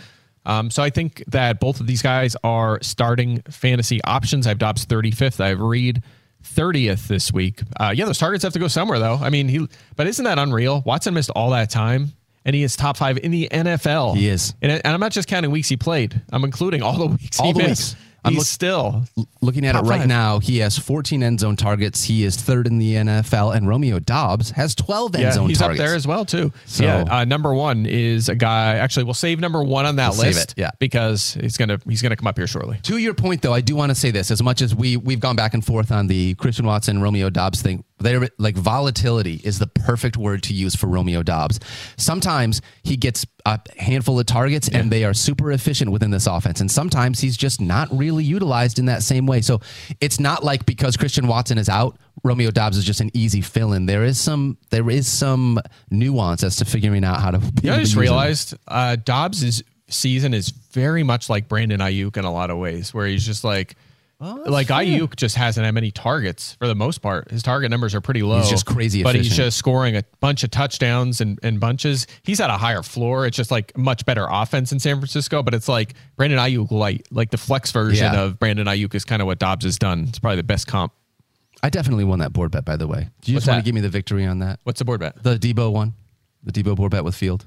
Um, 0.44 0.70
so 0.70 0.82
I 0.82 0.90
think 0.90 1.22
that 1.28 1.60
both 1.60 1.78
of 1.78 1.86
these 1.86 2.00
guys 2.00 2.34
are 2.42 2.78
starting 2.82 3.42
fantasy 3.50 4.02
options. 4.04 4.46
I 4.46 4.50
have 4.50 4.58
Doubs 4.58 4.86
35th. 4.86 5.40
I 5.40 5.48
have 5.48 5.60
Reed 5.60 6.02
30th 6.44 7.08
this 7.08 7.32
week. 7.32 7.60
Uh, 7.78 7.92
yeah, 7.94 8.04
those 8.04 8.18
targets 8.18 8.44
have 8.44 8.52
to 8.54 8.58
go 8.58 8.68
somewhere 8.68 8.98
though. 8.98 9.14
I 9.14 9.30
mean, 9.30 9.48
he, 9.48 9.66
but 9.96 10.06
isn't 10.06 10.24
that 10.24 10.38
unreal? 10.38 10.82
Watson 10.84 11.14
missed 11.14 11.30
all 11.30 11.50
that 11.50 11.70
time. 11.70 12.12
And 12.44 12.54
he 12.54 12.62
is 12.62 12.76
top 12.76 12.96
five 12.96 13.18
in 13.18 13.30
the 13.30 13.48
NFL. 13.50 14.16
He 14.16 14.26
is. 14.28 14.54
and, 14.62 14.72
and 14.72 14.86
I'm 14.86 15.00
not 15.00 15.12
just 15.12 15.28
counting 15.28 15.50
weeks 15.50 15.68
he 15.68 15.76
played. 15.76 16.22
I'm 16.32 16.44
including 16.44 16.82
all 16.82 16.96
the 16.96 17.06
weeks 17.08 17.38
All 17.38 17.46
he 17.46 17.52
the 17.52 17.58
missed. 17.58 17.96
weeks. 17.96 18.07
I'm 18.24 18.32
He's 18.32 18.38
look- 18.40 18.46
still 18.48 19.04
Looking 19.40 19.64
at 19.64 19.76
it 19.76 19.82
right 19.82 20.00
five. 20.00 20.08
now, 20.08 20.38
he 20.40 20.58
has 20.58 20.76
14 20.76 21.22
end 21.22 21.38
zone 21.40 21.54
targets. 21.56 22.04
He 22.04 22.24
is 22.24 22.36
third 22.36 22.66
in 22.66 22.78
the 22.78 22.94
NFL, 22.96 23.52
and 23.56 23.68
Romeo 23.68 24.00
Doubs 24.00 24.50
has 24.50 24.74
12 24.74 25.14
end 25.14 25.22
Yeah, 25.22 25.30
zone 25.32 25.48
he's 25.48 25.58
targets. 25.58 25.78
He's 25.78 25.84
up 25.84 25.86
there 25.88 25.96
as 25.96 26.06
well 26.06 26.24
too. 26.24 26.52
So- 26.66 26.82
yeah, 26.84 27.04
uh, 27.08 27.24
number 27.24 27.54
one 27.54 27.86
is 27.86 28.28
a 28.28 28.34
guy. 28.34 28.74
Actually, 28.74 29.04
we'll 29.04 29.14
save 29.14 29.38
number 29.40 29.62
one 29.62 29.86
on 29.86 29.96
that 29.96 30.08
We'll 30.10 30.22
save 30.22 30.34
list. 30.34 30.50
it, 30.52 30.54
yeah. 30.60 30.70
because 30.80 31.38
he's 31.40 31.56
gonna 31.56 31.78
he's 31.88 32.02
gonna 32.02 32.16
come 32.16 32.26
up 32.26 32.36
here 32.36 32.46
shortly. 32.48 32.78
To 32.82 32.96
your 32.98 33.14
point, 33.14 33.42
though, 33.42 33.54
I 33.54 33.60
do 33.60 33.76
want 33.76 33.90
to 33.90 33.94
say 33.94 34.10
this: 34.10 34.30
as 34.32 34.42
much 34.42 34.62
as 34.62 34.74
we 34.74 34.96
we've 34.96 35.20
gone 35.20 35.36
back 35.36 35.54
and 35.54 35.64
forth 35.64 35.92
on 35.92 36.08
the 36.08 36.34
Christian 36.34 36.66
Watson 36.66 37.00
Romeo 37.00 37.30
Doubs 37.30 37.62
thing, 37.62 37.84
there 38.00 38.28
like 38.38 38.56
volatility 38.56 39.40
is 39.44 39.58
the 39.58 39.66
perfect 39.66 40.16
word 40.16 40.42
to 40.44 40.54
use 40.54 40.74
for 40.74 40.86
Romeo 40.86 41.22
Doubs. 41.22 41.60
Sometimes 41.96 42.60
he 42.82 42.96
gets 42.96 43.26
a 43.46 43.60
handful 43.78 44.18
of 44.18 44.26
targets 44.26 44.68
and 44.68 44.90
they 44.90 45.04
are 45.04 45.14
super 45.14 45.52
efficient 45.52 45.90
within 45.90 46.10
this 46.10 46.26
offense, 46.26 46.60
and 46.60 46.70
sometimes 46.70 47.20
he's 47.20 47.36
just 47.36 47.60
not 47.60 47.88
really 47.90 48.24
utilized 48.24 48.78
in 48.78 48.86
that 48.86 49.02
same 49.02 49.26
way. 49.26 49.40
So 49.40 49.60
it's 50.00 50.20
not 50.20 50.44
like 50.44 50.66
because 50.66 50.96
Christian 50.96 51.26
Watson 51.26 51.58
is 51.58 51.68
out, 51.68 51.98
Romeo 52.24 52.50
Doubs 52.50 52.76
is 52.76 52.84
just 52.84 53.00
an 53.00 53.10
easy 53.14 53.40
fill-in. 53.40 53.86
There 53.86 54.04
is 54.04 54.20
some 54.20 54.58
there 54.70 54.90
is 54.90 55.08
some 55.08 55.58
nuance 55.90 56.42
as 56.42 56.56
to 56.56 56.64
figuring 56.64 57.04
out 57.04 57.20
how 57.20 57.32
to. 57.32 57.40
Yeah, 57.62 57.76
I 57.76 57.80
just 57.80 57.96
realized 57.96 58.54
uh, 58.66 58.96
Doubs' 58.96 59.62
season 59.88 60.34
is 60.34 60.50
very 60.50 61.02
much 61.02 61.30
like 61.30 61.48
Brandon 61.48 61.80
Aiyuk 61.80 62.16
in 62.16 62.24
a 62.24 62.32
lot 62.32 62.50
of 62.50 62.58
ways, 62.58 62.92
where 62.94 63.06
he's 63.06 63.24
just 63.24 63.44
like. 63.44 63.76
Oh, 64.20 64.42
like 64.46 64.66
Aiyuk 64.66 65.14
just 65.14 65.36
hasn't 65.36 65.64
had 65.64 65.72
many 65.74 65.92
targets 65.92 66.56
for 66.58 66.66
the 66.66 66.74
most 66.74 66.98
part. 67.02 67.30
His 67.30 67.40
target 67.42 67.70
numbers 67.70 67.94
are 67.94 68.00
pretty 68.00 68.22
low. 68.24 68.40
He's 68.40 68.50
just 68.50 68.66
crazy 68.66 69.04
but 69.04 69.14
he's 69.14 69.34
just 69.36 69.56
scoring 69.56 69.96
a 69.96 70.02
bunch 70.18 70.42
of 70.42 70.50
touchdowns 70.50 71.20
and, 71.20 71.38
and 71.44 71.60
bunches. 71.60 72.08
He's 72.24 72.40
at 72.40 72.50
a 72.50 72.54
higher 72.56 72.82
floor. 72.82 73.26
It's 73.26 73.36
just 73.36 73.52
like 73.52 73.76
much 73.78 74.04
better 74.04 74.26
offense 74.28 74.72
in 74.72 74.80
San 74.80 74.96
Francisco. 74.96 75.44
But 75.44 75.54
it's 75.54 75.68
like 75.68 75.94
Brandon 76.16 76.38
Aiyuk, 76.40 76.72
like 76.72 77.06
like 77.12 77.30
the 77.30 77.38
flex 77.38 77.70
version 77.70 78.12
Yeah. 78.12 78.22
of 78.22 78.40
Brandon 78.40 78.66
Aiyuk 78.66 78.92
is 78.96 79.04
kind 79.04 79.22
of 79.22 79.26
what 79.26 79.38
Doubs 79.38 79.64
has 79.64 79.78
done. 79.78 80.06
It's 80.08 80.18
probably 80.18 80.36
the 80.38 80.42
best 80.42 80.66
comp. 80.66 80.92
I 81.62 81.70
definitely 81.70 82.04
won 82.04 82.18
that 82.18 82.32
board 82.32 82.50
bet, 82.50 82.64
by 82.64 82.76
the 82.76 82.86
way. 82.88 83.10
Do 83.20 83.30
you 83.30 83.36
What's 83.36 83.44
just 83.46 83.48
want 83.52 83.64
to 83.64 83.64
give 83.64 83.74
me 83.74 83.80
the 83.82 83.88
victory 83.88 84.24
on 84.26 84.40
that? 84.40 84.58
What's 84.64 84.80
the 84.80 84.84
board 84.84 84.98
bet? 85.00 85.22
The 85.22 85.36
Deebo 85.38 85.72
one, 85.72 85.94
the 86.42 86.50
Deebo 86.52 86.74
board 86.76 86.90
bet 86.90 87.04
with 87.04 87.14
Field. 87.14 87.46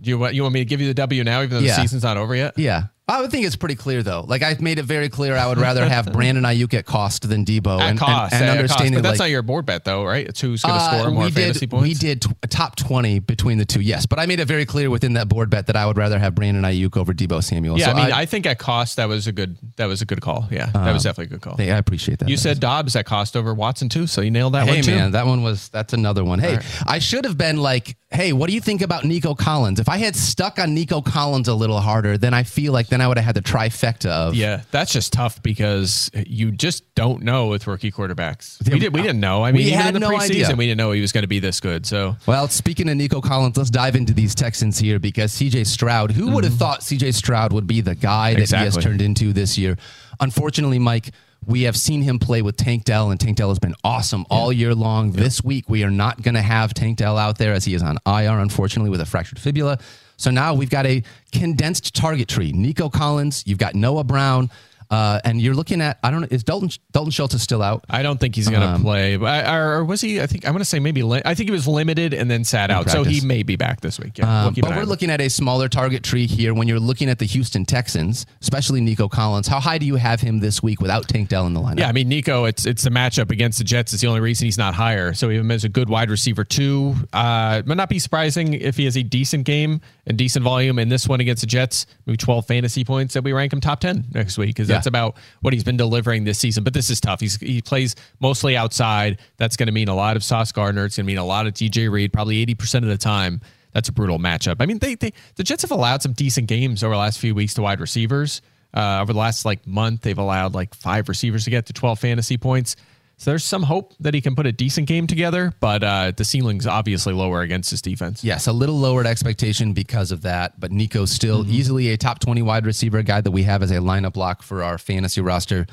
Do 0.00 0.10
you 0.10 0.18
want 0.18 0.34
you 0.34 0.42
want 0.42 0.54
me 0.54 0.60
to 0.60 0.64
give 0.64 0.80
you 0.80 0.86
the 0.86 0.94
W 0.94 1.24
now, 1.24 1.42
even 1.42 1.50
though 1.50 1.58
Yeah. 1.58 1.74
the 1.74 1.82
season's 1.82 2.04
not 2.04 2.16
over 2.16 2.36
yet? 2.36 2.56
Yeah, 2.56 2.84
I 3.08 3.22
would 3.22 3.30
think 3.30 3.46
it's 3.46 3.56
pretty 3.56 3.74
clear 3.74 4.02
though. 4.02 4.24
Like 4.26 4.42
I've 4.42 4.60
made 4.60 4.78
it 4.78 4.84
very 4.84 5.08
clear, 5.08 5.34
I 5.36 5.46
would 5.46 5.58
rather 5.58 5.88
have 5.88 6.12
Brandon 6.12 6.44
Aiyuk 6.44 6.74
at 6.74 6.84
cost 6.84 7.28
than 7.28 7.44
Deebo, 7.44 7.80
At 7.80 7.90
and, 7.90 7.98
cost, 7.98 8.34
and, 8.34 8.42
and 8.42 8.50
at 8.50 8.52
cost. 8.52 8.58
understanding 8.58 8.94
but 8.94 9.02
that's 9.02 9.18
like, 9.18 9.26
not 9.26 9.30
your 9.30 9.42
board 9.42 9.64
bet 9.66 9.84
though, 9.84 10.04
right? 10.04 10.26
It's 10.28 10.40
who's 10.40 10.62
going 10.62 10.74
to 10.74 10.80
Uh, 10.80 10.98
score 11.00 11.10
more 11.10 11.24
we 11.24 11.30
fantasy 11.30 11.60
did, 11.60 11.70
points. 11.70 11.82
We 11.88 11.94
did 11.94 12.24
a 12.42 12.46
top 12.46 12.76
20 12.76 13.20
between 13.20 13.56
the 13.58 13.64
two, 13.64 13.80
yes. 13.80 14.04
But 14.06 14.18
I 14.18 14.26
made 14.26 14.40
it 14.40 14.44
very 14.46 14.66
clear 14.66 14.90
within 14.90 15.14
that 15.14 15.28
board 15.28 15.48
bet 15.48 15.66
that 15.68 15.76
I 15.76 15.86
would 15.86 15.96
rather 15.96 16.18
have 16.18 16.34
Brandon 16.34 16.62
Aiyuk 16.64 16.96
over 16.98 17.14
Deebo 17.14 17.42
Samuel. 17.42 17.78
Yeah, 17.78 17.86
So 17.86 17.90
I 17.92 17.94
mean, 18.04 18.12
I, 18.12 18.26
think 18.26 18.44
at 18.46 18.58
cost 18.58 18.96
that 18.96 19.08
was 19.08 19.26
a 19.26 19.32
good 19.32 19.56
that 19.76 19.86
was 19.86 20.02
a 20.02 20.04
good 20.04 20.20
call. 20.20 20.46
Yeah, 20.50 20.66
that 20.66 20.92
was 20.92 21.04
definitely 21.04 21.34
a 21.34 21.38
good 21.38 21.42
call. 21.42 21.56
hey, 21.56 21.70
I 21.72 21.78
appreciate 21.78 22.18
that. 22.18 22.28
You 22.28 22.36
guys. 22.36 22.42
said 22.42 22.60
Doubs 22.60 22.94
at 22.94 23.06
cost 23.06 23.36
over 23.36 23.54
Watson 23.54 23.88
too, 23.88 24.06
so 24.06 24.20
you 24.20 24.30
nailed 24.30 24.52
that 24.54 24.66
Hey 24.68 24.74
one 24.74 24.82
too. 24.82 24.94
man, 24.94 25.12
that 25.12 25.26
one 25.26 25.42
was 25.42 25.70
that's 25.70 25.94
another 25.94 26.24
one. 26.24 26.40
Hey, 26.40 26.58
I 26.86 26.98
should 26.98 27.24
have 27.24 27.38
been 27.38 27.56
like, 27.56 27.96
hey, 28.10 28.32
what 28.34 28.48
do 28.48 28.54
you 28.54 28.60
think 28.60 28.82
about 28.82 29.04
Nico 29.04 29.34
Collins? 29.34 29.80
If 29.80 29.88
I 29.88 29.96
had 29.96 30.14
stuck 30.14 30.58
on 30.58 30.74
Nico 30.74 31.00
Collins 31.00 31.48
a 31.48 31.54
little 31.54 31.80
harder, 31.80 32.18
then 32.18 32.34
I 32.34 32.42
feel 32.42 32.72
like 32.74 32.88
then 32.88 32.97
I 33.00 33.08
would 33.08 33.16
have 33.18 33.24
had 33.24 33.34
the 33.34 33.42
trifecta 33.42 34.06
of 34.10 34.34
Yeah, 34.34 34.62
that's 34.70 34.92
just 34.92 35.12
tough 35.12 35.42
because 35.42 36.10
you 36.14 36.50
just 36.50 36.94
don't 36.94 37.22
know 37.22 37.46
with 37.48 37.66
rookie 37.66 37.90
quarterbacks. 37.92 38.58
We 38.70 38.78
did 38.78 38.92
we 38.94 39.02
didn't 39.02 39.20
know. 39.20 39.42
I 39.44 39.52
mean, 39.52 39.62
We 39.62 39.68
even 39.68 39.78
had 39.80 39.94
in 39.94 40.00
the 40.02 40.08
no 40.08 40.16
preseason, 40.16 40.44
idea. 40.44 40.56
we 40.56 40.66
didn't 40.66 40.78
know 40.78 40.92
he 40.92 41.00
was 41.00 41.12
going 41.12 41.22
to 41.22 41.28
be 41.28 41.38
this 41.38 41.60
good. 41.60 41.86
So 41.86 42.16
Well, 42.26 42.48
speaking 42.48 42.88
of 42.88 42.96
Nico 42.96 43.20
Collins, 43.20 43.56
let's 43.56 43.70
dive 43.70 43.96
into 43.96 44.12
these 44.12 44.34
Texans 44.34 44.78
here 44.78 44.98
because 44.98 45.32
CJ 45.32 45.66
Stroud, 45.66 46.10
who 46.12 46.30
would 46.32 46.44
have 46.44 46.54
thought 46.54 46.80
CJ 46.80 47.14
Stroud 47.14 47.52
would 47.52 47.66
be 47.66 47.80
the 47.80 47.94
guy 47.94 48.34
that 48.34 48.48
he 48.50 48.56
has 48.56 48.74
Mm-hmm. 48.76 48.88
Turned 48.88 49.00
into 49.02 49.32
this 49.32 49.56
year? 49.58 49.76
Unfortunately, 50.20 50.78
Mike, 50.78 51.10
we 51.46 51.62
have 51.62 51.76
seen 51.76 52.02
him 52.02 52.18
play 52.18 52.42
with 52.42 52.56
Tank 52.56 52.84
Dell, 52.84 53.10
and 53.10 53.18
Tank 53.20 53.36
Dell 53.36 53.48
has 53.48 53.58
been 53.58 53.74
awesome 53.84 54.26
all 54.30 54.52
year 54.52 54.74
long. 54.74 55.12
This 55.12 55.42
week, 55.42 55.68
we 55.68 55.84
are 55.84 55.90
not 55.90 56.20
going 56.22 56.34
to 56.34 56.42
have 56.42 56.74
Tank 56.74 56.98
Dell 56.98 57.16
out 57.16 57.38
there 57.38 57.52
as 57.54 57.64
he 57.64 57.74
is 57.74 57.82
on 57.82 57.96
IR, 58.06 58.38
unfortunately, 58.40 58.90
with 58.90 59.00
a 59.00 59.06
fractured 59.06 59.38
fibula. 59.38 59.78
So 60.18 60.30
now 60.30 60.52
we've 60.52 60.68
got 60.70 60.84
a 60.84 61.02
condensed 61.32 61.94
target 61.94 62.28
tree. 62.28 62.52
Nico 62.52 62.88
Collins, 62.90 63.44
you've 63.46 63.58
got 63.58 63.74
Noah 63.74 64.04
Brown, 64.04 64.50
uh, 64.90 65.20
and 65.22 65.38
you're 65.38 65.52
looking 65.54 65.82
at, 65.82 65.98
I 66.02 66.10
don't 66.10 66.22
know, 66.22 66.28
is 66.30 66.42
Dalton, 66.42 66.70
Dalton 66.92 67.10
Schultz 67.10 67.34
is 67.34 67.42
still 67.42 67.62
out? 67.62 67.84
I 67.90 68.02
don't 68.02 68.18
think 68.18 68.34
he's 68.34 68.48
going 68.48 68.62
to 68.62 68.68
Um, 68.68 68.80
play. 68.82 69.16
Or, 69.16 69.74
or 69.74 69.84
was 69.84 70.00
he? 70.00 70.18
I 70.18 70.26
think 70.26 70.46
I'm 70.46 70.52
going 70.52 70.60
to 70.60 70.64
say 70.64 70.78
maybe. 70.78 71.02
Li- 71.02 71.20
I 71.26 71.34
think 71.34 71.46
he 71.50 71.52
was 71.52 71.68
limited 71.68 72.14
and 72.14 72.30
then 72.30 72.42
sat 72.42 72.70
out. 72.70 72.88
So 72.88 73.04
he 73.04 73.20
may 73.20 73.42
be 73.42 73.56
back 73.56 73.82
this 73.82 74.00
week. 74.00 74.16
Yeah, 74.16 74.46
Um, 74.46 74.54
We'll 74.56 74.62
but 74.70 74.74
we're 74.78 74.86
looking 74.86 75.10
at 75.10 75.20
a 75.20 75.28
smaller 75.28 75.68
target 75.68 76.02
tree 76.04 76.26
here. 76.26 76.54
When 76.54 76.68
you're 76.68 76.80
looking 76.80 77.10
at 77.10 77.18
the 77.18 77.26
Houston 77.26 77.66
Texans, 77.66 78.24
especially 78.40 78.80
Nico 78.80 79.08
Collins, 79.10 79.46
how 79.46 79.60
high 79.60 79.76
do 79.76 79.84
you 79.84 79.96
have 79.96 80.22
him 80.22 80.38
this 80.40 80.62
week 80.62 80.80
without 80.80 81.06
Tank 81.06 81.28
Dell 81.28 81.46
in 81.46 81.52
the 81.52 81.60
lineup? 81.60 81.80
Yeah, 81.80 81.88
I 81.88 81.92
mean 81.92 82.08
Nico, 82.08 82.46
it's 82.46 82.64
it's 82.64 82.82
the 82.82 82.90
matchup 82.90 83.30
against 83.30 83.58
the 83.58 83.64
Jets. 83.64 83.92
It's 83.92 84.00
the 84.00 84.08
only 84.08 84.20
reason 84.20 84.46
he's 84.46 84.56
not 84.56 84.72
higher. 84.74 85.12
So 85.12 85.30
even 85.30 85.50
as 85.50 85.64
a 85.64 85.68
good 85.68 85.90
wide 85.90 86.08
receiver 86.08 86.44
too, 86.44 86.94
uh, 87.12 87.60
might 87.66 87.76
not 87.76 87.90
be 87.90 87.98
surprising 87.98 88.54
if 88.54 88.78
he 88.78 88.86
has 88.86 88.96
a 88.96 89.02
decent 89.02 89.44
game 89.44 89.82
and 90.08 90.16
decent 90.16 90.42
volume 90.42 90.78
in 90.78 90.88
this 90.88 91.06
one 91.06 91.20
against 91.20 91.42
the 91.42 91.46
Jets. 91.46 91.86
Maybe 92.06 92.16
twelve 92.16 92.46
fantasy 92.46 92.82
points 92.82 93.14
that 93.14 93.22
we 93.22 93.32
rank 93.32 93.52
him 93.52 93.60
top 93.60 93.80
ten 93.80 94.06
next 94.12 94.38
week 94.38 94.48
because 94.48 94.66
that's 94.66 94.86
about 94.86 95.16
what 95.42 95.52
he's 95.52 95.62
been 95.62 95.76
delivering 95.76 96.24
this 96.24 96.38
season. 96.38 96.64
But 96.64 96.72
this 96.72 96.90
is 96.90 97.00
tough. 97.00 97.20
He's 97.20 97.36
he 97.36 97.62
plays 97.62 97.94
mostly 98.18 98.56
outside. 98.56 99.20
That's 99.36 99.56
going 99.56 99.66
to 99.66 99.72
mean 99.72 99.88
a 99.88 99.94
lot 99.94 100.16
of 100.16 100.24
Sauce 100.24 100.50
Gardner. 100.50 100.86
It's 100.86 100.96
going 100.96 101.04
to 101.04 101.06
mean 101.06 101.18
a 101.18 101.24
lot 101.24 101.46
of 101.46 101.52
DJ 101.52 101.90
Reed. 101.90 102.12
Probably 102.12 102.38
eighty 102.38 102.54
percent 102.54 102.84
of 102.84 102.90
the 102.90 102.98
time. 102.98 103.42
That's 103.72 103.90
a 103.90 103.92
brutal 103.92 104.18
matchup. 104.18 104.56
I 104.60 104.66
mean, 104.66 104.78
they, 104.78 104.94
they 104.94 105.12
the 105.36 105.44
Jets 105.44 105.62
have 105.62 105.70
allowed 105.70 106.02
some 106.02 106.14
decent 106.14 106.48
games 106.48 106.82
over 106.82 106.94
the 106.94 106.98
last 106.98 107.18
few 107.18 107.34
weeks 107.34 107.54
to 107.54 107.62
wide 107.62 107.80
receivers. 107.80 108.40
Uh, 108.74 109.00
over 109.00 109.12
the 109.12 109.18
last 109.18 109.44
like 109.44 109.66
month, 109.66 110.02
they've 110.02 110.18
allowed 110.18 110.54
like 110.54 110.74
five 110.74 111.08
receivers 111.08 111.44
to 111.44 111.50
get 111.50 111.66
to 111.66 111.72
12 111.72 111.98
fantasy 111.98 112.36
points. 112.36 112.76
So 113.20 113.32
there's 113.32 113.44
some 113.44 113.64
hope 113.64 113.94
that 113.98 114.14
he 114.14 114.20
can 114.20 114.36
put 114.36 114.46
a 114.46 114.52
decent 114.52 114.86
game 114.86 115.08
together, 115.08 115.52
but 115.58 115.82
uh, 115.82 116.12
the 116.16 116.24
ceiling's 116.24 116.68
obviously 116.68 117.12
lower 117.12 117.40
against 117.42 117.70
his 117.70 117.82
defense. 117.82 118.22
Yes, 118.22 118.46
a 118.46 118.52
little 118.52 118.78
lowered 118.78 119.06
expectation 119.06 119.72
because 119.72 120.12
of 120.12 120.22
that, 120.22 120.58
but 120.60 120.70
Nico's 120.70 121.10
still 121.10 121.42
Mm-hmm. 121.42 121.52
easily 121.52 121.88
a 121.90 121.96
top 121.96 122.20
20 122.20 122.42
wide 122.42 122.64
receiver 122.64 123.02
guy 123.02 123.20
that 123.20 123.30
we 123.32 123.42
have 123.42 123.62
as 123.62 123.70
a 123.72 123.76
lineup 123.78 124.12
block 124.12 124.42
for 124.42 124.62
our 124.62 124.78
fantasy 124.78 125.20
roster. 125.20 125.66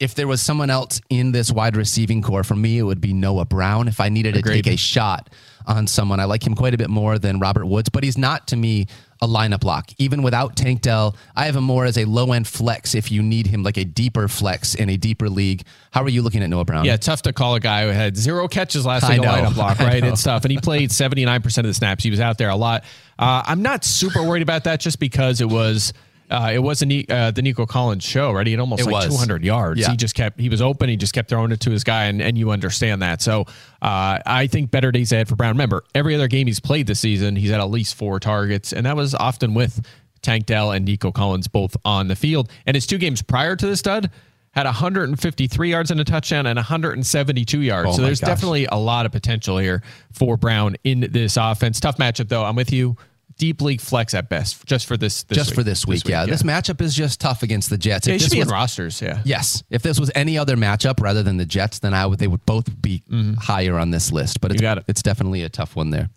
If 0.00 0.14
there 0.14 0.26
was 0.26 0.40
someone 0.40 0.70
else 0.70 1.00
in 1.10 1.32
this 1.32 1.52
wide 1.52 1.76
receiving 1.76 2.22
corps, 2.22 2.42
for 2.42 2.56
me, 2.56 2.78
it 2.78 2.82
would 2.82 3.02
be 3.02 3.12
Noah 3.12 3.44
Brown. 3.44 3.86
If 3.86 4.00
I 4.00 4.08
needed 4.08 4.32
to 4.32 4.40
Agreed. 4.40 4.64
take 4.64 4.74
a 4.74 4.76
shot 4.76 5.28
on 5.66 5.86
someone, 5.86 6.18
I 6.20 6.24
like 6.24 6.44
him 6.46 6.54
quite 6.54 6.72
a 6.72 6.78
bit 6.78 6.88
more 6.88 7.18
than 7.18 7.38
Robert 7.38 7.66
Woods, 7.66 7.90
but 7.90 8.02
he's 8.02 8.16
not 8.16 8.48
to 8.48 8.56
me 8.56 8.86
a 9.22 9.26
lineup 9.26 9.62
lock. 9.62 9.90
Even 9.98 10.22
without 10.22 10.56
Tank 10.56 10.80
Dell, 10.80 11.14
I 11.36 11.44
have 11.44 11.54
him 11.56 11.64
more 11.64 11.84
as 11.84 11.98
a 11.98 12.06
low 12.06 12.32
end 12.32 12.48
flex 12.48 12.94
if 12.94 13.12
you 13.12 13.22
need 13.22 13.46
him 13.46 13.62
like 13.62 13.76
a 13.76 13.84
deeper 13.84 14.26
flex 14.28 14.74
in 14.74 14.88
a 14.88 14.96
deeper 14.96 15.28
league. 15.28 15.64
How 15.90 16.02
are 16.02 16.08
you 16.08 16.22
looking 16.22 16.42
at 16.42 16.48
Noah 16.48 16.64
Brown? 16.64 16.86
Yeah, 16.86 16.96
tough 16.96 17.20
to 17.22 17.32
call 17.34 17.54
a 17.54 17.60
guy 17.60 17.84
who 17.84 17.90
had 17.90 18.16
zero 18.16 18.48
catches 18.48 18.86
last 18.86 19.06
week 19.08 19.18
a 19.18 19.22
lineup 19.22 19.54
block, 19.54 19.80
I 19.82 19.84
right? 19.84 20.04
It's 20.04 20.22
tough. 20.22 20.44
And 20.44 20.52
he 20.52 20.58
played 20.58 20.88
79% 20.88 21.58
of 21.58 21.64
the 21.64 21.74
snaps. 21.74 22.02
He 22.02 22.10
was 22.10 22.20
out 22.20 22.38
there 22.38 22.48
a 22.48 22.56
lot. 22.56 22.84
Uh, 23.18 23.42
I'm 23.44 23.60
not 23.60 23.84
super 23.84 24.22
worried 24.22 24.42
about 24.42 24.64
that 24.64 24.80
just 24.80 24.98
because 24.98 25.42
it 25.42 25.48
was. 25.48 25.92
Uh, 26.30 26.50
it 26.54 26.60
was 26.60 26.82
a, 26.82 27.04
uh, 27.08 27.30
the 27.32 27.42
Nico 27.42 27.66
Collins 27.66 28.04
show, 28.04 28.32
right? 28.32 28.46
He 28.46 28.52
had 28.52 28.60
almost 28.60 28.82
It 28.82 28.86
like 28.86 29.06
was. 29.06 29.14
200 29.14 29.44
yards. 29.44 29.80
Yeah. 29.80 29.90
He 29.90 29.96
just 29.96 30.14
kept, 30.14 30.38
he 30.38 30.48
was 30.48 30.62
open. 30.62 30.88
He 30.88 30.96
just 30.96 31.12
kept 31.12 31.28
throwing 31.28 31.50
it 31.50 31.60
to 31.60 31.70
his 31.70 31.82
guy, 31.84 32.04
and, 32.04 32.22
and 32.22 32.38
you 32.38 32.50
understand 32.50 33.02
that. 33.02 33.20
So 33.20 33.42
uh, 33.82 34.18
I 34.24 34.46
think 34.46 34.70
better 34.70 34.92
days 34.92 35.12
ahead 35.12 35.28
for 35.28 35.36
Brown. 35.36 35.50
Remember, 35.50 35.82
every 35.94 36.14
other 36.14 36.28
game 36.28 36.46
he's 36.46 36.60
played 36.60 36.86
this 36.86 37.00
season, 37.00 37.36
he's 37.36 37.50
had 37.50 37.60
at 37.60 37.70
least 37.70 37.96
four 37.96 38.20
targets, 38.20 38.72
and 38.72 38.86
that 38.86 38.96
was 38.96 39.14
often 39.14 39.54
with 39.54 39.84
Tank 40.22 40.46
Dell 40.46 40.70
and 40.70 40.84
Nico 40.84 41.10
Collins 41.12 41.48
both 41.48 41.76
on 41.84 42.08
the 42.08 42.16
field. 42.16 42.50
And 42.66 42.74
his 42.74 42.86
two 42.86 42.98
games 42.98 43.22
prior 43.22 43.56
to 43.56 43.66
the 43.66 43.76
stud 43.76 44.10
had 44.52 44.66
153 44.66 45.70
yards 45.70 45.90
and 45.90 46.00
a 46.00 46.04
touchdown 46.04 46.46
and 46.46 46.56
172 46.56 47.60
yards. 47.60 47.88
Oh 47.88 47.92
so 47.92 48.02
there's 48.02 48.20
gosh. 48.20 48.28
definitely 48.28 48.66
a 48.66 48.76
lot 48.76 49.06
of 49.06 49.12
potential 49.12 49.58
here 49.58 49.82
for 50.12 50.36
Brown 50.36 50.76
in 50.84 51.08
this 51.12 51.36
offense. 51.36 51.78
Tough 51.80 51.98
matchup 51.98 52.28
though. 52.28 52.44
I'm 52.44 52.56
with 52.56 52.72
you. 52.72 52.96
Deep 53.40 53.62
league 53.62 53.80
flex 53.80 54.12
at 54.12 54.28
best, 54.28 54.66
just 54.66 54.86
for 54.86 54.96
this. 54.96 55.22
this 55.24 55.36
just 55.38 55.50
week. 55.50 55.54
for 55.56 55.62
this 55.62 55.86
week. 55.86 56.06
yeah. 56.06 56.26
this 56.26 56.42
matchup 56.42 56.80
is 56.82 56.94
just 56.94 57.20
tough 57.20 57.42
against 57.42 57.70
the 57.70 57.78
Jets. 57.78 58.06
Yeah, 58.06 58.14
If 58.14 58.20
should 58.20 58.26
this 58.30 58.34
be 58.34 58.40
in 58.40 58.46
was- 58.46 58.52
rosters. 58.52 59.00
Yeah. 59.00 59.22
Yes, 59.24 59.62
if 59.70 59.80
this 59.82 59.98
was 59.98 60.10
any 60.14 60.36
other 60.36 60.56
matchup 60.56 61.00
rather 61.00 61.22
than 61.22 61.38
the 61.38 61.46
Jets, 61.46 61.78
then 61.78 61.94
I 61.94 62.04
would 62.06 62.18
they 62.18 62.26
would 62.28 62.44
both 62.44 62.68
be 62.82 63.02
higher 63.40 63.78
on 63.78 63.90
this 63.90 64.12
list. 64.12 64.40
But 64.42 64.52
it's, 64.52 64.60
Mm-hmm. 64.62 64.78
it. 64.80 64.84
it's 64.88 65.02
definitely 65.02 65.42
a 65.42 65.48
tough 65.48 65.74
one 65.74 65.88
there. 65.90 66.10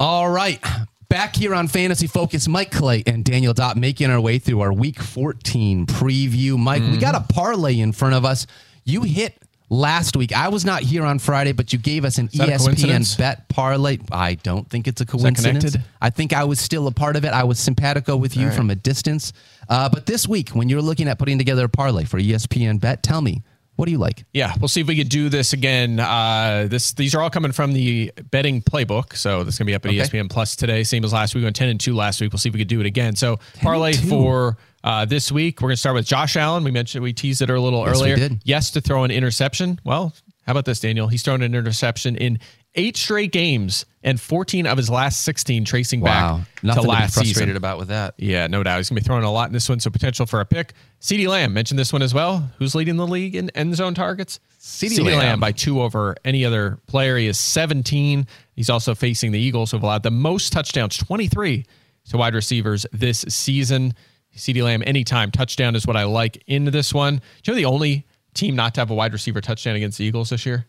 All 0.00 0.28
right, 0.28 0.60
back 1.08 1.36
here 1.36 1.54
on 1.54 1.68
Fantasy 1.68 2.06
Focus, 2.08 2.48
Mike 2.48 2.72
Clay 2.72 3.04
and 3.06 3.24
Daniel 3.24 3.54
Dopp 3.54 3.76
making 3.76 4.10
our 4.10 4.20
way 4.20 4.38
through 4.38 4.60
our 4.60 4.72
Week 4.72 5.00
14 5.00 5.86
preview. 5.86 6.58
Mike, 6.58 6.82
we 6.82 6.96
got 6.98 7.14
a 7.14 7.18
Mm-hmm. 7.18 7.26
parlay 7.28 7.78
in 7.80 7.92
front 7.92 8.14
of 8.14 8.24
us. 8.24 8.46
You 8.84 9.02
hit 9.02 9.38
last 9.74 10.16
week. 10.16 10.32
I 10.32 10.48
was 10.48 10.64
not 10.64 10.82
here 10.82 11.04
on 11.04 11.18
Friday, 11.18 11.52
but 11.52 11.72
you 11.72 11.78
gave 11.78 12.04
us 12.04 12.18
an 12.18 12.28
ESPN 12.28 13.18
bet 13.18 13.48
parlay. 13.48 13.98
I 14.12 14.34
don't 14.36 14.68
think 14.70 14.86
it's 14.86 15.00
a 15.00 15.06
coincidence. 15.06 15.76
I 16.00 16.10
think 16.10 16.32
I 16.32 16.44
was 16.44 16.60
still 16.60 16.86
a 16.86 16.92
part 16.92 17.16
of 17.16 17.24
it. 17.24 17.32
I 17.32 17.44
was 17.44 17.58
simpatico 17.58 18.16
with 18.16 18.36
you 18.36 18.50
from 18.50 18.70
a 18.70 18.74
distance. 18.74 19.32
Uh, 19.68 19.88
but 19.88 20.06
this 20.06 20.28
week, 20.28 20.50
when 20.50 20.68
you're 20.68 20.82
looking 20.82 21.08
at 21.08 21.18
putting 21.18 21.38
together 21.38 21.64
a 21.64 21.68
parlay 21.68 22.04
for 22.04 22.18
ESPN 22.20 22.80
Bet, 22.80 23.02
tell 23.02 23.20
me, 23.20 23.42
what 23.76 23.86
do 23.86 23.90
you 23.90 23.98
like? 23.98 24.24
Yeah, 24.32 24.54
we'll 24.60 24.68
see 24.68 24.82
if 24.82 24.86
we 24.86 24.96
could 24.96 25.08
do 25.08 25.28
this 25.28 25.52
again. 25.52 25.98
Uh, 25.98 26.68
this 26.70 26.92
these 26.92 27.12
are 27.16 27.20
all 27.20 27.30
coming 27.30 27.50
from 27.50 27.72
the 27.72 28.12
betting 28.30 28.62
playbook, 28.62 29.16
so 29.16 29.42
this 29.42 29.54
is 29.54 29.58
gonna 29.58 29.66
be 29.66 29.74
up 29.74 29.84
at 29.84 29.88
Okay. 29.90 29.98
ESPN 29.98 30.30
Plus 30.30 30.54
today, 30.54 30.84
same 30.84 31.04
as 31.04 31.12
last 31.12 31.34
week. 31.34 31.40
We 31.40 31.46
went 31.46 31.56
ten 31.56 31.68
and 31.68 31.80
two 31.80 31.94
last 31.96 32.20
week. 32.20 32.32
We'll 32.32 32.38
see 32.38 32.50
if 32.50 32.52
we 32.52 32.60
could 32.60 32.68
do 32.68 32.78
it 32.78 32.86
again. 32.86 33.16
So 33.16 33.40
parlay 33.62 33.94
for 33.94 34.56
uh, 34.84 35.04
this 35.04 35.32
week, 35.32 35.60
we're 35.60 35.70
gonna 35.70 35.76
start 35.76 35.96
with 35.96 36.06
Josh 36.06 36.36
Allen. 36.36 36.62
We 36.62 36.70
mentioned 36.70 37.02
we 37.02 37.12
teased 37.12 37.42
it 37.42 37.50
a 37.50 37.60
little 37.60 37.84
Yes, 37.86 37.96
we 37.96 38.02
earlier. 38.12 38.16
did. 38.16 38.40
Yes, 38.44 38.70
to 38.72 38.80
throw 38.80 39.02
an 39.02 39.10
interception. 39.10 39.80
Well, 39.82 40.14
how 40.46 40.52
about 40.52 40.64
this, 40.66 40.78
Daniel? 40.80 41.08
He's 41.08 41.22
thrown 41.22 41.42
an 41.42 41.54
interception 41.54 42.16
in 42.16 42.38
eight 42.76 42.96
straight 42.96 43.32
games 43.32 43.86
and 44.02 44.20
14 44.20 44.66
of 44.66 44.76
his 44.76 44.90
last 44.90 45.22
16 45.22 45.64
tracing 45.64 46.00
Wow, 46.00 46.38
back 46.38 46.62
nothing 46.64 46.82
to 46.84 46.88
to 46.90 46.92
be 46.96 47.02
frustrated 47.02 47.36
season. 47.36 47.56
about 47.56 47.78
with 47.78 47.88
that. 47.88 48.14
Yeah, 48.18 48.48
no 48.48 48.62
doubt. 48.64 48.78
He's 48.78 48.88
going 48.90 48.96
to 48.96 49.02
be 49.02 49.06
throwing 49.06 49.22
a 49.24 49.30
lot 49.32 49.46
in 49.48 49.52
this 49.52 49.68
one, 49.68 49.78
so 49.80 49.90
potential 49.90 50.26
for 50.26 50.40
a 50.40 50.44
pick. 50.44 50.72
CeeDee 51.00 51.28
Lamb, 51.28 51.54
mentioned 51.54 51.78
this 51.78 51.92
one 51.92 52.02
as 52.02 52.12
well. 52.12 52.50
Who's 52.58 52.74
leading 52.74 52.96
the 52.96 53.06
league 53.06 53.36
in 53.36 53.48
end 53.50 53.74
zone 53.76 53.94
targets? 53.94 54.40
CeeDee 54.60 54.98
CeeDee 54.98 55.04
Lamb. 55.06 55.18
Lamb 55.18 55.40
by 55.40 55.52
two 55.52 55.80
over 55.80 56.16
any 56.24 56.44
other 56.44 56.78
player. 56.88 57.16
He 57.16 57.28
is 57.28 57.38
17. 57.38 58.26
He's 58.56 58.68
also 58.68 58.94
facing 58.94 59.30
the 59.30 59.38
Eagles, 59.40 59.70
who 59.70 59.76
have 59.78 59.84
allowed 59.84 60.02
the 60.02 60.10
most 60.10 60.52
touchdowns, 60.52 60.96
23, 60.98 61.64
to 62.10 62.16
wide 62.18 62.34
receivers 62.34 62.84
this 62.92 63.24
season. 63.28 63.94
CeeDee 64.36 64.62
Lamb, 64.62 64.82
anytime 64.86 65.30
touchdown 65.30 65.74
is 65.76 65.86
what 65.86 65.96
I 65.96 66.04
like 66.04 66.42
in 66.46 66.64
this 66.64 66.92
one. 66.92 67.16
Do 67.42 67.50
you 67.50 67.52
know 67.52 67.56
the 67.56 67.64
only 67.64 68.06
team 68.34 68.56
not 68.56 68.74
to 68.74 68.80
have 68.80 68.90
a 68.90 68.94
wide 68.94 69.12
receiver 69.12 69.40
touchdown 69.40 69.76
against 69.76 69.98
the 69.98 70.04
Eagles 70.04 70.30
this 70.30 70.44
year? 70.44 70.66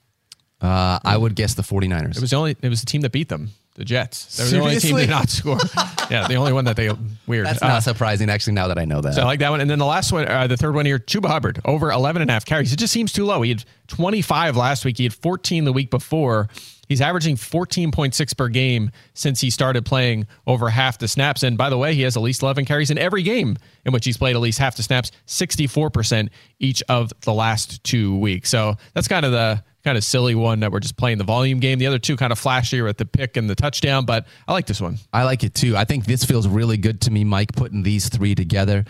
Uh, 0.61 0.99
I 1.03 1.17
would 1.17 1.35
guess 1.35 1.53
the 1.55 1.63
49ers. 1.63 2.17
It 2.17 2.21
was 2.21 2.29
the 2.29 2.37
only. 2.37 2.55
It 2.61 2.69
was 2.69 2.79
the 2.79 2.85
team 2.85 3.01
that 3.01 3.11
beat 3.11 3.29
them, 3.29 3.49
the 3.75 3.85
Jets. 3.85 4.37
They 4.37 4.43
were 4.45 4.49
the 4.49 4.59
only 4.59 4.71
team 4.79 4.97
Seriously? 4.97 5.05
to 5.05 5.11
not 5.11 5.29
score. 5.29 5.57
yeah, 6.09 6.27
the 6.27 6.35
only 6.35 6.53
one 6.53 6.65
that 6.65 6.75
they 6.77 6.89
weird. 7.27 7.45
That's 7.45 7.61
Uh, 7.61 7.67
not 7.67 7.83
surprising, 7.83 8.29
actually, 8.29 8.53
now 8.53 8.67
that 8.69 8.77
I 8.77 8.85
know 8.85 9.01
that. 9.01 9.13
So 9.15 9.21
I 9.21 9.25
like 9.25 9.39
that 9.39 9.51
one. 9.51 9.59
And 9.61 9.69
then 9.69 9.79
the 9.79 9.85
last 9.85 10.11
one, 10.11 10.27
uh, 10.27 10.47
the 10.47 10.57
third 10.57 10.75
one 10.75 10.85
here, 10.85 10.97
Chuba 10.97 11.27
Hubbard, 11.27 11.59
over 11.65 11.91
11 11.91 12.21
and 12.21 12.31
a 12.31 12.33
half 12.33 12.45
carries. 12.45 12.71
It 12.73 12.77
just 12.79 12.93
seems 12.93 13.11
too 13.11 13.25
low. 13.25 13.41
He 13.41 13.49
had 13.49 13.63
25 13.87 14.55
last 14.57 14.85
week. 14.85 14.97
He 14.97 15.03
had 15.03 15.13
14 15.13 15.65
the 15.65 15.73
week 15.73 15.89
before. 15.91 16.47
He's 16.87 17.01
averaging 17.01 17.35
14.6 17.35 18.37
per 18.37 18.47
game 18.47 18.91
since 19.15 19.41
he 19.41 19.49
started 19.49 19.85
playing 19.85 20.27
over 20.45 20.69
half 20.69 20.99
the 20.99 21.07
snaps. 21.07 21.41
And 21.43 21.57
by 21.57 21.69
the 21.69 21.77
way, 21.77 21.95
he 21.95 22.03
has 22.03 22.15
at 22.15 22.21
least 22.23 22.43
11 22.43 22.65
carries 22.65 22.91
in 22.91 22.97
every 22.99 23.23
game 23.23 23.57
in 23.85 23.91
which 23.91 24.05
he's 24.05 24.17
played 24.17 24.35
at 24.35 24.41
least 24.41 24.59
half 24.59 24.75
the 24.77 24.83
snaps, 24.83 25.11
64% 25.27 26.29
each 26.59 26.83
of 26.87 27.11
the 27.21 27.33
last 27.33 27.83
two 27.83 28.17
weeks. 28.19 28.49
So 28.49 28.75
that's 28.93 29.07
kind 29.07 29.25
of 29.25 29.31
the 29.31 29.63
kind 29.85 29.97
of 29.97 30.03
silly 30.03 30.35
one 30.35 30.59
that 30.59 30.71
we're 30.71 30.81
just 30.81 30.97
playing 30.97 31.19
the 31.19 31.23
volume 31.23 31.59
game. 31.59 31.79
The 31.79 31.87
other 31.87 31.99
two 31.99 32.17
kind 32.17 32.33
of 32.33 32.41
flashier 32.41 32.89
at 32.89 32.97
the 32.97 33.05
pick 33.05 33.37
and 33.37 33.49
the 33.49 33.55
touchdown, 33.55 34.03
but 34.05 34.25
I 34.47 34.51
like 34.51 34.65
this 34.65 34.81
one. 34.81 34.97
I 35.13 35.23
like 35.23 35.43
it 35.43 35.53
too. 35.53 35.77
I 35.77 35.85
think 35.85 36.05
this 36.05 36.25
feels 36.25 36.47
really 36.47 36.75
good 36.75 36.99
to 37.01 37.11
me, 37.11 37.23
Mike, 37.23 37.53
putting 37.53 37.83
these 37.83 38.09
three 38.09 38.35
together. 38.35 38.83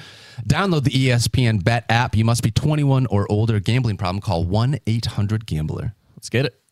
Download 0.47 0.83
the 0.83 0.91
ESPN 0.91 1.63
Bet 1.63 1.85
app. 1.89 2.15
You 2.15 2.25
must 2.25 2.41
be 2.41 2.49
21 2.49 3.05
or 3.07 3.29
older. 3.29 3.59
Gambling 3.59 3.97
problem, 3.97 4.21
call 4.21 4.45
1 4.45 4.79
800 4.87 5.45
Gambler. 5.45 5.93
Let's 6.15 6.29
get 6.29 6.45
it. 6.45 6.64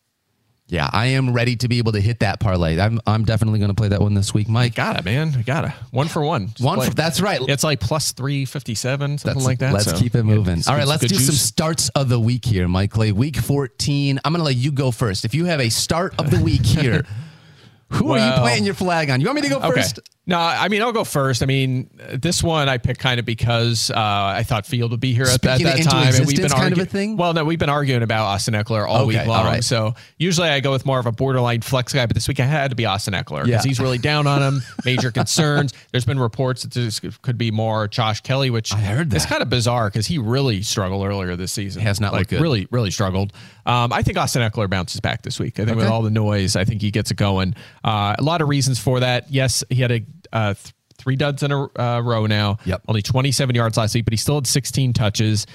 Yeah, 0.66 0.88
I 0.90 1.06
am 1.08 1.34
ready 1.34 1.56
to 1.56 1.68
be 1.68 1.76
able 1.76 1.92
to 1.92 2.00
hit 2.00 2.20
that 2.20 2.40
parlay. 2.40 2.80
I'm, 2.80 2.98
I'm 3.06 3.24
definitely 3.24 3.58
going 3.58 3.68
to 3.68 3.74
play 3.74 3.88
that 3.88 4.00
one 4.00 4.14
this 4.14 4.32
week, 4.32 4.48
Mike. 4.48 4.74
Got 4.74 4.98
it, 4.98 5.04
man. 5.04 5.34
I 5.36 5.42
got 5.42 5.66
it. 5.66 5.72
One 5.90 6.08
for 6.08 6.24
one. 6.24 6.46
Just 6.48 6.60
One 6.62 6.80
for, 6.80 6.90
that's 6.90 7.20
right. 7.20 7.38
It's 7.42 7.62
like 7.62 7.80
plus 7.80 8.12
357, 8.12 9.18
something 9.18 9.28
That's- 9.28 9.44
like 9.44 9.58
that. 9.58 9.74
Let's 9.74 9.84
So, 9.90 9.98
keep 9.98 10.14
it 10.14 10.22
moving. 10.22 10.58
it's 10.58 10.66
All 10.68 10.74
right, 10.74 10.86
let's 10.86 11.04
do 11.06 11.14
some 11.16 11.34
starts 11.34 11.90
of 11.90 12.08
the 12.08 12.18
week 12.18 12.46
here, 12.46 12.66
Mike 12.66 12.90
Clay. 12.92 13.12
Week 13.12 13.36
14. 13.36 14.20
I'm 14.24 14.32
going 14.32 14.40
to 14.40 14.44
let 14.44 14.56
you 14.56 14.72
go 14.72 14.90
first. 14.90 15.26
If 15.26 15.34
you 15.34 15.44
have 15.44 15.60
a 15.60 15.68
start 15.68 16.14
of 16.18 16.30
the 16.30 16.40
week 16.42 16.64
here, 16.64 17.04
who 17.90 18.12
are 18.12 18.16
you 18.18 18.24
Well- 18.24 18.40
planting 18.40 18.64
your 18.64 18.74
flag 18.74 19.10
on? 19.10 19.20
You 19.20 19.26
want 19.26 19.36
me 19.36 19.42
to 19.42 19.48
go 19.50 19.58
Okay. 19.58 19.82
first? 19.82 20.00
No, 20.26 20.38
I 20.38 20.68
mean 20.68 20.80
I'll 20.80 20.92
go 20.92 21.04
first. 21.04 21.42
I 21.42 21.46
mean 21.46 21.90
this 22.14 22.42
one 22.42 22.68
I 22.68 22.78
picked 22.78 22.98
kind 23.00 23.20
of 23.20 23.26
because 23.26 23.90
uh, 23.90 23.94
I 23.96 24.42
thought 24.42 24.64
Field 24.64 24.90
would 24.92 25.00
be 25.00 25.12
here 25.12 25.24
at, 25.26 25.44
at 25.44 25.60
that 25.60 25.82
time, 25.82 26.14
and 26.14 26.26
we've 26.26 26.36
been 26.38 26.48
kind 26.48 26.72
of 26.72 26.78
a 26.78 26.86
thing? 26.86 27.18
Well, 27.18 27.34
no, 27.34 27.44
we've 27.44 27.58
been 27.58 27.68
arguing 27.68 28.02
about 28.02 28.24
Austin 28.24 28.54
Ekeler 28.54 28.88
all 28.88 29.02
Okay, 29.02 29.18
week 29.18 29.26
long. 29.26 29.40
all 29.40 29.44
right. 29.44 29.62
So 29.62 29.94
usually 30.16 30.48
I 30.48 30.60
go 30.60 30.72
with 30.72 30.86
more 30.86 30.98
of 30.98 31.04
a 31.04 31.12
borderline 31.12 31.60
flex 31.60 31.92
guy, 31.92 32.06
but 32.06 32.14
this 32.14 32.26
week 32.26 32.40
I 32.40 32.46
had 32.46 32.70
to 32.70 32.74
be 32.76 32.86
Austin 32.86 33.12
Ekeler 33.12 33.44
because 33.44 33.64
Yeah. 33.64 33.68
he's 33.68 33.78
really 33.80 33.98
down 33.98 34.26
on 34.26 34.40
him. 34.42 34.62
Major 34.86 35.10
concerns. 35.10 35.74
There's 35.92 36.06
been 36.06 36.18
reports 36.18 36.62
that 36.62 36.72
this 36.72 37.00
could 37.20 37.36
be 37.36 37.50
more 37.50 37.86
Josh 37.86 38.22
Kelley, 38.22 38.48
which 38.48 38.72
I 38.72 38.78
heard 38.78 39.10
that. 39.10 39.16
It's 39.16 39.26
kind 39.26 39.42
of 39.42 39.50
bizarre 39.50 39.90
because 39.90 40.06
he 40.06 40.16
really 40.16 40.62
struggled 40.62 41.06
earlier 41.06 41.36
this 41.36 41.52
season. 41.52 41.82
He 41.82 41.86
Has 41.86 42.00
not 42.00 42.12
like 42.12 42.20
looked 42.20 42.30
good. 42.30 42.40
really, 42.40 42.66
really 42.70 42.90
struggled. 42.90 43.34
Um, 43.66 43.92
I 43.92 44.02
think 44.02 44.16
Austin 44.16 44.40
Ekeler 44.42 44.70
bounces 44.70 45.00
back 45.00 45.20
this 45.22 45.38
week. 45.38 45.60
I 45.60 45.66
think 45.66 45.76
with 45.76 45.86
all 45.86 46.00
the 46.02 46.10
noise, 46.10 46.56
I 46.56 46.64
think 46.64 46.80
he 46.80 46.90
gets 46.90 47.10
it 47.10 47.16
going. 47.18 47.54
Uh, 47.82 48.14
a 48.18 48.22
lot 48.22 48.40
of 48.40 48.48
reasons 48.48 48.78
for 48.78 49.00
that. 49.00 49.30
Yes, 49.30 49.62
he 49.68 49.76
had 49.82 49.90
a 49.92 50.02
uh, 50.32 50.54
th- 50.54 50.74
three 50.96 51.16
duds 51.16 51.42
in 51.42 51.52
a 51.52 51.80
uh, 51.80 52.00
row 52.00 52.26
now. 52.26 52.58
Yep. 52.64 52.82
Only 52.88 53.02
27 53.02 53.54
yards 53.54 53.76
last 53.76 53.94
week, 53.94 54.04
but 54.04 54.12
he 54.12 54.16
still 54.16 54.36
had 54.36 54.46
16 54.46 54.92
touches. 54.92 55.46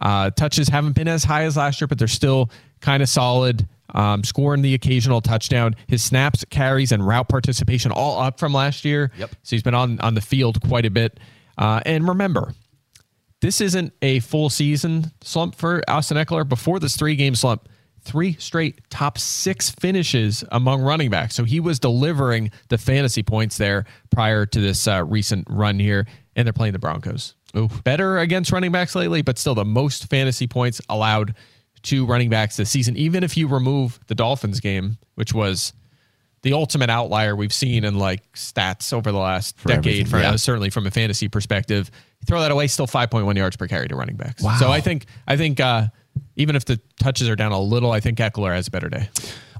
Uh, 0.00 0.30
touches 0.30 0.68
haven't 0.68 0.94
been 0.94 1.08
as 1.08 1.24
high 1.24 1.44
as 1.44 1.56
last 1.56 1.80
year, 1.80 1.88
but 1.88 1.98
they're 1.98 2.08
still 2.08 2.50
kind 2.80 3.02
of 3.02 3.08
solid. 3.08 3.68
Um, 3.94 4.22
scoring 4.22 4.60
the 4.60 4.74
occasional 4.74 5.22
touchdown. 5.22 5.74
His 5.86 6.04
snaps, 6.04 6.44
carries, 6.50 6.92
and 6.92 7.06
route 7.06 7.28
participation 7.28 7.90
all 7.90 8.20
up 8.20 8.38
from 8.38 8.52
last 8.52 8.84
year. 8.84 9.10
Yep. 9.16 9.30
So 9.42 9.56
he's 9.56 9.62
been 9.62 9.74
on 9.74 9.98
on 10.00 10.12
the 10.14 10.20
field 10.20 10.60
quite 10.60 10.84
a 10.84 10.90
bit. 10.90 11.18
Uh, 11.56 11.80
and 11.86 12.06
remember, 12.06 12.52
this 13.40 13.62
isn't 13.62 13.94
a 14.02 14.20
full 14.20 14.50
season 14.50 15.10
slump 15.22 15.54
for 15.54 15.82
Austin 15.88 16.18
Ekeler. 16.18 16.46
Before 16.46 16.78
this 16.78 16.96
three 16.96 17.16
game 17.16 17.34
slump, 17.34 17.66
three 18.08 18.32
straight 18.34 18.80
top 18.88 19.18
six 19.18 19.70
finishes 19.70 20.42
among 20.50 20.80
running 20.80 21.10
backs. 21.10 21.34
So 21.34 21.44
he 21.44 21.60
was 21.60 21.78
delivering 21.78 22.50
the 22.68 22.78
fantasy 22.78 23.22
points 23.22 23.58
there 23.58 23.84
prior 24.10 24.46
to 24.46 24.60
this 24.60 24.88
uh, 24.88 25.04
recent 25.04 25.46
run 25.50 25.78
here. 25.78 26.06
And 26.34 26.46
they're 26.46 26.52
playing 26.52 26.72
the 26.72 26.78
Broncos. 26.78 27.34
Better 27.84 28.18
against 28.18 28.52
running 28.52 28.72
backs 28.72 28.94
lately, 28.94 29.22
but 29.22 29.38
still 29.38 29.54
the 29.54 29.64
most 29.64 30.08
fantasy 30.08 30.46
points 30.46 30.80
allowed 30.88 31.34
to 31.82 32.06
running 32.06 32.30
backs 32.30 32.56
this 32.56 32.70
season. 32.70 32.96
Even 32.96 33.22
if 33.24 33.36
you 33.36 33.48
remove 33.48 34.00
the 34.06 34.14
Dolphins 34.14 34.60
game, 34.60 34.98
which 35.16 35.34
was 35.34 35.72
the 36.42 36.52
ultimate 36.52 36.88
outlier 36.90 37.34
we've 37.34 37.52
seen 37.52 37.84
in 37.84 37.98
like 37.98 38.32
stats 38.32 38.92
over 38.92 39.10
the 39.10 39.18
last 39.18 39.56
decade, 39.64 40.08
for, 40.08 40.18
yeah. 40.18 40.36
certainly 40.36 40.70
from 40.70 40.86
a 40.86 40.90
fantasy 40.90 41.28
perspective. 41.28 41.90
You 42.20 42.26
throw 42.26 42.40
that 42.40 42.50
away, 42.50 42.68
still 42.68 42.86
5.1 42.86 43.36
yards 43.36 43.56
per 43.56 43.66
carry 43.66 43.88
to 43.88 43.96
running 43.96 44.16
backs. 44.16 44.42
Wow. 44.42 44.56
So 44.58 44.70
I 44.70 44.80
think 44.80 45.06
I 45.26 45.36
think 45.36 45.58
uh, 45.60 45.88
even 46.36 46.56
if 46.56 46.64
the 46.64 46.80
touches 47.00 47.28
are 47.28 47.36
down 47.36 47.52
a 47.52 47.60
little, 47.60 47.92
I 47.92 48.00
think 48.00 48.18
Ekeler 48.18 48.54
has 48.54 48.68
a 48.68 48.70
better 48.70 48.88
day. 48.88 49.08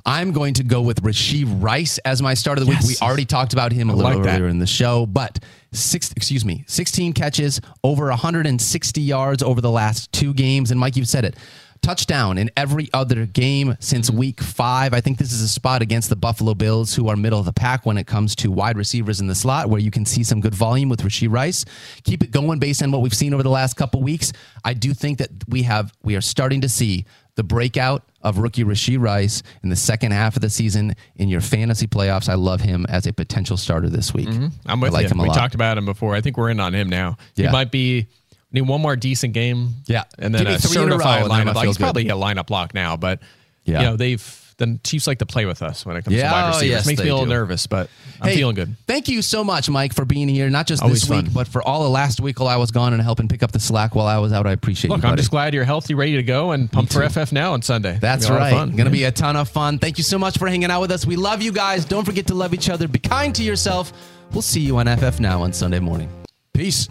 I'm 0.07 0.33
going 0.33 0.55
to 0.55 0.65
go 0.65 0.81
with 0.81 1.03
Rashee 1.03 1.45
Rice 1.47 1.99
as 1.99 2.23
my 2.23 2.33
start 2.33 2.59
of 2.59 2.65
the 2.65 2.71
week. 2.71 2.81
We 2.81 2.97
already 3.03 3.27
talked 3.27 3.53
about 3.53 3.73
him 3.73 3.91
a 3.91 3.95
little 3.95 4.15
like 4.15 4.23
that. 4.23 4.37
earlier 4.37 4.49
in 4.49 4.59
the 4.59 4.67
show, 4.67 5.05
but 5.05 5.39
six, 5.73 6.13
excuse 6.13 6.45
me, 6.45 6.65
16 6.67 7.13
catches, 7.13 7.61
over 7.85 8.09
160 8.09 9.01
yards 9.03 9.43
over 9.43 9.61
the 9.61 9.71
last 9.71 10.11
two 10.13 10.33
games. 10.33 10.71
And 10.71 10.81
Mike, 10.81 10.97
you've 10.97 11.09
said 11.09 11.27
it. 11.27 11.37
Touchdown 11.83 12.39
in 12.39 12.51
every 12.57 12.89
other 12.93 13.27
game 13.27 13.77
since 13.81 14.11
week 14.11 14.41
five. 14.41 14.93
I 14.93 15.01
think 15.01 15.19
this 15.19 15.33
is 15.33 15.41
a 15.43 15.49
spot 15.49 15.83
against 15.83 16.09
the 16.09 16.17
Buffalo 16.17 16.55
Bills, 16.55 16.95
who 16.95 17.09
are 17.09 17.17
middle 17.17 17.39
of 17.39 17.47
the 17.47 17.53
pack 17.53 17.87
when 17.87 17.99
it 17.99 18.07
comes 18.07 18.35
to 18.37 18.51
wide 18.51 18.77
receivers 18.77 19.21
in 19.21 19.27
the 19.27 19.35
slot, 19.35 19.69
where 19.69 19.81
you 19.81 19.91
can 19.91 20.05
see 20.05 20.23
some 20.23 20.41
good 20.41 20.55
volume 20.55 20.89
with 20.89 21.03
Rashee 21.03 21.31
Rice. 21.31 21.65
Keep 22.05 22.25
it 22.25 22.31
going 22.31 22.59
based 22.59 22.83
on 22.83 22.91
what 22.91 23.01
we've 23.03 23.15
seen 23.15 23.33
over 23.35 23.43
the 23.43 23.51
last 23.51 23.75
couple 23.77 24.03
weeks. 24.03 24.33
I 24.65 24.75
do 24.75 24.95
think 24.95 25.19
that 25.19 25.31
we 25.49 25.63
have 25.63 25.93
we 26.03 26.17
are 26.17 26.21
starting 26.21 26.61
to 26.63 26.69
see 26.69 27.05
the 27.37 27.45
breakout 27.45 28.03
of 28.21 28.39
rookie 28.39 28.65
Rashee 28.65 29.01
Rice 29.01 29.45
in 29.63 29.69
the 29.69 29.77
second 29.77 30.11
half 30.11 30.35
of 30.35 30.43
the 30.43 30.51
season 30.51 30.97
in 31.15 31.29
your 31.29 31.41
fantasy 31.41 31.87
playoffs. 31.87 32.29
I 32.29 32.35
love 32.35 32.61
him 32.61 32.85
as 32.89 33.07
a 33.07 33.13
potential 33.13 33.57
starter 33.57 33.89
this 33.89 34.13
week. 34.13 34.29
Mm-hmm. 34.29 34.47
I'm 34.67 34.81
with 34.81 34.91
I 34.91 34.95
like 34.95 35.03
you. 35.05 35.11
him 35.11 35.21
a 35.21 35.23
we 35.23 35.29
lot. 35.29 35.37
talked 35.37 35.55
about 35.55 35.79
him 35.79 35.85
before. 35.85 36.17
I 36.17 36.21
think 36.21 36.37
we're 36.37 36.51
in 36.51 36.59
on 36.59 36.75
him 36.75 36.89
now. 36.89 37.17
Yeah. 37.37 37.47
He 37.47 37.53
might 37.53 37.71
be 37.71 38.09
need 38.53 38.63
one 38.63 38.81
more 38.81 38.97
decent 38.97 39.35
game. 39.35 39.75
Yeah. 39.87 40.05
and 40.19 40.35
then 40.35 40.47
a 40.47 40.59
three 40.59 40.83
in 40.83 40.89
a 40.89 40.93
row, 40.93 40.99
certified 40.99 41.23
and 41.23 41.31
lineup. 41.31 41.55
gonna 41.55 41.67
he's 41.67 41.77
good. 41.77 41.83
probably 41.85 42.09
a 42.09 42.15
lineup 42.17 42.51
lock 42.51 42.75
now, 42.75 42.97
but 42.97 43.21
Yeah. 43.65 43.81
you 43.81 43.87
know 43.87 43.97
they've 43.97 44.45
the 44.59 44.77
Chiefs 44.83 45.07
like 45.07 45.21
to 45.21 45.27
play 45.27 45.47
with 45.47 45.63
us 45.63 45.87
when 45.87 45.97
it 45.97 46.05
comes 46.05 46.17
Yeah, 46.17 46.31
to 46.31 46.33
wide 46.33 46.45
oh, 46.45 46.49
receivers. 46.49 46.69
yes, 46.69 46.87
Makes 46.87 47.01
me 47.03 47.09
a 47.11 47.13
little 47.15 47.27
do. 47.27 47.31
nervous, 47.31 47.69
but 47.69 47.89
I'm 48.21 48.31
Hey, 48.31 48.35
feeling 48.39 48.57
good. 48.57 48.75
Thank 48.89 49.07
you 49.09 49.23
so 49.23 49.45
much, 49.45 49.71
Mike, 49.71 49.95
for 49.95 50.05
being 50.05 50.27
here. 50.29 50.51
Not 50.51 50.67
just 50.67 50.83
Always 50.83 51.03
this 51.03 51.09
week, 51.11 51.27
fun. 51.27 51.33
but 51.33 51.47
for 51.47 51.63
all 51.63 51.85
the 51.85 51.89
last 51.89 52.21
week 52.21 52.41
while 52.41 52.49
I 52.49 52.57
was 52.57 52.73
gone 52.73 52.93
and 52.93 53.01
helping 53.01 53.29
pick 53.29 53.45
up 53.45 53.53
the 53.53 53.61
slack 53.61 53.95
while 53.95 54.09
I 54.09 54.19
was 54.19 54.33
out. 54.33 54.49
I 54.49 54.51
appreciate 54.51 54.89
it. 54.91 54.95
Look, 54.95 55.05
you. 55.05 55.09
I'm 55.11 55.17
just 55.17 55.31
glad 55.31 55.55
you're 55.55 55.63
healthy, 55.63 55.95
ready 55.95 56.17
to 56.17 56.25
go, 56.25 56.51
and 56.51 56.69
pumped 56.73 56.93
for 56.93 57.09
FF 57.09 57.31
now 57.31 57.53
on 57.53 57.63
Sunday. 57.63 57.99
That's 58.01 58.25
Gonna 58.27 58.37
a 58.37 58.41
right. 58.41 58.53
of 58.53 58.59
fun. 58.59 58.71
Going 58.73 58.87
to 58.87 58.91
be 58.91 59.05
a 59.05 59.13
ton 59.13 59.37
of 59.37 59.49
fun. 59.49 59.79
Thank 59.79 59.97
you 59.97 60.03
so 60.03 60.19
much 60.19 60.39
for 60.39 60.49
hanging 60.49 60.73
out 60.73 60.81
with 60.81 60.91
us. 60.91 61.07
We 61.07 61.15
love 61.15 61.41
you 61.41 61.53
guys. 61.53 61.85
Don't 61.85 62.05
forget 62.05 62.27
to 62.27 62.35
love 62.35 62.53
each 62.53 62.69
other. 62.69 62.89
Be 62.89 62.99
kind 62.99 63.33
to 63.37 63.45
yourself. 63.45 63.93
We'll 64.33 64.43
see 64.43 64.59
you 64.61 64.77
on 64.79 64.89
FF 64.89 65.21
Now 65.21 65.41
on 65.43 65.53
Sunday 65.53 65.79
morning. 65.79 66.11
Peace. 66.53 66.89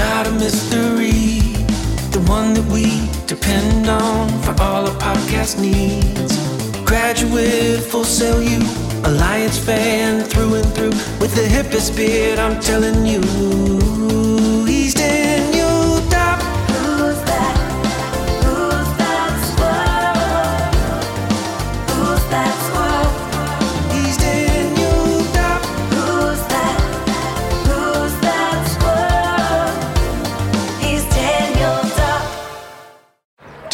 Not 0.00 0.26
a 0.26 0.32
mystery. 0.32 1.40
The 2.16 2.22
one 2.26 2.54
that 2.54 2.66
we 2.76 2.84
depend 3.26 3.88
on 3.88 4.28
for 4.44 4.54
all 4.62 4.88
our 4.88 4.96
podcast 5.06 5.60
needs. 5.60 6.32
Graduate, 6.84 7.80
full 7.90 8.04
sell 8.04 8.42
you, 8.42 8.60
Alliance 9.04 9.58
fan 9.58 10.24
through 10.24 10.54
and 10.60 10.68
through. 10.74 10.96
With 11.22 11.34
the 11.40 11.46
hippest 11.56 11.96
beard, 11.96 12.38
I'm 12.38 12.58
telling 12.60 13.06
you, 13.06 13.20